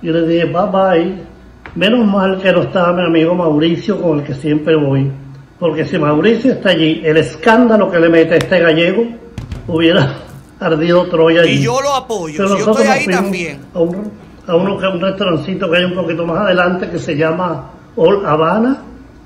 y 0.01 0.07
le 0.09 0.27
dije 0.27 0.45
bye 0.45 0.65
bye. 0.71 1.31
Menos 1.75 2.05
mal 2.05 2.37
que 2.41 2.51
no 2.51 2.63
estaba 2.63 2.91
mi 2.93 3.03
amigo 3.03 3.33
Mauricio 3.33 4.01
con 4.01 4.19
el 4.19 4.25
que 4.25 4.33
siempre 4.33 4.75
voy, 4.75 5.09
porque 5.57 5.85
si 5.85 5.97
Mauricio 5.97 6.51
está 6.53 6.69
allí, 6.71 7.01
el 7.05 7.15
escándalo 7.17 7.89
que 7.89 7.97
le 7.99 8.09
mete 8.09 8.33
a 8.33 8.37
este 8.37 8.59
gallego 8.59 9.05
hubiera 9.67 10.15
ardido 10.59 11.05
Troya 11.07 11.41
allí. 11.43 11.59
Y 11.59 11.63
yo 11.63 11.79
lo 11.81 11.93
apoyo, 11.95 12.33
Pero 12.37 12.49
si 12.57 12.65
yo 12.65 12.71
estoy 12.71 12.87
ahí 12.87 13.05
también. 13.07 13.59
A 13.73 13.79
un, 13.79 14.11
a 14.47 14.55
uno 14.55 14.77
que- 14.77 14.87
un 14.87 14.99
restaurancito 14.99 15.71
que 15.71 15.77
hay 15.77 15.85
un 15.85 15.95
poquito 15.95 16.25
más 16.25 16.39
adelante 16.39 16.89
que 16.89 16.99
se 16.99 17.15
llama 17.15 17.71
All 17.95 18.25
Habana. 18.25 18.81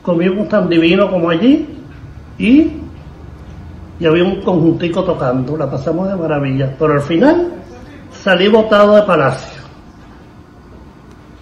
Comimos 0.05 0.47
tan 0.49 0.69
divino 0.69 1.09
como 1.09 1.31
allí 1.31 1.67
y, 2.37 2.73
y 3.99 4.05
había 4.05 4.23
un 4.23 4.43
conjuntico 4.43 5.03
tocando. 5.03 5.57
La 5.57 5.69
pasamos 5.69 6.07
de 6.07 6.15
maravilla. 6.15 6.75
Pero 6.77 6.93
al 6.93 7.01
final 7.01 7.53
salí 8.23 8.47
botado 8.47 8.95
de 8.95 9.01
palacio. 9.01 9.63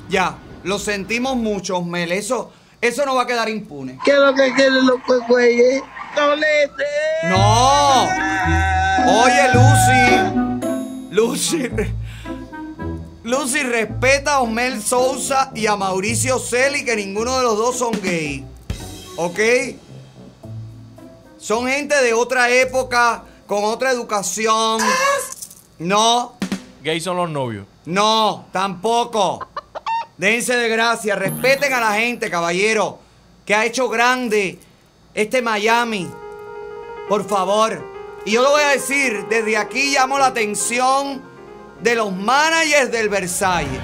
Ya, 0.08 0.38
lo 0.64 0.80
sentimos 0.80 1.36
mucho, 1.36 1.78
Osmel. 1.80 2.14
Eso, 2.14 2.54
eso 2.80 3.06
no 3.06 3.16
va 3.16 3.24
a 3.24 3.28
quedar 3.28 3.50
impune. 3.50 4.00
¿Qué 4.06 4.12
es 4.12 4.20
lo 4.20 4.34
que 4.34 4.54
quieren 4.54 4.88
los 4.88 5.00
güeyes? 5.28 5.84
¡Tolete! 6.16 6.84
¡No! 7.30 8.04
Oye, 9.24 9.50
Lucy. 9.54 11.10
Lucy. 11.12 11.70
Lucy 13.24 13.64
respeta 13.64 14.36
a 14.36 14.40
Osmel 14.42 14.82
Sousa 14.82 15.52
y 15.54 15.66
a 15.68 15.76
Mauricio 15.76 16.40
Celi, 16.40 16.86
que 16.86 16.96
ninguno 16.96 17.38
de 17.38 17.44
los 17.44 17.58
dos 17.58 17.78
son 17.78 17.92
gay. 18.02 18.46
¿Ok? 19.16 19.40
Son 21.38 21.68
gente 21.68 22.02
de 22.02 22.14
otra 22.14 22.50
época, 22.50 23.24
con 23.46 23.64
otra 23.64 23.92
educación. 23.92 24.80
No. 25.78 26.34
Gays 26.82 27.04
son 27.04 27.18
los 27.18 27.30
novios. 27.30 27.68
No, 27.86 28.48
tampoco. 28.52 29.48
Dense 30.18 30.56
de 30.56 30.70
gracia, 30.70 31.16
respeten 31.16 31.74
a 31.74 31.80
la 31.80 31.94
gente, 31.94 32.30
caballero, 32.30 33.00
que 33.46 33.54
ha 33.54 33.66
hecho 33.66 33.90
grande 33.90 34.58
este 35.14 35.42
Miami. 35.42 36.10
Por 37.10 37.28
favor. 37.28 37.84
Y 38.26 38.32
yo 38.32 38.42
lo 38.42 38.52
voy 38.52 38.64
a 38.64 38.70
decir, 38.70 39.26
desde 39.30 39.58
aquí 39.58 39.94
llamo 39.94 40.18
la 40.18 40.28
atención 40.28 41.22
de 41.82 41.96
los 41.96 42.12
managers 42.14 42.92
del 42.92 43.10
Versalles. 43.10 43.80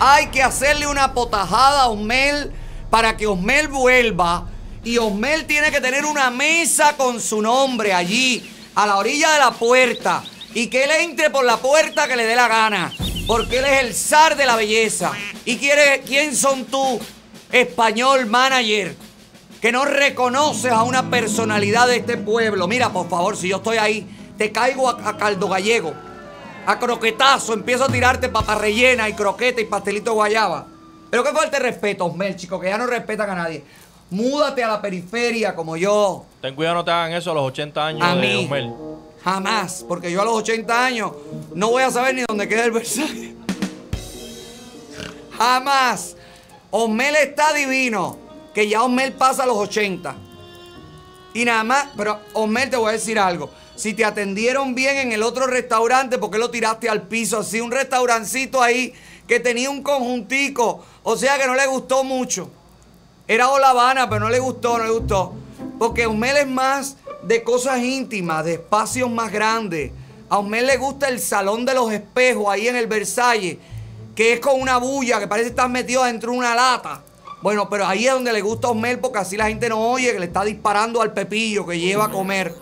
Hay 0.00 0.26
que 0.28 0.42
hacerle 0.42 0.86
una 0.86 1.14
potajada 1.14 1.82
a 1.82 1.88
Osmel 1.88 2.52
para 2.90 3.16
que 3.16 3.26
Osmel 3.26 3.68
vuelva. 3.68 4.46
Y 4.84 4.98
Osmel 4.98 5.46
tiene 5.46 5.70
que 5.70 5.80
tener 5.80 6.04
una 6.04 6.30
mesa 6.30 6.96
con 6.96 7.20
su 7.20 7.42
nombre 7.42 7.92
allí, 7.92 8.48
a 8.74 8.86
la 8.86 8.96
orilla 8.96 9.32
de 9.32 9.38
la 9.38 9.50
puerta. 9.50 10.22
Y 10.54 10.68
que 10.68 10.84
él 10.84 10.90
entre 11.00 11.30
por 11.30 11.44
la 11.44 11.58
puerta 11.58 12.08
que 12.08 12.16
le 12.16 12.24
dé 12.24 12.36
la 12.36 12.48
gana. 12.48 12.92
Porque 13.26 13.58
él 13.58 13.64
es 13.66 13.82
el 13.82 13.94
zar 13.94 14.36
de 14.36 14.46
la 14.46 14.56
belleza. 14.56 15.12
¿Y 15.44 15.58
quiere, 15.58 16.02
quién 16.06 16.34
son 16.34 16.64
tú, 16.64 16.98
español 17.52 18.26
manager? 18.26 18.96
Que 19.60 19.72
no 19.72 19.84
reconoces 19.84 20.72
a 20.72 20.84
una 20.84 21.10
personalidad 21.10 21.88
de 21.88 21.96
este 21.96 22.16
pueblo. 22.16 22.66
Mira, 22.68 22.90
por 22.90 23.08
favor, 23.10 23.36
si 23.36 23.48
yo 23.48 23.56
estoy 23.56 23.76
ahí, 23.76 24.06
te 24.38 24.52
caigo 24.52 24.88
a, 24.88 25.18
caldo 25.18 25.48
gallego. 25.48 25.92
A 26.64 26.78
croquetazo, 26.78 27.52
empiezo 27.52 27.84
a 27.84 27.88
tirarte 27.88 28.28
papa 28.28 28.54
rellena 28.54 29.08
y 29.08 29.14
croqueta 29.14 29.60
y 29.60 29.64
pastelito 29.64 30.12
de 30.12 30.14
guayaba. 30.14 30.77
Pero 31.10 31.24
qué 31.24 31.30
falta 31.30 31.58
respeto, 31.58 32.06
Osmel, 32.06 32.36
chico, 32.36 32.60
que 32.60 32.68
ya 32.68 32.78
no 32.78 32.86
respetan 32.86 33.30
a 33.30 33.34
nadie. 33.34 33.64
Múdate 34.10 34.62
a 34.64 34.68
la 34.68 34.80
periferia 34.80 35.54
como 35.54 35.76
yo. 35.76 36.24
Ten 36.40 36.54
cuidado, 36.54 36.76
no 36.76 36.84
te 36.84 36.90
hagan 36.90 37.12
eso 37.12 37.30
a 37.30 37.34
los 37.34 37.44
80 37.44 37.86
años 37.86 38.02
A 38.02 38.14
de 38.14 38.20
mí. 38.20 38.44
Osmel. 38.44 38.74
Jamás, 39.22 39.84
porque 39.86 40.10
yo 40.10 40.22
a 40.22 40.24
los 40.24 40.34
80 40.34 40.84
años 40.84 41.12
no 41.54 41.70
voy 41.70 41.82
a 41.82 41.90
saber 41.90 42.14
ni 42.14 42.22
dónde 42.26 42.48
queda 42.48 42.64
el 42.64 42.72
Versalles. 42.72 43.34
Jamás. 45.36 46.16
Osmel 46.70 47.16
está 47.16 47.52
divino, 47.54 48.18
que 48.54 48.68
ya 48.68 48.82
Osmel 48.82 49.12
pasa 49.12 49.44
a 49.44 49.46
los 49.46 49.56
80. 49.56 50.14
Y 51.34 51.44
nada 51.44 51.64
más, 51.64 51.88
pero 51.96 52.18
Osmel 52.34 52.68
te 52.68 52.76
voy 52.76 52.90
a 52.90 52.92
decir 52.92 53.18
algo. 53.18 53.50
Si 53.76 53.94
te 53.94 54.04
atendieron 54.04 54.74
bien 54.74 54.96
en 54.96 55.12
el 55.12 55.22
otro 55.22 55.46
restaurante, 55.46 56.18
¿por 56.18 56.30
qué 56.30 56.38
lo 56.38 56.50
tiraste 56.50 56.88
al 56.88 57.02
piso 57.02 57.38
así? 57.38 57.60
Un 57.60 57.70
restaurancito 57.70 58.60
ahí 58.60 58.92
que 59.28 59.38
tenía 59.38 59.70
un 59.70 59.82
conjuntico. 59.82 60.82
O 61.04 61.16
sea 61.16 61.38
que 61.38 61.46
no 61.46 61.54
le 61.54 61.66
gustó 61.66 62.02
mucho. 62.02 62.50
Era 63.28 63.44
Habana, 63.44 64.08
pero 64.08 64.20
no 64.20 64.30
le 64.30 64.40
gustó, 64.40 64.78
no 64.78 64.84
le 64.84 64.90
gustó. 64.90 65.34
Porque 65.78 66.06
Osmel 66.06 66.38
es 66.38 66.48
más 66.48 66.96
de 67.22 67.42
cosas 67.42 67.78
íntimas, 67.80 68.44
de 68.44 68.54
espacios 68.54 69.10
más 69.10 69.30
grandes. 69.30 69.92
A 70.30 70.38
Osmel 70.38 70.66
le 70.66 70.78
gusta 70.78 71.08
el 71.08 71.20
salón 71.20 71.66
de 71.66 71.74
los 71.74 71.92
espejos 71.92 72.46
ahí 72.48 72.68
en 72.68 72.76
el 72.76 72.86
Versalles, 72.86 73.58
que 74.16 74.32
es 74.32 74.40
con 74.40 74.60
una 74.60 74.78
bulla, 74.78 75.20
que 75.20 75.28
parece 75.28 75.50
estar 75.50 75.68
metido 75.68 76.04
dentro 76.04 76.32
de 76.32 76.38
una 76.38 76.54
lata. 76.54 77.02
Bueno, 77.42 77.68
pero 77.68 77.86
ahí 77.86 78.06
es 78.06 78.12
donde 78.12 78.32
le 78.32 78.40
gusta 78.40 78.68
a 78.68 78.70
Osmel 78.70 78.98
porque 78.98 79.18
así 79.18 79.36
la 79.36 79.46
gente 79.46 79.68
no 79.68 79.78
oye 79.90 80.12
que 80.12 80.18
le 80.18 80.26
está 80.26 80.42
disparando 80.42 81.02
al 81.02 81.12
pepillo 81.12 81.66
que 81.66 81.78
lleva 81.78 82.06
a 82.06 82.10
comer. 82.10 82.54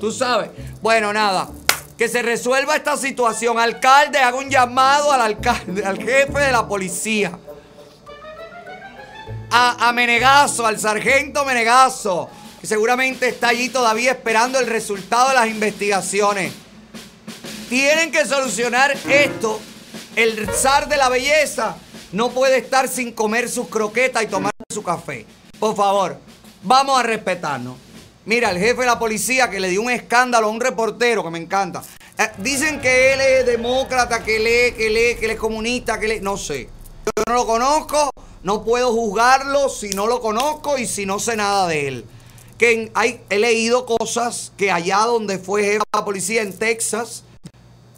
Tú 0.00 0.12
sabes. 0.12 0.50
Bueno, 0.80 1.12
nada. 1.12 1.48
Que 1.96 2.08
se 2.08 2.22
resuelva 2.22 2.76
esta 2.76 2.96
situación. 2.96 3.58
Alcalde, 3.58 4.18
haga 4.18 4.36
un 4.36 4.50
llamado 4.50 5.12
al 5.12 5.20
alcalde, 5.20 5.84
al 5.84 5.96
jefe 5.98 6.38
de 6.38 6.52
la 6.52 6.68
policía. 6.68 7.38
A, 9.50 9.88
a 9.88 9.92
Menegazo, 9.92 10.66
al 10.66 10.78
sargento 10.78 11.44
Menegazo, 11.44 12.28
que 12.60 12.66
seguramente 12.66 13.28
está 13.28 13.48
allí 13.48 13.68
todavía 13.68 14.12
esperando 14.12 14.58
el 14.58 14.66
resultado 14.66 15.28
de 15.28 15.34
las 15.34 15.46
investigaciones. 15.46 16.52
Tienen 17.68 18.12
que 18.12 18.24
solucionar 18.26 18.96
esto. 19.08 19.60
El 20.14 20.48
zar 20.50 20.88
de 20.88 20.96
la 20.96 21.08
belleza 21.08 21.76
no 22.12 22.30
puede 22.30 22.58
estar 22.58 22.88
sin 22.88 23.12
comer 23.12 23.48
sus 23.48 23.68
croquetas 23.68 24.22
y 24.22 24.26
tomar 24.26 24.52
su 24.72 24.82
café. 24.82 25.26
Por 25.58 25.74
favor, 25.74 26.18
vamos 26.62 26.98
a 26.98 27.02
respetarnos. 27.02 27.85
Mira, 28.26 28.50
el 28.50 28.58
jefe 28.58 28.80
de 28.80 28.86
la 28.86 28.98
policía 28.98 29.48
que 29.48 29.60
le 29.60 29.68
dio 29.68 29.80
un 29.82 29.90
escándalo 29.90 30.48
a 30.48 30.50
un 30.50 30.60
reportero 30.60 31.22
que 31.22 31.30
me 31.30 31.38
encanta. 31.38 31.84
Eh, 32.18 32.28
dicen 32.38 32.80
que 32.80 33.12
él 33.12 33.20
es 33.20 33.46
demócrata, 33.46 34.24
que 34.24 34.40
lee, 34.40 34.76
que 34.76 34.90
lee, 34.90 35.14
que 35.14 35.26
él 35.26 35.30
es 35.30 35.38
comunista, 35.38 36.00
que 36.00 36.08
lee. 36.08 36.20
No 36.20 36.36
sé. 36.36 36.68
Yo 37.04 37.22
no 37.28 37.34
lo 37.34 37.46
conozco, 37.46 38.10
no 38.42 38.64
puedo 38.64 38.92
juzgarlo 38.92 39.68
si 39.68 39.90
no 39.90 40.08
lo 40.08 40.20
conozco 40.20 40.76
y 40.76 40.86
si 40.86 41.06
no 41.06 41.20
sé 41.20 41.36
nada 41.36 41.68
de 41.68 41.86
él. 41.86 42.04
Que 42.58 42.90
he 43.30 43.38
leído 43.38 43.86
cosas 43.86 44.50
que 44.56 44.72
allá 44.72 44.98
donde 45.02 45.38
fue 45.38 45.62
jefe 45.62 45.78
de 45.78 45.84
la 45.92 46.04
policía 46.04 46.42
en 46.42 46.52
Texas, 46.52 47.22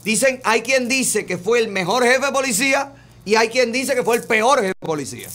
dicen, 0.05 0.43
hay 0.45 0.61
quien 0.61 0.89
dice 0.89 1.25
que 1.25 1.39
fue 1.39 1.59
el 1.59 1.69
mejor 1.69 2.05
jefe 2.05 2.27
de 2.27 2.33
policía 2.33 2.93
y 3.25 3.37
hay 3.37 3.49
quien 3.49 3.73
dice 3.73 3.95
que 3.95 4.03
fue 4.03 4.17
el 4.17 4.25
peor 4.25 4.59
jefe 4.59 4.75
de 4.79 4.87
policía. 4.87 5.31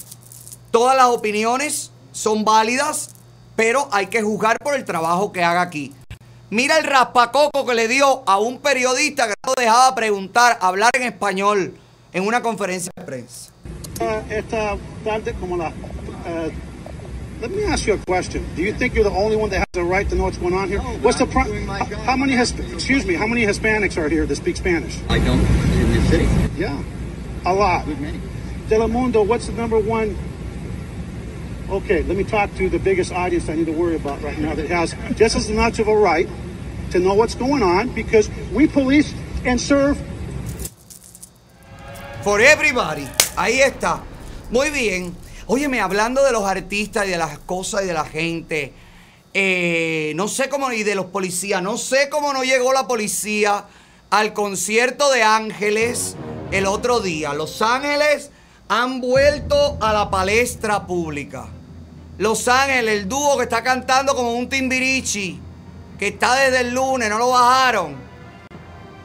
Todas 0.69 0.95
las 0.95 1.07
opiniones 1.07 1.89
son 2.11 2.45
válidas, 2.45 3.09
pero 3.55 3.87
hay 3.91 4.07
que 4.07 4.21
juzgar 4.21 4.57
por 4.63 4.75
el 4.75 4.85
trabajo 4.85 5.31
que 5.31 5.43
haga 5.43 5.61
aquí. 5.61 5.93
Mira 6.49 6.77
el 6.77 6.83
raspacoco 6.85 7.65
que 7.65 7.73
le 7.73 7.87
dio 7.87 8.23
a 8.27 8.37
un 8.39 8.59
periodista 8.59 9.27
que 9.27 9.33
no 9.45 9.53
dejaba 9.57 9.95
preguntar, 9.95 10.57
hablar 10.61 10.91
en 10.93 11.03
español 11.03 11.73
en 12.13 12.27
una 12.27 12.41
conferencia 12.41 12.91
de 12.95 13.03
prensa. 13.03 13.51
esta 14.29 14.77
tarde 15.03 15.33
como 15.39 15.57
la. 15.57 15.69
Uh, 15.69 16.49
let 17.41 17.49
me 17.51 17.65
ask 17.65 17.85
you 17.87 17.93
a 17.93 17.97
question. 18.05 18.45
Do 18.55 18.61
you 18.61 18.73
think 18.73 18.93
you're 18.93 19.03
the 19.03 19.15
only 19.15 19.35
one 19.35 19.49
that 19.49 19.59
has 19.59 19.67
the 19.73 19.83
right 19.83 20.07
to 20.09 20.15
know 20.15 20.25
what's 20.25 20.37
going 20.37 20.53
on 20.53 20.67
here? 20.69 20.79
what's 21.01 21.17
the 21.17 21.25
pro- 21.25 21.51
how, 22.05 22.15
many 22.15 22.33
Hisp- 22.33 22.59
excuse 22.73 23.05
me? 23.05 23.15
How 23.15 23.27
many 23.27 23.45
Hispanics 23.45 23.97
are 23.97 24.07
here 24.07 24.25
that 24.25 24.35
speak 24.35 24.57
Spanish? 24.57 24.99
I 25.09 25.19
don't 25.19 25.39
in 25.39 25.91
this 25.93 26.09
city. 26.09 26.27
Yeah, 26.57 26.77
a 27.45 27.53
lot. 27.53 27.85
Telemundo, 28.69 29.25
what's 29.25 29.47
the 29.47 29.53
number 29.53 29.79
one? 29.79 30.15
Okay, 31.73 32.03
let 32.03 32.15
me 32.15 32.23
talk 32.23 32.53
to 32.57 32.69
the 32.69 32.77
biggest 32.77 33.11
audience 33.11 33.49
I 33.49 33.55
need 33.55 33.65
to 33.65 33.71
worry 33.71 33.95
about 33.95 34.21
right 34.21 34.37
now 34.37 34.53
that 34.53 34.69
has 34.69 34.93
just 35.15 35.35
as 35.35 35.49
much 35.49 35.79
of 35.79 35.87
a 35.87 35.95
right 35.95 36.29
to 36.91 36.99
know 36.99 37.15
what's 37.15 37.33
going 37.33 37.63
on 37.63 37.89
because 37.95 38.29
we 38.53 38.67
police 38.67 39.11
and 39.43 39.59
serve 39.59 39.97
For 42.21 42.39
everybody. 42.39 43.07
Ahí 43.35 43.59
está. 43.61 44.03
Muy 44.51 44.69
bien. 44.69 45.15
Óyeme, 45.47 45.81
hablando 45.81 46.23
de 46.23 46.31
los 46.31 46.43
artistas 46.43 47.07
y 47.07 47.09
de 47.09 47.17
las 47.17 47.39
cosas 47.39 47.83
y 47.83 47.87
de 47.87 47.93
la 47.93 48.05
gente. 48.05 48.71
eh, 49.33 50.13
no 50.15 50.27
sé 50.27 50.49
cómo, 50.49 50.71
y 50.71 50.83
de 50.83 50.95
los 50.95 51.07
policías, 51.07 51.61
no 51.61 51.77
sé 51.77 52.07
cómo 52.09 52.33
no 52.33 52.43
llegó 52.43 52.71
la 52.71 52.87
policía 52.87 53.65
al 54.11 54.33
concierto 54.33 55.11
de 55.11 55.23
Ángeles 55.23 56.15
el 56.51 56.67
otro 56.67 56.99
día. 56.99 57.33
Los 57.33 57.61
Ángeles 57.61 58.29
han 58.69 59.01
vuelto 59.01 59.77
a 59.81 59.91
la 59.91 60.09
palestra 60.09 60.85
pública. 60.85 61.47
Los 62.17 62.47
Ángeles, 62.47 63.01
el 63.01 63.09
dúo 63.09 63.37
que 63.37 63.43
está 63.43 63.63
cantando 63.63 64.15
como 64.15 64.33
un 64.33 64.47
timbirichi, 64.47 65.39
que 65.97 66.07
está 66.09 66.35
desde 66.35 66.61
el 66.61 66.73
lunes, 66.73 67.09
no 67.09 67.17
lo 67.17 67.29
bajaron 67.29 68.13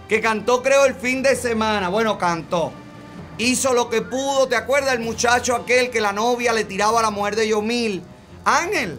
que 0.08 0.22
cantó 0.22 0.62
creo 0.62 0.86
el 0.86 0.94
fin 0.94 1.22
de 1.22 1.36
semana. 1.36 1.90
Bueno, 1.90 2.18
cantó. 2.18 2.72
Hizo 3.36 3.74
lo 3.74 3.90
que 3.90 4.00
pudo. 4.00 4.48
¿Te 4.48 4.56
acuerdas 4.56 4.94
el 4.94 5.00
muchacho 5.00 5.54
aquel 5.54 5.90
que 5.90 6.00
la 6.00 6.12
novia 6.12 6.52
le 6.52 6.64
tiraba 6.64 7.00
a 7.00 7.02
la 7.02 7.10
mujer 7.10 7.36
de 7.36 7.46
Yomil? 7.46 8.02
Ángel. 8.44 8.98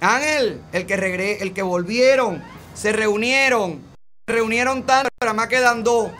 Ángel, 0.00 0.62
el 0.72 0.86
que 0.86 0.96
regre, 0.96 1.42
el 1.42 1.52
que 1.52 1.62
volvieron, 1.62 2.42
se 2.74 2.92
reunieron, 2.92 3.80
se 4.26 4.32
reunieron 4.32 4.84
tanto, 4.84 5.08
pero 5.18 5.34
más 5.34 5.48
quedan 5.48 5.82
dos. 5.82 6.10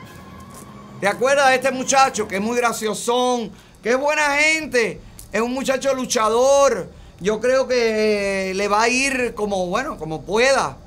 ¿Te 0.99 1.07
acuerdas 1.07 1.49
de 1.49 1.55
este 1.55 1.71
muchacho 1.71 2.27
que 2.27 2.35
es 2.35 2.41
muy 2.41 2.57
graciosón, 2.57 3.51
que 3.81 3.91
es 3.91 3.97
buena 3.97 4.37
gente, 4.37 4.99
es 5.35 5.41
un 5.41 5.53
muchacho 5.53 5.93
luchador? 5.93 6.89
Yo 7.19 7.41
creo 7.41 7.67
que 7.67 8.53
le 8.55 8.69
va 8.69 8.83
a 8.83 8.87
ir 8.87 9.33
como, 9.35 9.67
bueno, 9.67 9.97
como 9.97 10.21
pueda, 10.21 10.77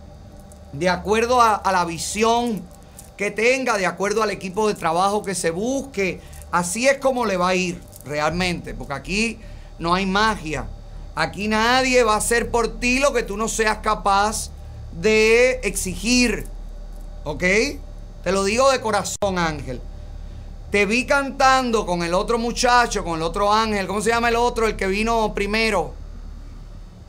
de 0.73 0.89
acuerdo 0.89 1.43
a, 1.43 1.55
a 1.55 1.70
la 1.70 1.85
visión 1.85 2.62
que 3.19 3.31
tenga, 3.31 3.77
de 3.77 3.85
acuerdo 3.85 4.23
al 4.23 4.31
equipo 4.31 4.66
de 4.66 4.73
trabajo 4.73 5.23
que 5.23 5.35
se 5.35 5.51
busque. 5.51 6.23
Así 6.51 6.89
es 6.89 6.97
como 6.97 7.27
le 7.27 7.37
va 7.37 7.49
a 7.49 7.57
ir 7.57 7.79
realmente, 8.07 8.73
porque 8.73 8.95
aquí 8.95 9.39
no 9.79 9.93
hay 9.93 10.07
magia. 10.07 10.66
Aquí 11.15 11.47
nadie 11.47 12.03
va 12.03 12.15
a 12.15 12.16
hacer 12.19 12.51
por 12.51 12.81
ti 12.81 13.01
lo 13.01 13.12
que 13.12 13.25
tú 13.25 13.37
no 13.37 13.49
seas 13.49 13.79
capaz 13.79 14.51
de 14.99 15.61
exigir. 15.62 16.47
¿Ok? 17.25 17.45
Te 18.25 18.33
lo 18.33 18.45
digo 18.45 18.70
de 18.70 18.81
corazón, 18.81 19.39
Ángel. 19.39 19.83
Te 20.70 20.85
vi 20.85 21.07
cantando 21.07 21.86
con 21.86 22.03
el 22.03 22.12
otro 22.12 22.39
muchacho, 22.39 23.03
con 23.03 23.16
el 23.16 23.23
otro 23.23 23.53
Ángel. 23.53 23.86
¿Cómo 23.86 24.03
se 24.03 24.11
llama 24.11 24.28
el 24.28 24.36
otro? 24.36 24.66
El 24.66 24.77
que 24.77 24.86
vino 24.86 25.32
primero. 25.35 25.95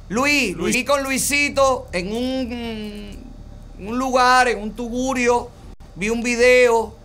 Luis. 0.08 0.56
Luis. 0.56 0.76
Vi 0.76 0.86
con 0.86 1.04
Luisito 1.04 1.88
en 1.92 2.12
un, 2.12 3.18
un 3.80 4.00
lugar, 4.00 4.48
en 4.48 4.60
un 4.60 4.72
tugurio. 4.72 5.50
Vi 5.96 6.10
un 6.10 6.24
video. 6.24 6.96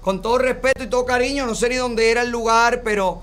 Con 0.00 0.22
todo 0.22 0.38
respeto 0.38 0.84
y 0.84 0.86
todo 0.86 1.04
cariño. 1.04 1.46
No 1.46 1.54
sé 1.56 1.68
ni 1.68 1.74
dónde 1.74 2.10
era 2.10 2.22
el 2.22 2.30
lugar, 2.30 2.82
pero 2.84 3.20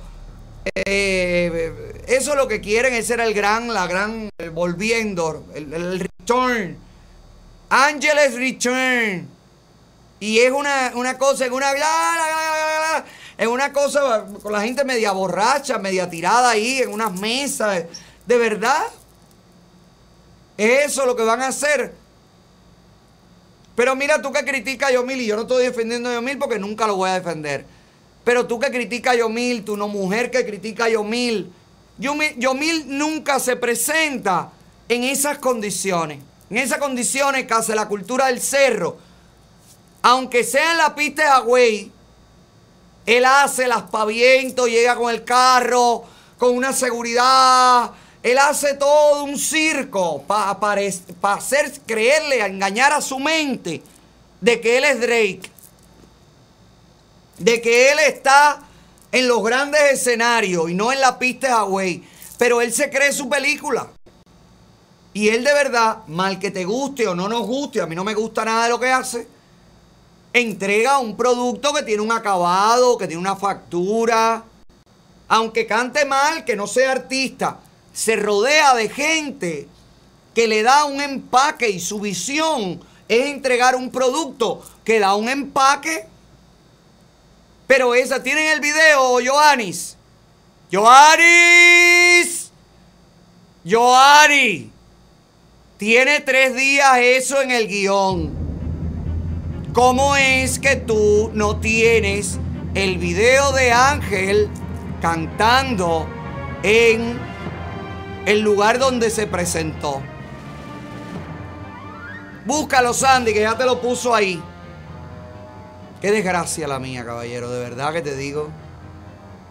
eh, 0.76 2.04
eso 2.08 2.32
es 2.32 2.38
lo 2.38 2.48
que 2.48 2.60
quieren. 2.60 2.94
Ese 2.94 3.14
era 3.14 3.24
el 3.24 3.34
gran, 3.34 3.74
la 3.74 3.88
gran, 3.88 4.30
el 4.38 4.52
volviendo, 4.52 5.46
el, 5.56 5.74
el 5.74 6.00
return. 6.02 6.78
Ángeles 7.70 8.36
Return. 8.36 9.35
Y 10.20 10.40
es 10.40 10.52
una, 10.52 10.94
una 10.96 11.18
cosa, 11.18 11.46
en 11.46 11.54
una, 11.54 11.72
una 13.48 13.74
cosa 13.74 14.26
con 14.42 14.52
la 14.52 14.62
gente 14.62 14.84
media 14.84 15.12
borracha, 15.12 15.78
media 15.78 16.10
tirada 16.10 16.52
ahí, 16.52 16.82
en 16.82 16.92
unas 16.92 17.12
mesas. 17.14 17.84
¿De 18.26 18.38
verdad? 18.38 18.84
¿Es 20.58 20.86
eso 20.86 21.06
lo 21.06 21.16
que 21.16 21.24
van 21.24 21.42
a 21.42 21.48
hacer? 21.48 21.94
Pero 23.76 23.96
mira 23.96 24.22
tú 24.22 24.32
que 24.32 24.46
criticas 24.46 24.90
a 24.90 24.94
Yomil, 24.94 25.22
y 25.22 25.26
yo 25.26 25.36
no 25.36 25.42
estoy 25.42 25.64
defendiendo 25.64 26.10
a 26.10 26.14
Yomil 26.14 26.38
porque 26.38 26.58
nunca 26.58 26.88
lo 26.88 26.96
voy 26.96 27.10
a 27.10 27.16
defender. 27.16 27.66
Pero 28.24 28.48
tú 28.48 28.58
que 28.58 28.72
criticas 28.72 29.14
a 29.14 29.18
Yomil, 29.18 29.66
tú 29.66 29.76
no 29.76 29.88
mujer 29.88 30.32
que 30.32 30.46
critica 30.46 30.86
a 30.86 30.90
Yomil. 30.90 31.52
Yomil, 31.98 32.36
Yomil 32.38 32.98
nunca 32.98 33.40
se 33.40 33.58
presenta 33.58 34.52
en 34.88 35.04
esas 35.04 35.38
condiciones. 35.40 36.20
En 36.50 36.58
esas 36.58 36.78
condiciones 36.78 37.46
que 37.46 37.54
hace 37.54 37.76
la 37.76 37.88
cultura 37.88 38.28
del 38.28 38.40
cerro. 38.40 38.98
Aunque 40.08 40.44
sea 40.44 40.74
en 40.74 40.78
la 40.78 40.94
pista 40.94 41.24
de 41.24 41.30
Hawái, 41.30 41.92
él 43.08 43.26
hace 43.26 43.64
el 43.64 43.72
aspaviento, 43.72 44.68
llega 44.68 44.96
con 44.96 45.12
el 45.12 45.24
carro, 45.24 46.04
con 46.38 46.56
una 46.56 46.74
seguridad. 46.74 47.90
Él 48.22 48.38
hace 48.38 48.76
todo 48.76 49.24
un 49.24 49.40
circo 49.40 50.22
para 50.22 50.82
hacer 51.24 51.74
creerle, 51.88 52.44
a 52.44 52.46
engañar 52.46 52.94
a 52.94 53.02
su 53.02 53.18
mente 53.18 53.82
de 54.42 54.62
que 54.62 54.78
él 54.78 54.84
es 54.84 55.02
Drake. 55.02 55.52
De 57.40 57.60
que 57.60 57.92
él 57.92 57.98
está 58.06 58.62
en 59.12 59.28
los 59.28 59.44
grandes 59.44 59.82
escenarios 59.92 60.70
y 60.70 60.76
no 60.76 60.92
en 60.92 61.02
la 61.02 61.18
pista 61.18 61.48
de 61.48 61.54
Hawái. 61.54 62.08
Pero 62.38 62.62
él 62.62 62.72
se 62.72 62.92
cree 62.92 63.12
su 63.12 63.28
película. 63.28 63.88
Y 65.14 65.30
él 65.30 65.44
de 65.44 65.52
verdad, 65.52 66.06
mal 66.06 66.38
que 66.38 66.52
te 66.52 66.64
guste 66.64 67.08
o 67.08 67.16
no 67.16 67.28
nos 67.28 67.42
guste, 67.48 67.82
a 67.82 67.88
mí 67.88 67.96
no 67.96 68.04
me 68.04 68.14
gusta 68.14 68.46
nada 68.46 68.66
de 68.66 68.70
lo 68.70 68.80
que 68.80 68.92
hace, 68.92 69.34
entrega 70.42 70.98
un 70.98 71.16
producto 71.16 71.74
que 71.74 71.84
tiene 71.84 72.02
un 72.02 72.12
acabado, 72.12 72.98
que 72.98 73.08
tiene 73.08 73.22
una 73.22 73.38
factura. 73.38 74.44
Aunque 75.30 75.66
cante 75.66 76.04
mal, 76.04 76.44
que 76.44 76.58
no 76.58 76.68
sea 76.68 76.92
artista, 76.92 77.60
se 77.94 78.18
rodea 78.18 78.76
de 78.76 78.90
gente 78.90 79.70
que 80.34 80.48
le 80.48 80.62
da 80.62 80.84
un 80.84 81.00
empaque 81.00 81.70
y 81.70 81.80
su 81.80 82.02
visión 82.02 82.82
es 83.08 83.28
entregar 83.28 83.78
un 83.78 83.90
producto 83.92 84.62
que 84.84 85.00
da 85.00 85.16
un 85.16 85.30
empaque. 85.30 86.06
Pero 87.66 87.96
esa, 87.96 88.22
¿tienen 88.22 88.48
el 88.50 88.60
video, 88.60 89.20
Joanis? 89.26 89.96
Joanis. 90.70 92.52
Joanis. 93.66 94.68
Tiene 95.78 96.20
tres 96.20 96.56
días 96.56 96.98
eso 96.98 97.42
en 97.42 97.52
el 97.52 97.68
guion. 97.70 98.45
¿Cómo 99.76 100.16
es 100.16 100.58
que 100.58 100.78
tú 100.78 101.32
no 101.34 101.58
tienes 101.58 102.40
el 102.76 102.98
video 102.98 103.52
de 103.52 103.74
Ángel 103.74 104.50
cantando 105.02 106.08
en 106.64 107.20
el 108.26 108.40
lugar 108.40 108.80
donde 108.80 109.10
se 109.10 109.28
presentó? 109.28 110.02
Búscalo, 112.46 112.94
Sandy, 112.94 113.34
que 113.34 113.42
ya 113.42 113.58
te 113.58 113.66
lo 113.66 113.82
puso 113.82 114.16
ahí. 114.16 114.42
Qué 116.00 116.10
desgracia 116.10 116.70
la 116.70 116.80
mía, 116.80 117.04
caballero. 117.04 117.52
De 117.52 117.60
verdad 117.60 117.92
que 117.92 118.02
te 118.02 118.16
digo. 118.16 118.48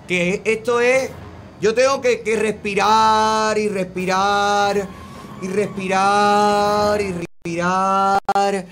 Que 0.09 0.41
esto 0.47 0.81
es. 0.81 1.11
Yo 1.61 1.75
tengo 1.75 2.01
que, 2.01 2.23
que 2.23 2.37
respirar 2.37 3.59
y 3.59 3.69
respirar 3.69 4.89
y 5.43 5.49
respirar 5.49 6.99
y 7.03 7.13
respirar 7.13 8.65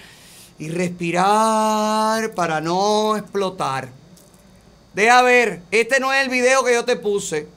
y 0.62 0.68
respirar 0.68 2.34
para 2.34 2.60
no 2.60 3.16
explotar. 3.16 3.88
Deja 4.94 5.20
ver, 5.22 5.60
este 5.72 5.98
no 5.98 6.12
es 6.12 6.22
el 6.22 6.28
video 6.28 6.62
que 6.62 6.72
yo 6.72 6.84
te 6.84 6.94
puse. 6.94 7.48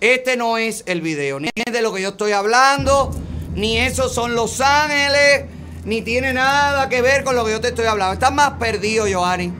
Este 0.00 0.38
no 0.38 0.56
es 0.56 0.82
el 0.86 1.02
video, 1.02 1.38
ni 1.38 1.50
es 1.54 1.70
de 1.70 1.82
lo 1.82 1.92
que 1.92 2.00
yo 2.00 2.08
estoy 2.08 2.32
hablando, 2.32 3.10
ni 3.54 3.76
esos 3.76 4.14
son 4.14 4.34
Los 4.34 4.62
Ángeles, 4.62 5.44
ni 5.84 6.00
tiene 6.00 6.32
nada 6.32 6.88
que 6.88 7.02
ver 7.02 7.22
con 7.22 7.36
lo 7.36 7.44
que 7.44 7.50
yo 7.50 7.60
te 7.60 7.68
estoy 7.68 7.84
hablando. 7.84 8.14
Estás 8.14 8.32
más 8.32 8.52
perdido, 8.52 9.04
Johanny. 9.12 9.52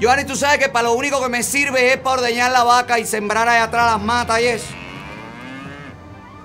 Johanny, 0.00 0.24
tú 0.24 0.36
sabes 0.36 0.58
que 0.58 0.68
para 0.68 0.84
lo 0.84 0.94
único 0.94 1.20
que 1.20 1.28
me 1.28 1.42
sirve 1.42 1.94
es 1.94 1.96
para 1.98 2.20
ordeñar 2.20 2.52
la 2.52 2.62
vaca 2.62 3.00
y 3.00 3.06
sembrar 3.06 3.48
allá 3.48 3.64
atrás 3.64 3.90
las 3.90 4.00
matas 4.00 4.40
y 4.40 4.44
eso. 4.44 4.72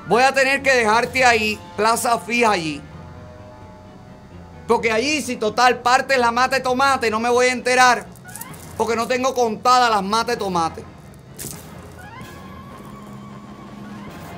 Voy 0.07 0.23
a 0.23 0.33
tener 0.33 0.63
que 0.63 0.73
dejarte 0.73 1.23
ahí, 1.23 1.59
plaza 1.77 2.17
fija 2.17 2.49
allí. 2.49 2.81
Porque 4.69 4.91
allí, 4.91 5.23
si 5.23 5.35
total 5.37 5.81
parte 5.81 6.15
la 6.19 6.31
mata 6.31 6.57
de 6.57 6.61
tomate, 6.61 7.09
no 7.09 7.19
me 7.19 7.27
voy 7.27 7.47
a 7.47 7.53
enterar. 7.53 8.05
Porque 8.77 8.95
no 8.95 9.07
tengo 9.07 9.33
contadas 9.33 9.89
las 9.89 10.03
matas 10.03 10.35
de 10.35 10.37
tomate. 10.37 10.83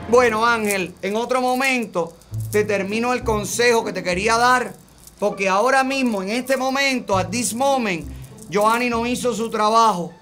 Bueno, 0.07 0.45
Ángel, 0.45 0.95
en 1.01 1.17
otro 1.17 1.41
momento 1.41 2.13
te 2.49 2.63
termino 2.63 3.11
el 3.11 3.25
consejo 3.25 3.83
que 3.83 3.91
te 3.91 4.03
quería 4.03 4.37
dar. 4.37 4.73
Porque 5.19 5.49
ahora 5.49 5.83
mismo, 5.83 6.23
en 6.23 6.29
este 6.29 6.55
momento, 6.55 7.17
at 7.17 7.27
this 7.27 7.53
moment, 7.53 8.09
Joanny 8.49 8.89
no 8.89 9.05
hizo 9.05 9.35
su 9.35 9.51
trabajo. 9.51 10.13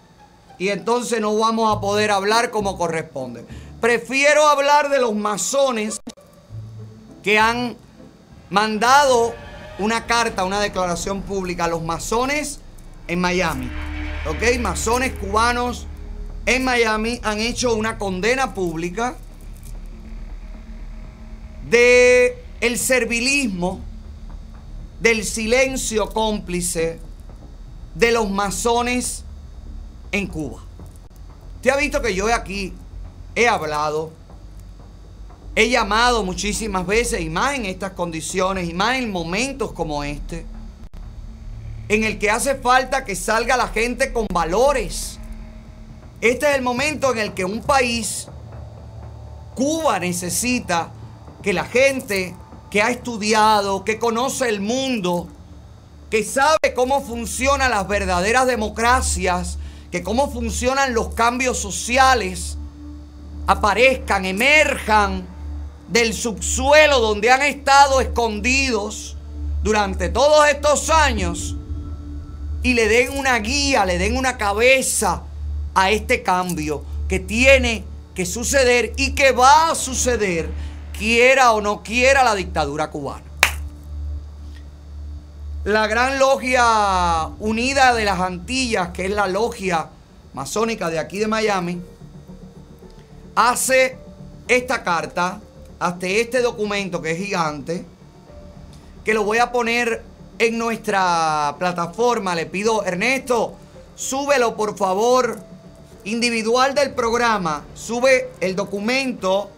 Y 0.57 0.69
entonces 0.69 1.21
no 1.21 1.37
vamos 1.37 1.71
a 1.71 1.79
poder 1.79 2.09
hablar 2.09 2.49
como 2.49 2.79
corresponde. 2.79 3.45
Prefiero 3.79 4.47
hablar 4.47 4.89
de 4.89 5.01
los 5.01 5.13
masones 5.13 6.01
que 7.21 7.37
han 7.37 7.77
mandado 8.49 9.35
una 9.79 10.05
carta, 10.05 10.43
una 10.43 10.59
declaración 10.59 11.21
pública 11.21 11.65
a 11.65 11.67
los 11.67 11.81
masones 11.81 12.59
en 13.07 13.19
Miami. 13.19 13.69
¿Ok? 14.27 14.59
Masones 14.59 15.13
cubanos 15.13 15.87
en 16.45 16.63
Miami 16.63 17.19
han 17.23 17.39
hecho 17.39 17.73
una 17.75 17.97
condena 17.97 18.53
pública 18.53 19.15
de 21.69 22.43
el 22.61 22.77
servilismo, 22.77 23.79
del 24.99 25.23
silencio 25.23 26.09
cómplice 26.09 26.99
de 27.95 28.11
los 28.11 28.29
masones 28.29 29.23
en 30.11 30.27
Cuba. 30.27 30.61
Usted 31.55 31.71
ha 31.71 31.77
visto 31.77 32.01
que 32.01 32.13
yo 32.13 32.33
aquí 32.33 32.73
he 33.35 33.47
hablado, 33.47 34.11
he 35.55 35.69
llamado 35.69 36.23
muchísimas 36.23 36.85
veces, 36.85 37.21
y 37.21 37.29
más 37.29 37.55
en 37.55 37.65
estas 37.65 37.91
condiciones, 37.91 38.69
y 38.69 38.73
más 38.73 38.97
en 38.97 39.11
momentos 39.11 39.71
como 39.71 40.03
este, 40.03 40.45
en 41.89 42.03
el 42.03 42.19
que 42.19 42.29
hace 42.29 42.55
falta 42.55 43.03
que 43.03 43.15
salga 43.15 43.57
la 43.57 43.67
gente 43.67 44.13
con 44.13 44.27
valores. 44.31 45.19
Este 46.21 46.49
es 46.49 46.55
el 46.55 46.61
momento 46.61 47.11
en 47.11 47.19
el 47.19 47.33
que 47.33 47.45
un 47.45 47.61
país, 47.61 48.27
Cuba, 49.55 49.99
necesita 49.99 50.91
que 51.41 51.53
la 51.53 51.65
gente 51.65 52.35
que 52.69 52.81
ha 52.81 52.91
estudiado, 52.91 53.83
que 53.83 53.97
conoce 53.97 54.47
el 54.47 54.61
mundo, 54.61 55.27
que 56.09 56.23
sabe 56.23 56.73
cómo 56.75 57.01
funcionan 57.01 57.71
las 57.71 57.87
verdaderas 57.87 58.45
democracias, 58.45 59.57
que 59.91 60.03
cómo 60.03 60.31
funcionan 60.31 60.93
los 60.93 61.13
cambios 61.15 61.57
sociales, 61.57 62.57
aparezcan, 63.47 64.25
emerjan 64.25 65.38
del 65.91 66.13
subsuelo 66.13 66.99
donde 66.99 67.31
han 67.31 67.41
estado 67.41 67.99
escondidos 68.01 69.17
durante 69.63 70.09
todos 70.09 70.47
estos 70.47 70.89
años 70.89 71.55
y 72.61 72.73
le 72.73 72.87
den 72.87 73.17
una 73.17 73.37
guía, 73.39 73.85
le 73.85 73.97
den 73.97 74.15
una 74.15 74.37
cabeza 74.37 75.23
a 75.73 75.91
este 75.91 76.23
cambio 76.23 76.83
que 77.07 77.19
tiene 77.19 77.83
que 78.13 78.25
suceder 78.25 78.93
y 78.97 79.15
que 79.15 79.31
va 79.31 79.71
a 79.71 79.75
suceder, 79.75 80.49
quiera 80.97 81.53
o 81.53 81.61
no 81.61 81.81
quiera 81.83 82.23
la 82.23 82.35
dictadura 82.35 82.89
cubana. 82.89 83.23
La 85.63 85.87
gran 85.87 86.19
logia 86.19 87.29
unida 87.39 87.93
de 87.93 88.05
las 88.05 88.19
Antillas, 88.19 88.89
que 88.89 89.05
es 89.05 89.11
la 89.11 89.27
logia 89.27 89.89
masónica 90.33 90.89
de 90.89 90.99
aquí 90.99 91.17
de 91.19 91.27
Miami, 91.27 91.81
hace 93.35 93.97
esta 94.47 94.83
carta, 94.83 95.39
hasta 95.79 96.07
este 96.07 96.41
documento 96.41 97.01
que 97.01 97.11
es 97.11 97.17
gigante, 97.17 97.85
que 99.03 99.13
lo 99.13 99.23
voy 99.23 99.37
a 99.37 99.51
poner 99.51 100.03
en 100.37 100.57
nuestra 100.57 101.55
plataforma. 101.57 102.35
Le 102.35 102.45
pido, 102.45 102.83
Ernesto, 102.83 103.55
súbelo 103.95 104.55
por 104.55 104.77
favor, 104.77 105.39
individual 106.03 106.75
del 106.75 106.93
programa, 106.93 107.65
sube 107.73 108.29
el 108.39 108.55
documento 108.55 109.49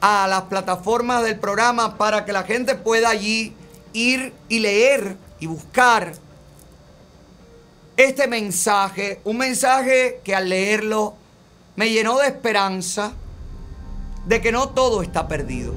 a 0.00 0.26
las 0.28 0.42
plataformas 0.42 1.24
del 1.24 1.38
programa 1.38 1.96
para 1.96 2.24
que 2.24 2.32
la 2.32 2.44
gente 2.44 2.74
pueda 2.74 3.10
allí 3.10 3.54
ir 3.92 4.32
y 4.48 4.60
leer 4.60 5.16
y 5.40 5.46
buscar 5.46 6.12
este 7.96 8.28
mensaje, 8.28 9.20
un 9.24 9.38
mensaje 9.38 10.20
que 10.22 10.34
al 10.34 10.48
leerlo 10.48 11.14
me 11.74 11.90
llenó 11.90 12.18
de 12.18 12.28
esperanza 12.28 13.12
de 14.28 14.40
que 14.40 14.52
no 14.52 14.68
todo 14.68 15.02
está 15.02 15.26
perdido. 15.26 15.72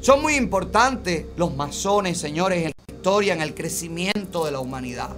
Son 0.00 0.20
muy 0.20 0.34
importantes 0.34 1.24
los 1.36 1.56
masones, 1.56 2.18
señores, 2.18 2.58
en 2.58 2.72
la 2.76 2.94
historia, 2.94 3.32
en 3.32 3.40
el 3.40 3.54
crecimiento 3.54 4.44
de 4.44 4.52
la 4.52 4.60
humanidad. 4.60 5.10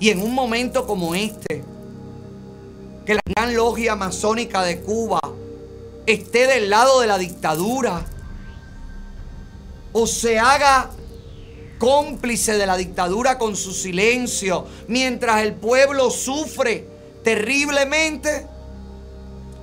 Y 0.00 0.08
en 0.08 0.22
un 0.22 0.34
momento 0.34 0.86
como 0.86 1.14
este, 1.14 1.62
que 3.04 3.14
la 3.14 3.20
gran 3.26 3.54
logia 3.54 3.94
masónica 3.94 4.62
de 4.62 4.80
Cuba 4.80 5.20
esté 6.06 6.46
del 6.46 6.70
lado 6.70 7.00
de 7.00 7.06
la 7.06 7.18
dictadura 7.18 8.06
o 9.92 10.06
se 10.06 10.38
haga 10.38 10.90
cómplice 11.78 12.56
de 12.56 12.66
la 12.66 12.76
dictadura 12.76 13.38
con 13.38 13.56
su 13.56 13.72
silencio 13.72 14.66
mientras 14.88 15.42
el 15.42 15.54
pueblo 15.54 16.10
sufre 16.10 16.86
terriblemente, 17.22 18.46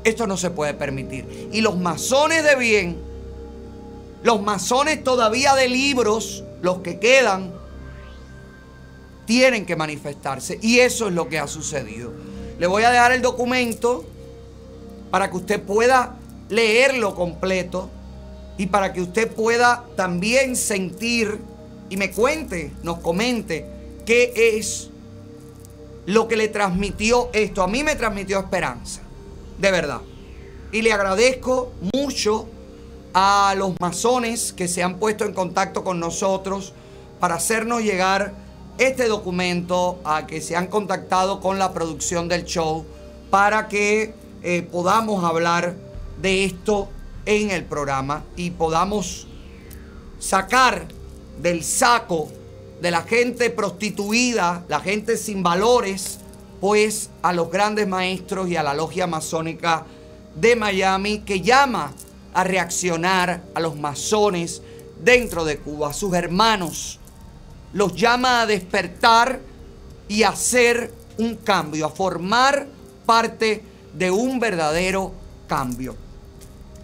esto 0.10 0.27
no 0.27 0.38
se 0.38 0.49
puede 0.49 0.73
permitir. 0.73 1.49
Y 1.52 1.61
los 1.61 1.77
masones 1.77 2.44
de 2.44 2.56
bien, 2.56 2.98
los 4.23 4.41
masones 4.41 5.03
todavía 5.03 5.56
de 5.56 5.68
libros, 5.68 6.44
los 6.61 6.80
que 6.80 6.99
quedan, 6.99 7.52
tienen 9.26 9.65
que 9.65 9.76
manifestarse. 9.76 10.60
Y 10.61 10.80
eso 10.80 11.07
es 11.07 11.14
lo 11.14 11.30
que 11.30 11.40
ha 11.40 11.48
sucedido. 11.48 12.11
Le 12.57 12.68
voy 12.68 12.84
a 12.84 12.91
dejar 12.91 13.11
el 13.11 13.22
documento 13.22 14.06
para 15.11 15.30
que 15.30 15.38
usted 15.38 15.61
pueda 15.61 16.18
leerlo 16.49 17.15
completo 17.15 17.90
y 18.57 18.68
para 18.68 18.91
que 18.91 19.02
usted 19.02 19.31
pueda 19.31 19.86
también 19.95 20.56
sentir 20.56 21.40
y 21.90 21.98
me 21.98 22.11
cuente, 22.11 22.72
nos 22.84 22.99
comente 22.99 23.65
qué 24.06 24.34
es 24.57 24.90
lo 26.06 26.27
que 26.27 26.36
le 26.36 26.48
transmitió 26.48 27.30
esto. 27.34 27.64
A 27.64 27.68
mí 27.68 27.84
me 27.84 27.95
transmitió 27.95 28.40
esperanza, 28.40 29.02
de 29.60 29.72
verdad. 29.72 30.02
Y 30.72 30.81
le 30.81 30.94
agradezco 30.94 31.72
mucho 31.94 32.48
a 33.14 33.53
los 33.57 33.73
masones 33.80 34.53
que 34.53 34.68
se 34.68 34.84
han 34.84 34.98
puesto 34.98 35.26
en 35.26 35.34
contacto 35.34 35.84
con 35.84 35.99
nosotros 35.99 36.73
para 37.19 37.36
hacernos 37.36 37.81
llegar 37.81 38.34
este 38.77 39.07
documento, 39.07 39.99
a 40.06 40.26
que 40.26 40.40
se 40.41 40.56
han 40.56 40.68
contactado 40.68 41.41
con 41.41 41.60
la 41.60 41.73
producción 41.73 42.30
del 42.30 42.45
show 42.45 42.86
para 43.30 43.68
que 43.68 44.14
eh, 44.41 44.61
podamos 44.61 45.23
hablar 45.23 45.76
de 46.22 46.45
esto 46.45 46.88
en 47.26 47.52
el 47.52 47.65
programa 47.65 48.23
y 48.38 48.52
podamos 48.52 49.27
sacar 50.18 50.88
del 51.41 51.64
saco 51.64 52.30
de 52.81 52.91
la 52.91 53.02
gente 53.02 53.49
prostituida, 53.49 54.64
la 54.69 54.80
gente 54.80 55.18
sin 55.18 55.44
valores, 55.44 56.19
pues 56.60 57.10
a 57.22 57.34
los 57.34 57.49
grandes 57.49 57.88
maestros 57.88 58.49
y 58.49 58.56
a 58.56 58.64
la 58.64 58.73
logia 58.73 59.07
masónica 59.07 59.86
de 60.36 60.56
Miami 60.56 61.19
que 61.19 61.41
llama 61.41 61.94
a 62.34 62.44
reaccionar 62.44 63.44
a 63.53 63.60
los 63.60 63.76
masones 63.76 64.61
dentro 65.02 65.45
de 65.45 65.57
Cuba, 65.57 65.90
a 65.90 65.94
sus 65.94 66.14
hermanos. 66.14 66.99
Los 67.73 67.95
llama 67.95 68.41
a 68.41 68.45
despertar 68.45 69.40
y 70.07 70.23
a 70.23 70.30
hacer 70.30 70.94
un 71.18 71.36
cambio, 71.36 71.86
a 71.86 71.90
formar 71.90 72.68
parte 73.06 73.64
de 73.94 74.11
un 74.11 74.40
verdadero 74.40 75.14
cambio. 75.48 75.95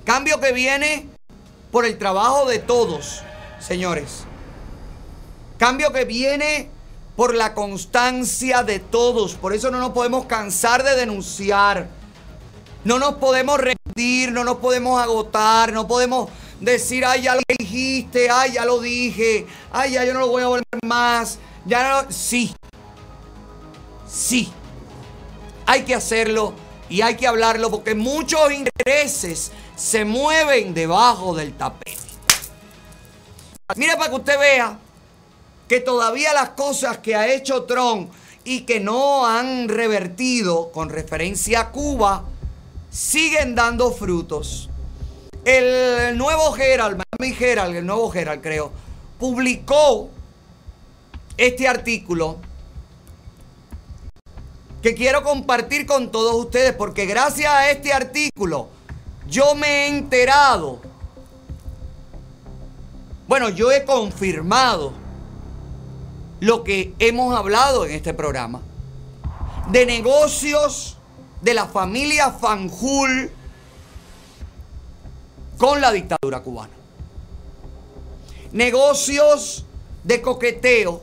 Cambio 0.04 0.40
que 0.40 0.52
viene 0.52 1.08
por 1.72 1.86
el 1.86 1.98
trabajo 1.98 2.46
de 2.46 2.60
todos, 2.60 3.22
señores. 3.60 4.24
Cambio 5.58 5.92
que 5.92 6.06
viene 6.06 6.70
por 7.16 7.34
la 7.34 7.54
constancia 7.54 8.64
de 8.64 8.80
todos. 8.80 9.36
Por 9.36 9.54
eso 9.54 9.72
no 9.72 9.80
nos 9.80 9.92
podemos 9.92 10.26
cansar 10.26 10.84
de 10.84 10.96
denunciar. 10.96 11.88
No 12.84 13.00
nos 13.00 13.16
podemos 13.16 13.60
rendir, 13.60 14.32
no 14.32 14.44
nos 14.44 14.58
podemos 14.58 15.02
agotar, 15.02 15.74
no 15.74 15.88
podemos 15.88 16.30
decir, 16.60 17.04
ay, 17.06 17.24
ya 17.24 17.36
lo 17.36 17.42
dijiste, 17.58 18.30
ay, 18.30 18.54
ya 18.54 18.66
lo 18.66 18.80
dije, 18.80 19.48
ay, 19.72 19.94
ya 19.94 20.06
yo 20.06 20.14
no 20.14 20.20
lo 20.20 20.28
voy 20.28 20.44
a 20.44 20.48
volver 20.48 20.66
más. 20.84 21.40
Ya 21.66 22.04
no. 22.04 22.12
Sí. 22.12 22.54
Sí. 24.08 24.52
Hay 25.66 25.84
que 25.84 25.96
hacerlo 25.96 26.54
y 26.90 27.02
hay 27.02 27.16
que 27.16 27.28
hablarlo 27.28 27.72
porque 27.72 27.96
muchos 27.96 28.52
intereses 28.52 29.52
se 29.76 30.06
mueven 30.06 30.74
debajo 30.74 31.34
del 31.34 31.54
tapete. 31.54 31.98
Mira 33.76 33.98
para 33.98 34.10
que 34.10 34.16
usted 34.16 34.40
vea 34.40 34.80
que 35.68 35.80
todavía 35.80 36.34
las 36.34 36.50
cosas 36.50 37.00
que 37.00 37.16
ha 37.16 37.34
hecho 37.34 37.64
Trump 37.64 38.12
y 38.44 38.62
que 38.62 38.80
no 38.80 39.26
han 39.26 39.68
revertido 39.68 40.72
con 40.72 40.90
referencia 40.90 41.62
a 41.62 41.72
Cuba 41.72 42.24
siguen 42.92 43.56
dando 43.56 43.92
frutos. 43.92 44.70
El 45.44 46.18
nuevo 46.18 46.56
Herald, 46.56 47.02
Miami 47.20 47.38
Herald, 47.40 47.76
el 47.76 47.86
nuevo 47.86 48.14
Herald 48.14 48.42
creo, 48.42 48.72
publicó 49.20 50.10
este 51.38 51.68
artículo 51.68 52.38
que 54.82 54.94
quiero 54.94 55.24
compartir 55.24 55.86
con 55.86 56.12
todos 56.12 56.36
ustedes 56.36 56.74
porque 56.74 57.06
gracias 57.06 57.52
a 57.52 57.72
este 57.72 57.92
artículo 57.92 58.70
yo 59.28 59.56
me 59.56 59.68
he 59.68 59.88
enterado, 59.88 60.80
bueno, 63.28 63.50
yo 63.50 63.72
he 63.72 63.84
confirmado 63.84 65.05
lo 66.46 66.64
que 66.64 66.94
hemos 67.00 67.36
hablado 67.36 67.86
en 67.86 67.92
este 67.92 68.14
programa, 68.14 68.62
de 69.72 69.84
negocios 69.88 70.96
de 71.42 71.56
la 71.56 71.66
familia 71.66 72.30
Fanjul 72.34 73.32
con 75.58 75.82
la 75.82 75.92
dictadura 75.92 76.42
cubana. 76.42 76.74
Negocios 78.52 79.66
de 80.04 80.22
coqueteo. 80.22 81.02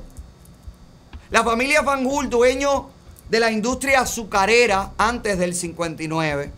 La 1.31 1.43
familia 1.43 1.83
Fanjul, 1.83 2.31
dueño 2.31 2.91
de 3.29 3.41
la 3.41 3.51
industria 3.51 4.03
azucarera 4.03 4.93
antes 4.97 5.41
del 5.41 5.57
59. 5.57 6.53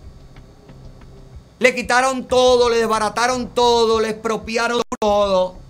Le 1.59 1.75
quitaron 1.75 2.29
todo, 2.29 2.69
le 2.69 2.77
desbarataron 2.77 3.49
todo, 3.49 3.99
le 3.99 4.11
expropiaron 4.11 4.83
todo. 5.01 5.64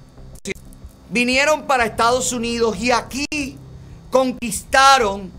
Vinieron 1.15 1.69
para 1.69 1.85
Estados 1.85 2.33
Unidos 2.33 2.77
y 2.77 2.91
aquí 2.91 3.57
conquistaron 4.11 5.31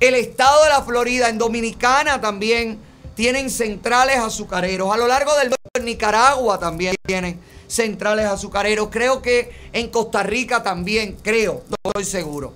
el 0.00 0.14
estado 0.14 0.62
de 0.62 0.70
la 0.70 0.82
Florida, 0.82 1.28
en 1.28 1.36
Dominicana 1.36 2.18
también 2.18 2.78
tienen 3.14 3.50
centrales 3.50 4.16
azucareros. 4.16 4.90
A 4.90 4.96
lo 4.96 5.06
largo 5.06 5.36
del 5.36 5.54
en 5.74 5.84
Nicaragua 5.84 6.58
también 6.58 6.96
tienen 7.04 7.38
centrales 7.68 8.24
azucareros. 8.24 8.88
Creo 8.90 9.20
que 9.20 9.52
en 9.74 9.90
Costa 9.90 10.22
Rica 10.22 10.62
también, 10.62 11.18
creo, 11.22 11.62
no 11.68 11.76
estoy 11.84 12.06
seguro. 12.06 12.54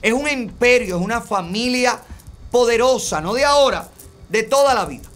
Es 0.00 0.12
un 0.12 0.28
imperio, 0.28 0.98
es 0.98 1.02
una 1.02 1.20
familia 1.20 2.00
poderosa, 2.52 3.20
no 3.20 3.34
de 3.34 3.44
ahora, 3.44 3.88
de 4.28 4.44
toda 4.44 4.74
la 4.74 4.84
vida. 4.84 5.08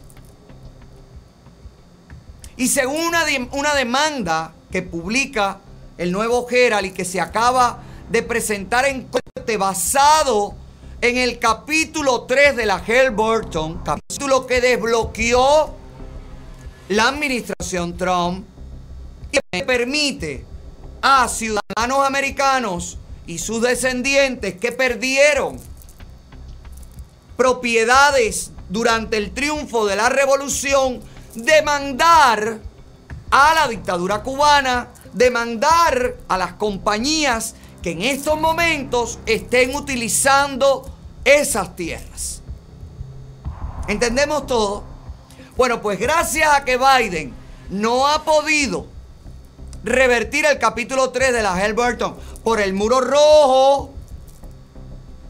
Y 2.56 2.66
según 2.66 3.00
una, 3.04 3.24
una 3.52 3.74
demanda 3.76 4.54
que 4.72 4.82
publica 4.82 5.60
el 5.98 6.10
nuevo 6.10 6.48
Herald 6.50 6.86
y 6.86 6.90
que 6.90 7.04
se 7.04 7.20
acaba 7.20 7.82
de 8.10 8.22
presentar 8.22 8.86
en 8.86 9.06
corte 9.06 9.56
basado 9.56 10.54
en 11.02 11.18
el 11.18 11.38
capítulo 11.38 12.22
3 12.22 12.56
de 12.56 12.66
la 12.66 12.78
Halliburton, 12.78 13.82
capítulo 13.84 14.46
que 14.46 14.60
desbloqueó 14.60 15.74
la 16.88 17.08
administración 17.08 17.96
Trump 17.96 18.46
y 19.30 19.38
que 19.50 19.64
permite 19.64 20.44
a 21.02 21.28
ciudadanos 21.28 22.06
americanos 22.06 22.98
y 23.26 23.38
sus 23.38 23.60
descendientes 23.60 24.54
que 24.54 24.72
perdieron 24.72 25.60
propiedades 27.36 28.52
durante 28.68 29.18
el 29.18 29.32
triunfo 29.32 29.84
de 29.86 29.96
la 29.96 30.08
revolución 30.08 31.00
demandar 31.34 32.71
a 33.32 33.54
la 33.54 33.66
dictadura 33.66 34.22
cubana, 34.22 34.88
demandar 35.14 36.16
a 36.28 36.36
las 36.36 36.52
compañías 36.52 37.54
que 37.82 37.92
en 37.92 38.02
estos 38.02 38.38
momentos 38.38 39.18
estén 39.24 39.74
utilizando 39.74 40.84
esas 41.24 41.74
tierras. 41.74 42.42
¿Entendemos 43.88 44.46
todo? 44.46 44.84
Bueno, 45.56 45.80
pues 45.80 45.98
gracias 45.98 46.54
a 46.54 46.64
que 46.64 46.76
Biden 46.76 47.32
no 47.70 48.06
ha 48.06 48.22
podido 48.22 48.86
revertir 49.82 50.44
el 50.44 50.58
capítulo 50.58 51.08
3 51.10 51.32
de 51.32 51.42
la 51.42 51.54
Halliburton 51.54 52.14
por 52.44 52.60
el 52.60 52.74
muro 52.74 53.00
rojo, 53.00 53.94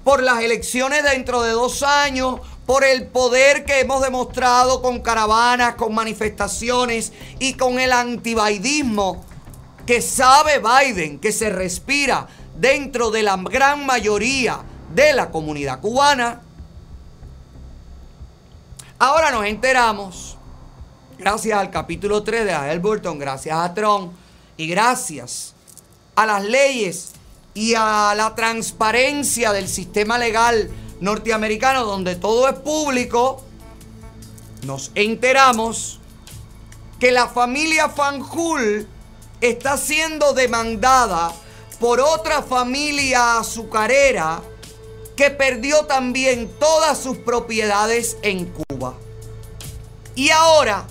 por 0.03 0.25
las 0.25 0.43
elecciones 0.43 1.05
dentro 1.05 1.43
de 1.43 1.53
dos 1.53 1.85
años, 1.85 2.41
por 2.67 2.85
el 2.85 3.07
poder 3.07 3.65
que 3.65 3.81
hemos 3.81 4.03
demostrado 4.03 4.83
con 4.83 5.01
caravanas, 5.01 5.75
con 5.75 5.95
manifestaciones 5.95 7.13
y 7.39 7.55
con 7.55 7.81
el 7.81 7.93
antibaidismo 7.93 9.25
que 9.87 10.01
sabe 10.01 10.61
Biden 10.61 11.19
que 11.19 11.33
se 11.33 11.51
respira 11.51 12.29
dentro 12.57 13.11
de 13.11 13.23
la 13.23 13.37
gran 13.37 13.85
mayoría 13.85 14.61
de 14.95 15.13
la 15.13 15.31
comunidad 15.31 15.81
cubana. 15.81 16.41
Ahora 18.99 19.33
nos 19.33 19.45
enteramos, 19.47 20.37
gracias 21.19 21.59
al 21.59 21.71
capítulo 21.71 22.23
3 22.23 22.45
de 22.45 22.53
Halliburton, 22.53 23.19
gracias 23.19 23.59
a 23.59 23.75
Trump 23.75 24.13
y 24.57 24.69
gracias 24.69 25.55
a 26.15 26.27
las 26.27 26.45
leyes 26.45 27.13
y 27.55 27.75
a 27.75 28.15
la 28.17 28.35
transparencia 28.37 29.53
del 29.53 29.69
sistema 29.69 30.19
legal 30.19 30.71
norteamericano 31.03 31.85
donde 31.85 32.15
todo 32.15 32.49
es 32.49 32.55
público, 32.61 33.43
nos 34.63 34.93
enteramos 34.95 35.99
que 37.01 37.11
la 37.11 37.27
familia 37.27 37.89
Fanjul 37.89 38.87
está 39.41 39.77
siendo 39.77 40.33
demandada 40.33 41.33
por 41.81 41.99
otra 41.99 42.43
familia 42.43 43.39
azucarera 43.39 44.41
que 45.17 45.31
perdió 45.31 45.87
también 45.87 46.49
todas 46.61 46.99
sus 46.99 47.19
propiedades 47.19 48.17
en 48.23 48.53
Cuba. 48.53 48.95
Y 50.15 50.31
ahora 50.31 50.87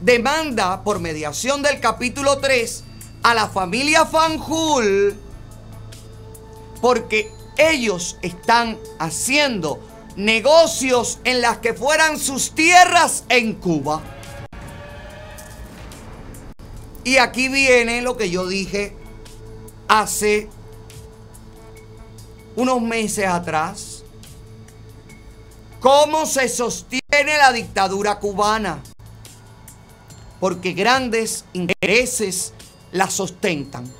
demanda 0.00 0.82
por 0.82 0.98
mediación 0.98 1.62
del 1.62 1.78
capítulo 1.78 2.38
3 2.38 2.82
a 3.22 3.34
la 3.34 3.48
familia 3.48 4.04
Fanjul 4.06 5.16
porque 6.80 7.37
ellos 7.58 8.18
están 8.22 8.78
haciendo 8.98 9.80
negocios 10.16 11.18
en 11.24 11.42
las 11.42 11.58
que 11.58 11.74
fueran 11.74 12.18
sus 12.18 12.52
tierras 12.52 13.24
en 13.28 13.54
Cuba. 13.54 14.02
Y 17.04 17.18
aquí 17.18 17.48
viene 17.48 18.02
lo 18.02 18.16
que 18.16 18.30
yo 18.30 18.46
dije 18.46 18.96
hace 19.88 20.48
unos 22.56 22.82
meses 22.82 23.26
atrás. 23.26 24.02
¿Cómo 25.80 26.26
se 26.26 26.48
sostiene 26.48 27.38
la 27.38 27.52
dictadura 27.52 28.18
cubana? 28.18 28.82
Porque 30.40 30.72
grandes 30.72 31.44
intereses 31.52 32.52
la 32.92 33.08
sostentan. 33.08 33.97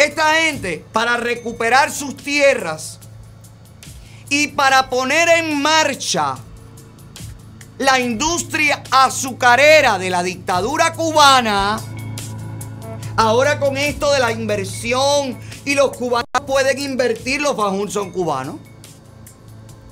Esta 0.00 0.32
gente, 0.36 0.82
para 0.94 1.18
recuperar 1.18 1.92
sus 1.92 2.16
tierras 2.16 2.98
y 4.30 4.48
para 4.48 4.88
poner 4.88 5.28
en 5.28 5.60
marcha 5.60 6.38
la 7.76 8.00
industria 8.00 8.82
azucarera 8.90 9.98
de 9.98 10.08
la 10.08 10.22
dictadura 10.22 10.94
cubana, 10.94 11.78
ahora 13.14 13.60
con 13.60 13.76
esto 13.76 14.10
de 14.10 14.20
la 14.20 14.32
inversión 14.32 15.38
y 15.66 15.74
los 15.74 15.94
cubanos 15.94 16.24
pueden 16.46 16.78
invertir, 16.78 17.42
los 17.42 17.54
Fanjul 17.54 17.90
son 17.90 18.10
cubanos. 18.10 18.56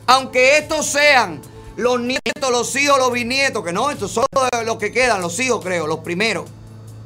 Aunque 0.06 0.56
estos 0.56 0.86
sean 0.86 1.42
los 1.76 2.00
nietos, 2.00 2.50
los 2.50 2.74
hijos, 2.76 2.96
los 2.96 3.12
bisnietos, 3.12 3.62
que 3.62 3.74
no, 3.74 3.90
estos 3.90 4.10
son 4.10 4.24
los 4.64 4.78
que 4.78 4.90
quedan, 4.90 5.20
los 5.20 5.38
hijos 5.38 5.62
creo, 5.62 5.86
los 5.86 5.98
primeros. 5.98 6.46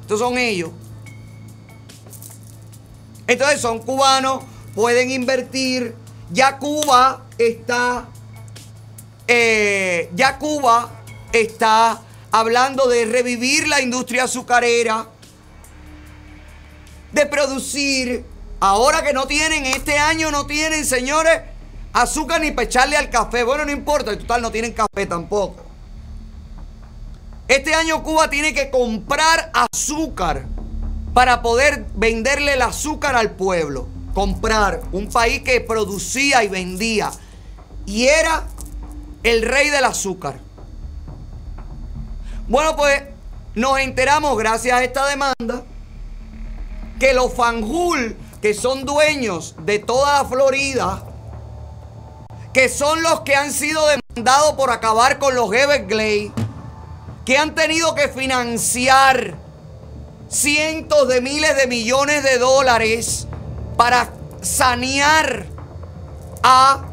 Estos 0.02 0.20
son 0.20 0.38
ellos. 0.38 0.70
Entonces 3.32 3.62
son 3.62 3.78
cubanos, 3.78 4.44
pueden 4.74 5.10
invertir. 5.10 5.94
Ya 6.30 6.58
Cuba 6.58 7.24
está, 7.38 8.04
eh, 9.26 10.10
ya 10.14 10.38
Cuba 10.38 10.90
está 11.32 12.02
hablando 12.30 12.88
de 12.88 13.06
revivir 13.06 13.68
la 13.68 13.80
industria 13.80 14.24
azucarera, 14.24 15.06
de 17.12 17.24
producir. 17.24 18.26
Ahora 18.60 19.02
que 19.02 19.14
no 19.14 19.26
tienen, 19.26 19.64
este 19.64 19.98
año 19.98 20.30
no 20.30 20.44
tienen, 20.44 20.84
señores, 20.84 21.40
azúcar 21.94 22.42
ni 22.42 22.50
para 22.50 22.66
echarle 22.66 22.98
al 22.98 23.08
café. 23.08 23.44
Bueno, 23.44 23.64
no 23.64 23.72
importa, 23.72 24.12
en 24.12 24.18
total 24.18 24.42
no 24.42 24.50
tienen 24.50 24.74
café 24.74 25.06
tampoco. 25.06 25.64
Este 27.48 27.74
año 27.74 28.02
Cuba 28.02 28.28
tiene 28.28 28.52
que 28.52 28.68
comprar 28.68 29.50
azúcar 29.54 30.44
para 31.14 31.42
poder 31.42 31.86
venderle 31.94 32.54
el 32.54 32.62
azúcar 32.62 33.14
al 33.16 33.32
pueblo. 33.32 33.88
Comprar 34.14 34.82
un 34.92 35.08
país 35.08 35.42
que 35.42 35.60
producía 35.60 36.44
y 36.44 36.48
vendía. 36.48 37.10
Y 37.86 38.06
era 38.06 38.44
el 39.22 39.42
rey 39.42 39.70
del 39.70 39.84
azúcar. 39.84 40.40
Bueno, 42.48 42.76
pues 42.76 43.02
nos 43.54 43.78
enteramos 43.78 44.36
gracias 44.38 44.76
a 44.76 44.84
esta 44.84 45.06
demanda 45.06 45.62
que 46.98 47.12
los 47.14 47.32
Fanjul, 47.32 48.16
que 48.40 48.54
son 48.54 48.84
dueños 48.84 49.54
de 49.64 49.78
toda 49.78 50.22
la 50.22 50.28
Florida, 50.28 51.02
que 52.52 52.68
son 52.68 53.02
los 53.02 53.20
que 53.20 53.34
han 53.34 53.52
sido 53.52 53.82
demandados 53.86 54.54
por 54.54 54.70
acabar 54.70 55.18
con 55.18 55.34
los 55.34 55.52
Everglades, 55.52 56.30
que 57.24 57.38
han 57.38 57.54
tenido 57.54 57.94
que 57.94 58.08
financiar 58.08 59.41
cientos 60.32 61.08
de 61.08 61.20
miles 61.20 61.54
de 61.56 61.66
millones 61.66 62.22
de 62.24 62.38
dólares 62.38 63.28
para 63.76 64.14
sanear 64.40 65.44
a 66.42 66.86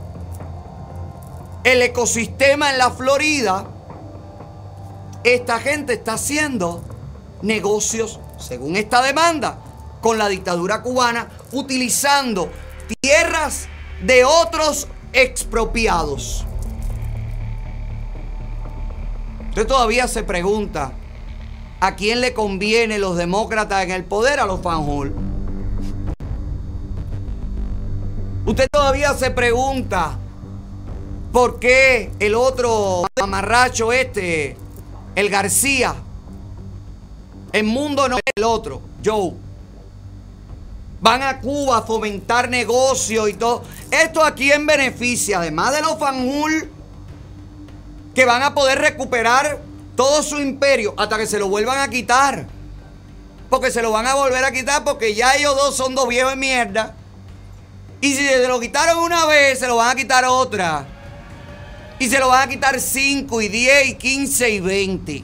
el 1.64 1.82
ecosistema 1.82 2.70
en 2.70 2.78
la 2.78 2.92
Florida, 2.92 3.66
esta 5.24 5.60
gente 5.60 5.94
está 5.94 6.14
haciendo 6.14 6.84
negocios, 7.42 8.20
según 8.38 8.76
esta 8.76 9.02
demanda, 9.02 9.60
con 10.02 10.18
la 10.18 10.28
dictadura 10.28 10.82
cubana, 10.82 11.30
utilizando 11.54 12.52
tierras 13.02 13.68
de 14.04 14.26
otros 14.26 14.88
expropiados. 15.14 16.46
Usted 19.50 19.66
todavía 19.66 20.08
se 20.08 20.24
pregunta, 20.24 20.94
¿a 21.80 21.96
quién 21.96 22.22
le 22.22 22.34
conviene 22.34 23.00
los 23.00 23.16
demócratas 23.18 23.84
en 23.84 23.92
el 23.92 24.04
poder? 24.04 24.40
A 24.40 24.46
los 24.46 24.62
Fanjul. 24.62 25.14
Usted 28.46 28.68
todavía 28.72 29.14
se 29.14 29.32
pregunta, 29.32 30.18
¿por 31.32 31.60
qué 31.60 32.12
el 32.20 32.36
otro 32.36 33.06
amarracho 33.22 33.92
este, 33.94 34.58
el 35.16 35.30
García, 35.30 35.96
el 37.52 37.64
mundo 37.64 38.08
no 38.10 38.18
es 38.18 38.24
el 38.36 38.44
otro, 38.44 38.82
Joe? 39.06 39.34
Van 41.02 41.22
a 41.22 41.40
Cuba 41.40 41.78
a 41.78 41.82
fomentar 41.84 42.50
negocios 42.50 43.30
y 43.30 43.34
todo. 43.34 43.64
Esto 43.92 44.24
a 44.24 44.36
quién 44.36 44.66
beneficia, 44.66 45.40
además 45.40 45.74
de 45.74 45.82
los 45.82 45.98
Fanjul, 45.98 46.70
que 48.16 48.26
van 48.26 48.44
a 48.44 48.54
poder 48.54 48.80
recuperar 48.80 49.69
todo 50.00 50.24
su 50.24 50.40
imperio 50.40 50.94
hasta 50.96 51.18
que 51.18 51.28
se 51.28 51.38
lo 51.38 51.50
vuelvan 51.50 51.78
a 51.78 51.90
quitar. 51.90 52.48
Porque 53.50 53.70
se 53.70 53.82
lo 53.82 53.92
van 53.92 54.08
a 54.08 54.16
volver 54.16 54.46
a 54.46 54.52
quitar 54.54 54.86
porque 54.86 55.14
ya 55.14 55.36
ellos 55.36 55.54
dos 55.58 55.76
son 55.76 55.94
dos 55.94 56.08
viejos 56.08 56.32
de 56.32 56.38
mierda. 56.38 56.96
Y 58.00 58.16
si 58.16 58.26
se 58.26 58.48
lo 58.48 58.62
quitaron 58.62 59.00
una 59.00 59.26
vez, 59.26 59.60
se 59.60 59.68
lo 59.68 59.76
van 59.76 59.90
a 59.90 59.96
quitar 59.96 60.24
otra. 60.24 60.88
Y 62.00 62.08
se 62.08 62.18
lo 62.18 62.30
van 62.30 62.48
a 62.48 62.50
quitar 62.50 62.80
5 62.80 63.42
y 63.42 63.50
10 63.50 63.90
y 63.90 63.96
15 63.96 64.50
y 64.50 64.60
20. 64.62 65.24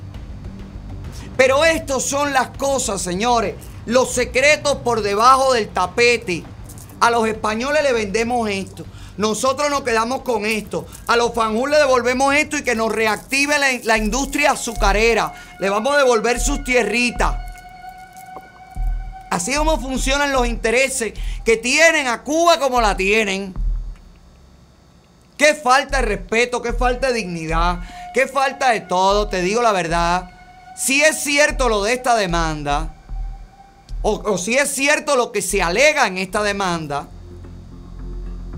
Pero 1.38 1.64
estos 1.64 2.04
son 2.04 2.34
las 2.34 2.50
cosas, 2.50 3.02
señores. 3.02 3.56
Los 3.86 4.12
secretos 4.12 4.76
por 4.84 5.04
debajo 5.04 5.54
del 5.54 5.70
tapete. 5.70 6.44
A 7.00 7.12
los 7.12 7.26
españoles 7.30 7.82
le 7.82 7.94
vendemos 7.94 8.50
esto. 8.50 8.86
Nosotros 9.18 9.70
nos 9.70 9.84
quedamos 9.84 10.22
con 10.22 10.46
esto. 10.46 10.86
A 11.08 11.16
los 11.16 11.34
fanjul 11.34 11.72
le 11.72 11.78
devolvemos 11.78 12.34
esto 12.36 12.58
y 12.58 12.64
que 12.64 12.76
nos 12.76 12.92
reactive 12.92 13.56
la, 13.84 13.98
industria 13.98 14.52
azucarera. 14.52 15.34
Le 15.60 15.70
vamos 15.70 15.96
a 15.96 15.98
devolver 15.98 16.40
sus 16.40 16.64
tierritas. 16.64 17.36
Así 19.30 19.52
es 19.52 19.58
como 19.58 19.80
funcionan 19.80 20.32
los 20.32 20.48
intereses 20.48 21.14
que 21.44 21.58
tienen 21.58 22.08
a 22.08 22.24
Cuba 22.24 22.60
como 22.60 22.82
la 22.82 22.96
tienen. 22.98 23.54
Qué 25.38 25.54
falta 25.54 25.98
de 25.98 26.04
respeto, 26.04 26.62
qué 26.62 26.72
falta 26.72 27.08
de 27.08 27.14
dignidad, 27.14 27.80
qué 28.14 28.28
falta 28.28 28.72
de 28.72 28.82
todo, 28.82 29.28
te 29.28 29.42
digo 29.42 29.62
la 29.62 29.74
verdad. 29.74 30.30
Si 30.78 31.02
es 31.02 31.22
cierto 31.22 31.68
lo 31.68 31.84
de 31.84 31.94
esta 31.94 32.16
demanda, 32.16 32.94
o 34.02 34.38
si 34.38 34.56
es 34.56 34.74
cierto 34.74 35.16
lo 35.16 35.32
que 35.32 35.42
se 35.42 35.62
alega 35.62 36.08
en 36.08 36.18
esta 36.18 36.44
demanda, 36.44 37.08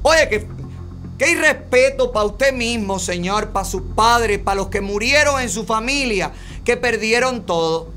oye, 0.07 0.29
que, 0.29 1.31
irrespeto 1.31 2.11
para 2.11 2.25
usted 2.25 2.53
mismo, 2.53 2.99
Señor, 2.99 3.49
para 3.49 3.65
sus 3.65 3.81
padres, 3.95 4.39
para 4.39 4.55
los 4.55 4.67
que 4.67 4.81
murieron 4.81 5.41
en 5.41 5.49
su 5.49 5.65
familia, 5.65 6.31
que 6.63 6.77
perdieron 6.77 7.45
todo. 7.45 7.89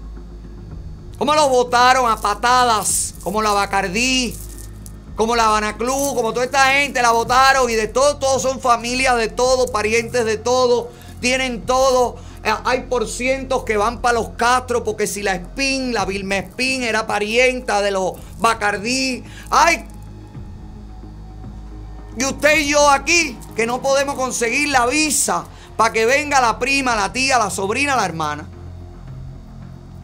¿Cómo 1.19 1.35
los 1.35 1.49
votaron 1.51 2.11
a 2.11 2.17
patadas? 2.17 3.15
Como 3.23 3.43
la 3.43 3.53
Bacardí, 3.53 4.35
como 5.17 5.37
la 5.37 5.47
Habana 5.47 5.77
Club, 5.77 6.15
como 6.15 6.33
toda 6.33 6.47
esta 6.47 6.73
gente 6.73 7.03
la 7.03 7.11
votaron 7.11 7.69
y 7.69 7.75
de 7.75 7.89
todo, 7.89 8.17
todos 8.17 8.41
son 8.41 8.59
familias 8.59 9.19
de 9.19 9.29
todo, 9.29 9.71
parientes 9.71 10.25
de 10.25 10.39
todo, 10.39 10.91
tienen 11.21 11.67
todo. 11.67 12.17
Eh, 12.43 12.51
Hay 12.65 12.85
por 12.85 13.07
cientos 13.07 13.65
que 13.65 13.77
van 13.77 14.01
para 14.01 14.15
los 14.15 14.31
Castro 14.31 14.83
porque 14.83 15.07
si 15.07 15.23
la 15.23 15.35
Spin, 15.35 15.93
la 15.93 16.07
Vilma 16.07 16.39
Spin 16.39 16.83
era 16.83 17.07
parienta 17.07 17.83
de 17.83 17.91
los 17.91 18.13
Bacardí. 18.39 19.23
Ay, 19.51 19.85
y 22.21 22.25
usted 22.27 22.59
y 22.59 22.69
yo 22.69 22.91
aquí, 22.91 23.39
que 23.57 23.65
no 23.65 23.81
podemos 23.81 24.15
conseguir 24.15 24.69
la 24.69 24.85
visa 24.85 25.47
para 25.79 25.91
que 25.91 26.05
venga 26.05 26.39
la 26.39 26.59
prima, 26.59 26.95
la 26.95 27.11
tía, 27.11 27.39
la 27.39 27.49
sobrina, 27.49 27.97
la 27.97 28.05
hermana. 28.05 28.47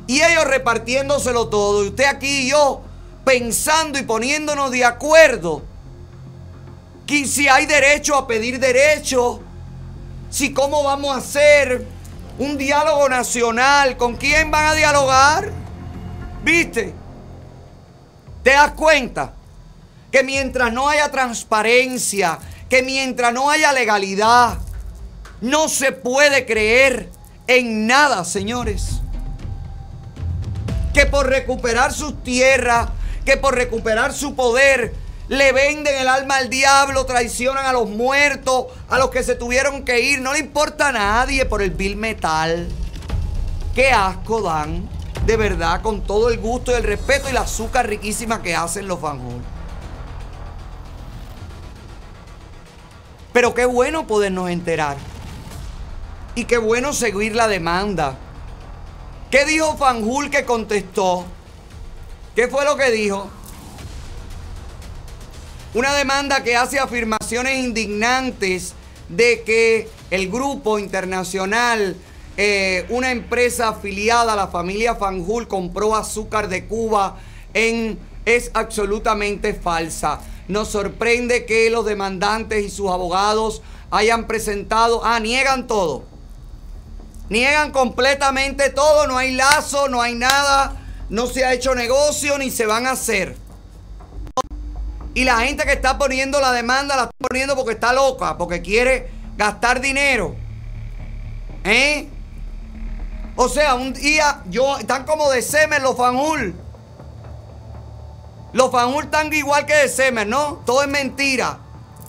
Y 0.07 0.23
ellos 0.23 0.47
repartiéndoselo 0.47 1.49
todo. 1.49 1.85
Y 1.85 1.89
usted 1.89 2.07
aquí 2.07 2.45
y 2.45 2.49
yo 2.49 2.81
pensando 3.23 3.99
y 3.99 4.03
poniéndonos 4.03 4.71
de 4.71 4.87
acuerdo. 4.87 5.63
Que 7.07 7.27
si 7.27 7.49
hay 7.49 7.67
derecho 7.67 8.17
a 8.17 8.27
pedir 8.27 8.59
derecho. 8.59 9.43
Si 10.31 10.55
cómo 10.55 10.85
vamos 10.85 11.15
a 11.15 11.19
hacer 11.19 11.87
un 12.39 12.57
diálogo 12.57 13.11
nacional. 13.11 13.99
¿Con 13.99 14.17
quién 14.17 14.51
van 14.51 14.69
a 14.69 14.73
dialogar? 14.73 15.53
¿Viste? 16.43 16.95
¿Te 18.43 18.53
das 18.53 18.73
cuenta? 18.73 19.36
Que 20.17 20.23
mientras 20.23 20.73
no 20.73 20.89
haya 20.89 21.11
transparencia, 21.11 22.39
que 22.71 22.83
mientras 22.83 23.35
no 23.35 23.51
haya 23.51 23.75
legalidad, 23.75 24.57
no 25.43 25.69
se 25.69 25.93
puede 25.93 26.47
creer 26.47 27.11
en 27.47 27.87
nada, 27.87 28.25
señores 28.25 29.03
que 30.95 31.05
por 31.05 31.29
recuperar 31.29 31.93
sus 31.93 32.23
tierras, 32.23 32.89
que 33.27 33.37
por 33.37 33.55
recuperar 33.55 34.15
su 34.15 34.35
poder, 34.35 34.95
le 35.29 35.53
venden 35.53 35.95
el 35.95 36.09
alma 36.09 36.37
al 36.37 36.49
diablo, 36.49 37.05
traicionan 37.05 37.67
a 37.67 37.75
los 37.75 37.87
muertos, 37.87 38.69
a 38.89 38.97
los 38.97 39.11
que 39.11 39.23
se 39.23 39.35
tuvieron 39.35 39.85
que 39.85 40.01
ir. 40.01 40.23
No 40.23 40.33
le 40.33 40.39
importa 40.39 40.89
a 40.89 40.93
nadie 40.93 41.45
por 41.45 41.61
el 41.61 41.73
bill 41.73 41.97
metal. 41.97 42.71
Qué 43.75 43.91
asco 43.91 44.41
dan, 44.41 44.89
de 45.27 45.37
verdad, 45.37 45.83
con 45.83 46.01
todo 46.01 46.31
el 46.31 46.39
gusto 46.39 46.71
y 46.71 46.77
el 46.77 46.85
respeto 46.85 47.29
y 47.29 47.35
la 47.35 47.43
azúcar 47.43 47.87
riquísima 47.87 48.41
que 48.41 48.57
hacen 48.57 48.89
los 48.89 48.99
fanjul. 48.99 49.56
Pero 53.37 53.53
qué 53.53 53.67
bueno 53.67 54.07
podernos 54.07 54.49
enterar. 54.49 54.97
Y 56.35 56.47
qué 56.47 56.57
bueno 56.57 56.95
seguir 56.95 57.37
la 57.37 57.49
demanda. 57.49 58.17
¿Qué 59.31 59.45
dijo 59.45 59.77
Fanjul 59.77 60.31
que 60.31 60.47
contestó? 60.47 61.27
¿Qué 62.35 62.49
fue 62.49 62.65
lo 62.65 62.79
que 62.79 62.91
dijo? 62.91 63.29
Una 65.75 65.93
demanda 65.93 66.43
que 66.43 66.57
hace 66.57 66.79
afirmaciones 66.79 67.59
indignantes 67.59 68.73
de 69.11 69.43
que 69.43 69.91
el 70.11 70.31
grupo 70.31 70.79
internacional, 70.79 71.95
eh, 72.39 72.87
una 72.89 73.11
empresa 73.11 73.69
afiliada 73.69 74.33
a 74.33 74.37
la 74.37 74.49
familia 74.49 74.95
Fanjul, 74.95 75.47
compró 75.47 75.95
azúcar 75.95 76.49
de 76.49 76.65
Cuba 76.65 77.19
en, 77.53 77.99
es 78.25 78.51
absolutamente 78.55 79.53
falsa. 79.53 80.21
Nos 80.49 80.69
sorprende 80.69 81.45
que 81.45 81.71
los 81.71 81.85
demandantes 81.85 82.65
y 82.65 82.71
sus 82.71 82.91
abogados 82.91 83.63
hayan 83.91 84.27
presentado, 84.27 85.05
ah, 85.05 85.19
niegan 85.21 85.67
todo. 85.67 86.05
Niegan 87.29 87.73
completamente 87.73 88.71
todo, 88.71 89.07
no 89.07 89.19
hay 89.19 89.33
lazo, 89.33 89.89
no 89.89 90.01
hay 90.01 90.15
nada, 90.15 90.77
no 91.09 91.27
se 91.27 91.45
ha 91.45 91.53
hecho 91.53 91.75
negocio 91.75 92.39
ni 92.39 92.51
se 92.51 92.67
van 92.67 92.87
a 92.87 92.93
hacer. 92.93 93.37
Y 95.15 95.25
la 95.25 95.41
gente 95.41 95.65
que 95.65 95.73
está 95.73 95.99
poniendo 95.99 96.41
la 96.41 96.53
demanda 96.53 96.95
la 96.95 97.03
está 97.05 97.17
poniendo 97.29 97.57
porque 97.57 97.73
está 97.73 97.93
loca, 97.93 98.37
porque 98.37 98.63
quiere 98.63 99.11
gastar 99.37 99.81
dinero. 99.81 100.37
¿Eh? 101.65 102.09
O 103.35 103.49
sea, 103.49 103.75
un 103.75 103.93
día 103.93 104.43
yo 104.49 104.79
están 104.79 105.05
como 105.05 105.31
de 105.31 105.43
Semer 105.43 105.83
los 105.83 105.97
fanjul. 105.97 106.55
Los 108.57 108.71
fanjul 108.71 109.05
están 109.05 109.31
igual 109.35 109.67
que 109.67 109.75
de 109.75 109.87
Semer, 109.87 110.27
¿no? 110.27 110.63
Todo 110.65 110.81
es 110.81 110.89
mentira. 110.89 111.59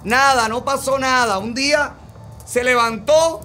Nada, 0.06 0.48
no 0.48 0.64
pasó 0.64 0.98
nada. 0.98 1.40
Un 1.40 1.54
día 1.54 1.96
se 2.46 2.64
levantó 2.64 3.42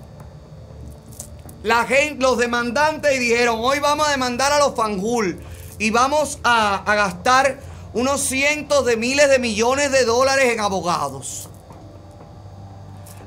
la 1.64 1.82
gente, 1.84 2.22
los 2.22 2.38
demandantes 2.38 3.12
y 3.16 3.18
dijeron, 3.18 3.58
hoy 3.58 3.80
vamos 3.80 4.06
a 4.06 4.12
demandar 4.12 4.52
a 4.52 4.60
los 4.60 4.76
fanjul 4.76 5.42
y 5.80 5.90
vamos 5.90 6.38
a, 6.44 6.76
a 6.76 6.94
gastar 6.94 7.58
unos 7.92 8.20
cientos 8.20 8.86
de 8.86 8.96
miles 8.96 9.28
de 9.28 9.40
millones 9.40 9.90
de 9.90 10.04
dólares 10.04 10.52
en 10.52 10.60
abogados. 10.60 11.48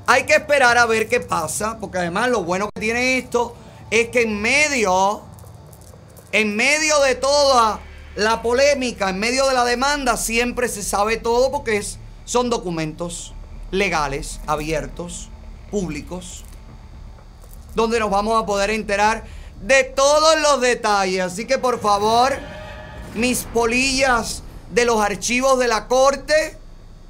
Hay 0.08 0.24
que 0.24 0.36
esperar 0.36 0.78
a 0.78 0.86
ver 0.86 1.10
qué 1.10 1.20
pasa, 1.20 1.80
porque 1.82 1.98
además 1.98 2.30
lo 2.30 2.46
bueno 2.46 2.70
que 2.74 2.80
tiene 2.80 3.18
esto 3.18 3.54
es 3.92 4.08
que 4.08 4.22
en 4.22 4.42
medio, 4.42 5.24
en 6.32 6.56
medio 6.56 6.98
de 7.02 7.16
toda 7.16 7.82
la 8.16 8.42
polémica, 8.42 9.10
en 9.10 9.20
medio 9.20 9.48
de 9.48 9.54
la 9.54 9.66
demanda, 9.66 10.18
siempre 10.18 10.68
se 10.68 10.84
sabe 10.84 11.18
todo 11.18 11.52
porque 11.52 11.78
es, 11.78 12.00
son 12.26 12.50
documentos 12.50 13.34
legales, 13.72 14.40
abiertos, 14.48 15.30
públicos 15.70 16.46
donde 17.76 18.00
nos 18.00 18.10
vamos 18.10 18.42
a 18.42 18.46
poder 18.46 18.72
enterar 18.72 19.26
de 19.62 19.84
todos 19.84 20.42
los 20.42 20.62
detalles. 20.62 21.22
Así 21.22 21.46
que 21.46 21.58
por 21.58 21.80
favor, 21.80 22.34
mis 23.14 23.44
polillas 23.44 24.42
de 24.72 24.86
los 24.86 25.00
archivos 25.00 25.60
de 25.60 25.68
la 25.68 25.88
corte, 25.88 26.58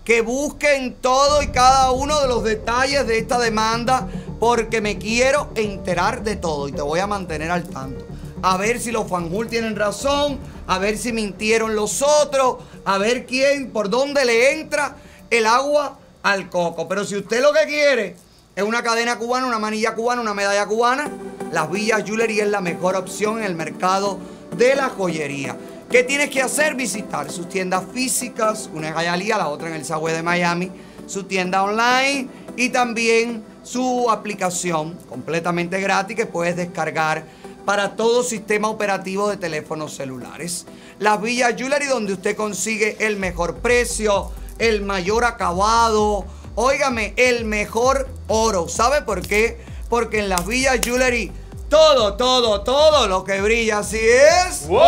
que 0.03 0.21
busquen 0.21 0.95
todo 0.95 1.41
y 1.41 1.47
cada 1.47 1.91
uno 1.91 2.19
de 2.21 2.27
los 2.27 2.43
detalles 2.43 3.07
de 3.07 3.17
esta 3.17 3.39
demanda, 3.39 4.07
porque 4.39 4.81
me 4.81 4.97
quiero 4.97 5.49
enterar 5.55 6.23
de 6.23 6.35
todo 6.35 6.67
y 6.67 6.71
te 6.71 6.81
voy 6.81 6.99
a 6.99 7.07
mantener 7.07 7.49
al 7.49 7.63
tanto. 7.63 8.05
A 8.41 8.57
ver 8.57 8.79
si 8.79 8.91
los 8.91 9.07
fanjul 9.07 9.47
tienen 9.47 9.75
razón, 9.75 10.37
a 10.67 10.79
ver 10.79 10.97
si 10.97 11.13
mintieron 11.13 11.75
los 11.75 12.01
otros, 12.01 12.57
a 12.85 12.97
ver 12.97 13.25
quién, 13.25 13.71
por 13.71 13.89
dónde 13.89 14.25
le 14.25 14.53
entra 14.53 14.95
el 15.29 15.45
agua 15.45 15.99
al 16.23 16.49
coco. 16.49 16.87
Pero 16.87 17.05
si 17.05 17.15
usted 17.15 17.41
lo 17.41 17.53
que 17.53 17.65
quiere 17.65 18.15
es 18.55 18.63
una 18.63 18.81
cadena 18.81 19.17
cubana, 19.17 19.47
una 19.47 19.59
manilla 19.59 19.93
cubana, 19.95 20.21
una 20.21 20.33
medalla 20.33 20.65
cubana. 20.65 21.09
Las 21.51 21.69
Villas 21.69 22.03
Jewelry 22.05 22.39
es 22.39 22.47
la 22.47 22.61
mejor 22.61 22.95
opción 22.95 23.39
en 23.39 23.43
el 23.43 23.55
mercado 23.55 24.17
de 24.55 24.75
la 24.75 24.89
joyería. 24.89 25.57
¿Qué 25.89 26.03
tienes 26.03 26.29
que 26.29 26.41
hacer? 26.41 26.75
Visitar 26.75 27.29
sus 27.29 27.49
tiendas 27.49 27.83
físicas, 27.93 28.69
una 28.73 28.89
en 28.89 28.95
Hialeah, 28.95 29.37
la 29.37 29.49
otra 29.49 29.67
en 29.67 29.75
el 29.75 29.85
Subway 29.85 30.13
de 30.13 30.23
Miami, 30.23 30.71
su 31.05 31.23
tienda 31.23 31.63
online 31.63 32.27
y 32.55 32.69
también 32.69 33.43
su 33.63 34.09
aplicación 34.09 34.97
completamente 35.09 35.79
gratis 35.81 36.15
que 36.15 36.25
puedes 36.25 36.55
descargar 36.55 37.25
para 37.65 37.95
todo 37.95 38.23
sistema 38.23 38.69
operativo 38.69 39.29
de 39.29 39.37
teléfonos 39.37 39.95
celulares. 39.95 40.65
Las 40.99 41.21
Villas 41.21 41.55
Jewelry 41.57 41.87
donde 41.87 42.13
usted 42.13 42.35
consigue 42.35 42.97
el 43.05 43.17
mejor 43.17 43.57
precio, 43.57 44.31
el 44.59 44.83
mayor 44.83 45.25
acabado, 45.25 46.25
Óigame, 46.57 47.13
el 47.17 47.43
mejor 47.43 48.07
oro. 48.27 48.69
¿Sabe 48.69 49.01
por 49.01 49.21
qué? 49.21 49.59
Porque 49.89 50.19
en 50.19 50.29
las 50.29 50.47
Villas 50.47 50.79
Jewelry 50.81 51.29
todo, 51.69 52.13
todo, 52.15 52.61
todo 52.61 53.07
lo 53.07 53.25
que 53.25 53.41
brilla 53.41 53.79
así 53.79 53.99
es. 53.99 54.65
¡Oro! 54.69 54.85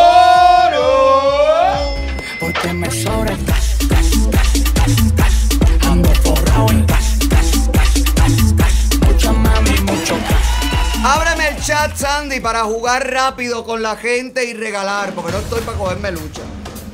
Porque 2.40 2.72
me 2.72 2.90
sobra 2.90 3.32
el 3.32 3.44
cash, 3.44 3.86
cash, 3.86 4.12
cash, 4.30 4.62
cash, 4.72 5.12
cash. 5.14 5.58
Ando 5.86 6.08
forrado 6.22 6.70
en 6.70 6.87
Ábreme 11.04 11.48
el 11.50 11.62
chat, 11.62 11.96
Sandy, 11.96 12.40
para 12.40 12.64
jugar 12.64 13.08
rápido 13.08 13.64
con 13.64 13.82
la 13.82 13.96
gente 13.96 14.44
y 14.44 14.52
regalar, 14.52 15.12
porque 15.12 15.30
no 15.30 15.38
estoy 15.38 15.60
para 15.60 15.78
cogerme 15.78 16.10
lucha. 16.10 16.42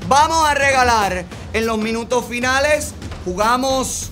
Vamos 0.09 0.47
a 0.47 0.53
regalar 0.53 1.25
En 1.55 1.67
los 1.67 1.79
minutos 1.79 2.27
finales 2.27 2.93
jugamos 3.25 4.11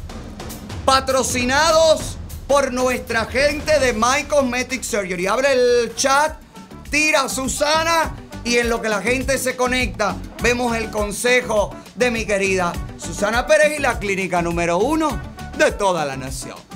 patrocinados 0.87 2.17
por 2.47 2.73
nuestra 2.73 3.27
gente 3.27 3.79
de 3.81 3.93
My 3.93 4.25
Cosmetic 4.29 4.83
Surgery. 4.83 5.27
Abre 5.27 5.53
el 5.53 5.95
chat, 5.95 6.37
tira 6.91 7.23
a 7.23 7.29
Susana 7.29 8.15
y 8.45 8.57
en 8.57 8.71
lo 8.71 8.81
que 8.81 8.89
la 8.89 9.03
gente 9.03 9.37
se 9.39 9.57
conecta 9.57 10.17
vemos 10.43 10.75
el 10.77 10.91
consejo 10.91 11.75
de 11.97 12.11
mi 12.11 12.25
querida 12.25 12.73
Susana 12.97 13.47
Pérez 13.47 13.79
y 13.79 13.83
la 13.83 13.99
clínica 13.99 14.41
número 14.41 14.79
uno 14.79 15.21
de 15.59 15.73
toda 15.73 16.05
la 16.05 16.17
nación. 16.17 16.72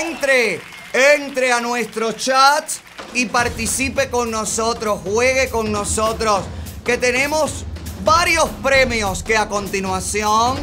Entre, 0.02 0.60
entre 0.94 1.54
a 1.54 1.62
nuestro 1.62 2.12
chat 2.14 2.66
y 3.14 3.26
participe 3.28 4.10
con 4.10 4.32
nosotros, 4.32 5.00
juegue 5.04 5.50
con 5.50 5.72
nosotros, 5.72 6.42
que 6.84 6.98
tenemos 6.98 7.64
varios 8.04 8.50
premios 8.62 9.24
que 9.24 9.38
a 9.38 9.48
continuación, 9.48 10.58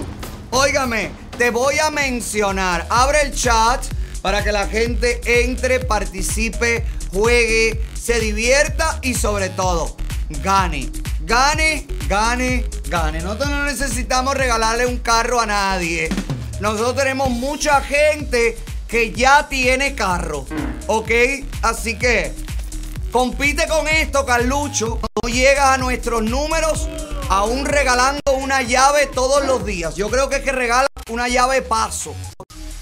óigame, 0.53 1.11
te 1.37 1.51
voy 1.51 1.79
a 1.79 1.91
mencionar. 1.91 2.87
Abre 2.89 3.23
el 3.23 3.35
chat 3.35 3.85
para 4.23 4.45
que 4.45 4.53
la 4.53 4.69
gente 4.69 5.21
entre, 5.43 5.81
participe, 5.81 6.87
juegue, 7.13 7.83
se 8.01 8.21
divierta 8.21 8.99
y 9.03 9.15
sobre 9.15 9.51
todo, 9.51 9.97
gane. 10.43 10.91
Gane, 11.25 11.87
gane, 12.09 12.65
gane. 12.89 13.21
Nosotros 13.21 13.51
no 13.51 13.65
necesitamos 13.65 14.37
regalarle 14.37 14.87
un 14.87 14.99
carro 14.99 15.41
a 15.41 15.47
nadie. 15.47 16.09
Nosotros 16.61 16.97
tenemos 16.97 17.31
mucha 17.31 17.81
gente 17.81 18.57
que 18.89 19.13
ya 19.13 19.49
tiene 19.49 19.95
carro. 19.95 20.47
¿Ok? 20.89 21.11
Así 21.63 21.97
que 21.97 22.33
compite 23.11 23.67
con 23.69 23.87
esto, 23.89 24.27
Carlucho. 24.27 25.01
No 25.23 25.29
llegas 25.29 25.71
a 25.71 25.79
nuestros 25.79 26.23
números 26.23 26.89
aún 27.33 27.65
regalando 27.65 28.21
una 28.39 28.61
llave 28.61 29.07
todos 29.07 29.47
los 29.47 29.65
días. 29.65 29.95
Yo 29.97 30.11
creo 30.11 30.29
que 30.29 30.37
es 30.37 30.43
que 30.43 30.53
regala 30.53 30.87
una 31.11 31.29
llave 31.29 31.63
paso. 31.63 32.15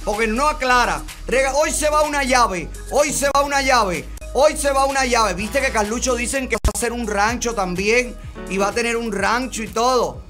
Porque 0.04 0.26
no 0.26 0.48
aclara. 0.48 1.02
Rega- 1.28 1.54
hoy 1.54 1.70
se 1.70 1.88
va 1.88 2.02
una 2.02 2.24
llave. 2.24 2.68
Hoy 2.90 3.12
se 3.12 3.28
va 3.34 3.42
una 3.42 3.62
llave. 3.62 4.08
Hoy 4.34 4.56
se 4.56 4.72
va 4.72 4.86
una 4.86 5.04
llave. 5.04 5.34
Viste 5.34 5.60
que 5.60 5.70
Carlucho 5.70 6.16
dicen 6.16 6.48
que 6.48 6.56
va 6.56 6.70
a 6.74 6.76
hacer 6.76 6.92
un 6.92 7.06
rancho 7.06 7.54
también. 7.54 8.16
Y 8.48 8.58
va 8.58 8.68
a 8.68 8.72
tener 8.72 8.96
un 8.96 9.12
rancho 9.12 9.62
y 9.62 9.68
todo. 9.68 10.22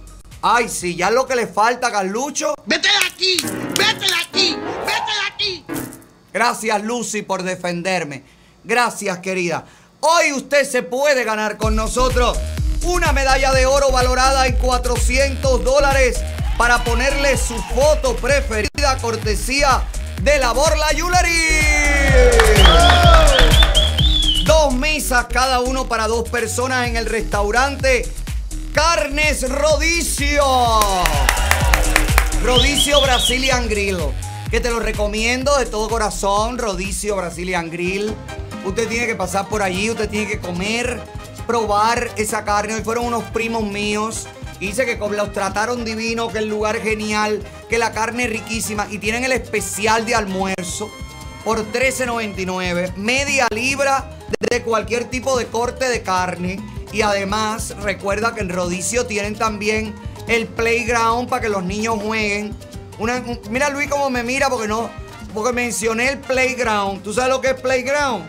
Ay, 0.43 0.69
sí, 0.69 0.97
ya 0.97 1.11
lo 1.11 1.27
que 1.27 1.37
le 1.37 1.47
falta 1.47 1.87
a 1.87 1.93
Carlucho. 1.93 2.55
¡Vete 2.67 2.89
de 2.89 3.07
aquí! 3.07 3.37
¡Vete 3.43 4.07
de 4.07 4.15
aquí! 4.23 4.57
¡Vete 4.57 5.13
de 5.13 5.35
aquí! 5.35 5.65
Gracias, 6.33 6.83
Lucy, 6.83 7.23
por 7.23 7.43
defenderme. 7.43 8.25
Gracias, 8.65 9.19
querida. 9.21 9.65
Hoy 10.01 10.33
usted 10.33 10.69
se 10.69 10.83
puede 10.83 11.25
ganar 11.25 11.57
con 11.57 11.75
nosotros 11.77 12.39
una 12.83 13.13
medalla 13.13 13.53
de 13.53 13.67
oro 13.67 13.91
valorada 13.91 14.47
en 14.47 14.57
400 14.57 15.65
dólares 15.65 16.21
para 16.57 16.83
ponerle 16.85 17.37
su 17.37 17.57
foto 17.75 18.17
preferida 18.17 18.97
cortesía 19.01 19.83
de 20.23 20.39
la 20.39 20.53
Borla 20.53 20.89
Jewelry. 20.89 21.31
Dos 24.45 24.75
mesas 24.75 25.27
cada 25.33 25.61
uno 25.61 25.89
para 25.89 26.07
dos 26.07 26.29
personas 26.29 26.89
en 26.89 26.97
el 26.97 27.07
restaurante 27.07 28.11
Carnes 28.73 29.49
Rodicio. 29.49 30.45
Rodicio 32.43 33.01
Brazilian 33.01 33.69
Grill. 33.69 33.99
Que 34.51 34.61
te 34.61 34.71
lo 34.71 34.81
recomiendo 34.81 35.57
de 35.59 35.67
todo 35.67 35.89
corazón. 35.89 36.59
Rodicio 36.59 37.17
Brazilian 37.17 37.71
Grill. 37.71 38.15
Usted 38.65 38.89
tiene 38.89 39.07
que 39.07 39.15
pasar 39.15 39.49
por 39.49 39.63
allí, 39.63 39.91
usted 39.91 40.09
tiene 40.09 40.27
que 40.27 40.39
comer, 40.39 41.01
probar 41.47 42.11
esa 42.17 42.45
carne. 42.45 42.75
Hoy 42.75 42.83
fueron 42.83 43.07
unos 43.07 43.25
primos 43.25 43.65
míos. 43.65 44.27
Dice 44.59 44.85
que 44.85 44.97
los 44.97 45.33
trataron 45.33 45.85
divino, 45.85 46.29
que 46.29 46.39
el 46.39 46.49
lugar 46.49 46.81
genial, 46.81 47.43
que 47.69 47.79
la 47.79 47.93
carne 47.93 48.25
es 48.25 48.31
riquísima. 48.31 48.87
Y 48.91 48.99
tienen 48.99 49.25
el 49.25 49.33
especial 49.33 50.05
de 50.05 50.15
almuerzo 50.15 50.91
por 51.45 51.65
$13.99. 51.73 52.95
Media 52.97 53.47
libra 53.55 54.11
de 54.51 54.63
cualquier 54.63 55.05
tipo 55.05 55.39
de 55.39 55.47
corte 55.47 55.89
de 55.89 56.03
carne. 56.03 56.61
Y 56.93 57.03
además, 57.03 57.75
recuerda 57.83 58.35
que 58.35 58.41
en 58.41 58.49
Rodicio 58.51 59.07
tienen 59.07 59.37
también 59.37 59.95
el 60.27 60.47
playground 60.47 61.29
para 61.29 61.43
que 61.43 61.49
los 61.49 61.63
niños 61.63 61.99
jueguen. 62.03 62.55
Mira 63.49 63.71
Luis 63.71 63.89
cómo 63.89 64.11
me 64.11 64.23
mira 64.23 64.51
porque 64.51 64.69
no, 64.69 64.91
porque 65.33 65.53
mencioné 65.53 66.11
el 66.11 66.19
playground. 66.19 67.03
¿Tú 67.03 67.15
sabes 67.15 67.31
lo 67.31 67.41
que 67.41 67.51
es 67.51 67.61
playground? 67.61 68.29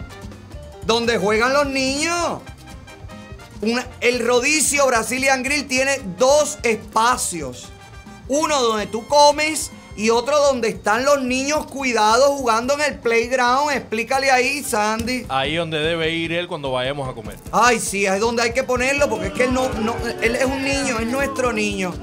Donde 0.86 1.18
juegan 1.18 1.52
los 1.52 1.68
niños. 1.68 2.40
Una- 3.62 3.86
el 4.02 4.26
Rodicio 4.26 4.86
Brazilian 4.88 5.44
Grill 5.44 5.68
tiene 5.68 6.00
dos 6.18 6.58
espacios. 6.64 7.70
Uno 8.28 8.62
donde 8.62 8.88
tú 8.88 9.06
comes 9.08 9.72
y 9.98 10.10
otro 10.10 10.38
donde 10.40 10.70
están 10.70 11.04
los 11.06 11.22
niños 11.22 11.66
cuidados 11.68 12.30
jugando 12.30 12.74
en 12.76 12.82
el 12.82 13.00
playground. 13.00 13.72
Explícale 13.72 14.32
ahí, 14.32 14.64
Sandy. 14.64 15.26
Ahí 15.30 15.56
donde 15.56 15.80
debe 15.80 16.10
ir 16.12 16.32
él 16.32 16.48
cuando 16.48 16.72
vayamos 16.72 17.08
a 17.10 17.14
comer. 17.14 17.36
Ay, 17.52 17.80
sí, 17.80 18.06
es 18.06 18.20
donde 18.20 18.42
hay 18.42 18.54
que 18.54 18.64
ponerlo 18.64 19.10
porque 19.10 19.28
es 19.28 19.34
que 19.34 19.44
él 19.44 19.54
no, 19.54 19.70
no, 19.74 19.96
él 20.22 20.36
es 20.36 20.46
un 20.46 20.64
niño, 20.64 20.98
es 21.00 21.08
nuestro 21.08 21.52
niño. 21.54 21.94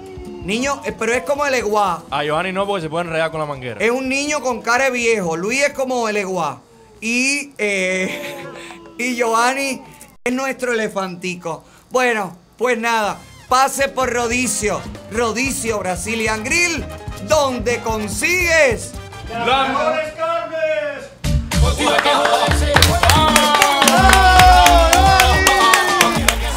Niño, 0.44 0.80
eh, 0.84 0.92
pero 0.98 1.12
es 1.12 1.22
como 1.24 1.44
el 1.44 1.54
eguá. 1.54 2.04
A 2.10 2.22
Giovanni 2.24 2.52
no, 2.52 2.66
porque 2.66 2.82
se 2.82 2.88
puede 2.90 3.06
enredar 3.06 3.30
con 3.30 3.40
la 3.40 3.46
manguera. 3.46 3.80
Es 3.84 3.90
un 3.90 4.08
niño 4.08 4.40
con 4.40 4.62
cara 4.62 4.84
de 4.84 4.90
viejo. 4.92 5.36
Luis 5.36 5.62
es 5.62 5.72
como 5.72 6.08
el 6.08 6.16
eguá. 6.18 6.60
Y, 7.00 7.52
eh, 7.58 8.36
y 8.98 9.14
Giovanni 9.16 9.82
es 10.28 10.34
nuestro 10.34 10.72
elefantico. 10.72 11.64
Bueno, 11.90 12.36
pues 12.58 12.78
nada, 12.78 13.18
pase 13.48 13.88
por 13.88 14.12
Rodicio. 14.12 14.80
Rodicio 15.10 15.78
Brazilian 15.78 16.44
Grill, 16.44 16.84
donde 17.26 17.80
consigues 17.80 18.92
Las 19.30 19.68
mejores 19.68 20.12
carnes. 20.14 20.58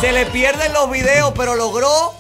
Se 0.02 0.12
le 0.12 0.26
pierden 0.26 0.74
los 0.74 0.92
videos, 0.92 1.32
pero 1.38 1.56
logró 1.56 2.14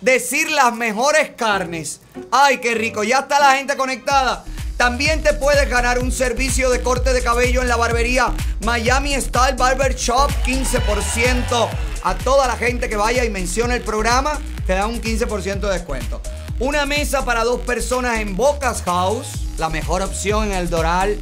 decir 0.00 0.50
las 0.50 0.74
mejores 0.74 1.30
carnes. 1.36 2.00
Ay, 2.32 2.58
qué 2.58 2.74
rico. 2.74 3.04
Ya 3.04 3.20
está 3.20 3.38
la 3.38 3.54
gente 3.54 3.76
conectada. 3.76 4.44
También 4.78 5.24
te 5.24 5.34
puedes 5.34 5.68
ganar 5.68 5.98
un 5.98 6.12
servicio 6.12 6.70
de 6.70 6.80
corte 6.80 7.12
de 7.12 7.20
cabello 7.20 7.62
en 7.62 7.68
la 7.68 7.74
barbería 7.74 8.32
Miami 8.64 9.12
Style 9.20 9.56
Barber 9.56 9.96
Shop, 9.96 10.30
15% 10.46 11.68
a 12.04 12.14
toda 12.14 12.46
la 12.46 12.56
gente 12.56 12.88
que 12.88 12.96
vaya 12.96 13.24
y 13.24 13.28
mencione 13.28 13.74
el 13.74 13.82
programa, 13.82 14.38
te 14.68 14.74
dan 14.74 14.90
un 14.90 15.02
15% 15.02 15.58
de 15.58 15.72
descuento. 15.72 16.22
Una 16.60 16.86
mesa 16.86 17.24
para 17.24 17.42
dos 17.42 17.60
personas 17.62 18.20
en 18.20 18.36
Bocas 18.36 18.82
House, 18.82 19.48
la 19.58 19.68
mejor 19.68 20.00
opción 20.00 20.46
en 20.46 20.52
el 20.52 20.70
Doral, 20.70 21.18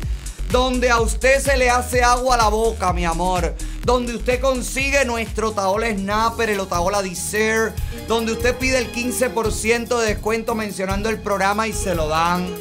donde 0.50 0.90
a 0.90 1.00
usted 1.00 1.40
se 1.40 1.56
le 1.56 1.70
hace 1.70 2.02
agua 2.02 2.34
a 2.34 2.38
la 2.38 2.48
boca, 2.48 2.92
mi 2.92 3.06
amor. 3.06 3.54
Donde 3.86 4.16
usted 4.16 4.38
consigue 4.38 5.06
nuestro 5.06 5.52
Taola 5.52 5.90
Snapper, 5.90 6.50
el 6.50 6.60
Otaola 6.60 7.00
Dessert, 7.00 7.74
donde 8.06 8.32
usted 8.32 8.54
pide 8.56 8.76
el 8.76 8.92
15% 8.92 9.98
de 9.98 10.06
descuento 10.08 10.54
mencionando 10.54 11.08
el 11.08 11.18
programa 11.18 11.66
y 11.66 11.72
se 11.72 11.94
lo 11.94 12.08
dan. 12.08 12.54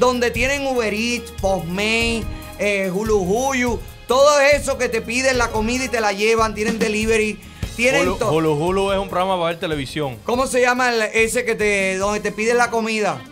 Donde 0.00 0.30
tienen 0.32 0.66
Uber 0.66 0.92
Eats, 0.92 1.30
Postmates, 1.40 2.24
eh, 2.58 2.90
Hulu 2.92 3.18
Huyu, 3.18 3.78
todo 4.08 4.40
eso 4.40 4.76
que 4.78 4.88
te 4.88 5.00
piden 5.02 5.38
la 5.38 5.50
comida 5.52 5.84
y 5.84 5.88
te 5.88 6.00
la 6.00 6.12
llevan, 6.12 6.54
tienen 6.54 6.78
delivery, 6.80 7.38
tienen 7.76 8.08
Hulu, 8.08 8.16
Hulu 8.28 8.52
Hulu 8.54 8.92
es 8.92 8.98
un 8.98 9.08
programa 9.08 9.36
para 9.36 9.50
ver 9.50 9.60
televisión. 9.60 10.16
¿Cómo 10.24 10.46
se 10.48 10.60
llama 10.62 10.88
el- 10.92 11.02
ese 11.02 11.44
que 11.44 11.54
te 11.54 11.96
donde 11.98 12.18
te 12.20 12.32
piden 12.32 12.56
la 12.56 12.70
comida? 12.70 13.22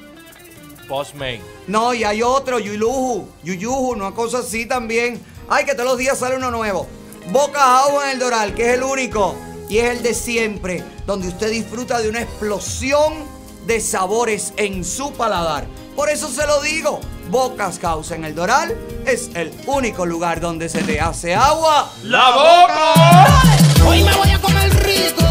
Postmate. 0.89 1.40
No, 1.66 1.93
y 1.93 2.05
hay 2.05 2.23
otro, 2.23 2.59
Yuluju, 2.59 3.27
Yuyuju, 3.45 3.90
una 3.93 4.12
cosa 4.12 4.39
así 4.39 4.66
también. 4.66 5.20
Ay, 5.49 5.65
que 5.65 5.73
todos 5.74 5.86
los 5.89 5.99
días 5.99 6.19
sale 6.19 6.36
uno 6.36 6.51
nuevo. 6.51 6.86
Boca 7.31 7.61
House 7.61 8.05
en 8.05 8.11
el 8.11 8.19
Doral, 8.19 8.55
que 8.55 8.69
es 8.69 8.74
el 8.74 8.82
único 8.82 9.35
y 9.69 9.78
es 9.78 9.90
el 9.90 10.03
de 10.03 10.15
siempre, 10.15 10.82
donde 11.07 11.28
usted 11.28 11.51
disfruta 11.51 11.99
de 12.01 12.09
una 12.09 12.23
explosión 12.23 13.12
de 13.66 13.81
sabores 13.81 14.53
en 14.57 14.82
su 14.85 15.12
paladar. 15.12 15.66
Por 15.99 16.11
eso 16.11 16.29
se 16.29 16.47
lo 16.47 16.61
digo, 16.61 17.01
Bocas 17.29 17.81
House 17.81 18.12
en 18.12 18.25
el 18.25 18.33
Doral 18.33 18.73
es 19.05 19.31
el 19.35 19.53
único 19.66 20.07
lugar 20.07 20.39
donde 20.39 20.69
se 20.69 20.81
te 20.85 21.01
hace 21.01 21.35
agua 21.35 21.93
¡La 22.05 22.31
boca! 22.31 23.85
Hoy 23.85 24.05
me 24.05 24.15
voy 24.15 24.31
a 24.31 24.41
comer 24.41 24.73
rico, 24.85 25.25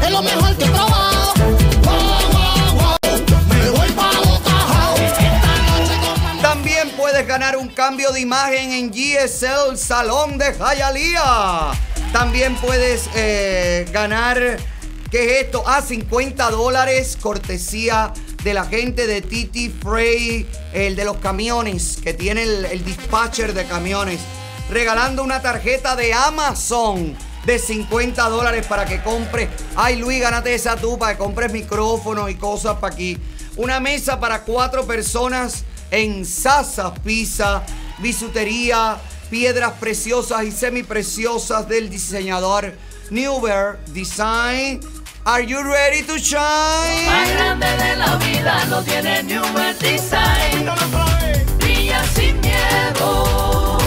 es 0.00 0.10
lo 0.12 0.22
mejor 0.22 0.56
que 0.56 0.64
he 0.64 0.68
probado. 0.68 1.34
Wow, 1.82 1.96
wow, 2.30 2.74
wow. 2.76 2.96
Me 3.48 3.70
voy 3.70 3.90
pa' 3.90 4.12
Boca 4.20 4.50
House. 4.50 5.00
Esta 5.00 5.56
noche 5.66 6.00
con 6.00 6.38
También 6.40 6.90
puedes 6.90 7.26
ganar 7.26 7.56
un 7.56 7.66
cambio 7.66 8.12
de 8.12 8.20
imagen 8.20 8.70
en 8.70 8.92
GSL 8.92 9.76
Salón 9.76 10.38
de 10.38 10.54
Hialeah. 10.54 11.72
También 12.12 12.54
puedes 12.58 13.10
eh, 13.16 13.88
ganar, 13.90 14.56
¿qué 15.10 15.24
es 15.40 15.46
esto? 15.46 15.64
Ah, 15.66 15.82
50 15.82 16.48
dólares 16.52 17.18
cortesía 17.20 18.12
de 18.44 18.54
la 18.54 18.64
gente 18.64 19.06
de 19.06 19.22
Titi 19.22 19.68
Frey, 19.68 20.46
el 20.72 20.96
de 20.96 21.04
los 21.04 21.18
camiones, 21.18 21.98
que 22.02 22.12
tiene 22.12 22.42
el, 22.42 22.84
dispatcher 22.84 23.54
de 23.54 23.64
camiones, 23.66 24.20
regalando 24.70 25.22
una 25.22 25.40
tarjeta 25.40 25.94
de 25.94 26.12
Amazon 26.12 27.16
de 27.46 27.58
50 27.58 28.28
dólares 28.28 28.66
para 28.66 28.84
que 28.84 29.00
compres. 29.02 29.48
Ay, 29.76 29.96
Luis, 29.96 30.20
gánate 30.20 30.54
esa 30.54 30.76
tú 30.76 30.98
para 30.98 31.12
que 31.12 31.18
compres 31.18 31.52
micrófonos 31.52 32.30
y 32.30 32.34
cosas 32.34 32.78
para 32.78 32.92
aquí. 32.92 33.18
Una 33.56 33.80
mesa 33.80 34.18
para 34.18 34.42
cuatro 34.42 34.86
personas 34.86 35.64
en 35.90 36.24
Sasa 36.24 36.94
Pizza, 36.94 37.62
bisutería, 37.98 38.98
piedras 39.30 39.74
preciosas 39.78 40.44
y 40.44 40.50
semipreciosas 40.50 41.68
del 41.68 41.90
diseñador 41.90 42.74
Newber 43.10 43.78
Design. 43.92 44.80
Are 45.24 45.40
you 45.40 45.62
ready 45.62 46.02
to 46.02 46.14
Más 46.14 46.22
shine? 46.22 47.32
grande 47.32 47.66
de 47.66 47.96
la 47.96 48.16
vida 48.16 48.64
lo 48.68 48.82
tiene 48.82 49.22
Newman 49.22 49.78
Design. 49.78 50.68
Brilla 51.58 52.04
sin 52.14 52.40
miedo. 52.40 53.78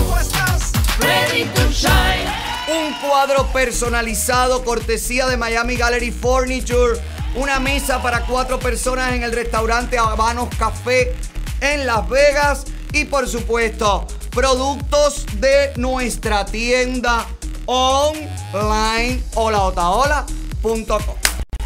Ready 0.99 1.43
to 1.53 1.69
shine. 1.71 2.31
Un 2.69 2.93
cuadro 3.01 3.47
personalizado, 3.51 4.63
cortesía 4.63 5.27
de 5.27 5.35
Miami 5.35 5.75
Gallery 5.75 6.11
Furniture. 6.11 6.99
Una 7.35 7.59
mesa 7.59 8.01
para 8.01 8.21
cuatro 8.25 8.57
personas 8.57 9.13
en 9.13 9.23
el 9.23 9.33
restaurante 9.33 9.97
Habanos 9.97 10.47
Café 10.57 11.17
en 11.59 11.85
Las 11.85 12.07
Vegas. 12.07 12.63
Y 12.93 13.03
por 13.03 13.27
supuesto, 13.27 14.07
productos 14.29 15.25
de 15.41 15.73
nuestra 15.75 16.45
tienda 16.45 17.25
online 17.65 19.21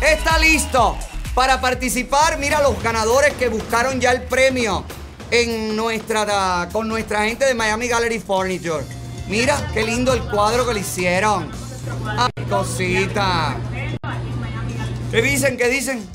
Está 0.02 0.38
listo 0.40 0.98
para 1.34 1.62
participar. 1.62 2.38
Mira 2.38 2.62
los 2.62 2.84
ganadores 2.84 3.34
que 3.36 3.48
buscaron 3.48 4.02
ya 4.02 4.12
el 4.12 4.24
premio 4.24 4.84
en 5.32 5.74
nuestra, 5.78 6.68
con 6.74 6.90
nuestra 6.90 7.24
gente 7.24 7.46
de 7.46 7.54
Miami 7.54 7.88
Gallery 7.88 8.20
Furniture. 8.20 8.84
Mira 9.30 9.56
qué 9.74 9.84
lindo 9.84 10.12
el 10.12 10.22
cuadro 10.24 10.68
que 10.68 10.74
le 10.74 10.82
hicieron. 10.82 11.50
Ay, 12.06 12.46
cosita. 12.50 13.56
¿Qué 15.12 15.22
dicen? 15.22 15.56
¿Qué 15.56 15.70
dicen? 15.70 16.06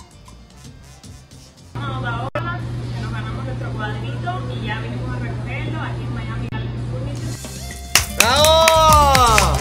¡Bravo! 8.19 9.57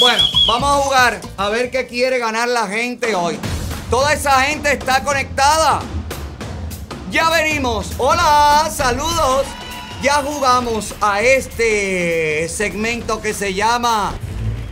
Bueno, 0.00 0.24
vamos 0.48 0.70
a 0.70 0.82
jugar 0.82 1.20
a 1.36 1.50
ver 1.50 1.70
qué 1.70 1.86
quiere 1.86 2.18
ganar 2.18 2.48
la 2.48 2.66
gente 2.66 3.14
hoy. 3.14 3.38
Toda 3.90 4.14
esa 4.14 4.40
gente 4.44 4.72
está 4.72 5.04
conectada. 5.04 5.80
Ya 7.10 7.28
venimos. 7.28 7.92
Hola, 7.98 8.70
saludos. 8.74 9.46
Ya 10.00 10.22
jugamos 10.22 10.94
a 11.02 11.20
este 11.20 12.48
segmento 12.48 13.20
que 13.20 13.34
se 13.34 13.52
llama 13.52 14.14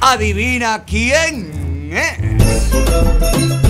Adivina 0.00 0.82
quién. 0.86 1.90
¿eh? 1.92 3.65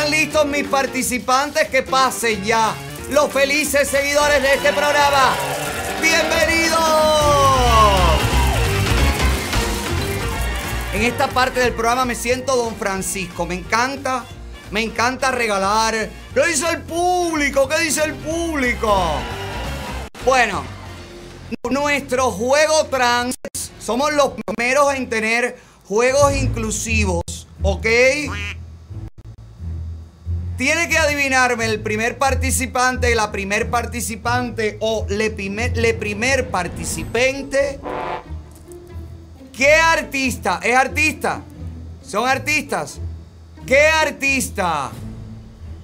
¿Están 0.00 0.18
listos 0.18 0.46
mis 0.46 0.66
participantes? 0.66 1.68
Que 1.68 1.82
pasen 1.82 2.42
ya 2.42 2.74
los 3.10 3.30
felices 3.30 3.86
seguidores 3.86 4.40
de 4.40 4.54
este 4.54 4.72
programa. 4.72 5.34
¡Bienvenidos! 6.00 6.80
En 10.94 11.02
esta 11.02 11.28
parte 11.28 11.60
del 11.60 11.74
programa 11.74 12.06
me 12.06 12.14
siento 12.14 12.56
don 12.56 12.76
Francisco. 12.76 13.44
Me 13.44 13.56
encanta, 13.56 14.24
me 14.70 14.80
encanta 14.80 15.32
regalar. 15.32 16.08
¿Qué 16.32 16.46
dice 16.46 16.70
el 16.70 16.80
público? 16.80 17.68
¿Qué 17.68 17.80
dice 17.80 18.02
el 18.02 18.14
público? 18.14 18.96
Bueno, 20.24 20.64
nuestro 21.70 22.30
juego 22.30 22.86
trans, 22.86 23.34
somos 23.78 24.14
los 24.14 24.32
primeros 24.46 24.94
en 24.94 25.10
tener 25.10 25.58
juegos 25.84 26.34
inclusivos, 26.36 27.22
¿ok? 27.60 27.86
Tiene 30.60 30.90
que 30.90 30.98
adivinarme 30.98 31.64
el 31.64 31.80
primer 31.80 32.18
participante, 32.18 33.14
la 33.14 33.32
primer 33.32 33.70
participante 33.70 34.76
o 34.80 35.06
le 35.08 35.30
primer, 35.30 35.74
le 35.74 35.94
primer 35.94 36.50
participante. 36.50 37.80
¿Qué 39.56 39.72
artista? 39.72 40.60
¿Es 40.62 40.76
artista? 40.76 41.40
¿Son 42.02 42.28
artistas? 42.28 43.00
¿Qué 43.66 43.86
artista 43.86 44.90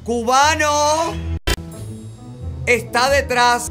cubano 0.05 1.15
está 2.67 3.09
detrás 3.09 3.71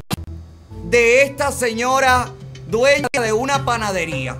de 0.90 1.22
esta 1.22 1.52
señora 1.52 2.32
dueña 2.66 3.06
de 3.12 3.32
una 3.32 3.64
panadería? 3.64 4.36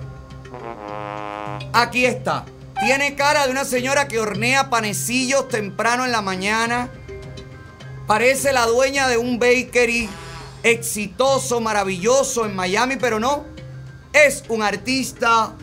Aquí 1.71 2.05
está. 2.05 2.43
Tiene 2.79 3.15
cara 3.15 3.45
de 3.45 3.51
una 3.51 3.65
señora 3.65 4.07
que 4.07 4.19
hornea 4.19 4.69
panecillos 4.69 5.47
temprano 5.47 6.05
en 6.05 6.11
la 6.11 6.21
mañana. 6.21 6.89
Parece 8.05 8.53
la 8.53 8.65
dueña 8.65 9.07
de 9.07 9.17
un 9.17 9.39
bakery 9.39 10.07
exitoso, 10.61 11.59
maravilloso 11.59 12.45
en 12.45 12.55
Miami, 12.55 12.97
pero 12.97 13.19
no. 13.19 13.45
Es 14.13 14.43
un 14.47 14.61
artista, 14.61 15.53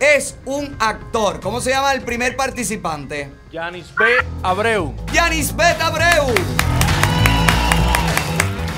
es 0.00 0.36
un 0.44 0.76
actor. 0.80 1.40
¿Cómo 1.40 1.60
se 1.60 1.70
llama 1.70 1.92
el 1.92 2.02
primer 2.02 2.36
participante? 2.36 3.30
Yanis 3.52 3.94
B. 3.94 4.04
Abreu. 4.42 4.94
Yanis 5.12 5.54
Bet 5.54 5.80
Abreu. 5.80 6.34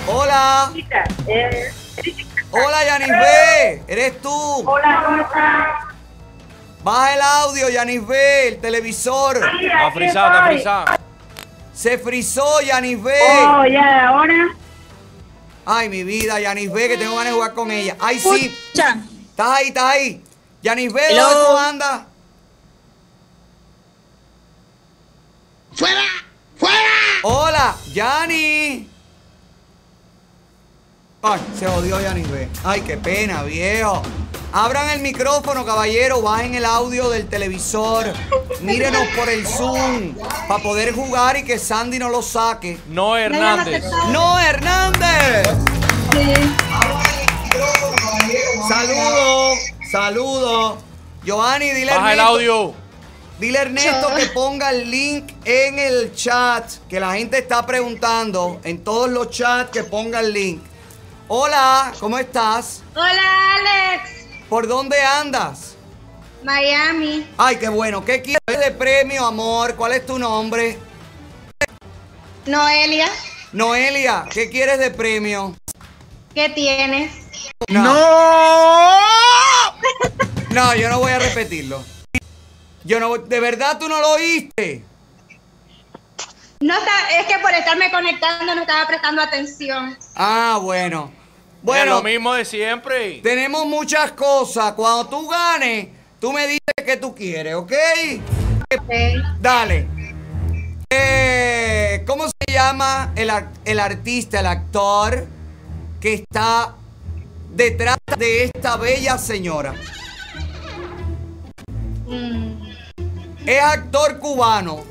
Hola. 0.07 0.71
Hola, 2.51 2.85
Yanis 2.85 3.09
B. 3.09 3.83
¿Eres 3.89 4.21
tú? 4.21 4.31
Hola, 4.67 5.03
¿cómo 5.07 5.23
estás? 5.23 5.90
Baja 6.83 7.15
el 7.15 7.21
audio, 7.21 7.69
Yanis 7.69 8.07
B, 8.07 8.49
el 8.49 8.61
televisor. 8.61 9.37
Está 9.37 9.91
frisado, 9.93 10.27
está 10.29 10.47
frisado. 10.47 10.85
Se 11.75 11.99
frizó, 11.99 12.61
Yanis 12.63 13.03
B. 13.03 13.13
Oh, 13.13 13.67
ya, 13.67 14.09
ahora. 14.09 14.49
Ay, 15.67 15.89
mi 15.89 16.05
vida, 16.05 16.41
Yanis 16.41 16.73
B, 16.73 16.89
que 16.89 16.97
tengo 16.97 17.17
ganas 17.17 17.27
de 17.27 17.33
jugar 17.33 17.55
con 17.55 17.71
ella. 17.71 17.97
Ay, 18.01 18.19
sí. 18.19 18.57
Estás 18.73 18.97
ahí, 19.39 19.69
estás 19.69 19.85
ahí. 19.85 20.25
Yanis 20.63 20.93
B, 20.93 21.01
¿dónde 21.15 21.35
tú 21.47 21.57
andas? 21.57 22.03
¡Fuera! 25.75 26.03
¡Fuera! 26.59 26.77
Hola, 27.23 27.77
Yani. 27.93 28.90
Ay, 31.23 31.39
se 31.59 31.67
jodió 31.67 32.01
Yani 32.01 32.23
B. 32.23 32.49
Ay, 32.65 32.81
qué 32.81 32.97
pena, 32.97 33.43
viejo. 33.43 34.01
Abran 34.53 34.89
el 34.91 35.01
micrófono, 35.01 35.67
caballero. 35.67 36.23
Bajen 36.23 36.55
el 36.55 36.65
audio 36.65 37.11
del 37.11 37.29
televisor. 37.29 38.07
Mírenos 38.63 39.07
por 39.17 39.29
el 39.29 39.47
Zoom. 39.47 40.15
Para 40.49 40.63
poder 40.63 40.95
jugar 40.95 41.37
y 41.37 41.45
que 41.45 41.59
Sandy 41.59 41.99
no 41.99 42.09
lo 42.09 42.23
saque. 42.23 42.79
No 42.89 43.17
Hernández. 43.19 43.85
No 44.13 44.39
Hernández. 44.41 45.47
Saludos. 48.69 49.59
Saludos. 49.93 50.79
Joanny, 51.27 51.71
dile 51.71 51.93
Baja 51.95 52.13
el 52.15 52.19
Ernesto- 52.19 52.33
audio. 52.35 52.75
Dile 53.39 53.59
a 53.59 53.63
Ernesto 53.63 54.15
que 54.17 54.27
ponga 54.27 54.71
el 54.71 54.91
link 54.91 55.33
en 55.45 55.79
el 55.79 56.15
chat, 56.15 56.65
que 56.89 57.01
la 57.01 57.13
gente 57.15 57.39
está 57.39 57.65
preguntando 57.67 58.61
en 58.65 58.83
todos 58.85 59.09
los 59.11 59.31
chats 59.31 59.71
que 59.71 59.83
ponga 59.85 60.21
el 60.21 60.33
link. 60.33 60.63
Hola, 61.33 61.93
¿cómo 62.01 62.19
estás? 62.19 62.83
Hola 62.97 63.55
Alex, 63.55 64.11
¿Por 64.49 64.67
dónde 64.67 65.01
andas? 65.01 65.77
Miami. 66.43 67.25
Ay, 67.39 67.55
qué 67.57 67.69
bueno. 67.69 68.05
¿Qué 68.05 68.21
quieres 68.21 68.65
de 68.65 68.73
premio, 68.73 69.25
amor? 69.25 69.77
¿Cuál 69.77 69.93
es 69.93 70.05
tu 70.05 70.19
nombre? 70.19 70.77
Noelia, 72.47 73.07
Noelia, 73.53 74.25
¿qué 74.33 74.51
quieres 74.51 74.81
de 74.81 74.91
premio? 74.91 75.55
¿qué 76.35 76.49
tienes? 76.49 77.13
No. 77.69 77.85
No, 80.51 80.75
yo 80.81 80.89
no 80.89 80.99
voy 80.99 81.13
a 81.13 81.21
repetirlo. 81.21 81.85
Yo 82.83 82.99
no 82.99 83.09
voy- 83.09 83.23
¿De 83.29 83.39
verdad 83.39 83.79
tú 83.79 83.89
no 83.89 84.01
lo 84.01 84.11
oíste? 84.15 84.83
No 86.59 86.75
está, 86.77 87.21
es 87.21 87.27
que 87.27 87.39
por 87.39 87.53
estarme 87.53 87.89
conectando 87.93 88.53
no 88.57 88.63
estaba 88.63 88.85
prestando 88.89 89.23
atención. 89.23 89.97
Ah, 90.17 90.59
bueno. 90.61 91.20
Es 91.61 91.65
Bueno, 91.67 91.97
lo 91.97 92.03
mismo 92.03 92.33
de 92.35 92.45
siempre. 92.45 93.21
tenemos 93.23 93.67
muchas 93.67 94.13
cosas. 94.13 94.73
Cuando 94.73 95.09
tú 95.09 95.29
ganes, 95.29 95.89
tú 96.19 96.33
me 96.33 96.47
dices 96.47 96.61
qué 96.85 96.97
tú 96.97 97.15
quieres, 97.15 97.55
¿ok? 97.55 97.73
Dale. 99.41 99.87
Eh, 100.91 102.03
¿Cómo 102.07 102.25
se 102.27 102.53
llama 102.53 103.13
el, 103.15 103.31
el 103.65 103.79
artista, 103.81 104.41
el 104.41 104.47
actor 104.47 105.27
que 106.01 106.15
está 106.15 106.75
detrás 107.51 107.99
de 108.19 108.45
esta 108.45 108.77
bella 108.77 109.19
señora? 109.19 109.75
Mm, 112.07 112.63
Es 113.47 113.63
actor 113.63 114.19
cubano. 114.19 114.83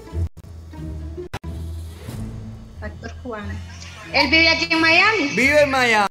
actor 2.81 3.13
cubano. 3.23 3.53
Él 4.13 4.29
vive 4.29 4.49
aquí 4.49 4.67
en 4.71 4.79
Miami. 4.81 5.27
Vive 5.35 5.61
en 5.63 5.69
Miami. 5.69 6.08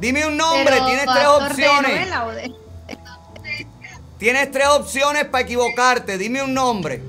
Dime 0.00 0.26
un 0.26 0.36
nombre, 0.36 0.64
Pero, 0.72 0.86
tienes 0.86 1.04
tres 1.04 1.26
opciones. 1.26 2.10
de- 2.10 2.54
Tienes 4.18 4.50
tres 4.50 4.66
opciones 4.68 5.24
para 5.26 5.44
equivocarte. 5.44 6.18
Dime 6.18 6.42
un 6.42 6.52
nombre. 6.54 7.02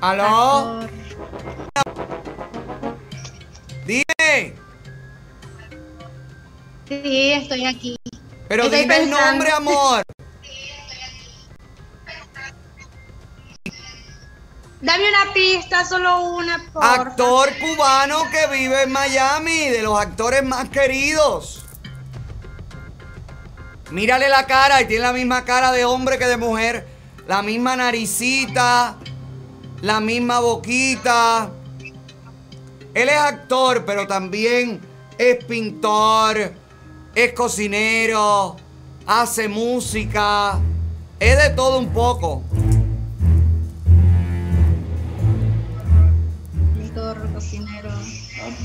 ¿Aló? 0.00 0.80
Dime. 3.86 4.54
Sí, 6.88 7.32
estoy 7.32 7.66
aquí. 7.66 7.96
Pero 8.48 8.64
Estoy 8.64 8.80
dime 8.80 8.96
el 9.02 9.10
nombre, 9.10 9.50
amor. 9.50 10.02
Dame 14.80 15.08
una 15.08 15.32
pista, 15.34 15.84
solo 15.84 16.20
una, 16.20 16.64
Actor 16.74 17.50
cubano 17.58 18.22
que 18.30 18.46
vive 18.56 18.84
en 18.84 18.92
Miami, 18.92 19.70
de 19.70 19.82
los 19.82 19.98
actores 19.98 20.44
más 20.44 20.68
queridos. 20.68 21.64
Mírale 23.90 24.28
la 24.28 24.46
cara 24.46 24.80
y 24.80 24.84
tiene 24.86 25.02
la 25.02 25.12
misma 25.12 25.44
cara 25.44 25.72
de 25.72 25.84
hombre 25.84 26.16
que 26.16 26.26
de 26.26 26.36
mujer. 26.36 26.86
La 27.26 27.42
misma 27.42 27.74
naricita, 27.74 28.96
la 29.82 29.98
misma 29.98 30.38
boquita. 30.38 31.50
Él 32.94 33.08
es 33.08 33.18
actor, 33.18 33.84
pero 33.84 34.06
también 34.06 34.80
es 35.18 35.44
pintor, 35.44 36.52
es 37.16 37.32
cocinero, 37.32 38.56
hace 39.06 39.48
música, 39.48 40.60
es 41.18 41.42
de 41.42 41.50
todo 41.50 41.80
un 41.80 41.92
poco. 41.92 42.44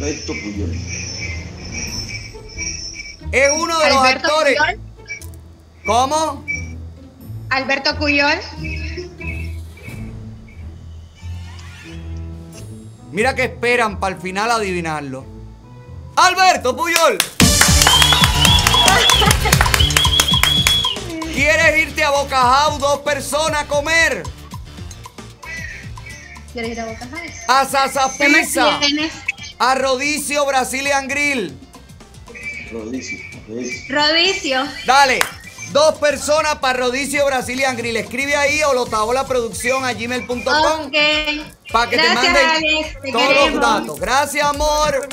Alberto 0.03 0.33
Puyol. 0.33 0.75
Es 3.31 3.49
uno 3.57 3.79
de 3.79 3.89
los 3.89 3.97
Alberto 3.99 4.27
actores. 4.27 4.57
Puyol. 4.59 4.79
¿Cómo? 5.85 6.43
Alberto 7.49 7.97
Cuyol. 7.97 8.37
Mira 13.13 13.33
que 13.33 13.45
esperan 13.45 14.01
para 14.01 14.15
el 14.15 14.21
final 14.21 14.51
adivinarlo. 14.51 15.25
Alberto 16.17 16.75
Puyol. 16.75 17.17
¿Quieres 21.33 21.87
irte 21.87 22.03
a 22.03 22.09
Bocajau 22.09 22.77
dos 22.77 22.99
personas 22.99 23.61
a 23.61 23.67
comer? 23.67 24.23
¿Quieres 26.51 26.71
ir 26.71 26.81
a 26.81 26.85
Boca 26.87 27.07
House? 27.09 27.31
A 27.47 27.63
Sasa 27.65 28.11
¿Qué 28.17 28.27
más 28.27 28.41
Pizza. 28.41 28.79
A 29.65 29.75
Rodicio 29.75 30.45
Brazilian 30.45 31.07
Grill. 31.07 31.57
Rodicio. 32.69 33.17
Rodicio. 33.47 33.95
Rodicio. 33.95 34.67
Dale. 34.85 35.19
Dos 35.71 35.95
personas 35.99 36.55
para 36.55 36.79
Rodicio 36.79 37.25
Brazilian 37.25 37.77
Grill. 37.77 37.95
Escribe 37.95 38.35
ahí 38.35 38.61
o 38.63 38.73
lo 38.73 38.85
taó 38.87 39.13
la 39.13 39.25
producción 39.25 39.85
a 39.85 39.93
gmail.com 39.93 40.37
Ok. 40.37 40.97
para 41.71 41.89
que 41.89 41.95
te 41.95 42.03
Gracias, 42.03 42.13
manden 42.13 42.49
Alex. 42.49 43.01
Te 43.03 43.11
todos 43.13 43.51
los 43.51 43.61
datos. 43.61 43.99
Gracias, 44.01 44.45
amor. 44.45 45.07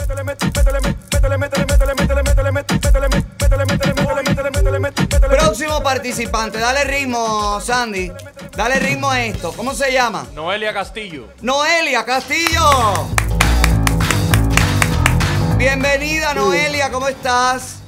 Próximo 5.29 5.81
participante, 5.81 6.59
dale 6.59 6.83
ritmo, 6.83 7.61
Sandy. 7.61 8.11
Dale 8.57 8.81
ritmo 8.81 9.13
a 9.13 9.25
esto. 9.25 9.53
¿Cómo 9.53 9.75
se 9.75 9.93
llama? 9.93 10.27
Noelia 10.35 10.75
Castillo. 10.75 11.29
Noelia 11.41 12.05
Castillo. 12.05 13.09
Bienvenida, 15.65 16.33
Noelia, 16.33 16.91
¿cómo 16.91 17.07
estás? 17.07 17.81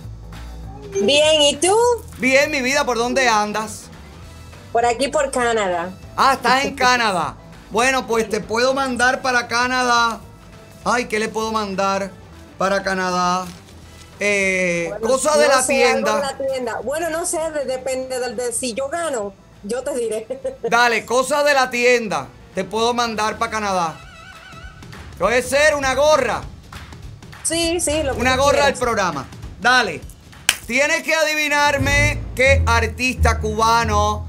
Bien, 0.90 1.40
¿y 1.40 1.56
tú? 1.56 1.74
Bien, 2.18 2.50
mi 2.50 2.60
vida, 2.60 2.84
¿por 2.84 2.98
dónde 2.98 3.26
andas? 3.26 3.84
Por 4.72 4.84
aquí, 4.84 5.08
por 5.08 5.30
Canadá. 5.30 5.88
Ah, 6.14 6.34
estás 6.34 6.66
en 6.66 6.74
Canadá. 6.76 7.34
Bueno, 7.70 8.06
pues 8.06 8.28
te 8.28 8.40
puedo 8.40 8.74
mandar 8.74 9.22
para 9.22 9.48
Canadá. 9.48 10.20
Ay, 10.84 11.06
¿qué 11.06 11.18
le 11.18 11.30
puedo 11.30 11.50
mandar 11.50 12.10
para 12.58 12.82
Canadá? 12.82 13.46
Eh, 14.20 14.92
cosas 15.00 15.38
de 15.38 15.48
No 15.48 15.54
la 15.54 15.62
sé, 15.62 15.72
tienda. 15.72 16.12
algo 16.16 16.26
de 16.26 16.44
la 16.44 16.52
tienda. 16.52 16.80
Bueno, 16.84 17.08
no 17.08 17.24
sé, 17.24 17.38
de- 17.52 17.64
depende 17.64 18.20
del 18.20 18.36
de, 18.36 18.52
si 18.52 18.74
yo 18.74 18.90
gano, 18.90 19.32
yo 19.62 19.82
te 19.82 19.94
diré. 19.94 20.26
Dale, 20.68 21.06
cosas 21.06 21.42
de 21.46 21.54
la 21.54 21.70
tienda. 21.70 22.28
Te 22.54 22.64
puedo 22.64 22.92
mandar 22.92 23.38
para 23.38 23.50
Canadá. 23.50 23.98
Puede 25.18 25.40
ser 25.42 25.74
una 25.74 25.94
gorra. 25.94 26.42
Sí, 27.52 27.80
sí, 27.80 28.02
lo 28.02 28.14
que 28.14 28.20
Una 28.20 28.36
tú 28.36 28.42
gorra 28.42 28.58
quieras. 28.62 28.78
programa. 28.78 29.26
Dale. 29.60 30.00
Tienes 30.66 31.02
que 31.02 31.14
adivinarme 31.14 32.18
qué 32.34 32.62
artista 32.64 33.38
cubano, 33.40 34.26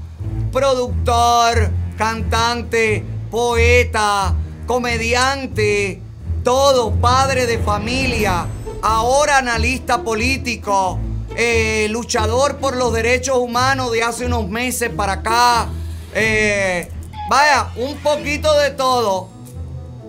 productor, 0.52 1.70
cantante, 1.96 3.04
poeta, 3.30 4.34
comediante, 4.66 6.00
todo, 6.42 6.92
padre 6.92 7.46
de 7.46 7.58
familia, 7.58 8.46
ahora 8.82 9.38
analista 9.38 10.02
político, 10.02 10.98
eh, 11.36 11.86
luchador 11.90 12.56
por 12.56 12.76
los 12.76 12.92
derechos 12.92 13.38
humanos 13.38 13.90
de 13.92 14.02
hace 14.02 14.26
unos 14.26 14.48
meses 14.48 14.90
para 14.90 15.14
acá. 15.14 15.68
eh, 16.14 16.90
vaya, 17.30 17.70
un 17.76 17.96
poquito 17.98 18.52
de 18.58 18.70
todo. 18.70 19.28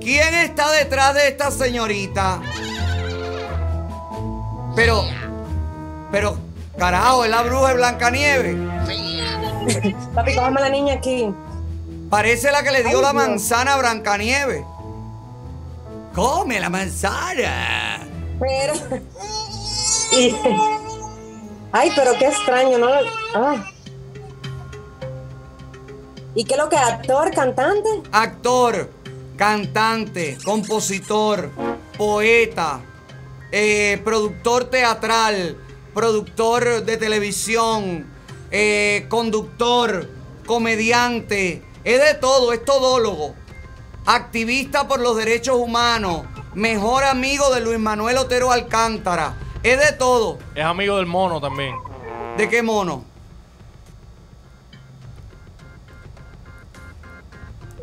¿Quién 0.01 0.33
está 0.35 0.69
detrás 0.71 1.15
de 1.15 1.29
esta 1.29 1.49
señorita? 1.49 2.41
Pero, 4.76 5.03
pero, 6.11 6.38
carajo, 6.77 7.23
es 7.23 7.31
la 7.31 7.41
bruja 7.43 7.69
de 7.69 7.73
Blancanieves. 7.76 8.56
Papi, 10.14 10.35
cógeme 10.35 10.60
a 10.60 10.64
la 10.64 10.69
niña 10.69 10.95
aquí. 10.95 11.34
Parece 12.10 12.52
la 12.52 12.61
que 12.64 12.72
le 12.72 12.84
dio 12.84 12.97
Ay, 12.97 13.03
la 13.03 13.14
manzana 13.14 13.73
a 13.73 13.77
Brancanieves. 13.77 14.64
Come 16.14 16.60
la 16.60 16.69
manzana. 16.69 18.07
Pero. 18.39 18.73
Ay, 21.72 21.91
pero 21.95 22.11
qué 22.18 22.27
extraño, 22.27 22.77
¿no? 22.77 22.88
Ah. 23.34 23.65
¿Y 26.35 26.43
qué 26.43 26.53
es 26.53 26.60
lo 26.60 26.69
que 26.69 26.77
actor, 26.77 27.31
cantante? 27.34 27.89
Actor, 28.11 28.89
cantante, 29.38 30.38
compositor, 30.43 31.49
poeta, 31.97 32.81
eh, 33.51 34.01
productor 34.03 34.65
teatral, 34.65 35.57
productor 35.93 36.84
de 36.84 36.97
televisión, 36.97 38.05
eh, 38.51 39.05
conductor, 39.09 40.09
comediante, 40.45 41.63
es 41.84 42.01
de 42.01 42.13
todo, 42.15 42.53
es 42.53 42.63
todólogo. 42.65 43.35
Activista 44.05 44.88
por 44.88 44.99
los 44.99 45.17
derechos 45.17 45.57
humanos, 45.57 46.23
mejor 46.53 47.03
amigo 47.03 47.53
de 47.53 47.61
Luis 47.61 47.80
Manuel 47.80 48.17
Otero 48.17 48.51
Alcántara, 48.51 49.38
es 49.63 49.80
de 49.80 49.93
todo. 49.97 50.38
Es 50.53 50.63
amigo 50.63 50.97
del 50.97 51.05
mono 51.05 51.41
también. 51.41 51.76
¿De 52.38 52.49
qué 52.49 52.61
mono? 52.61 53.05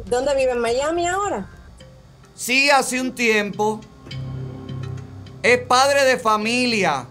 ¿Dónde 0.06 0.34
vive? 0.36 0.52
¿En 0.52 0.60
Miami 0.60 1.08
ahora? 1.08 1.48
Sí, 2.34 2.70
hace 2.70 3.00
un 3.00 3.14
tiempo. 3.14 3.80
Es 5.42 5.58
padre 5.58 6.04
de 6.04 6.18
familia. 6.18 7.06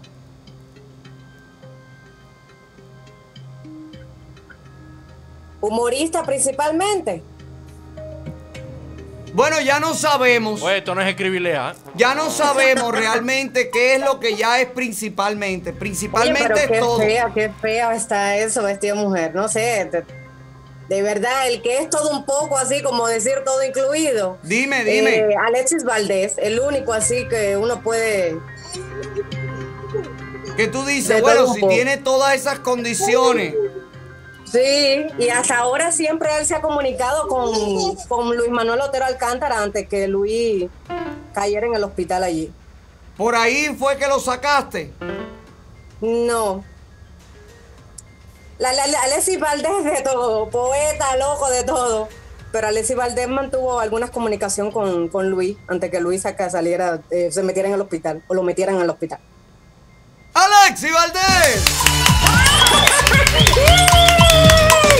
Humorista 5.60 6.22
principalmente. 6.24 7.22
Bueno, 9.34 9.60
ya 9.60 9.80
no 9.80 9.94
sabemos. 9.94 10.60
Pues 10.60 10.76
esto 10.76 10.94
no 10.94 11.00
es 11.00 11.08
escribirle 11.08 11.56
¿ah? 11.56 11.74
Ya 11.94 12.14
no 12.14 12.30
sabemos 12.30 12.92
realmente 12.92 13.70
qué 13.70 13.94
es 13.94 14.00
lo 14.02 14.20
que 14.20 14.36
ya 14.36 14.60
es 14.60 14.68
principalmente. 14.68 15.70
Oye, 15.70 15.78
Principalmente 15.78 16.42
pero 16.44 16.56
es 16.56 16.66
qué 16.70 16.78
todo. 16.78 16.98
fea, 16.98 17.30
qué 17.32 17.50
fea 17.60 17.94
está 17.94 18.36
eso 18.36 18.62
vestido 18.62 18.96
de 18.96 19.02
mujer. 19.04 19.34
No 19.34 19.48
sé, 19.48 19.90
de 20.92 21.00
verdad, 21.00 21.48
el 21.48 21.62
que 21.62 21.78
es 21.78 21.88
todo 21.88 22.10
un 22.10 22.26
poco 22.26 22.58
así, 22.58 22.82
como 22.82 23.06
decir 23.06 23.32
todo 23.46 23.64
incluido. 23.64 24.36
Dime, 24.42 24.84
dime. 24.84 25.20
Eh, 25.20 25.34
Alexis 25.46 25.84
Valdés, 25.84 26.34
el 26.36 26.60
único 26.60 26.92
así 26.92 27.26
que 27.28 27.56
uno 27.56 27.82
puede. 27.82 28.38
Que 30.54 30.68
tú 30.68 30.84
dices, 30.84 31.16
de 31.16 31.22
bueno, 31.22 31.54
si 31.54 31.60
poco. 31.60 31.72
tiene 31.72 31.96
todas 31.96 32.34
esas 32.34 32.58
condiciones. 32.58 33.54
Sí, 34.44 35.06
y 35.18 35.28
hasta 35.30 35.60
ahora 35.60 35.92
siempre 35.92 36.28
él 36.38 36.44
se 36.44 36.56
ha 36.56 36.60
comunicado 36.60 37.26
con, 37.26 37.96
con 38.08 38.36
Luis 38.36 38.50
Manuel 38.50 38.82
Otero 38.82 39.06
Alcántara 39.06 39.62
antes 39.62 39.88
que 39.88 40.06
Luis 40.08 40.66
cayera 41.32 41.66
en 41.68 41.74
el 41.74 41.84
hospital 41.84 42.22
allí. 42.22 42.52
Por 43.16 43.34
ahí 43.34 43.74
fue 43.78 43.96
que 43.96 44.06
lo 44.06 44.20
sacaste. 44.20 44.92
No. 46.02 46.62
La, 48.62 48.72
la- 48.72 48.86
la- 48.86 49.00
Alexis 49.02 49.40
Valdés 49.40 49.82
de 49.82 50.02
todo, 50.02 50.48
poeta, 50.48 51.16
loco, 51.16 51.50
de 51.50 51.64
todo. 51.64 52.08
Pero 52.52 52.68
Alexis 52.68 52.94
Valdés 52.94 53.26
mantuvo 53.28 53.80
alguna 53.80 54.06
comunicación 54.06 54.70
con, 54.70 55.08
con 55.08 55.28
Luis 55.30 55.56
antes 55.66 55.90
que 55.90 55.98
Luis 56.00 56.24
acá 56.26 56.48
saliera, 56.48 57.00
eh, 57.10 57.30
se 57.32 57.42
metiera 57.42 57.68
en 57.68 57.74
el 57.74 57.80
hospital 57.80 58.22
o 58.28 58.34
lo 58.34 58.44
metieran 58.44 58.76
en 58.76 58.82
el 58.82 58.90
hospital. 58.90 59.18
¡Alexi 60.34 60.90
Valdés! 60.92 61.64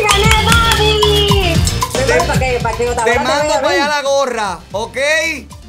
¡Gané, 0.09 0.45
Bobby! 0.45 1.55
¿Para 2.27 2.39
qué? 2.39 2.59
¿Para 2.63 2.77
qué? 2.77 2.85
Te 3.05 3.19
mando 3.21 3.55
para 3.55 3.69
allá 3.69 3.89
la 3.89 4.03
gorra, 4.03 4.59
¿ok? 4.73 4.97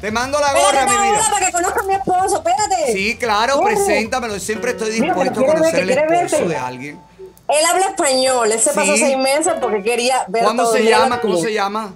Te 0.00 0.10
mando 0.10 0.40
la 0.40 0.52
gorra, 0.52 0.84
mi 0.86 0.96
vida. 1.10 1.20
para 1.30 1.46
que 1.46 1.52
conozca 1.52 1.80
a 1.80 1.84
mi 1.84 1.94
esposo, 1.94 2.36
espérate. 2.36 2.92
Sí, 2.92 3.16
claro, 3.18 3.60
preséntamelo. 3.62 4.38
Siempre 4.38 4.72
estoy 4.72 5.00
Mira, 5.00 5.14
dispuesto 5.14 5.40
a 5.40 5.46
conocer 5.46 5.80
el 5.80 5.90
esposo 5.90 6.36
verte. 6.38 6.48
de 6.48 6.56
alguien. 6.56 7.00
Él 7.48 7.64
habla 7.70 7.86
español, 7.86 8.50
él 8.50 8.58
se 8.60 8.70
Sí. 8.70 8.76
pasó 8.76 8.96
seis 8.96 9.18
meses 9.18 9.54
porque 9.60 9.82
quería 9.82 10.24
ver 10.28 10.44
¿Cómo 10.44 10.62
todo. 10.62 10.72
se 10.72 10.84
llama? 10.84 11.20
¿Cómo 11.20 11.36
se 11.36 11.52
llama? 11.52 11.94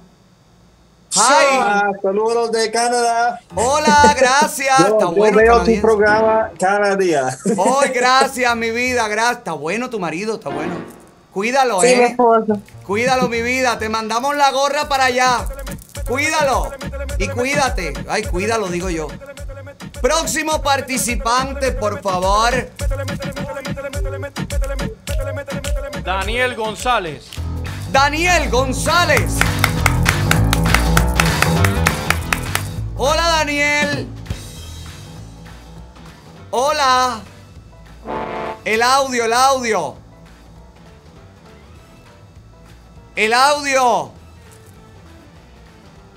Hi. 1.15 1.95
saludos 2.03 2.53
de 2.53 2.70
Canadá. 2.70 3.41
Hola, 3.55 4.15
gracias. 4.19 4.79
Yo, 4.79 4.85
Está 4.89 4.99
yo 5.07 5.12
bueno. 5.12 5.37
veo 5.39 5.65
tu 5.65 5.81
programa 5.81 6.51
cada 6.61 6.97
día. 6.97 7.37
Hoy, 7.57 7.89
gracias, 7.95 8.55
mi 8.57 8.70
vida, 8.70 9.09
gracias. 9.09 9.39
Está 9.39 9.53
bueno 9.53 9.89
tu 9.89 9.99
marido, 9.99 10.35
está 10.35 10.51
bueno. 10.51 10.75
Cuídalo, 11.33 11.81
Sí, 11.81 11.87
mi 11.89 11.93
eh. 12.03 12.07
esposo. 12.09 12.61
Cuídalo, 12.87 13.29
mi 13.29 13.41
vida. 13.43 13.79
Te 13.79 13.89
mandamos 13.89 14.37
la 14.37 14.51
gorra 14.51 14.89
para 14.89 15.05
allá. 15.07 15.47
Cuídalo. 16.07 16.70
Y 17.19 17.29
cuídate. 17.29 17.95
Ay, 18.09 18.25
cuídalo, 18.25 18.69
digo 18.69 18.91
yo. 18.91 19.09
Próximo 20.01 20.62
participante, 20.62 21.73
por 21.73 22.01
favor. 22.01 22.53
Daniel 26.05 26.55
González. 26.55 27.27
Daniel 27.91 28.49
González. 28.49 29.39
Hola, 32.97 33.29
Daniel. 33.29 34.07
Hola. 36.51 37.20
El 38.65 38.83
audio, 38.83 39.25
el 39.25 39.33
audio. 39.33 39.97
El 43.16 43.33
audio. 43.33 44.12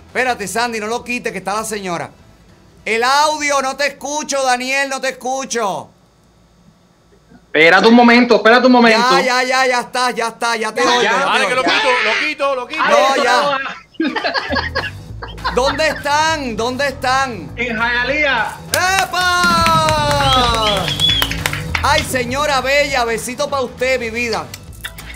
Espérate, 0.08 0.48
Sandy, 0.48 0.80
no 0.80 0.88
lo 0.88 1.04
quites, 1.04 1.32
que 1.32 1.40
está 1.40 1.56
la 1.56 1.64
señora. 1.64 2.12
El 2.84 3.04
audio, 3.04 3.62
no 3.62 3.76
te 3.76 3.88
escucho, 3.88 4.44
Daniel, 4.44 4.90
no 4.90 5.00
te 5.00 5.10
escucho. 5.10 5.90
Espérate 7.46 7.88
un 7.88 7.96
momento, 7.96 8.36
espérate 8.36 8.66
un 8.66 8.72
momento. 8.72 9.20
Ya, 9.20 9.22
ya, 9.22 9.44
ya, 9.44 9.68
ya 9.68 9.80
está, 9.82 10.12
ya 10.12 10.30
está, 10.30 10.56
ya 10.56 10.74
te 10.74 10.82
oigo. 10.82 11.02
Dale, 11.02 11.48
que 11.48 11.56
lo 11.56 11.64
quito, 11.64 11.90
lo 12.06 12.28
quito, 12.28 12.56
lo 12.56 12.68
quito. 12.68 12.84
No, 12.84 13.16
ya. 13.24 13.58
¿Dónde 15.54 15.90
están? 15.90 16.56
¿Dónde 16.56 16.88
están? 16.88 17.52
En 17.56 17.78
Hialeah. 17.78 18.58
¡Epa! 19.04 20.86
Ay, 21.84 22.04
señora 22.04 22.62
bella, 22.62 23.04
besito 23.04 23.50
para 23.50 23.64
usted, 23.64 24.00
mi 24.00 24.10
vida. 24.10 24.46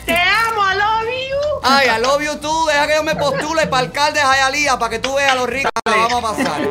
Te 0.06 0.14
amo, 0.16 0.62
I 0.62 0.76
love 0.78 1.08
you. 1.10 1.60
Ay, 1.64 1.88
I 1.88 2.02
love 2.02 2.22
you 2.24 2.38
tú. 2.40 2.66
Deja 2.68 2.88
que 2.88 2.96
yo 2.96 3.04
me 3.04 3.16
postule 3.16 3.68
para 3.68 3.84
alcalde 3.88 4.20
de 4.20 4.26
Jayalía 4.26 4.78
para 4.78 4.90
que 4.92 5.00
tú 5.00 5.16
veas 5.16 5.36
lo 5.36 5.46
rico 5.46 5.70
que 5.84 5.92
la 5.92 5.98
vamos 6.08 6.24
a 6.24 6.36
pasar. 6.36 6.62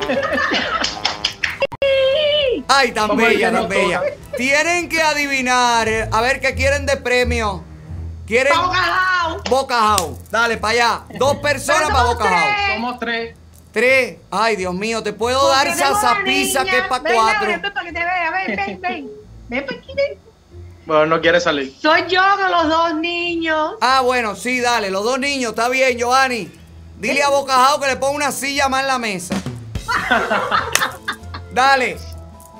Ay, 2.69 2.93
tan 2.93 3.16
bella, 3.16 3.52
tan 3.52 3.69
bella. 3.69 4.02
Tienen 4.36 4.89
que 4.89 5.01
adivinar, 5.02 5.89
a 6.11 6.20
ver 6.20 6.40
qué 6.40 6.55
quieren 6.55 6.86
de 6.86 6.97
premio. 6.97 7.62
¿Quieren? 8.27 8.52
Bocajao. 8.56 9.43
Bocajao. 9.51 10.19
Dale, 10.31 10.56
para 10.56 10.73
allá. 10.73 11.02
Dos 11.19 11.36
personas 11.36 11.90
para 11.90 12.05
Bocajao. 12.05 12.48
Somos 12.74 12.98
tres. 12.98 13.36
Tres. 13.73 14.16
Ay, 14.31 14.56
Dios 14.56 14.73
mío, 14.74 15.02
te 15.02 15.12
puedo 15.12 15.48
dar 15.48 15.66
Porque 15.66 15.82
pizza 16.24 16.62
niña. 16.62 16.73
que 16.73 16.78
es 16.78 16.86
para 16.89 17.02
cuatro. 17.15 17.47
ven, 17.48 17.62
ven. 17.62 17.94
Ven, 17.94 18.56
ven, 18.56 18.81
ven. 18.81 19.11
Ven 19.48 19.66
para 19.66 19.78
aquí, 19.78 19.93
ven. 19.94 20.19
Bueno, 20.86 21.06
no 21.06 21.20
quiere 21.20 21.40
salir. 21.40 21.74
Soy 21.81 22.02
yo 22.09 22.20
con 22.36 22.51
los 22.51 22.69
dos 22.69 22.94
niños. 22.97 23.74
Ah, 23.81 24.01
bueno, 24.02 24.35
sí, 24.36 24.61
dale. 24.61 24.90
Los 24.90 25.02
dos 25.05 25.19
niños, 25.19 25.51
está 25.51 25.69
bien, 25.69 25.97
Giovanni. 25.98 26.51
Dile 26.98 27.23
a 27.23 27.31
Bocajao 27.31 27.81
que 27.81 27.86
le 27.89 27.97
ponga 27.97 28.15
una 28.16 28.32
silla 28.32 28.69
más 28.69 28.82
en 28.82 28.86
la 28.89 28.98
mesa. 28.98 29.35
Dale. 31.52 31.97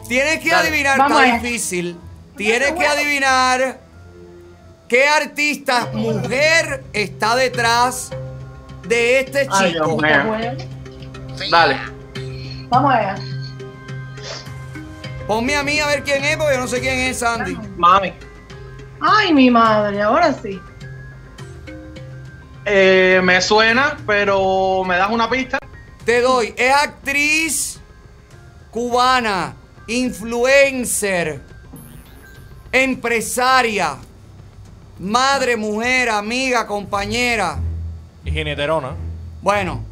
Tienes 0.09 0.41
que 0.41 0.51
Dale. 0.51 0.69
adivinar, 0.69 0.99
Vamos 0.99 1.23
está 1.23 1.35
difícil. 1.39 1.97
Tienes 2.37 2.73
que 2.73 2.87
adivinar 2.87 3.81
qué 4.89 5.09
artista 5.09 5.89
mujer 5.93 6.85
está 6.93 7.37
detrás 7.37 8.11
de 8.87 9.21
este 9.21 9.49
Ay, 9.51 9.73
chico. 9.73 9.97
Dios 10.03 10.03
mío. 10.03 11.49
Dale. 11.51 11.79
Vamos 12.69 12.93
allá. 12.95 13.15
Ponme 15.27 15.57
a 15.57 15.63
mí 15.63 15.81
a 15.81 15.87
ver 15.87 16.03
quién 16.03 16.23
es, 16.25 16.37
porque 16.37 16.55
yo 16.55 16.61
no 16.61 16.69
sé 16.69 16.81
quién 16.81 16.99
es 16.99 17.19
Sandy. 17.19 17.57
Mami. 17.77 18.13
Ay, 19.01 19.33
mi 19.33 19.51
madre, 19.51 20.03
ahora 20.03 20.33
sí. 20.33 20.61
Eh, 22.67 23.21
me 23.23 23.41
suena, 23.41 23.97
pero 24.07 24.85
me 24.85 24.97
das 24.97 25.11
una 25.11 25.29
pista. 25.29 25.59
Te 26.05 26.21
doy, 26.21 26.55
es 26.57 26.75
actriz 26.75 27.81
cubana, 28.71 29.55
influencer, 29.87 31.41
empresaria, 32.73 33.97
madre, 34.99 35.57
mujer, 35.57 36.11
amiga, 36.11 36.67
compañera. 36.67 37.59
Y 38.25 38.31
jineterona. 38.31 38.95
Bueno, 39.41 39.85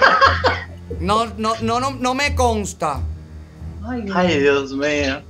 no, 1.00 1.26
no, 1.36 1.54
no, 1.60 1.80
no, 1.80 1.90
no 1.92 2.14
me 2.14 2.34
consta. 2.34 3.00
Ay, 3.88 4.02
Dios. 4.02 4.16
Ay, 4.16 4.38
Dios 4.40 4.72
mío. 4.72 5.22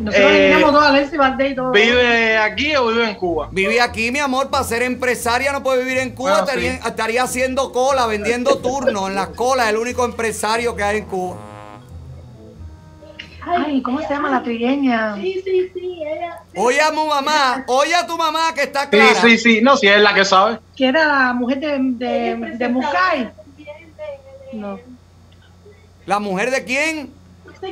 Nosotros 0.00 0.26
Eh, 0.28 0.64
Alexis 0.88 1.18
Valdés 1.18 1.52
y 1.52 1.54
todo. 1.54 1.70
¿Vive 1.70 2.36
aquí 2.36 2.74
o 2.74 2.88
vive 2.88 3.10
en 3.10 3.14
Cuba? 3.14 3.48
Vive 3.52 3.80
aquí, 3.80 4.10
mi 4.10 4.18
amor, 4.18 4.50
para 4.50 4.64
ser 4.64 4.82
empresaria 4.82 5.52
no 5.52 5.62
puede 5.62 5.84
vivir 5.84 5.98
en 5.98 6.10
Cuba. 6.10 6.30
Bueno, 6.30 6.46
estaría, 6.46 6.72
sí. 6.72 6.80
estaría 6.84 7.22
haciendo 7.22 7.70
cola, 7.70 8.06
vendiendo 8.06 8.58
turnos 8.62 9.08
en 9.08 9.14
las 9.14 9.28
colas, 9.28 9.68
el 9.68 9.76
único 9.76 10.04
empresario 10.04 10.74
que 10.74 10.82
hay 10.82 10.98
en 10.98 11.04
Cuba. 11.04 11.36
Ay, 13.46 13.82
¿cómo 13.82 14.00
se 14.00 14.08
llama 14.08 14.30
la 14.30 14.42
trigueña? 14.42 15.14
Sí, 15.16 15.40
sí, 15.44 15.70
sí, 15.74 16.02
ella. 16.02 16.38
Oye 16.56 16.80
a 16.80 16.90
tu 16.90 17.06
mamá, 17.06 17.62
oye 17.68 17.94
a 17.94 18.06
tu 18.06 18.16
mamá 18.16 18.52
que 18.54 18.62
está 18.62 18.84
Sí, 18.84 18.88
clara. 18.90 19.14
sí, 19.20 19.38
sí. 19.38 19.60
No, 19.62 19.76
si 19.76 19.86
es 19.86 20.00
la 20.00 20.14
que 20.14 20.24
sabe. 20.24 20.58
Que 20.74 20.86
era 20.88 21.06
la 21.06 21.32
mujer 21.34 21.60
de, 21.60 21.78
de, 21.78 22.36
de 22.56 22.68
Mucay. 22.68 23.30
No. 24.54 24.80
¿La 26.06 26.18
mujer 26.18 26.50
de 26.50 26.64
quién? 26.64 27.13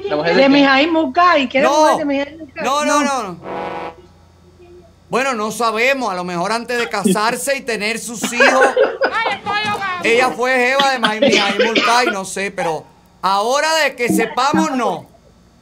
La 0.08 0.16
mujer 0.16 0.36
De 0.36 0.86
Mucay, 0.88 1.48
que 1.48 1.58
era 1.58 1.68
No. 1.68 1.98
mujer 2.04 2.36
de 2.38 2.44
Mucay. 2.44 2.64
No, 2.64 2.84
no, 2.84 3.02
no, 3.02 3.22
no. 3.22 3.36
Bueno, 5.08 5.34
no 5.34 5.50
sabemos. 5.52 6.10
A 6.10 6.14
lo 6.14 6.24
mejor 6.24 6.52
antes 6.52 6.78
de 6.78 6.88
casarse 6.88 7.56
y 7.56 7.60
tener 7.60 7.98
sus 7.98 8.22
hijos. 8.32 8.66
ella 10.02 10.30
fue 10.30 10.54
Jeva 10.54 10.92
de 10.92 10.98
Miami 10.98 11.30
Mulcay, 11.64 12.06
no 12.12 12.24
sé, 12.24 12.50
pero 12.50 12.84
ahora 13.20 13.68
de 13.84 13.94
que 13.94 14.08
sepamos, 14.08 14.70
no. 14.72 15.06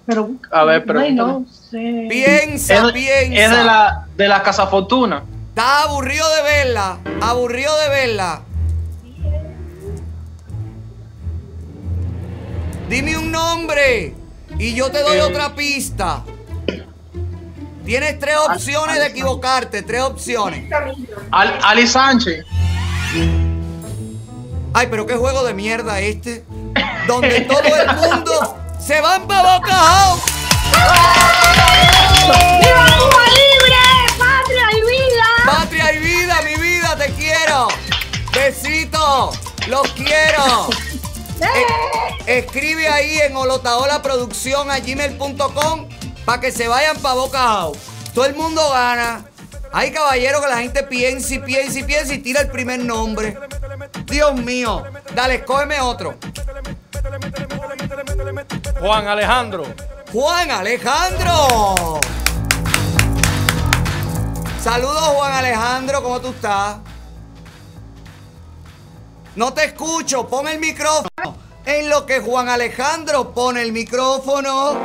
Pero, 0.07 0.31
A 0.51 0.65
ver, 0.65 0.85
pero. 0.85 1.01
ay, 1.01 1.13
no 1.13 1.45
sé. 1.71 2.07
Piensa, 2.09 2.75
es, 2.87 2.93
piensa. 2.93 3.43
es 3.45 3.51
de 3.51 3.65
la, 3.65 4.07
de 4.17 4.29
la 4.29 4.43
Casa 4.43 4.67
Fortuna. 4.67 5.25
Está 5.51 5.83
aburrido 5.83 6.27
de 6.37 6.43
verla. 6.43 6.99
Aburrido 7.21 7.77
de 7.81 7.89
verla. 7.89 8.43
Dime 12.89 13.17
un 13.19 13.31
nombre 13.31 14.15
y 14.61 14.75
yo 14.75 14.91
te 14.91 15.03
doy 15.03 15.19
Eh. 15.19 15.23
otra 15.23 15.55
pista. 15.55 16.23
Tienes 17.85 18.19
tres 18.21 18.37
opciones 18.37 18.97
de 19.01 19.07
equivocarte, 19.07 19.83
tres 19.83 20.03
opciones. 20.03 20.71
Al- 21.33 21.59
Ali 21.65 21.87
Sánchez. 21.87 22.45
Ay, 24.73 24.87
pero 24.89 25.07
qué 25.07 25.15
juego 25.17 25.43
de 25.45 25.55
mierda 25.55 25.99
este. 26.01 26.45
Donde 27.09 27.41
todo 27.41 27.75
el 27.75 27.97
mundo 27.97 28.57
se 28.79 29.01
van 29.01 29.27
para 29.27 29.57
Boca 29.59 29.73
House. 29.75 30.23
¡Viva 32.27 32.87
Cuba 32.99 33.25
libre! 33.27 33.83
¡Patria 34.19 34.67
y 34.73 34.81
vida! 34.83 35.27
Patria 35.47 35.93
y 35.95 35.99
vida, 35.99 36.41
mi 36.43 36.55
vida, 36.63 36.97
te 36.97 37.13
quiero. 37.15 37.69
Besito, 38.33 39.33
los 39.67 39.89
quiero. 39.93 40.69
Eh, 41.41 42.39
escribe 42.39 42.89
ahí 42.89 43.19
en 43.19 43.37
Olotaola 43.37 44.03
Producción 44.03 44.71
a 44.71 44.79
gmail.com 44.79 45.89
para 46.25 46.41
que 46.41 46.53
se 46.53 46.69
vayan 46.69 46.97
para 46.99 47.15
Boca 47.15 47.39
House. 47.39 47.79
Todo 48.15 48.27
el 48.27 48.35
mundo 48.35 48.69
gana. 48.71 49.25
Hay 49.73 49.93
caballero 49.93 50.41
que 50.41 50.49
la 50.49 50.59
gente 50.59 50.83
piensa 50.83 51.35
y 51.35 51.39
piensa 51.39 51.79
y 51.79 51.83
piensa 51.85 52.15
y 52.15 52.19
tira 52.19 52.41
el 52.41 52.51
primer 52.51 52.81
nombre. 52.81 53.39
Dios 54.07 54.35
mío. 54.35 54.85
Dale, 55.15 55.37
escógeme 55.37 55.81
otro. 55.81 56.17
Juan 58.81 59.09
Alejandro. 59.09 59.65
Juan 60.13 60.51
Alejandro. 60.51 62.01
Saludos 64.63 65.03
Juan 65.17 65.33
Alejandro, 65.33 66.03
¿cómo 66.03 66.21
tú 66.21 66.29
estás? 66.31 66.77
No 69.41 69.53
te 69.55 69.65
escucho, 69.65 70.29
pon 70.29 70.47
el 70.49 70.61
micrófono. 70.61 71.09
En 71.65 71.89
lo 71.89 72.05
que 72.05 72.21
Juan 72.21 72.51
Alejandro 72.51 73.33
pone 73.33 73.63
el 73.63 73.73
micrófono, 73.73 74.79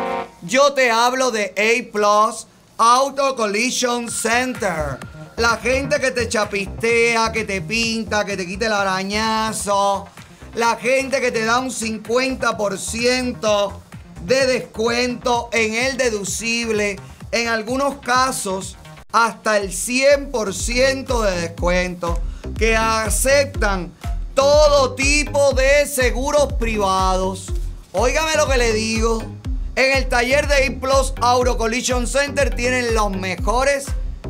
yo 0.44 0.72
te 0.72 0.90
hablo 0.90 1.30
de 1.30 1.54
A 1.58 1.92
Plus 1.92 2.48
Auto 2.78 3.36
Collision 3.36 4.10
Center. 4.10 4.98
La 5.36 5.58
gente 5.58 6.00
que 6.00 6.12
te 6.12 6.30
chapistea, 6.30 7.34
que 7.34 7.44
te 7.44 7.60
pinta, 7.60 8.24
que 8.24 8.38
te 8.38 8.46
quita 8.46 8.68
el 8.68 8.72
arañazo. 8.72 10.08
La 10.54 10.78
gente 10.78 11.20
que 11.20 11.34
te 11.34 11.44
da 11.44 11.60
un 11.60 11.70
50% 11.70 13.74
de 14.22 14.48
descuento 14.48 15.50
en 15.52 15.74
el 15.74 15.98
deducible. 15.98 16.98
En 17.34 17.50
algunos 17.50 17.98
casos, 17.98 18.78
hasta 19.12 19.58
el 19.58 19.72
100% 19.72 21.24
de 21.24 21.42
descuento. 21.42 22.22
Que 22.58 22.78
aceptan 22.78 23.92
todo 24.36 24.94
tipo 24.96 25.54
de 25.54 25.88
seguros 25.88 26.54
privados. 26.54 27.48
Óigame 27.94 28.36
lo 28.36 28.48
que 28.48 28.58
le 28.58 28.74
digo. 28.74 29.24
En 29.76 29.98
el 29.98 30.08
taller 30.08 30.48
de 30.48 30.66
E-Plus 30.66 31.14
Auto 31.22 31.58
Collision 31.58 32.06
Center 32.06 32.54
tienen 32.54 32.94
los 32.94 33.12
mejores 33.12 33.86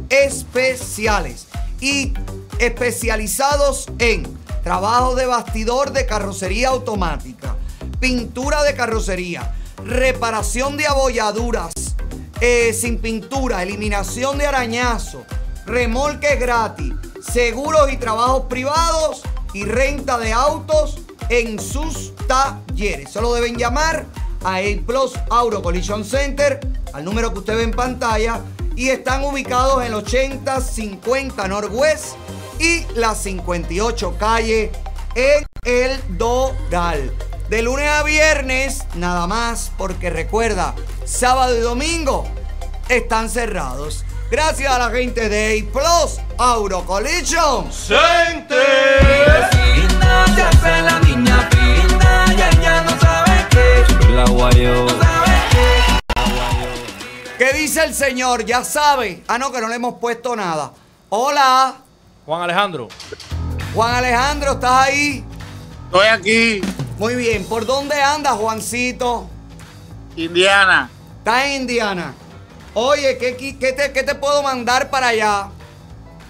especiales 0.10 1.48
y 1.82 2.14
especializados 2.60 3.88
en 4.00 4.26
trabajo 4.64 5.16
de 5.16 5.26
bastidor 5.26 5.92
de 5.92 6.06
carrocería 6.06 6.70
automática, 6.70 7.56
pintura 8.00 8.64
de 8.64 8.76
carrocería, 8.76 9.54
reparación 9.84 10.78
de 10.78 10.88
abolladuras 10.88 11.74
eh, 12.42 12.74
sin 12.74 13.00
pintura, 13.00 13.62
eliminación 13.64 14.38
de 14.38 14.48
arañazo, 14.48 15.26
remolques 15.66 16.40
gratis, 16.40 16.94
seguros 17.32 17.92
y 17.92 17.98
trabajos 17.98 18.46
privados 18.50 19.24
y 19.56 19.64
renta 19.64 20.18
de 20.18 20.34
autos 20.34 20.98
en 21.30 21.58
sus 21.58 22.14
talleres. 22.28 23.10
Solo 23.10 23.34
deben 23.34 23.56
llamar 23.56 24.06
a 24.44 24.58
A 24.58 24.62
Plus 24.86 25.14
Auto 25.30 25.64
Collision 25.64 26.04
Center 26.04 26.60
al 26.92 27.06
número 27.06 27.32
que 27.32 27.40
usted 27.40 27.56
ve 27.56 27.64
en 27.64 27.72
pantalla 27.72 28.42
y 28.76 28.90
están 28.90 29.24
ubicados 29.24 29.80
en 29.80 29.88
el 29.88 29.94
8050 29.94 31.48
Northwest 31.48 32.16
y 32.60 32.84
la 32.96 33.16
58 33.16 34.18
calle 34.20 34.74
en 35.16 35.46
El 35.64 36.18
Doral. 36.18 37.14
De 37.50 37.62
lunes 37.62 37.90
a 37.90 38.04
viernes, 38.04 38.84
nada 38.96 39.26
más, 39.26 39.72
porque 39.78 40.10
recuerda, 40.10 40.76
sábado 41.06 41.56
y 41.56 41.62
domingo 41.62 42.28
están 42.90 43.30
cerrados. 43.30 44.04
Gracias 44.36 44.70
a 44.70 44.78
la 44.78 44.90
gente 44.90 45.30
de 45.30 45.62
A 45.62 45.72
Plus 45.72 46.20
Auto 46.38 46.86
Collision 46.86 47.72
Center. 47.72 49.00
se 50.36 50.42
hace 50.42 50.82
la 50.82 51.00
niña 51.00 51.50
pinta 51.50 52.26
y 52.28 52.34
ella 52.34 52.82
no 52.82 53.00
sabe 53.00 53.46
qué. 53.50 54.10
La 54.10 54.26
guayo. 54.26 54.88
¿Qué 57.38 57.54
dice 57.54 57.86
el 57.86 57.94
señor? 57.94 58.44
Ya 58.44 58.66
sabe. 58.66 59.24
Ah, 59.30 59.38
no, 59.38 59.54
que 59.54 59.62
no 59.62 59.70
le 59.70 59.76
hemos 59.76 60.00
puesto 60.00 60.36
nada. 60.36 60.74
Hola. 61.08 61.76
Juan 62.26 62.42
Alejandro. 62.42 62.90
Juan 63.74 63.96
Alejandro, 63.96 64.52
¿estás 64.52 64.88
ahí? 64.88 65.24
Estoy 65.86 66.08
aquí. 66.08 66.62
Muy 67.00 67.16
bien. 67.16 67.46
¿Por 67.46 67.66
dónde 67.66 68.02
andas, 68.02 68.34
Juancito? 68.34 69.30
Indiana. 70.18 70.90
¿Estás 71.20 71.46
en 71.46 71.62
Indiana? 71.62 72.14
Oye, 72.78 73.18
¿qué, 73.18 73.38
qué- 73.38 73.72
te, 73.74 73.92
qué 73.94 74.04
te 74.04 74.16
puedo 74.16 74.44
mandar 74.44 74.90
para 74.90 75.08
allá? 75.08 75.48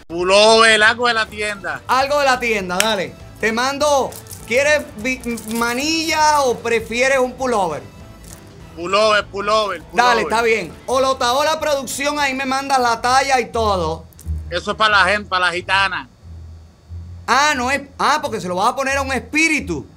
Pullover, 0.07 0.81
algo 0.83 1.07
de 1.07 1.13
la 1.15 1.25
tienda. 1.25 1.81
Algo 1.87 2.19
de 2.19 2.25
la 2.25 2.39
tienda, 2.39 2.77
dale. 2.77 3.15
Te 3.39 3.51
mando. 3.51 4.11
¿Quieres 4.47 4.83
manilla 5.55 6.41
o 6.41 6.59
prefieres 6.59 7.17
un 7.17 7.33
pullover? 7.33 7.81
Pullover, 8.75 9.25
pullover, 9.25 9.81
pullover. 9.81 9.95
Dale, 9.95 10.21
está 10.21 10.43
bien. 10.43 10.71
O 10.85 10.99
lo 11.01 11.17
la 11.43 11.59
producción, 11.59 12.19
ahí 12.19 12.35
me 12.35 12.45
mandas 12.45 12.79
la 12.79 13.01
talla 13.01 13.39
y 13.39 13.51
todo. 13.51 14.05
Eso 14.51 14.71
es 14.71 14.77
para 14.77 14.99
la 14.99 15.05
gente, 15.11 15.27
para 15.27 15.47
la 15.47 15.51
gitana. 15.51 16.07
Ah, 17.25 17.53
no 17.55 17.71
es. 17.71 17.81
Ah, 17.97 18.19
porque 18.21 18.39
se 18.39 18.47
lo 18.47 18.55
vas 18.55 18.69
a 18.69 18.75
poner 18.75 18.97
a 18.97 19.01
un 19.01 19.11
espíritu. 19.13 19.87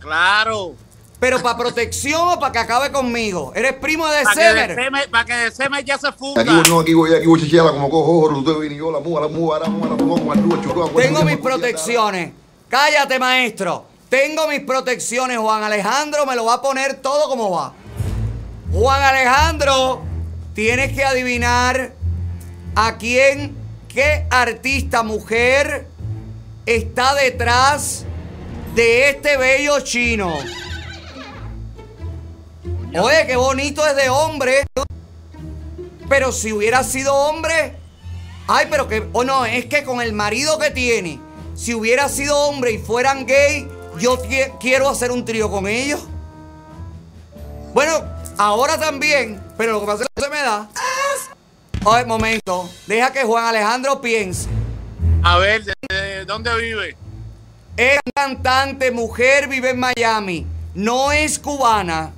Claro. 0.00 0.74
Pero 1.22 1.40
para 1.40 1.56
protección 1.56 2.30
o 2.30 2.40
para 2.40 2.50
que 2.50 2.58
acabe 2.58 2.90
conmigo. 2.90 3.52
Eres 3.54 3.74
primo 3.74 4.08
de 4.08 4.24
Semer. 4.34 4.76
para 5.08 5.24
que 5.24 5.32
de 5.32 5.50
Semer 5.52 5.84
ya 5.84 5.96
se 5.96 6.10
funda. 6.10 6.42
Aquí 6.42 6.50
voy, 6.50 6.64
no, 6.68 6.80
aquí 6.80 6.94
voy, 6.94 7.14
aquí 7.14 7.26
voy, 7.28 7.40
chichela, 7.40 7.70
como 7.70 7.88
cojo, 7.88 8.58
viene 8.58 8.74
yo, 8.74 8.90
la 8.90 8.98
muga, 8.98 9.20
la 9.20 9.28
muga, 9.28 9.60
la 9.60 9.68
muga, 9.68 9.90
la 9.90 9.94
muga, 10.02 10.20
como 10.20 10.32
el 10.32 10.62
chulo, 10.64 10.88
Tengo 10.88 11.22
mis 11.22 11.36
protecciones. 11.36 12.32
Cállate, 12.68 13.20
maestro. 13.20 13.84
Tengo 14.08 14.48
mis 14.48 14.62
protecciones. 14.62 15.38
Juan 15.38 15.62
Alejandro 15.62 16.26
me 16.26 16.34
lo 16.34 16.46
va 16.46 16.54
a 16.54 16.60
poner 16.60 16.94
todo 16.94 17.28
como 17.28 17.52
va. 17.52 17.72
Juan 18.72 19.00
Alejandro, 19.04 20.02
tienes 20.54 20.92
que 20.92 21.04
adivinar 21.04 21.92
a 22.74 22.98
quién, 22.98 23.54
qué 23.86 24.26
artista 24.28 25.04
mujer 25.04 25.86
está 26.66 27.14
detrás 27.14 28.06
de 28.74 29.10
este 29.10 29.36
bello 29.36 29.78
chino. 29.82 30.36
Oye, 33.00 33.26
qué 33.26 33.36
bonito 33.36 33.86
es 33.86 33.96
de 33.96 34.10
hombre. 34.10 34.64
Pero 36.08 36.30
si 36.32 36.52
hubiera 36.52 36.84
sido 36.84 37.14
hombre, 37.14 37.74
ay, 38.46 38.66
pero 38.70 38.86
que, 38.88 39.06
o 39.12 39.24
no, 39.24 39.46
es 39.46 39.64
que 39.66 39.82
con 39.84 40.02
el 40.02 40.12
marido 40.12 40.58
que 40.58 40.70
tiene, 40.70 41.18
si 41.54 41.72
hubiera 41.74 42.08
sido 42.08 42.36
hombre 42.38 42.72
y 42.72 42.78
fueran 42.78 43.24
gay, 43.24 43.66
yo 43.98 44.22
qui- 44.22 44.52
quiero 44.60 44.88
hacer 44.90 45.10
un 45.10 45.24
trío 45.24 45.50
con 45.50 45.66
ellos. 45.66 46.00
Bueno, 47.72 48.04
ahora 48.36 48.78
también, 48.78 49.40
Pero 49.56 49.72
lo 49.74 49.80
que 49.80 49.86
pasa 49.86 50.02
es 50.02 50.08
que 50.14 50.20
no 50.20 50.24
se 50.24 50.30
me 50.30 50.42
da. 50.42 50.68
Oye, 51.84 52.04
momento. 52.04 52.68
Deja 52.86 53.12
que 53.12 53.22
Juan 53.22 53.44
Alejandro 53.46 54.00
piense. 54.00 54.48
A 55.22 55.38
ver, 55.38 55.62
¿de, 55.64 55.74
de 55.88 56.24
dónde 56.24 56.54
vive? 56.56 56.96
Es 57.76 58.00
cantante, 58.14 58.90
mujer, 58.90 59.46
vive 59.48 59.70
en 59.70 59.78
Miami. 59.80 60.46
No 60.74 61.12
es 61.12 61.38
cubana. 61.38 62.12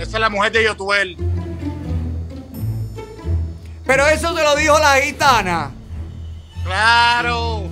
Esa 0.00 0.16
es 0.16 0.20
la 0.20 0.30
mujer 0.30 0.50
de 0.50 0.64
Yotuel. 0.64 1.14
Pero 3.84 4.06
eso 4.06 4.34
te 4.34 4.42
lo 4.42 4.56
dijo 4.56 4.78
la 4.78 4.94
gitana. 4.94 5.72
Claro. 6.64 7.64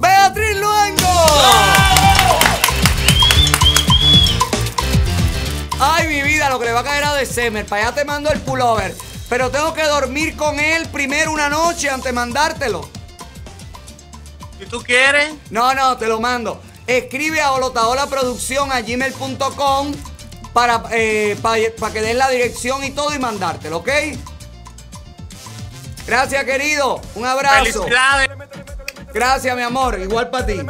Beatriz 0.00 0.56
Luengo. 0.56 1.26
Ay, 5.78 6.08
mi 6.08 6.22
vida, 6.22 6.48
lo 6.48 6.58
que 6.58 6.64
le 6.64 6.72
va 6.72 6.80
a 6.80 6.84
caer 6.84 7.04
a 7.04 7.12
December. 7.12 7.66
Para 7.66 7.88
allá 7.88 7.94
te 7.94 8.06
mando 8.06 8.30
el 8.30 8.40
pullover. 8.40 8.96
Pero 9.28 9.50
tengo 9.50 9.74
que 9.74 9.84
dormir 9.84 10.34
con 10.34 10.58
él 10.58 10.88
primero 10.88 11.30
una 11.30 11.50
noche 11.50 11.90
antes 11.90 12.06
de 12.06 12.12
mandártelo. 12.14 12.88
Si 14.58 14.64
tú 14.64 14.82
quieres. 14.82 15.34
No, 15.50 15.74
no, 15.74 15.94
te 15.98 16.06
lo 16.06 16.20
mando. 16.20 16.62
Escribe 16.86 17.42
a 17.42 17.52
Olotaola 17.52 18.06
Producción 18.06 18.72
a 18.72 18.80
gmail.com 18.80 19.92
para, 20.52 20.82
eh, 20.90 21.36
para 21.42 21.92
que 21.92 22.02
den 22.02 22.18
la 22.18 22.28
dirección 22.28 22.84
y 22.84 22.90
todo 22.90 23.14
y 23.14 23.18
mandártelo, 23.18 23.78
¿ok? 23.78 23.88
Gracias, 26.06 26.44
querido. 26.44 27.00
Un 27.14 27.26
abrazo. 27.26 27.86
Gracias, 29.14 29.56
mi 29.56 29.62
amor. 29.62 29.98
Igual 30.00 30.30
para 30.30 30.46
ti. 30.46 30.60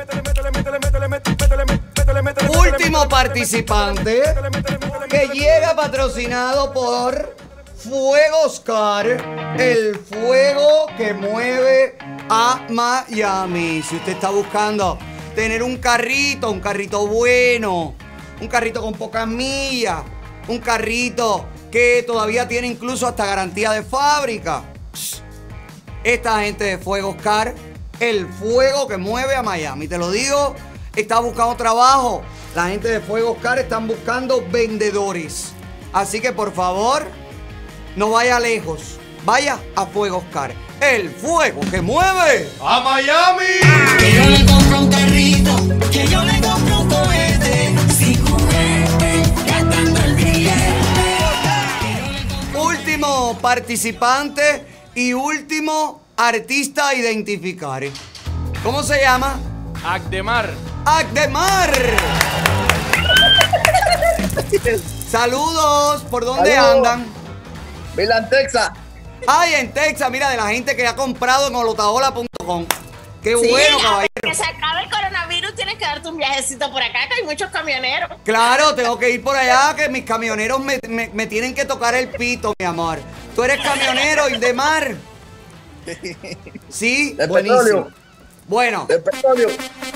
Último 2.59 3.09
participante 3.09 4.23
que 5.09 5.29
llega 5.29 5.75
patrocinado 5.75 6.73
por 6.73 7.37
Fuego 7.77 8.43
Oscar, 8.45 9.07
el 9.59 9.97
fuego 9.97 10.87
que 10.97 11.15
mueve 11.15 11.97
a 12.29 12.67
Miami. 12.69 13.83
Si 13.83 13.97
usted 13.97 14.13
está 14.13 14.31
buscando 14.31 14.99
tener 15.35 15.63
un 15.63 15.79
carrito, 15.79 16.51
un 16.51 16.61
carrito 16.61 17.07
bueno, 17.07 17.95
un 18.43 18.49
carrito 18.49 18.83
con 18.83 18.95
pocas 18.95 19.27
millas, 19.27 20.03
un 20.49 20.59
carrito 20.59 21.47
que 21.71 22.03
todavía 22.05 22.49
tiene 22.49 22.67
incluso 22.67 23.07
hasta 23.07 23.25
garantía 23.25 23.71
de 23.71 23.85
fábrica. 23.85 24.65
Esta 26.03 26.41
gente 26.41 26.65
de 26.65 26.79
Fuego 26.79 27.11
Oscar, 27.11 27.55
el 28.01 28.27
fuego 28.27 28.89
que 28.89 28.97
mueve 28.97 29.37
a 29.37 29.45
Miami. 29.45 29.87
Te 29.87 29.97
lo 29.97 30.11
digo, 30.11 30.57
está 30.97 31.21
buscando 31.21 31.55
trabajo. 31.55 32.23
La 32.57 32.67
gente 32.67 32.89
de 32.89 33.01
Fuego 33.01 33.33
Oscar 33.33 33.61
están 33.61 33.87
buscando 33.87 34.45
vendedores. 34.51 35.53
Así 35.93 36.21
que 36.21 36.33
por 36.33 36.53
favor, 36.53 37.07
no 37.95 38.11
vaya 38.11 38.41
lejos. 38.41 38.99
Vaya 39.25 39.57
a 39.77 39.87
Fuego 39.87 40.17
Oscar. 40.19 40.53
El 40.81 41.11
fuego 41.11 41.61
que 41.71 41.81
mueve 41.81 42.49
a 42.61 42.81
Miami. 42.81 43.45
Que 44.01 44.15
yo 44.17 44.25
le 44.29 44.45
compro 44.45 44.81
un 44.81 44.91
carrito, 44.91 45.72
Último 53.23 53.41
participante 53.41 54.67
y 54.97 55.13
último 55.13 56.01
artista 56.17 56.89
a 56.89 56.95
identificar. 56.95 57.85
¿Cómo 58.65 58.83
se 58.83 59.01
llama? 59.01 59.39
Agdemar. 59.85 60.51
Agdemar. 60.85 61.71
Saludos. 65.09 66.03
¿Por 66.11 66.25
dónde 66.25 66.53
Saludos. 66.53 66.89
andan? 66.89 67.07
Milan, 67.97 68.29
Texas. 68.29 68.73
Ay, 69.29 69.55
en 69.55 69.73
Texas, 69.73 70.11
mira, 70.11 70.29
de 70.29 70.37
la 70.37 70.49
gente 70.49 70.75
que 70.75 70.85
ha 70.85 70.97
comprado 70.97 71.47
en 71.47 71.55
olotaola.com. 71.55 72.67
Qué 73.23 73.37
Sí, 73.39 73.49
bueno, 73.51 73.77
hasta 73.77 73.89
caballero. 73.89 74.09
que 74.23 74.35
se 74.35 74.43
acabe 74.45 74.83
el 74.85 74.91
coronavirus 74.91 75.55
tienes 75.55 75.75
que 75.77 75.85
darte 75.85 76.09
un 76.09 76.17
viajecito 76.17 76.71
por 76.73 76.83
acá, 76.83 76.99
que 77.09 77.15
hay 77.21 77.23
muchos 77.25 77.51
camioneros. 77.51 78.11
Claro, 78.25 78.75
tengo 78.75 78.99
que 78.99 79.11
ir 79.11 79.23
por 79.23 79.37
allá, 79.37 79.75
que 79.77 79.89
mis 79.89 80.05
camioneros 80.05 80.59
me, 80.61 80.79
me- 80.89 81.09
me 81.13 81.27
tienen 81.27 81.55
que 81.55 81.65
tocar 81.65 81.95
el 81.95 82.09
pito, 82.09 82.53
mi 82.59 82.67
amor. 82.67 82.99
Tú 83.37 83.45
eres 83.45 83.61
camionero, 83.63 84.29
Indemar. 84.29 84.97
Sí, 86.69 87.13
De 87.15 87.27
buenísimo. 87.27 87.59
petróleo. 87.59 87.93
Bueno, 88.49 88.89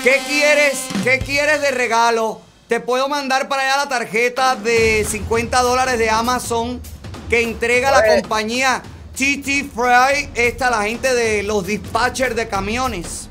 ¿qué 0.03 0.21
quieres? 0.27 0.79
¿Qué 1.03 1.19
quieres 1.19 1.61
de 1.61 1.71
regalo? 1.71 2.41
Te 2.67 2.79
puedo 2.79 3.07
mandar 3.07 3.47
para 3.47 3.63
allá 3.63 3.77
la 3.77 3.89
tarjeta 3.89 4.55
de 4.55 5.05
50 5.09 5.61
dólares 5.61 5.97
de 5.99 6.09
Amazon 6.09 6.81
que 7.29 7.41
entrega 7.41 7.91
la 7.91 7.99
Oye. 7.99 8.21
compañía 8.21 8.81
TT 9.17 9.71
Fry. 9.73 10.29
Esta, 10.35 10.69
la 10.69 10.83
gente 10.83 11.13
de 11.13 11.41
los 11.41 11.65
dispatchers 11.65 12.35
de 12.35 12.47
camiones. 12.47 13.29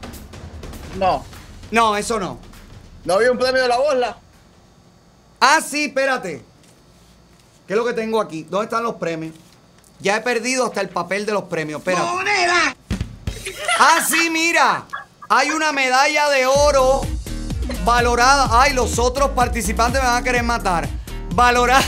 No. 0.99 1.25
No, 1.71 1.97
eso 1.97 2.19
no. 2.19 2.41
¿No 3.05 3.15
había 3.15 3.31
un 3.31 3.39
premio 3.39 3.63
de 3.63 3.69
la 3.69 3.79
borla? 3.79 4.19
Ah, 5.41 5.61
sí, 5.61 5.85
espérate. 5.85 6.43
¿Qué 7.69 7.73
es 7.73 7.77
lo 7.77 7.85
que 7.85 7.93
tengo 7.93 8.21
aquí? 8.21 8.43
¿Dónde 8.43 8.65
están 8.65 8.83
los 8.83 8.97
premios? 8.97 9.35
Ya 10.01 10.17
he 10.17 10.21
perdido 10.23 10.67
hasta 10.67 10.81
el 10.81 10.89
papel 10.89 11.25
de 11.25 11.33
los 11.33 11.45
premios. 11.45 11.79
Espérate. 11.79 12.09
Ah, 13.79 14.05
sí, 14.07 14.29
mira. 14.31 14.85
Hay 15.29 15.51
una 15.51 15.71
medalla 15.71 16.29
de 16.31 16.47
oro 16.47 17.03
valorada. 17.85 18.49
Ay, 18.51 18.73
los 18.73 18.99
otros 18.99 19.31
participantes 19.31 20.03
me 20.03 20.09
van 20.09 20.17
a 20.17 20.25
querer 20.25 20.43
matar. 20.43 20.89
Valorada 21.33 21.85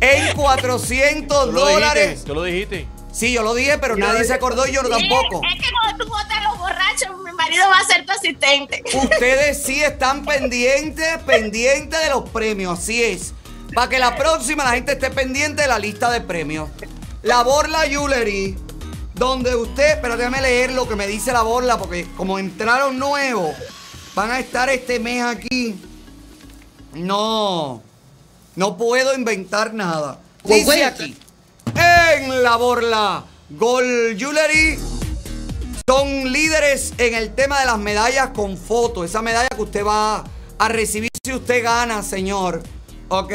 en 0.00 0.36
400 0.36 1.46
Tú 1.46 1.52
lo 1.52 1.60
dijiste, 1.60 1.72
dólares. 1.74 2.24
tú 2.24 2.34
lo 2.34 2.42
dijiste. 2.44 2.86
Sí, 3.12 3.32
yo 3.32 3.42
lo 3.42 3.54
dije, 3.54 3.76
pero 3.78 3.96
nadie 3.96 4.24
se 4.24 4.32
acordó 4.32 4.66
y 4.66 4.72
yo 4.72 4.82
tampoco. 4.82 5.40
Es 5.44 5.60
que 5.60 5.70
cuando 5.72 6.04
tú 6.04 6.10
votas 6.10 6.30
a 6.30 6.42
los 6.48 6.58
borrachos, 6.58 7.08
mi 7.24 7.32
marido 7.32 7.64
va 7.68 7.78
a 7.80 7.84
ser 7.84 8.06
tu 8.06 8.12
asistente. 8.12 8.84
Ustedes 8.94 9.62
sí 9.64 9.82
están 9.82 10.24
pendientes, 10.24 11.18
pendientes 11.26 12.00
de 12.00 12.08
los 12.10 12.28
premios, 12.30 12.78
así 12.78 13.02
es. 13.02 13.34
Para 13.74 13.88
que 13.88 13.98
la 13.98 14.16
próxima 14.16 14.62
la 14.64 14.70
gente 14.72 14.92
esté 14.92 15.10
pendiente 15.10 15.62
de 15.62 15.68
la 15.68 15.78
lista 15.80 16.08
de 16.10 16.20
premios. 16.20 16.70
La 17.22 17.42
Borla 17.42 17.80
Jewelry, 17.80 18.56
donde 19.14 19.56
usted, 19.56 20.00
pero 20.00 20.16
déjame 20.16 20.40
leer 20.40 20.72
lo 20.72 20.88
que 20.88 20.94
me 20.94 21.08
dice 21.08 21.32
la 21.32 21.42
Borla, 21.42 21.78
porque 21.78 22.06
como 22.16 22.38
entraron 22.38 22.96
nuevos, 22.98 23.56
van 24.14 24.30
a 24.30 24.38
estar 24.38 24.68
este 24.70 25.00
mes 25.00 25.24
aquí. 25.24 25.74
No, 26.94 27.82
no 28.56 28.76
puedo 28.76 29.14
inventar 29.14 29.74
nada. 29.74 30.20
Dice 30.44 30.84
aquí, 30.84 31.16
en 31.74 32.42
la 32.42 32.56
Borla 32.56 33.24
Gold 33.50 34.18
Jewelry 34.18 34.78
son 35.90 36.32
líderes 36.32 36.92
en 36.98 37.14
el 37.14 37.34
tema 37.34 37.58
de 37.58 37.66
las 37.66 37.78
medallas 37.78 38.28
con 38.28 38.56
foto. 38.56 39.02
Esa 39.02 39.22
medalla 39.22 39.48
que 39.48 39.62
usted 39.62 39.84
va 39.84 40.24
a 40.56 40.68
recibir 40.68 41.10
si 41.24 41.32
usted 41.32 41.64
gana, 41.64 42.02
señor. 42.04 42.62
¿Ok? 43.08 43.32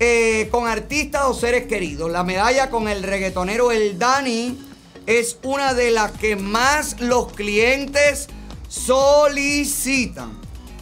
Eh, 0.00 0.48
con 0.50 0.66
artistas 0.66 1.22
o 1.26 1.34
seres 1.34 1.66
queridos. 1.68 2.10
La 2.10 2.24
medalla 2.24 2.68
con 2.68 2.88
el 2.88 3.04
reggaetonero 3.04 3.70
El 3.70 3.96
Dani 3.96 4.58
es 5.06 5.38
una 5.44 5.72
de 5.72 5.92
las 5.92 6.10
que 6.10 6.34
más 6.34 7.00
los 7.00 7.32
clientes 7.32 8.26
solicitan. 8.68 10.36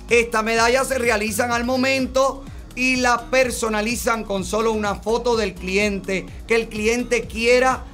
Esta 0.09 0.41
medalla 0.41 0.83
se 0.87 0.97
realizan 0.97 1.53
al 1.53 1.65
momento 1.65 2.43
y 2.77 2.97
la 2.97 3.31
personalizan 3.31 4.23
con 4.23 4.45
solo 4.45 4.73
una 4.73 4.97
foto 4.97 5.37
del 5.37 5.55
cliente 5.55 6.27
que 6.47 6.55
el 6.55 6.69
cliente 6.69 7.23
quiera 7.23 7.85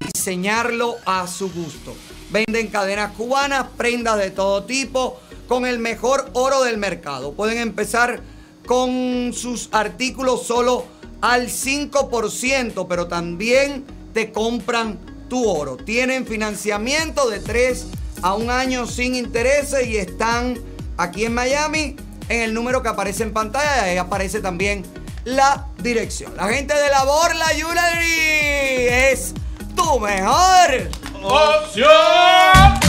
diseñarlo 0.00 0.96
a 1.04 1.28
su 1.28 1.52
gusto. 1.52 1.94
Venden 2.30 2.68
cadenas 2.68 3.12
cubanas, 3.12 3.66
prendas 3.76 4.18
de 4.18 4.30
todo 4.30 4.64
tipo, 4.64 5.20
con 5.46 5.66
el 5.66 5.78
mejor 5.78 6.30
oro 6.32 6.62
del 6.62 6.78
mercado. 6.78 7.32
Pueden 7.32 7.58
empezar 7.58 8.20
con 8.66 9.32
sus 9.34 9.68
artículos 9.72 10.46
solo 10.46 10.86
al 11.20 11.48
5%, 11.48 12.86
pero 12.88 13.08
también 13.08 13.84
te 14.14 14.32
compran 14.32 14.98
tu 15.28 15.46
oro. 15.48 15.76
Tienen 15.76 16.26
financiamiento 16.26 17.28
de 17.28 17.40
3 17.40 17.86
a 18.22 18.34
un 18.34 18.48
año 18.48 18.86
sin 18.86 19.14
intereses 19.14 19.86
y 19.86 19.96
están 19.96 20.58
aquí 20.96 21.24
en 21.24 21.34
Miami 21.34 21.96
en 22.30 22.42
el 22.42 22.54
número 22.54 22.82
que 22.82 22.88
aparece 22.88 23.24
en 23.24 23.32
pantalla. 23.32 23.84
Ahí 23.84 23.98
aparece 23.98 24.40
también 24.40 24.86
la 25.24 25.66
dirección. 25.78 26.34
La 26.36 26.48
gente 26.48 26.74
de 26.74 26.88
la 26.88 27.04
Borla 27.04 27.46
Jewelry 27.48 28.86
es 28.88 29.34
tu 29.76 30.00
mejor 30.00 30.88
opción. 31.22 31.90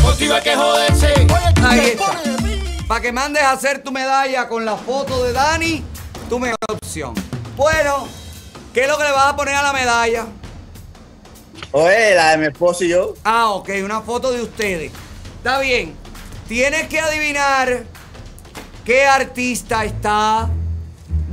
Motiva 0.04 0.42
que 0.42 0.56
joderse. 0.56 1.14
Ahí 1.64 1.80
está. 1.80 2.22
Para 2.88 3.02
que 3.02 3.12
mandes 3.12 3.42
a 3.44 3.52
hacer 3.52 3.84
tu 3.84 3.92
medalla 3.92 4.48
con 4.48 4.64
la 4.64 4.78
foto 4.78 5.24
de 5.24 5.34
Dani, 5.34 5.84
tu 6.30 6.40
mejor 6.40 6.58
opción. 6.70 7.14
Bueno, 7.58 8.08
¿qué 8.74 8.82
es 8.82 8.88
lo 8.88 8.98
que 8.98 9.06
le 9.06 9.12
vas 9.12 9.28
a 9.28 9.36
poner 9.36 9.56
a 9.56 9.64
la 9.64 9.74
medalla? 9.74 10.28
Oye, 11.72 12.16
la 12.16 12.32
de 12.32 12.38
mi 12.38 12.46
esposo 12.48 12.84
y 12.84 12.90
yo. 12.90 13.16
Ah, 13.24 13.50
ok, 13.52 13.70
una 13.84 14.02
foto 14.02 14.32
de 14.32 14.42
ustedes. 14.42 14.92
Está 15.38 15.60
bien. 15.60 15.96
Tienes 16.48 16.88
que 16.90 17.00
adivinar 17.00 17.86
¿Qué 18.86 19.06
artista 19.06 19.86
está 19.86 20.50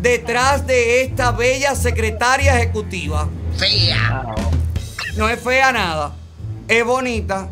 detrás 0.00 0.66
de 0.66 1.02
esta 1.02 1.32
bella 1.32 1.74
secretaria 1.74 2.56
ejecutiva? 2.56 3.28
Fea. 3.56 4.34
No 5.16 5.28
es 5.28 5.40
fea 5.40 5.72
nada. 5.72 6.14
Es 6.68 6.84
bonita. 6.84 7.48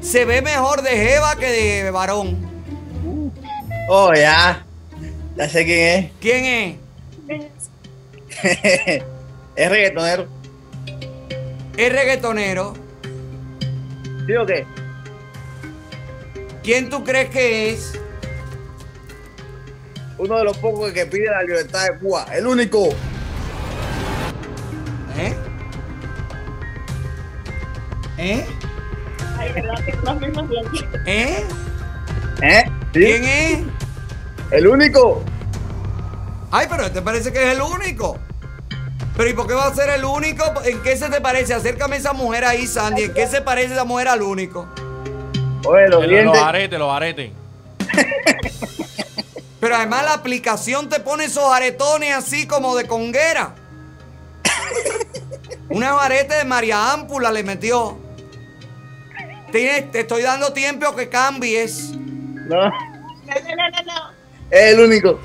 Se 0.00 0.24
ve 0.24 0.42
mejor 0.42 0.82
de 0.82 0.90
Jeva 0.90 1.36
que 1.36 1.46
de 1.50 1.90
varón. 1.90 2.36
Oh, 3.88 4.12
ya. 4.14 4.64
Ya 5.36 5.48
sé 5.48 5.64
quién 5.64 6.12
¿Quién 6.20 6.44
es? 7.28 7.42
es. 8.42 9.02
es 9.56 9.68
reggaetonero. 9.70 10.26
Es 11.76 11.92
reggaetonero. 11.92 12.74
¿Sí 14.26 14.36
o 14.36 14.44
qué? 14.44 14.66
¿Quién 16.68 16.90
tú 16.90 17.02
crees 17.02 17.30
que 17.30 17.70
es? 17.70 17.98
Uno 20.18 20.36
de 20.36 20.44
los 20.44 20.58
pocos 20.58 20.92
que 20.92 21.06
pide 21.06 21.30
la 21.30 21.42
libertad 21.42 21.86
de 21.86 21.98
Cuba. 21.98 22.26
El 22.30 22.46
único. 22.46 22.90
¿Eh? 25.16 25.34
¿Eh? 28.18 28.46
¿Eh? 31.06 31.46
¿Eh? 32.42 32.64
¿Sí? 32.92 33.00
¿Quién 33.00 33.24
es? 33.24 33.60
El 34.50 34.66
único. 34.66 35.24
Ay, 36.50 36.66
pero 36.68 36.84
este 36.84 37.00
parece 37.00 37.32
que 37.32 37.44
es 37.44 37.56
el 37.56 37.62
único. 37.62 38.18
Pero 39.16 39.30
¿y 39.30 39.32
por 39.32 39.46
qué 39.46 39.54
va 39.54 39.68
a 39.68 39.74
ser 39.74 39.88
el 39.88 40.04
único? 40.04 40.44
¿En 40.66 40.82
qué 40.82 40.98
se 40.98 41.08
te 41.08 41.22
parece? 41.22 41.54
Acércame 41.54 41.96
a 41.96 41.98
esa 41.98 42.12
mujer 42.12 42.44
ahí, 42.44 42.66
Sandy. 42.66 43.04
¿En 43.04 43.14
qué 43.14 43.26
se 43.26 43.40
parece 43.40 43.72
esa 43.72 43.84
mujer 43.84 44.08
al 44.08 44.20
único? 44.20 44.68
Oye, 45.68 45.88
los 46.24 46.36
aretes, 46.38 46.78
los 46.78 46.92
aretes. 46.92 47.30
Pero 49.60 49.76
además 49.76 50.04
la 50.04 50.14
aplicación 50.14 50.88
te 50.88 51.00
pone 51.00 51.24
esos 51.24 51.44
aretones 51.52 52.14
así 52.14 52.46
como 52.46 52.76
de 52.76 52.86
conguera. 52.86 53.54
Una 55.68 55.98
arete 56.00 56.34
de 56.36 56.44
María 56.44 56.92
Ámpula 56.92 57.30
le 57.32 57.42
metió. 57.42 57.98
Tienes- 59.52 59.90
te 59.90 60.00
estoy 60.00 60.22
dando 60.22 60.52
tiempo 60.52 60.86
a 60.88 60.96
que 60.96 61.08
cambies. 61.08 61.90
No. 61.94 62.68
Es 64.50 64.72
el 64.72 64.80
único. 64.80 65.18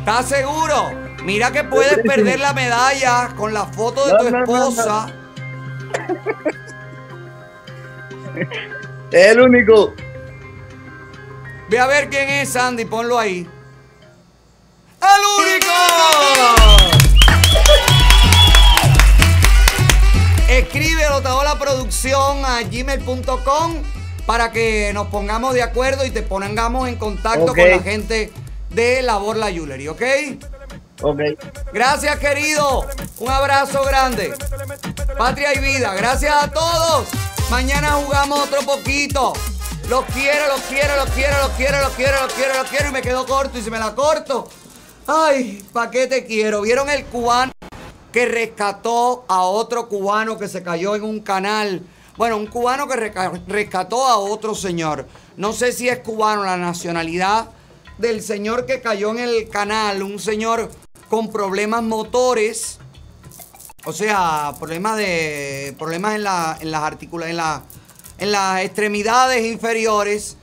¿Estás 0.00 0.26
seguro? 0.28 0.92
Mira 1.24 1.50
que 1.50 1.64
puedes 1.64 1.98
perder 2.00 2.38
la 2.40 2.52
medalla 2.52 3.30
con 3.36 3.54
la 3.54 3.64
foto 3.64 4.04
de 4.06 4.12
No, 4.12 4.18
tu 4.18 4.30
no, 4.52 4.70
no, 4.70 4.86
no. 4.86 5.24
Es 9.14 9.28
el 9.28 9.40
único. 9.40 9.94
Ve 11.70 11.78
a 11.78 11.86
ver 11.86 12.10
quién 12.10 12.28
es 12.28 12.48
Sandy, 12.48 12.84
ponlo 12.84 13.16
ahí. 13.16 13.48
¡El 15.00 15.44
único! 15.44 15.72
Hago 21.24 21.44
la 21.44 21.56
producción 21.58 22.44
a 22.44 22.62
gmail.com 22.62 23.82
para 24.26 24.50
que 24.50 24.90
nos 24.92 25.06
pongamos 25.06 25.54
de 25.54 25.62
acuerdo 25.62 26.04
y 26.04 26.10
te 26.10 26.22
pongamos 26.22 26.88
en 26.88 26.96
contacto 26.96 27.46
con 27.46 27.70
la 27.70 27.78
gente 27.78 28.32
de 28.70 29.00
Labor 29.02 29.36
La 29.36 29.52
Jewelry, 29.52 29.86
¿ok? 29.86 30.02
Ok. 31.04 31.20
Gracias, 31.70 32.18
querido. 32.18 32.86
Un 33.18 33.28
abrazo 33.28 33.84
grande. 33.84 34.34
Patria 35.18 35.54
y 35.54 35.58
vida. 35.58 35.92
Gracias 35.92 36.34
a 36.34 36.50
todos. 36.50 37.08
Mañana 37.50 37.92
jugamos 37.92 38.40
otro 38.40 38.62
poquito. 38.62 39.34
Los 39.90 40.06
quiero, 40.06 40.48
los 40.48 40.62
quiero, 40.62 40.96
los 40.96 41.10
quiero, 41.10 41.38
los 41.42 41.50
quiero, 41.50 41.80
los 41.82 41.92
quiero, 41.92 42.22
los 42.22 42.32
quiero, 42.32 42.54
los 42.54 42.70
quiero. 42.70 42.88
Y 42.88 42.92
me 42.92 43.02
quedo 43.02 43.26
corto 43.26 43.58
y 43.58 43.62
se 43.62 43.70
me 43.70 43.78
la 43.78 43.94
corto. 43.94 44.48
Ay, 45.06 45.62
¿para 45.74 45.90
qué 45.90 46.06
te 46.06 46.24
quiero? 46.24 46.62
¿Vieron 46.62 46.88
el 46.88 47.04
cubano 47.04 47.52
que 48.10 48.24
rescató 48.24 49.26
a 49.28 49.42
otro 49.42 49.90
cubano 49.90 50.38
que 50.38 50.48
se 50.48 50.62
cayó 50.62 50.96
en 50.96 51.02
un 51.02 51.20
canal? 51.20 51.82
Bueno, 52.16 52.38
un 52.38 52.46
cubano 52.46 52.88
que 52.88 53.12
rescató 53.46 54.06
a 54.06 54.16
otro 54.16 54.54
señor. 54.54 55.06
No 55.36 55.52
sé 55.52 55.72
si 55.72 55.86
es 55.86 55.98
cubano 55.98 56.44
la 56.44 56.56
nacionalidad 56.56 57.50
del 57.98 58.22
señor 58.22 58.64
que 58.64 58.80
cayó 58.80 59.10
en 59.10 59.18
el 59.18 59.50
canal, 59.50 60.02
un 60.02 60.18
señor 60.18 60.70
con 61.14 61.30
problemas 61.30 61.80
motores, 61.84 62.78
o 63.84 63.92
sea, 63.92 64.52
problemas 64.58 64.96
de 64.96 65.72
problemas 65.78 66.16
en, 66.16 66.24
la, 66.24 66.58
en 66.60 66.72
las 66.72 66.82
articula- 66.82 67.30
en, 67.30 67.36
la- 67.36 67.62
en 68.18 68.32
las 68.32 68.62
extremidades 68.62 69.44
inferiores, 69.46 70.36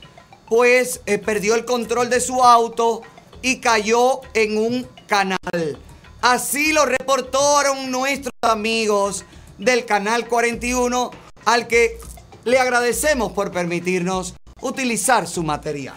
pues 0.48 1.02
eh, 1.04 1.18
perdió 1.18 1.56
el 1.56 1.66
control 1.66 2.08
de 2.08 2.20
su 2.22 2.42
auto 2.42 3.02
y 3.42 3.58
cayó 3.60 4.22
en 4.32 4.56
un 4.56 4.88
canal. 5.06 5.78
Así 6.22 6.72
lo 6.72 6.86
reportaron 6.86 7.90
nuestros 7.90 8.32
amigos 8.40 9.26
del 9.58 9.84
canal 9.84 10.26
41, 10.26 11.10
al 11.44 11.66
que 11.68 12.00
le 12.44 12.58
agradecemos 12.58 13.32
por 13.32 13.52
permitirnos 13.52 14.32
utilizar 14.62 15.28
su 15.28 15.42
material. 15.42 15.96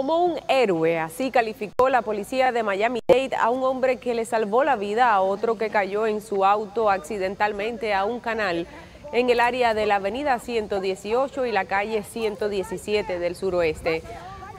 Como 0.00 0.24
un 0.24 0.38
héroe, 0.46 0.96
así 1.00 1.32
calificó 1.32 1.88
la 1.88 2.02
policía 2.02 2.52
de 2.52 2.62
Miami-Dade 2.62 3.34
a 3.34 3.50
un 3.50 3.64
hombre 3.64 3.96
que 3.96 4.14
le 4.14 4.24
salvó 4.26 4.62
la 4.62 4.76
vida 4.76 5.12
a 5.12 5.20
otro 5.20 5.58
que 5.58 5.70
cayó 5.70 6.06
en 6.06 6.20
su 6.20 6.44
auto 6.44 6.88
accidentalmente 6.88 7.92
a 7.92 8.04
un 8.04 8.20
canal 8.20 8.68
en 9.12 9.28
el 9.28 9.40
área 9.40 9.74
de 9.74 9.86
la 9.86 9.96
avenida 9.96 10.38
118 10.38 11.46
y 11.46 11.50
la 11.50 11.64
calle 11.64 12.04
117 12.04 13.18
del 13.18 13.34
suroeste. 13.34 14.04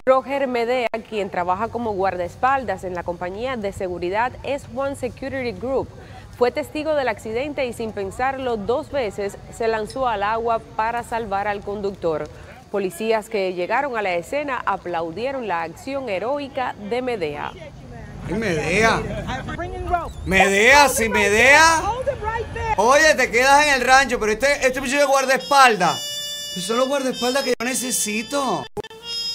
Roger 0.06 0.46
Medea, 0.48 0.90
quien 1.08 1.30
trabaja 1.30 1.70
como 1.70 1.94
guardaespaldas 1.94 2.84
en 2.84 2.94
la 2.94 3.04
compañía 3.04 3.56
de 3.56 3.72
seguridad 3.72 4.34
S1 4.44 4.96
Security 4.96 5.58
Group, 5.58 5.88
fue 6.38 6.52
testigo 6.52 6.96
del 6.96 7.08
accidente 7.08 7.66
y 7.66 7.72
sin 7.72 7.94
pensarlo 7.94 8.58
dos 8.58 8.92
veces 8.92 9.38
se 9.54 9.70
lanzó 9.70 10.10
al 10.10 10.24
agua 10.24 10.60
para 10.76 11.04
salvar 11.04 11.48
al 11.48 11.62
conductor. 11.62 12.28
Policías 12.72 13.30
que 13.30 13.54
llegaron 13.54 13.98
a 13.98 14.02
la 14.04 14.14
escena 14.14 14.62
aplaudieron 14.64 15.48
la 15.48 15.64
acción 15.64 16.08
heroica 16.08 16.76
de 16.90 17.02
Medea. 17.02 17.52
Medea. 18.30 19.02
Medea, 20.26 20.88
si 20.90 21.10
Medea. 21.10 21.82
Oye, 22.78 23.16
te 23.16 23.32
quedas 23.32 23.66
en 23.66 23.74
el 23.74 23.82
rancho, 23.82 24.20
pero 24.20 24.32
este, 24.32 24.68
este 24.68 24.80
muchacho 24.80 25.00
de 25.00 25.06
guardaespaldas. 25.06 26.00
Son 26.60 26.78
los 26.78 26.88
guardaespaldas 26.88 27.44
que 27.44 27.56
yo 27.60 27.66
necesito. 27.66 28.64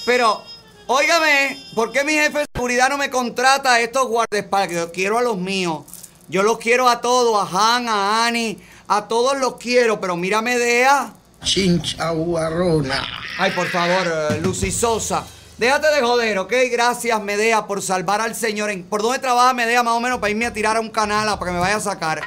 Pero, 0.07 0.43
óigame, 0.87 1.59
¿por 1.75 1.91
qué 1.91 2.05
mi 2.05 2.13
jefe 2.13 2.41
de 2.41 2.47
seguridad 2.55 2.89
no 2.89 2.99
me 2.99 3.11
contrata 3.11 3.75
a 3.75 3.81
estos 3.81 4.07
guardaespaldas? 4.07 4.69
Que 4.69 4.75
yo 4.75 4.93
quiero 4.93 5.19
a 5.19 5.23
los 5.23 5.39
míos. 5.39 5.85
Yo 6.29 6.45
los 6.45 6.59
quiero 6.59 6.89
a 6.89 7.01
todos, 7.01 7.53
a 7.53 7.77
Han, 7.77 7.89
a 7.89 8.27
Ani, 8.27 8.59
a 8.87 9.09
todos 9.09 9.37
los 9.39 9.57
quiero, 9.57 10.01
pero 10.01 10.17
mira 10.17 10.41
Medea. 10.41 11.13
Chinchaguarrona. 11.45 13.07
Ay, 13.39 13.51
por 13.53 13.69
favor, 13.69 14.07
eh, 14.33 14.41
Lucy 14.43 14.71
Sosa. 14.73 15.25
Déjate 15.59 15.87
de 15.95 16.01
joder, 16.03 16.39
¿ok? 16.39 16.53
Gracias, 16.73 17.23
Medea, 17.23 17.67
por 17.67 17.81
salvar 17.81 18.21
al 18.21 18.35
señor. 18.35 18.71
En- 18.71 18.83
¿Por 18.85 19.03
dónde 19.03 19.21
trabaja 19.21 19.53
Medea 19.55 19.83
más 19.85 19.95
o 19.95 20.01
menos 20.01 20.19
para 20.19 20.31
irme 20.31 20.47
a 20.47 20.53
tirar 20.53 20.77
a 20.77 20.81
un 20.81 20.91
canal 20.91 21.27
para 21.39 21.51
que 21.51 21.55
me 21.55 21.61
vaya 21.61 21.77
a 21.77 21.81
sacar? 21.81 22.21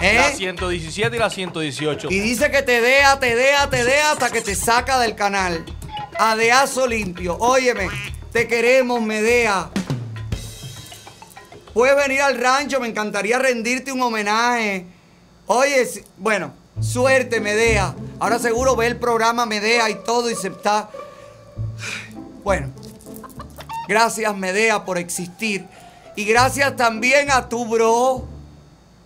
¿Eh? 0.00 0.14
La 0.16 0.30
117 0.32 1.16
y 1.16 1.18
la 1.18 1.28
118. 1.30 2.08
Y 2.10 2.20
dice 2.20 2.50
que 2.50 2.62
te 2.62 2.80
dea, 2.80 3.18
te 3.18 3.34
dea, 3.34 3.68
te 3.68 3.84
dea 3.84 4.12
hasta 4.12 4.30
que 4.30 4.40
te 4.40 4.54
saca 4.54 4.98
del 5.00 5.14
canal. 5.16 5.64
A 6.18 6.36
deazo 6.36 6.86
limpio. 6.86 7.36
Óyeme, 7.40 7.88
te 8.32 8.46
queremos, 8.46 9.00
Medea. 9.02 9.68
Puedes 11.74 11.96
venir 11.96 12.20
al 12.22 12.38
rancho, 12.40 12.80
me 12.80 12.88
encantaría 12.88 13.38
rendirte 13.38 13.92
un 13.92 14.00
homenaje. 14.02 14.86
Oye, 15.46 15.88
bueno, 16.16 16.54
suerte, 16.80 17.40
Medea. 17.40 17.94
Ahora 18.18 18.38
seguro 18.38 18.76
ve 18.76 18.86
el 18.86 18.96
programa 18.96 19.46
Medea 19.46 19.88
y 19.90 19.96
todo 19.96 20.30
y 20.30 20.34
se 20.34 20.48
está... 20.48 20.90
Bueno, 22.42 22.70
gracias, 23.88 24.36
Medea, 24.36 24.84
por 24.84 24.98
existir. 24.98 25.66
Y 26.16 26.24
gracias 26.24 26.76
también 26.76 27.30
a 27.30 27.48
tu 27.48 27.66
bro, 27.66 28.26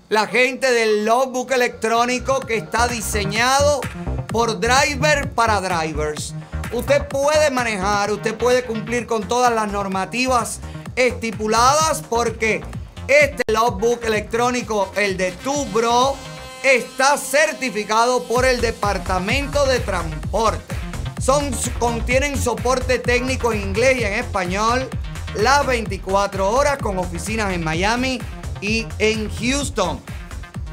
la 0.08 0.26
gente 0.26 0.72
del 0.72 1.04
logbook 1.04 1.52
electrónico 1.52 2.40
que 2.40 2.56
está 2.56 2.88
diseñado 2.88 3.80
por 4.28 4.58
driver 4.58 5.30
para 5.30 5.60
drivers. 5.60 6.34
Usted 6.72 7.06
puede 7.06 7.50
manejar, 7.50 8.10
usted 8.10 8.34
puede 8.34 8.64
cumplir 8.64 9.06
con 9.06 9.28
todas 9.28 9.52
las 9.52 9.70
normativas 9.70 10.60
estipuladas 10.96 12.02
porque 12.08 12.62
este 13.06 13.42
logbook 13.52 14.04
electrónico, 14.04 14.90
el 14.96 15.16
de 15.16 15.32
tu 15.32 15.64
bro, 15.66 16.16
está 16.64 17.16
certificado 17.16 18.24
por 18.24 18.44
el 18.44 18.60
Departamento 18.60 19.64
de 19.66 19.78
Transporte. 19.80 20.74
Son, 21.20 21.50
contienen 21.78 22.36
soporte 22.36 22.98
técnico 22.98 23.52
en 23.52 23.60
inglés 23.60 23.98
y 24.00 24.04
en 24.04 24.14
español 24.14 24.88
las 25.36 25.64
24 25.66 26.50
horas 26.50 26.78
con 26.78 26.98
oficinas 26.98 27.52
en 27.52 27.62
Miami 27.62 28.20
y 28.60 28.86
en 28.98 29.30
Houston. 29.36 30.00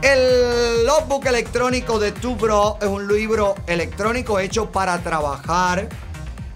El 0.02 0.86
logbook 0.86 1.26
electrónico 1.28 2.00
de 2.00 2.12
Tu 2.12 2.36
Bro 2.36 2.80
es 2.82 2.88
un 2.88 3.08
libro 3.08 3.56
electrónico 3.68 4.40
hecho 4.40 4.72
para 4.72 4.98
trabajar 5.04 5.88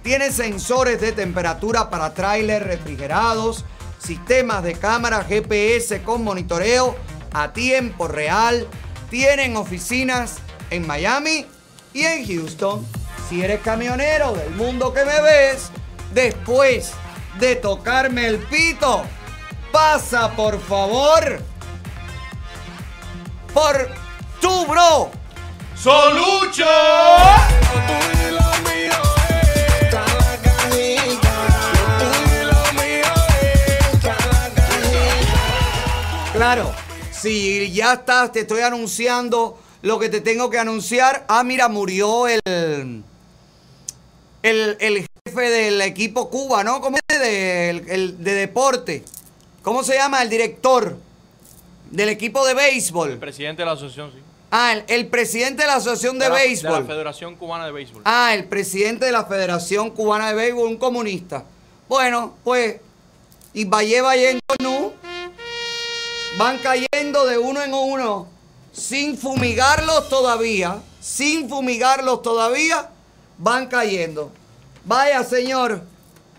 tiene 0.06 0.32
sensores 0.32 1.02
de 1.02 1.14
temperatura 1.14 1.90
para 1.90 2.14
trailers 2.14 2.64
refrigerados, 2.64 3.66
sistemas 3.98 4.62
de 4.62 4.76
cámara 4.76 5.24
GPS 5.24 6.04
con 6.04 6.24
monitoreo 6.24 6.96
a 7.34 7.54
tiempo 7.54 8.08
real. 8.08 8.68
Tienen 9.18 9.56
oficinas 9.56 10.40
en 10.70 10.86
Miami 10.86 11.46
y 11.94 12.04
en 12.04 12.28
Houston. 12.28 12.86
Si 13.30 13.42
eres 13.42 13.62
camionero 13.62 14.34
del 14.34 14.50
mundo 14.56 14.94
que 14.94 15.06
me 15.06 15.22
ves, 15.22 15.72
después 16.14 16.92
de 17.40 17.56
tocarme 17.56 18.28
el 18.28 18.40
pito, 18.40 19.06
pasa 19.72 20.34
por 20.36 20.60
favor 20.60 21.40
por 23.54 23.90
tu 24.42 24.66
bro. 24.66 25.10
Solucho. 25.78 26.66
Claro, 36.34 36.76
si 37.30 37.72
ya 37.72 37.94
estás, 37.94 38.32
te 38.32 38.42
estoy 38.42 38.62
anunciando 38.62 39.58
lo 39.82 39.98
que 39.98 40.10
te 40.10 40.22
tengo 40.22 40.50
que 40.52 40.60
anunciar. 40.60 41.26
Ah, 41.28 41.44
mira, 41.44 41.68
murió 41.70 42.28
el, 42.28 42.40
el, 44.44 44.78
el 44.80 45.08
jefe 45.28 45.42
del 45.50 45.82
equipo 45.82 46.30
Cuba, 46.30 46.64
¿no? 46.64 46.82
¿Cómo 46.82 46.98
es? 47.08 47.20
De, 47.20 47.70
el- 47.70 48.24
de 48.24 48.34
deporte. 48.34 49.04
¿Cómo 49.64 49.84
se 49.84 49.96
llama? 49.96 50.22
El 50.22 50.30
director 50.30 50.98
del 51.90 52.10
equipo 52.10 52.46
de 52.46 52.54
béisbol. 52.54 53.12
El 53.14 53.18
presidente 53.18 53.64
de 53.64 53.66
la 53.66 53.72
asociación, 53.72 54.12
sí. 54.12 54.20
Ah, 54.52 54.74
el, 54.74 54.84
el 54.88 55.08
presidente 55.08 55.64
de 55.64 55.68
la 55.68 55.76
Asociación 55.78 56.20
de, 56.20 56.30
la, 56.30 56.36
Béisbol. 56.36 56.74
De 56.74 56.80
la 56.82 56.86
Federación 56.86 57.36
Cubana 57.36 57.66
de 57.66 57.72
Béisbol. 57.72 58.04
Ah, 58.06 58.34
el 58.36 58.46
presidente 58.46 59.06
de 59.06 59.12
la 59.12 59.26
Federación 59.26 59.90
Cubana 59.90 60.30
de 60.30 60.36
Béisbol, 60.36 60.68
un 60.68 60.78
comunista. 60.78 61.44
Bueno, 61.90 62.36
pues, 62.44 62.78
y 63.54 63.66
vaya 63.66 64.04
vayendo 64.04 64.40
nu, 64.62 64.94
van 66.38 66.58
cayendo 66.60 67.26
de 67.26 67.38
uno 67.38 67.62
en 67.62 67.74
uno, 67.74 68.28
sin 68.74 69.18
fumigarlos 69.18 70.10
todavía, 70.10 70.82
sin 71.00 71.48
fumigarlos 71.48 72.22
todavía, 72.22 72.90
van 73.38 73.68
cayendo. 73.68 74.32
Vaya, 74.84 75.24
señor, 75.24 75.84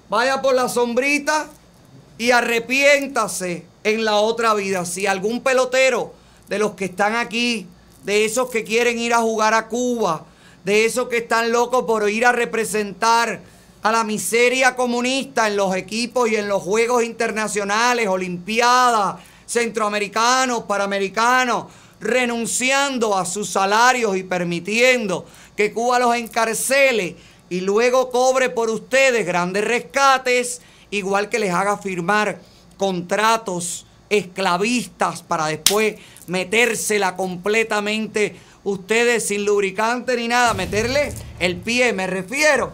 vaya 0.08 0.42
por 0.42 0.54
la 0.54 0.68
sombrita 0.68 1.48
y 2.18 2.30
arrepiéntase 2.30 3.64
en 3.84 4.04
la 4.04 4.16
otra 4.16 4.52
vida. 4.54 4.84
Si 4.84 5.06
algún 5.06 5.40
pelotero 5.40 6.12
de 6.48 6.58
los 6.58 6.72
que 6.72 6.86
están 6.86 7.16
aquí, 7.16 7.66
de 8.04 8.24
esos 8.24 8.50
que 8.50 8.64
quieren 8.64 8.98
ir 8.98 9.14
a 9.14 9.22
jugar 9.22 9.54
a 9.54 9.68
Cuba, 9.68 10.26
de 10.64 10.84
esos 10.84 11.08
que 11.08 11.18
están 11.18 11.52
locos 11.52 11.84
por 11.84 12.08
ir 12.10 12.26
a 12.26 12.32
representar 12.32 13.40
a 13.82 13.92
la 13.92 14.04
miseria 14.04 14.76
comunista 14.76 15.46
en 15.46 15.56
los 15.56 15.74
equipos 15.74 16.28
y 16.28 16.36
en 16.36 16.48
los 16.48 16.62
juegos 16.62 17.02
internacionales, 17.02 18.08
olimpiadas, 18.08 19.16
centroamericanos, 19.46 20.64
panamericanos, 20.64 21.66
renunciando 22.00 23.16
a 23.16 23.24
sus 23.24 23.48
salarios 23.48 24.16
y 24.16 24.22
permitiendo 24.22 25.26
que 25.56 25.72
Cuba 25.72 25.98
los 25.98 26.14
encarcele 26.14 27.16
y 27.48 27.60
luego 27.60 28.10
cobre 28.10 28.50
por 28.50 28.70
ustedes 28.70 29.24
grandes 29.24 29.64
rescates, 29.64 30.60
igual 30.90 31.28
que 31.28 31.38
les 31.38 31.52
haga 31.52 31.78
firmar 31.78 32.40
contratos 32.76 33.86
esclavistas 34.10 35.22
para 35.22 35.46
después 35.46 35.96
metérsela 36.26 37.16
completamente 37.16 38.36
ustedes 38.64 39.28
sin 39.28 39.44
lubricante 39.44 40.16
ni 40.16 40.28
nada, 40.28 40.54
meterle 40.54 41.12
el 41.38 41.56
pie, 41.56 41.92
me 41.92 42.06
refiero. 42.06 42.72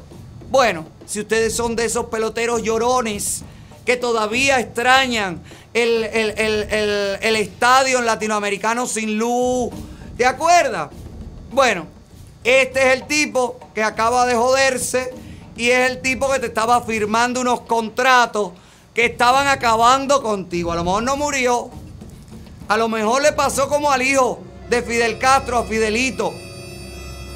Bueno, 0.51 0.87
si 1.07 1.21
ustedes 1.21 1.55
son 1.55 1.77
de 1.77 1.85
esos 1.85 2.07
peloteros 2.07 2.63
llorones 2.63 3.43
que 3.85 3.97
todavía 3.97 4.61
extrañan 4.61 5.43
el, 5.75 6.05
el- 6.05 6.35
el- 6.39 7.19
el- 7.23 7.37
estadio 7.37 8.01
latinoamericano 8.03 8.87
sin 8.87 9.19
luz, 9.19 9.71
¿te 10.17 10.27
acuerdas? 10.27 10.91
Bueno, 11.51 11.87
este 12.45 12.81
es 12.89 12.95
el 13.01 13.07
tipo 13.07 13.59
que 13.75 13.83
acaba 13.83 14.27
de 14.27 14.35
joderse 14.35 15.15
y 15.57 15.71
es 15.71 15.91
el 15.91 16.01
tipo 16.03 16.31
que 16.31 16.39
te 16.39 16.47
estaba 16.47 16.83
firmando 16.83 17.41
unos 17.41 17.63
contratos 17.63 18.53
que 18.95 19.07
estaban 19.07 19.49
acabando 19.49 20.23
contigo. 20.23 20.73
A 20.73 20.77
lo 20.77 20.85
mejor 20.85 21.03
no 21.03 21.17
murió. 21.17 21.71
A 22.69 22.77
lo 22.77 22.89
mejor 22.89 23.23
le 23.23 23.33
pasó 23.33 23.69
como 23.69 23.91
al 23.91 24.03
hijo 24.03 24.43
de 24.69 24.83
Fidel 24.83 25.19
Castro, 25.19 25.59
a 25.59 25.65
Fidelito. 25.65 26.33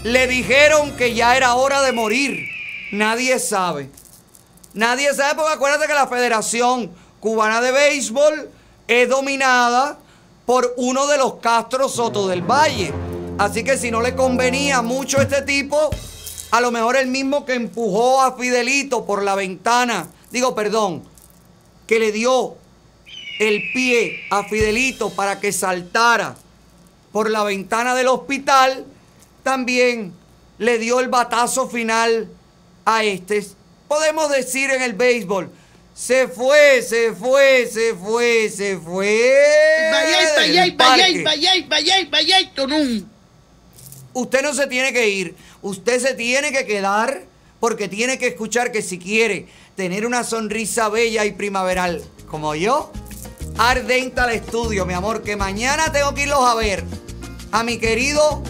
Le 0.02 0.26
dijeron 0.28 0.96
que 0.96 1.14
ya 1.14 1.36
era 1.36 1.54
hora 1.54 1.82
de 1.82 1.92
morir. 1.92 2.46
Nadie 2.92 3.38
sabe. 3.38 3.90
Nadie 4.74 5.12
sabe 5.14 5.34
porque 5.34 5.52
acuérdate 5.54 5.86
que 5.86 5.94
la 5.94 6.06
Federación 6.06 6.90
Cubana 7.26 7.60
de 7.60 7.72
Béisbol 7.72 8.50
es 8.86 9.08
dominada 9.08 9.98
por 10.44 10.74
uno 10.76 11.08
de 11.08 11.18
los 11.18 11.34
Castro 11.40 11.88
Soto 11.88 12.28
del 12.28 12.42
Valle. 12.42 12.92
Así 13.36 13.64
que 13.64 13.76
si 13.76 13.90
no 13.90 14.00
le 14.00 14.14
convenía 14.14 14.80
mucho 14.80 15.20
este 15.20 15.42
tipo, 15.42 15.90
a 16.52 16.60
lo 16.60 16.70
mejor 16.70 16.94
el 16.94 17.08
mismo 17.08 17.44
que 17.44 17.54
empujó 17.54 18.22
a 18.22 18.36
Fidelito 18.36 19.04
por 19.04 19.24
la 19.24 19.34
ventana, 19.34 20.06
digo, 20.30 20.54
perdón, 20.54 21.02
que 21.88 21.98
le 21.98 22.12
dio 22.12 22.54
el 23.40 23.72
pie 23.72 24.20
a 24.30 24.44
Fidelito 24.44 25.10
para 25.10 25.40
que 25.40 25.50
saltara 25.50 26.36
por 27.10 27.28
la 27.28 27.42
ventana 27.42 27.96
del 27.96 28.06
hospital, 28.06 28.86
también 29.42 30.12
le 30.58 30.78
dio 30.78 31.00
el 31.00 31.08
batazo 31.08 31.68
final 31.68 32.28
a 32.84 33.02
este. 33.02 33.44
Podemos 33.88 34.30
decir 34.30 34.70
en 34.70 34.82
el 34.82 34.92
béisbol, 34.92 35.50
se 35.96 36.28
fue, 36.28 36.82
se 36.82 37.14
fue, 37.14 37.66
se 37.66 37.94
fue, 37.94 38.50
se 38.50 38.76
fue. 38.76 39.32
Vaya, 39.90 40.18
vaya, 40.36 40.74
vaya, 40.76 41.24
vaya, 41.24 41.66
vaya, 41.68 42.08
vaya, 42.10 42.52
tonún. 42.54 43.10
Usted 44.12 44.42
no 44.42 44.52
se 44.52 44.66
tiene 44.66 44.92
que 44.92 45.08
ir, 45.08 45.34
usted 45.62 45.98
se 45.98 46.12
tiene 46.12 46.52
que 46.52 46.66
quedar 46.66 47.22
porque 47.60 47.88
tiene 47.88 48.18
que 48.18 48.26
escuchar 48.26 48.72
que 48.72 48.82
si 48.82 48.98
quiere 48.98 49.46
tener 49.74 50.04
una 50.04 50.22
sonrisa 50.22 50.90
bella 50.90 51.24
y 51.24 51.32
primaveral 51.32 52.04
como 52.26 52.54
yo, 52.54 52.92
ardenta 53.56 54.24
al 54.24 54.32
estudio, 54.32 54.84
mi 54.84 54.92
amor, 54.92 55.22
que 55.22 55.34
mañana 55.34 55.90
tengo 55.92 56.12
que 56.12 56.24
irlos 56.24 56.40
a 56.40 56.54
ver. 56.54 56.84
A 57.52 57.62
mi 57.62 57.78
querido, 57.78 58.42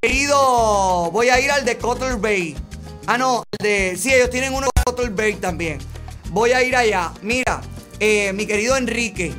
querido, 0.00 1.10
voy 1.10 1.30
a 1.30 1.40
ir 1.40 1.50
al 1.50 1.64
de 1.64 1.78
Cutler 1.78 2.16
Bay. 2.16 2.54
Ah, 3.06 3.18
no, 3.18 3.42
el 3.58 3.64
de, 3.64 3.96
sí, 3.96 4.14
ellos 4.14 4.30
tienen 4.30 4.54
uno 4.54 4.68
de 4.72 4.82
Cutler 4.84 5.10
Bay 5.10 5.34
también. 5.34 5.80
Voy 6.32 6.52
a 6.52 6.62
ir 6.62 6.74
allá. 6.74 7.12
Mira, 7.20 7.60
eh, 8.00 8.32
mi 8.32 8.46
querido 8.46 8.74
Enrique, 8.78 9.34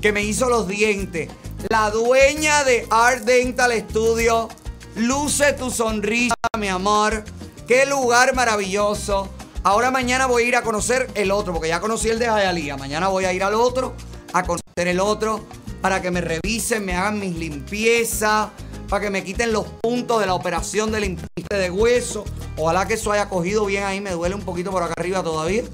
que 0.00 0.12
me 0.12 0.22
hizo 0.22 0.48
los 0.48 0.66
dientes. 0.66 1.28
La 1.68 1.90
dueña 1.90 2.64
de 2.64 2.86
Art 2.90 3.24
Dental 3.24 3.70
Studio. 3.90 4.48
Luce 4.94 5.52
tu 5.52 5.70
sonrisa, 5.70 6.34
mi 6.58 6.68
amor. 6.68 7.22
Qué 7.68 7.84
lugar 7.84 8.34
maravilloso. 8.34 9.28
Ahora 9.62 9.90
mañana 9.90 10.24
voy 10.24 10.44
a 10.44 10.46
ir 10.46 10.56
a 10.56 10.62
conocer 10.62 11.10
el 11.14 11.30
otro, 11.30 11.52
porque 11.52 11.68
ya 11.68 11.80
conocí 11.80 12.08
el 12.08 12.18
de 12.18 12.24
Hialeah. 12.24 12.78
Mañana 12.78 13.08
voy 13.08 13.26
a 13.26 13.34
ir 13.34 13.44
al 13.44 13.52
otro, 13.52 13.92
a 14.32 14.42
conocer 14.42 14.88
el 14.88 15.00
otro, 15.00 15.44
para 15.82 16.00
que 16.00 16.10
me 16.10 16.22
revisen, 16.22 16.86
me 16.86 16.94
hagan 16.94 17.20
mis 17.20 17.36
limpiezas, 17.36 18.48
para 18.88 19.02
que 19.02 19.10
me 19.10 19.22
quiten 19.22 19.52
los 19.52 19.66
puntos 19.82 20.20
de 20.20 20.26
la 20.26 20.32
operación 20.32 20.90
del 20.92 21.04
implante 21.04 21.56
de 21.56 21.70
hueso. 21.70 22.24
Ojalá 22.56 22.86
que 22.86 22.94
eso 22.94 23.12
haya 23.12 23.28
cogido 23.28 23.66
bien 23.66 23.84
ahí, 23.84 24.00
me 24.00 24.12
duele 24.12 24.34
un 24.34 24.42
poquito 24.42 24.70
por 24.70 24.82
acá 24.82 24.94
arriba 24.96 25.22
todavía. 25.22 25.64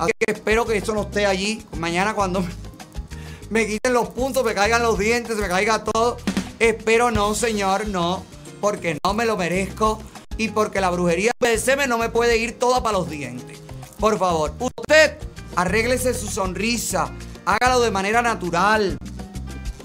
Así 0.00 0.12
que 0.18 0.32
espero 0.32 0.64
que 0.64 0.78
eso 0.78 0.94
no 0.94 1.02
esté 1.02 1.26
allí. 1.26 1.62
Mañana 1.76 2.14
cuando 2.14 2.42
me, 3.50 3.66
quiten 3.66 3.92
los 3.92 4.08
puntos, 4.08 4.42
me 4.44 4.54
caigan 4.54 4.82
los 4.82 4.98
dientes, 4.98 5.36
me 5.36 5.46
caiga 5.46 5.84
todo. 5.84 6.16
Espero 6.58 7.10
no, 7.10 7.34
señor, 7.34 7.86
no, 7.86 8.24
porque 8.62 8.98
no 9.04 9.12
me 9.12 9.26
lo 9.26 9.36
merezco 9.36 10.00
y 10.38 10.48
porque 10.48 10.80
la 10.80 10.88
brujería 10.88 11.32
del 11.38 11.60
semen 11.60 11.90
no 11.90 11.98
me 11.98 12.08
puede 12.08 12.38
ir 12.38 12.58
toda 12.58 12.82
para 12.82 12.96
los 12.96 13.10
dientes. 13.10 13.58
Por 13.98 14.18
favor, 14.18 14.54
usted 14.58 15.18
arréglese 15.54 16.14
su 16.14 16.28
sonrisa, 16.28 17.12
hágalo 17.44 17.80
de 17.80 17.90
manera 17.90 18.22
natural, 18.22 18.96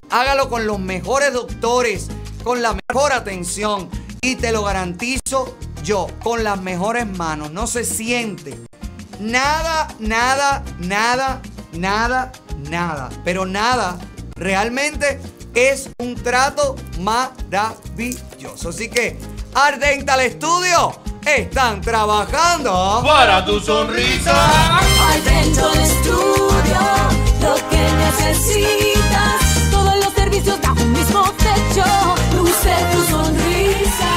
hágalo 0.10 0.50
con 0.50 0.66
los 0.66 0.80
mejores 0.80 1.34
doctores, 1.34 2.08
con 2.42 2.62
la 2.62 2.78
mejor 2.88 3.12
atención 3.12 3.90
y 4.22 4.36
te 4.36 4.54
lo 4.54 4.64
garantizo 4.64 5.58
yo, 5.84 6.08
con 6.24 6.46
las 6.46 6.62
mejores 6.62 7.06
manos. 7.06 7.52
No 7.52 7.68
se 7.68 7.84
siente 7.84 8.58
nada, 9.20 9.88
nada, 10.00 10.64
nada, 10.80 11.42
nada, 11.74 12.32
nada, 12.70 13.10
pero 13.24 13.46
nada 13.46 13.98
realmente 14.36 15.20
es 15.54 15.90
un 16.00 16.16
trato 16.16 16.76
maravilloso. 17.00 18.70
Así 18.70 18.90
que 18.90 19.18
Ardental 19.54 20.22
Studio 20.32 21.00
están 21.26 21.82
trabajando 21.82 23.02
para 23.06 23.46
tu 23.46 23.60
sonrisa. 23.60 24.78
Al 24.78 25.24
Dental 25.24 25.86
Studio, 25.86 26.80
lo 27.42 27.56
que 27.70 27.78
necesitas. 27.78 29.72
Todos 29.72 29.96
los 30.04 30.14
servicios 30.14 30.62
bajo 30.62 30.82
un 30.82 30.92
mismo 30.92 31.24
techo. 31.34 31.86
Luce 32.36 32.76
tu 32.92 33.04
sonrisa. 33.10 34.12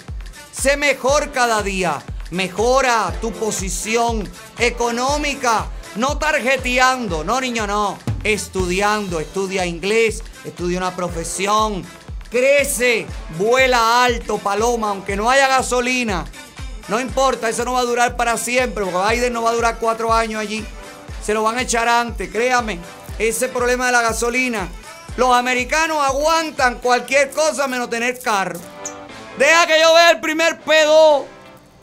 Sé 0.52 0.78
mejor 0.78 1.32
cada 1.32 1.64
día. 1.64 2.04
Mejora 2.32 3.14
tu 3.22 3.32
posición 3.32 4.30
económica. 4.58 5.68
No 5.96 6.18
tarjeteando. 6.18 7.24
No, 7.24 7.40
niño, 7.42 7.66
no. 7.66 7.98
Estudiando. 8.24 9.20
Estudia 9.20 9.66
inglés. 9.66 10.24
Estudia 10.44 10.78
una 10.78 10.96
profesión. 10.96 11.84
Crece. 12.30 13.06
Vuela 13.38 14.04
alto, 14.04 14.38
paloma. 14.38 14.90
Aunque 14.90 15.16
no 15.16 15.30
haya 15.30 15.48
gasolina. 15.48 16.26
No 16.88 17.00
importa. 17.00 17.50
Eso 17.50 17.66
no 17.66 17.74
va 17.74 17.80
a 17.80 17.84
durar 17.84 18.16
para 18.16 18.38
siempre. 18.38 18.86
Porque 18.86 19.16
Biden 19.16 19.34
no 19.34 19.44
va 19.44 19.52
a 19.52 19.54
durar 19.54 19.78
cuatro 19.80 20.14
años 20.14 20.42
allí. 20.42 20.66
Se 21.24 21.34
lo 21.34 21.44
van 21.44 21.58
a 21.58 21.62
echar 21.62 21.88
antes. 21.88 22.30
Créame. 22.30 22.80
Ese 23.18 23.50
problema 23.50 23.88
de 23.88 23.92
la 23.92 24.02
gasolina. 24.02 24.68
Los 25.18 25.34
americanos 25.34 25.98
aguantan 26.02 26.76
cualquier 26.76 27.32
cosa 27.32 27.68
menos 27.68 27.90
tener 27.90 28.20
carro. 28.20 28.60
Deja 29.38 29.68
que 29.68 29.80
yo 29.80 29.94
vea 29.94 30.12
el 30.12 30.20
primer 30.20 30.60
pedo 30.62 31.26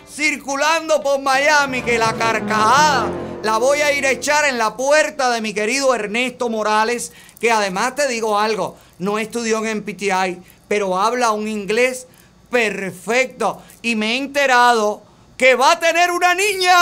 circulando 0.08 1.02
por 1.02 1.20
Miami, 1.20 1.82
que 1.82 1.98
la 1.98 2.14
carcajada 2.14 3.10
la 3.42 3.58
voy 3.58 3.80
a 3.80 3.92
ir 3.92 4.06
a 4.06 4.10
echar 4.10 4.46
en 4.46 4.58
la 4.58 4.76
puerta 4.76 5.30
de 5.30 5.40
mi 5.40 5.52
querido 5.52 5.94
Ernesto 5.94 6.48
Morales, 6.48 7.12
que 7.38 7.50
además 7.52 7.94
te 7.94 8.08
digo 8.08 8.38
algo, 8.38 8.76
no 8.98 9.18
estudió 9.18 9.64
en 9.64 9.78
MPTI, 9.78 10.42
pero 10.68 10.98
habla 10.98 11.30
un 11.32 11.48
inglés 11.48 12.06
perfecto. 12.50 13.62
Y 13.82 13.96
me 13.96 14.12
he 14.12 14.16
enterado 14.16 15.02
que 15.36 15.54
va 15.54 15.72
a 15.72 15.78
tener 15.78 16.10
una 16.10 16.34
niña. 16.34 16.72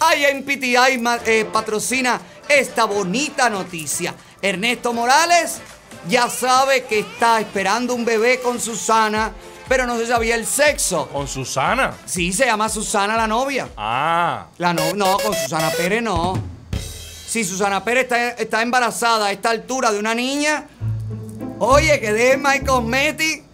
Ay, 0.00 0.34
MPTI 0.34 1.02
eh, 1.26 1.44
patrocina 1.52 2.20
esta 2.48 2.84
bonita 2.84 3.50
noticia. 3.50 4.14
Ernesto 4.40 4.92
Morales 4.92 5.60
ya 6.08 6.28
sabe 6.30 6.84
que 6.84 7.00
está 7.00 7.40
esperando 7.40 7.94
un 7.94 8.04
bebé 8.04 8.40
con 8.40 8.60
Susana, 8.60 9.32
pero 9.68 9.86
no 9.86 9.98
se 9.98 10.06
sabía 10.06 10.36
el 10.36 10.46
sexo. 10.46 11.08
¿Con 11.08 11.26
Susana? 11.26 11.94
Sí, 12.04 12.32
se 12.32 12.46
llama 12.46 12.68
Susana 12.68 13.16
la 13.16 13.26
novia. 13.26 13.68
Ah. 13.76 14.46
La 14.58 14.72
no, 14.72 14.92
no, 14.94 15.18
con 15.18 15.34
Susana 15.34 15.70
Pérez 15.70 16.02
no. 16.02 16.55
Si 17.26 17.44
Susana 17.44 17.84
Pérez 17.84 18.08
está, 18.38 18.62
embarazada 18.62 19.26
a 19.26 19.32
esta 19.32 19.50
altura 19.50 19.92
de 19.92 19.98
una 19.98 20.14
niña, 20.14 20.68
oye, 21.58 21.98
que 22.00 22.12
deje 22.12 22.36
My 22.36 22.60
Cosmetic, 22.64 23.44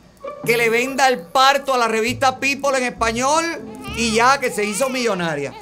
que 0.44 0.56
le 0.56 0.68
venda 0.68 1.08
el 1.08 1.20
parto 1.20 1.72
a 1.72 1.78
la 1.78 1.88
revista 1.88 2.38
People 2.38 2.76
en 2.76 2.84
español 2.84 3.44
y 3.96 4.12
ya 4.12 4.38
que 4.38 4.50
se 4.50 4.64
hizo 4.64 4.88
millonaria. 4.90 5.54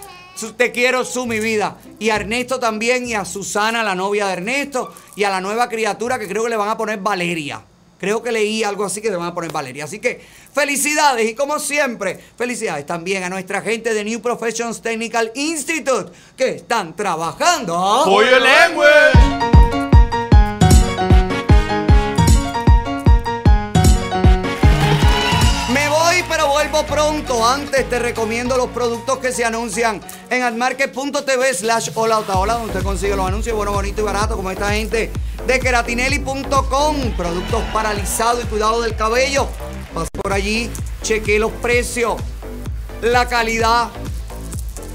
Te 0.57 0.73
quiero, 0.73 1.05
su 1.05 1.27
mi 1.27 1.39
vida. 1.39 1.77
Y 1.99 2.11
a 2.11 2.17
Ernesto 2.17 2.59
también, 2.59 3.07
y 3.07 3.15
a 3.15 3.25
Susana, 3.25 3.83
la 3.83 3.95
novia 3.95 4.27
de 4.27 4.33
Ernesto, 4.33 4.93
y 5.15 5.25
a 5.25 5.31
la 5.31 5.41
nueva 5.41 5.69
criatura 5.69 6.19
que 6.19 6.27
creo 6.27 6.45
que 6.45 6.51
le 6.51 6.57
van 6.57 6.71
a 6.71 6.77
poner 6.79 6.99
Valeria. 6.99 7.63
Creo 8.01 8.23
que 8.23 8.33
leí 8.33 8.65
algo 8.65 8.85
así 8.85 9.03
que 9.03 9.11
le 9.11 9.17
van 9.17 9.29
a 9.29 9.35
poner 9.35 9.53
Valeria. 9.53 9.85
Así 9.85 9.99
que 9.99 10.21
felicidades 10.55 11.31
y 11.31 11.35
como 11.35 11.59
siempre, 11.59 12.19
felicidades 12.37 12.87
también 12.87 13.23
a 13.23 13.29
nuestra 13.29 13.61
gente 13.61 13.93
de 13.93 14.03
New 14.05 14.23
Professions 14.23 14.81
Technical 14.81 15.31
Institute 15.35 16.11
que 16.37 16.49
están 16.49 16.97
trabajando. 16.97 18.03
For 18.05 18.25
your 18.25 18.41
language. 18.41 19.60
Pronto. 26.87 27.47
Antes 27.47 27.89
te 27.89 27.99
recomiendo 27.99 28.57
los 28.57 28.69
productos 28.71 29.19
que 29.19 29.33
se 29.33 29.45
anuncian 29.45 30.01
en 30.31 30.43
admarket.tv 30.43 31.55
slash 31.55 31.91
hola 31.95 32.19
Otaola, 32.19 32.55
donde 32.55 32.69
usted 32.69 32.83
consigue 32.83 33.17
los 33.17 33.27
anuncios 33.27 33.57
bueno, 33.57 33.73
bonito 33.73 34.01
y 34.01 34.05
barato, 34.05 34.37
como 34.37 34.51
esta 34.51 34.71
gente 34.73 35.11
de 35.47 35.61
keratinelli.com. 35.61 37.17
Productos 37.17 37.63
paralizados 37.73 38.45
y 38.45 38.47
cuidado 38.47 38.81
del 38.83 38.97
cabello. 38.97 39.49
Pase 39.95 40.09
por 40.23 40.33
allí, 40.33 40.71
cheque 41.03 41.39
los 41.39 41.53
precios, 41.53 42.15
la 43.03 43.29
calidad, 43.29 43.89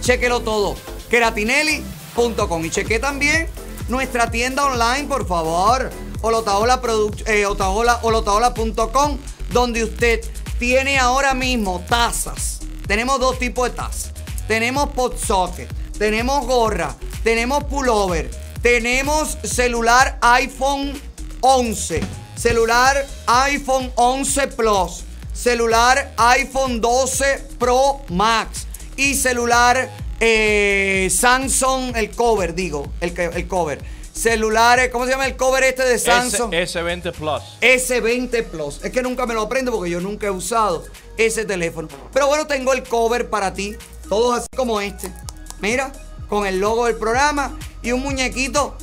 chequelo 0.01 0.39
todo. 0.41 0.75
Keratinelli.com. 1.09 2.65
Y 2.65 2.69
cheque 2.69 2.99
también 2.99 3.47
nuestra 3.89 4.31
tienda 4.31 4.65
online, 4.65 5.07
por 5.07 5.27
favor. 5.27 5.89
Olotaola 6.21 6.81
produc- 6.81 7.27
eh, 7.27 7.45
Otaola- 7.45 7.99
olotaola.com, 8.01 9.17
donde 9.51 9.83
usted 9.83 10.21
tiene 10.59 10.97
ahora 10.97 11.33
mismo 11.33 11.83
tazas. 11.87 12.59
Tenemos 12.87 13.19
dos 13.19 13.39
tipos 13.39 13.69
de 13.69 13.75
tazas. 13.75 14.11
Tenemos 14.47 14.89
pot 14.89 15.17
socket, 15.17 15.67
tenemos 15.97 16.45
gorra, 16.45 16.95
tenemos 17.23 17.63
pullover, 17.63 18.29
tenemos 18.61 19.39
celular 19.43 20.19
iPhone 20.21 20.93
11, 21.41 22.01
celular 22.35 23.07
iPhone 23.25 23.91
11 23.95 24.47
Plus, 24.49 25.03
celular 25.33 26.13
iPhone 26.17 26.79
12 26.79 27.55
Pro 27.57 28.01
Max 28.09 28.67
y 28.97 29.15
celular 29.15 29.89
eh, 30.19 31.09
Samsung, 31.11 31.95
el 31.95 32.11
cover, 32.11 32.53
digo, 32.53 32.91
el, 33.01 33.19
el 33.19 33.47
cover. 33.47 33.94
Celulares, 34.15 34.91
¿cómo 34.93 35.03
se 35.03 35.11
llama 35.11 35.25
el 35.25 35.35
cover 35.35 35.61
este 35.65 35.83
de 35.83 35.99
Samsung? 35.99 36.53
S, 36.53 36.81
20 36.81 37.11
Plus. 37.11 37.41
S20 37.59 38.45
Plus. 38.45 38.79
Es 38.81 38.91
que 38.91 39.01
nunca 39.01 39.25
me 39.25 39.33
lo 39.33 39.41
aprendo 39.41 39.73
porque 39.73 39.89
yo 39.91 39.99
nunca 39.99 40.27
he 40.27 40.31
usado 40.31 40.85
ese 41.17 41.43
teléfono. 41.43 41.89
Pero 42.13 42.27
bueno, 42.27 42.47
tengo 42.47 42.71
el 42.71 42.83
cover 42.83 43.29
para 43.29 43.53
ti. 43.53 43.75
Todos 44.07 44.39
así 44.39 44.47
como 44.55 44.79
este. 44.79 45.11
Mira, 45.59 45.91
con 46.29 46.47
el 46.47 46.59
logo 46.59 46.85
del 46.85 46.95
programa 46.95 47.59
y 47.81 47.91
un 47.91 48.03
muñequito 48.03 48.77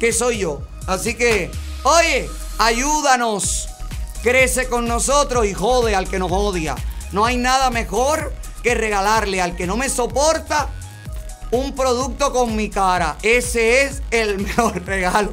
que 0.00 0.12
soy 0.12 0.38
yo. 0.38 0.60
Así 0.88 1.14
que, 1.14 1.52
oye, 1.84 2.28
ayúdanos. 2.58 3.68
Crece 4.24 4.66
con 4.66 4.88
nosotros 4.88 5.46
y 5.46 5.54
jode 5.54 5.94
al 5.94 6.08
que 6.08 6.18
nos 6.18 6.32
odia. 6.32 6.74
No 7.12 7.24
hay 7.24 7.36
nada 7.36 7.70
mejor 7.70 8.32
que 8.64 8.74
regalarle 8.74 9.40
al 9.40 9.54
que 9.54 9.68
no 9.68 9.76
me 9.76 9.88
soporta 9.88 10.68
un 11.54 11.72
producto 11.72 12.32
con 12.32 12.56
mi 12.56 12.68
cara. 12.68 13.16
Ese 13.22 13.84
es 13.84 14.02
el 14.10 14.38
mejor 14.44 14.84
regalo 14.84 15.30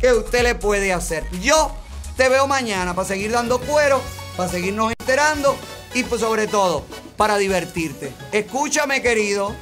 que 0.00 0.12
usted 0.12 0.42
le 0.42 0.54
puede 0.56 0.92
hacer. 0.92 1.24
Yo 1.40 1.72
te 2.16 2.28
veo 2.28 2.46
mañana 2.46 2.94
para 2.94 3.06
seguir 3.06 3.30
dando 3.30 3.60
cuero, 3.60 4.00
para 4.36 4.48
seguirnos 4.48 4.92
enterando 4.98 5.56
y 5.94 6.02
pues 6.02 6.20
sobre 6.20 6.48
todo 6.48 6.84
para 7.16 7.36
divertirte. 7.36 8.12
Escúchame 8.32 9.02
querido, 9.02 9.54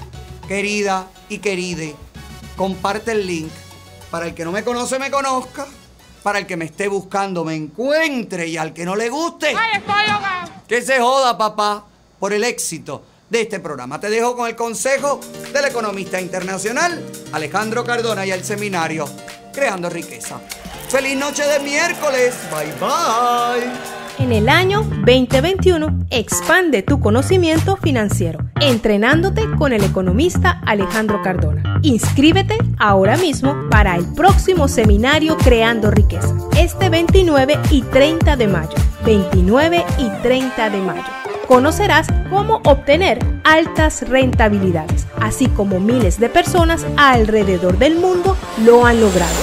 querida 0.49 1.07
y 1.29 1.39
queride. 1.39 1.95
Comparte 2.57 3.13
el 3.13 3.27
link 3.27 3.51
para 4.11 4.27
el 4.27 4.35
que 4.35 4.45
no 4.45 4.53
me 4.53 4.65
conoce 4.65 4.99
me 4.99 5.11
conozca, 5.11 5.67
para 6.23 6.39
el 6.39 6.47
que 6.47 6.57
me 6.57 6.65
esté 6.65 6.89
buscando 6.89 7.45
me 7.45 7.55
encuentre 7.55 8.49
y 8.49 8.57
al 8.57 8.73
que 8.73 8.87
no 8.87 8.97
le 8.97 9.11
guste. 9.11 9.55
Que 10.67 10.81
se 10.81 10.99
joda, 10.99 11.37
papá, 11.37 11.85
por 12.19 12.33
el 12.33 12.45
éxito 12.45 13.03
de 13.31 13.43
este 13.43 13.61
programa. 13.61 14.01
Te 14.01 14.11
dejo 14.11 14.37
con 14.37 14.49
el 14.49 14.57
consejo 14.57 15.21
del 15.53 15.65
economista 15.65 16.21
internacional 16.21 17.03
Alejandro 17.33 17.85
Cardona 17.85 18.27
y 18.27 18.33
el 18.33 18.45
seminario 18.45 19.07
Creando 19.53 19.89
Riqueza. 19.89 20.41
Feliz 20.89 21.17
noche 21.17 21.45
de 21.47 21.61
miércoles. 21.61 22.35
Bye 22.51 22.73
bye. 22.81 24.01
En 24.19 24.33
el 24.33 24.51
año 24.51 24.83
2021, 25.07 26.07
expande 26.11 26.83
tu 26.83 27.01
conocimiento 27.01 27.79
financiero, 27.79 28.41
entrenándote 28.61 29.49
con 29.57 29.73
el 29.73 29.83
economista 29.83 30.61
Alejandro 30.67 31.23
Cardona. 31.23 31.81
Inscríbete 31.83 32.59
ahora 32.79 33.17
mismo 33.17 33.57
para 33.71 33.97
el 33.97 34.05
próximo 34.13 34.69
seminario 34.69 35.39
Creando 35.39 35.91
Riqueza, 35.91 36.35
este 36.59 36.91
29 36.91 37.59
y 37.71 37.81
30 37.81 38.37
de 38.37 38.47
mayo. 38.47 38.75
29 39.07 39.87
y 39.99 40.11
30 40.23 40.69
de 40.69 40.79
mayo. 40.79 41.20
Conocerás 41.51 42.07
cómo 42.31 42.61
obtener 42.65 43.19
altas 43.43 44.09
rentabilidades, 44.09 45.09
así 45.21 45.49
como 45.49 45.81
miles 45.81 46.21
de 46.21 46.29
personas 46.29 46.87
alrededor 46.97 47.77
del 47.77 47.97
mundo 47.97 48.37
lo 48.65 48.87
han 48.87 49.01
logrado 49.01 49.35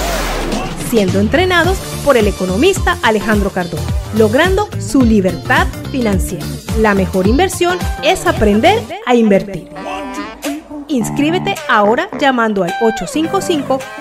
siendo 0.88 1.20
entrenados 1.20 1.76
por 2.06 2.16
el 2.16 2.26
economista 2.26 2.96
Alejandro 3.02 3.50
Cardona, 3.50 3.82
logrando 4.16 4.70
su 4.80 5.02
libertad 5.02 5.66
financiera. 5.92 6.46
La 6.78 6.94
mejor 6.94 7.26
inversión 7.26 7.76
es 8.02 8.26
aprender 8.26 8.82
a 9.04 9.14
invertir. 9.14 9.68
Inscríbete 10.88 11.54
ahora 11.68 12.08
llamando 12.18 12.64
al 12.64 12.72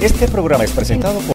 Este 0.00 0.26
programa 0.28 0.64
es 0.64 0.72
presentado 0.72 1.20
por 1.20 1.32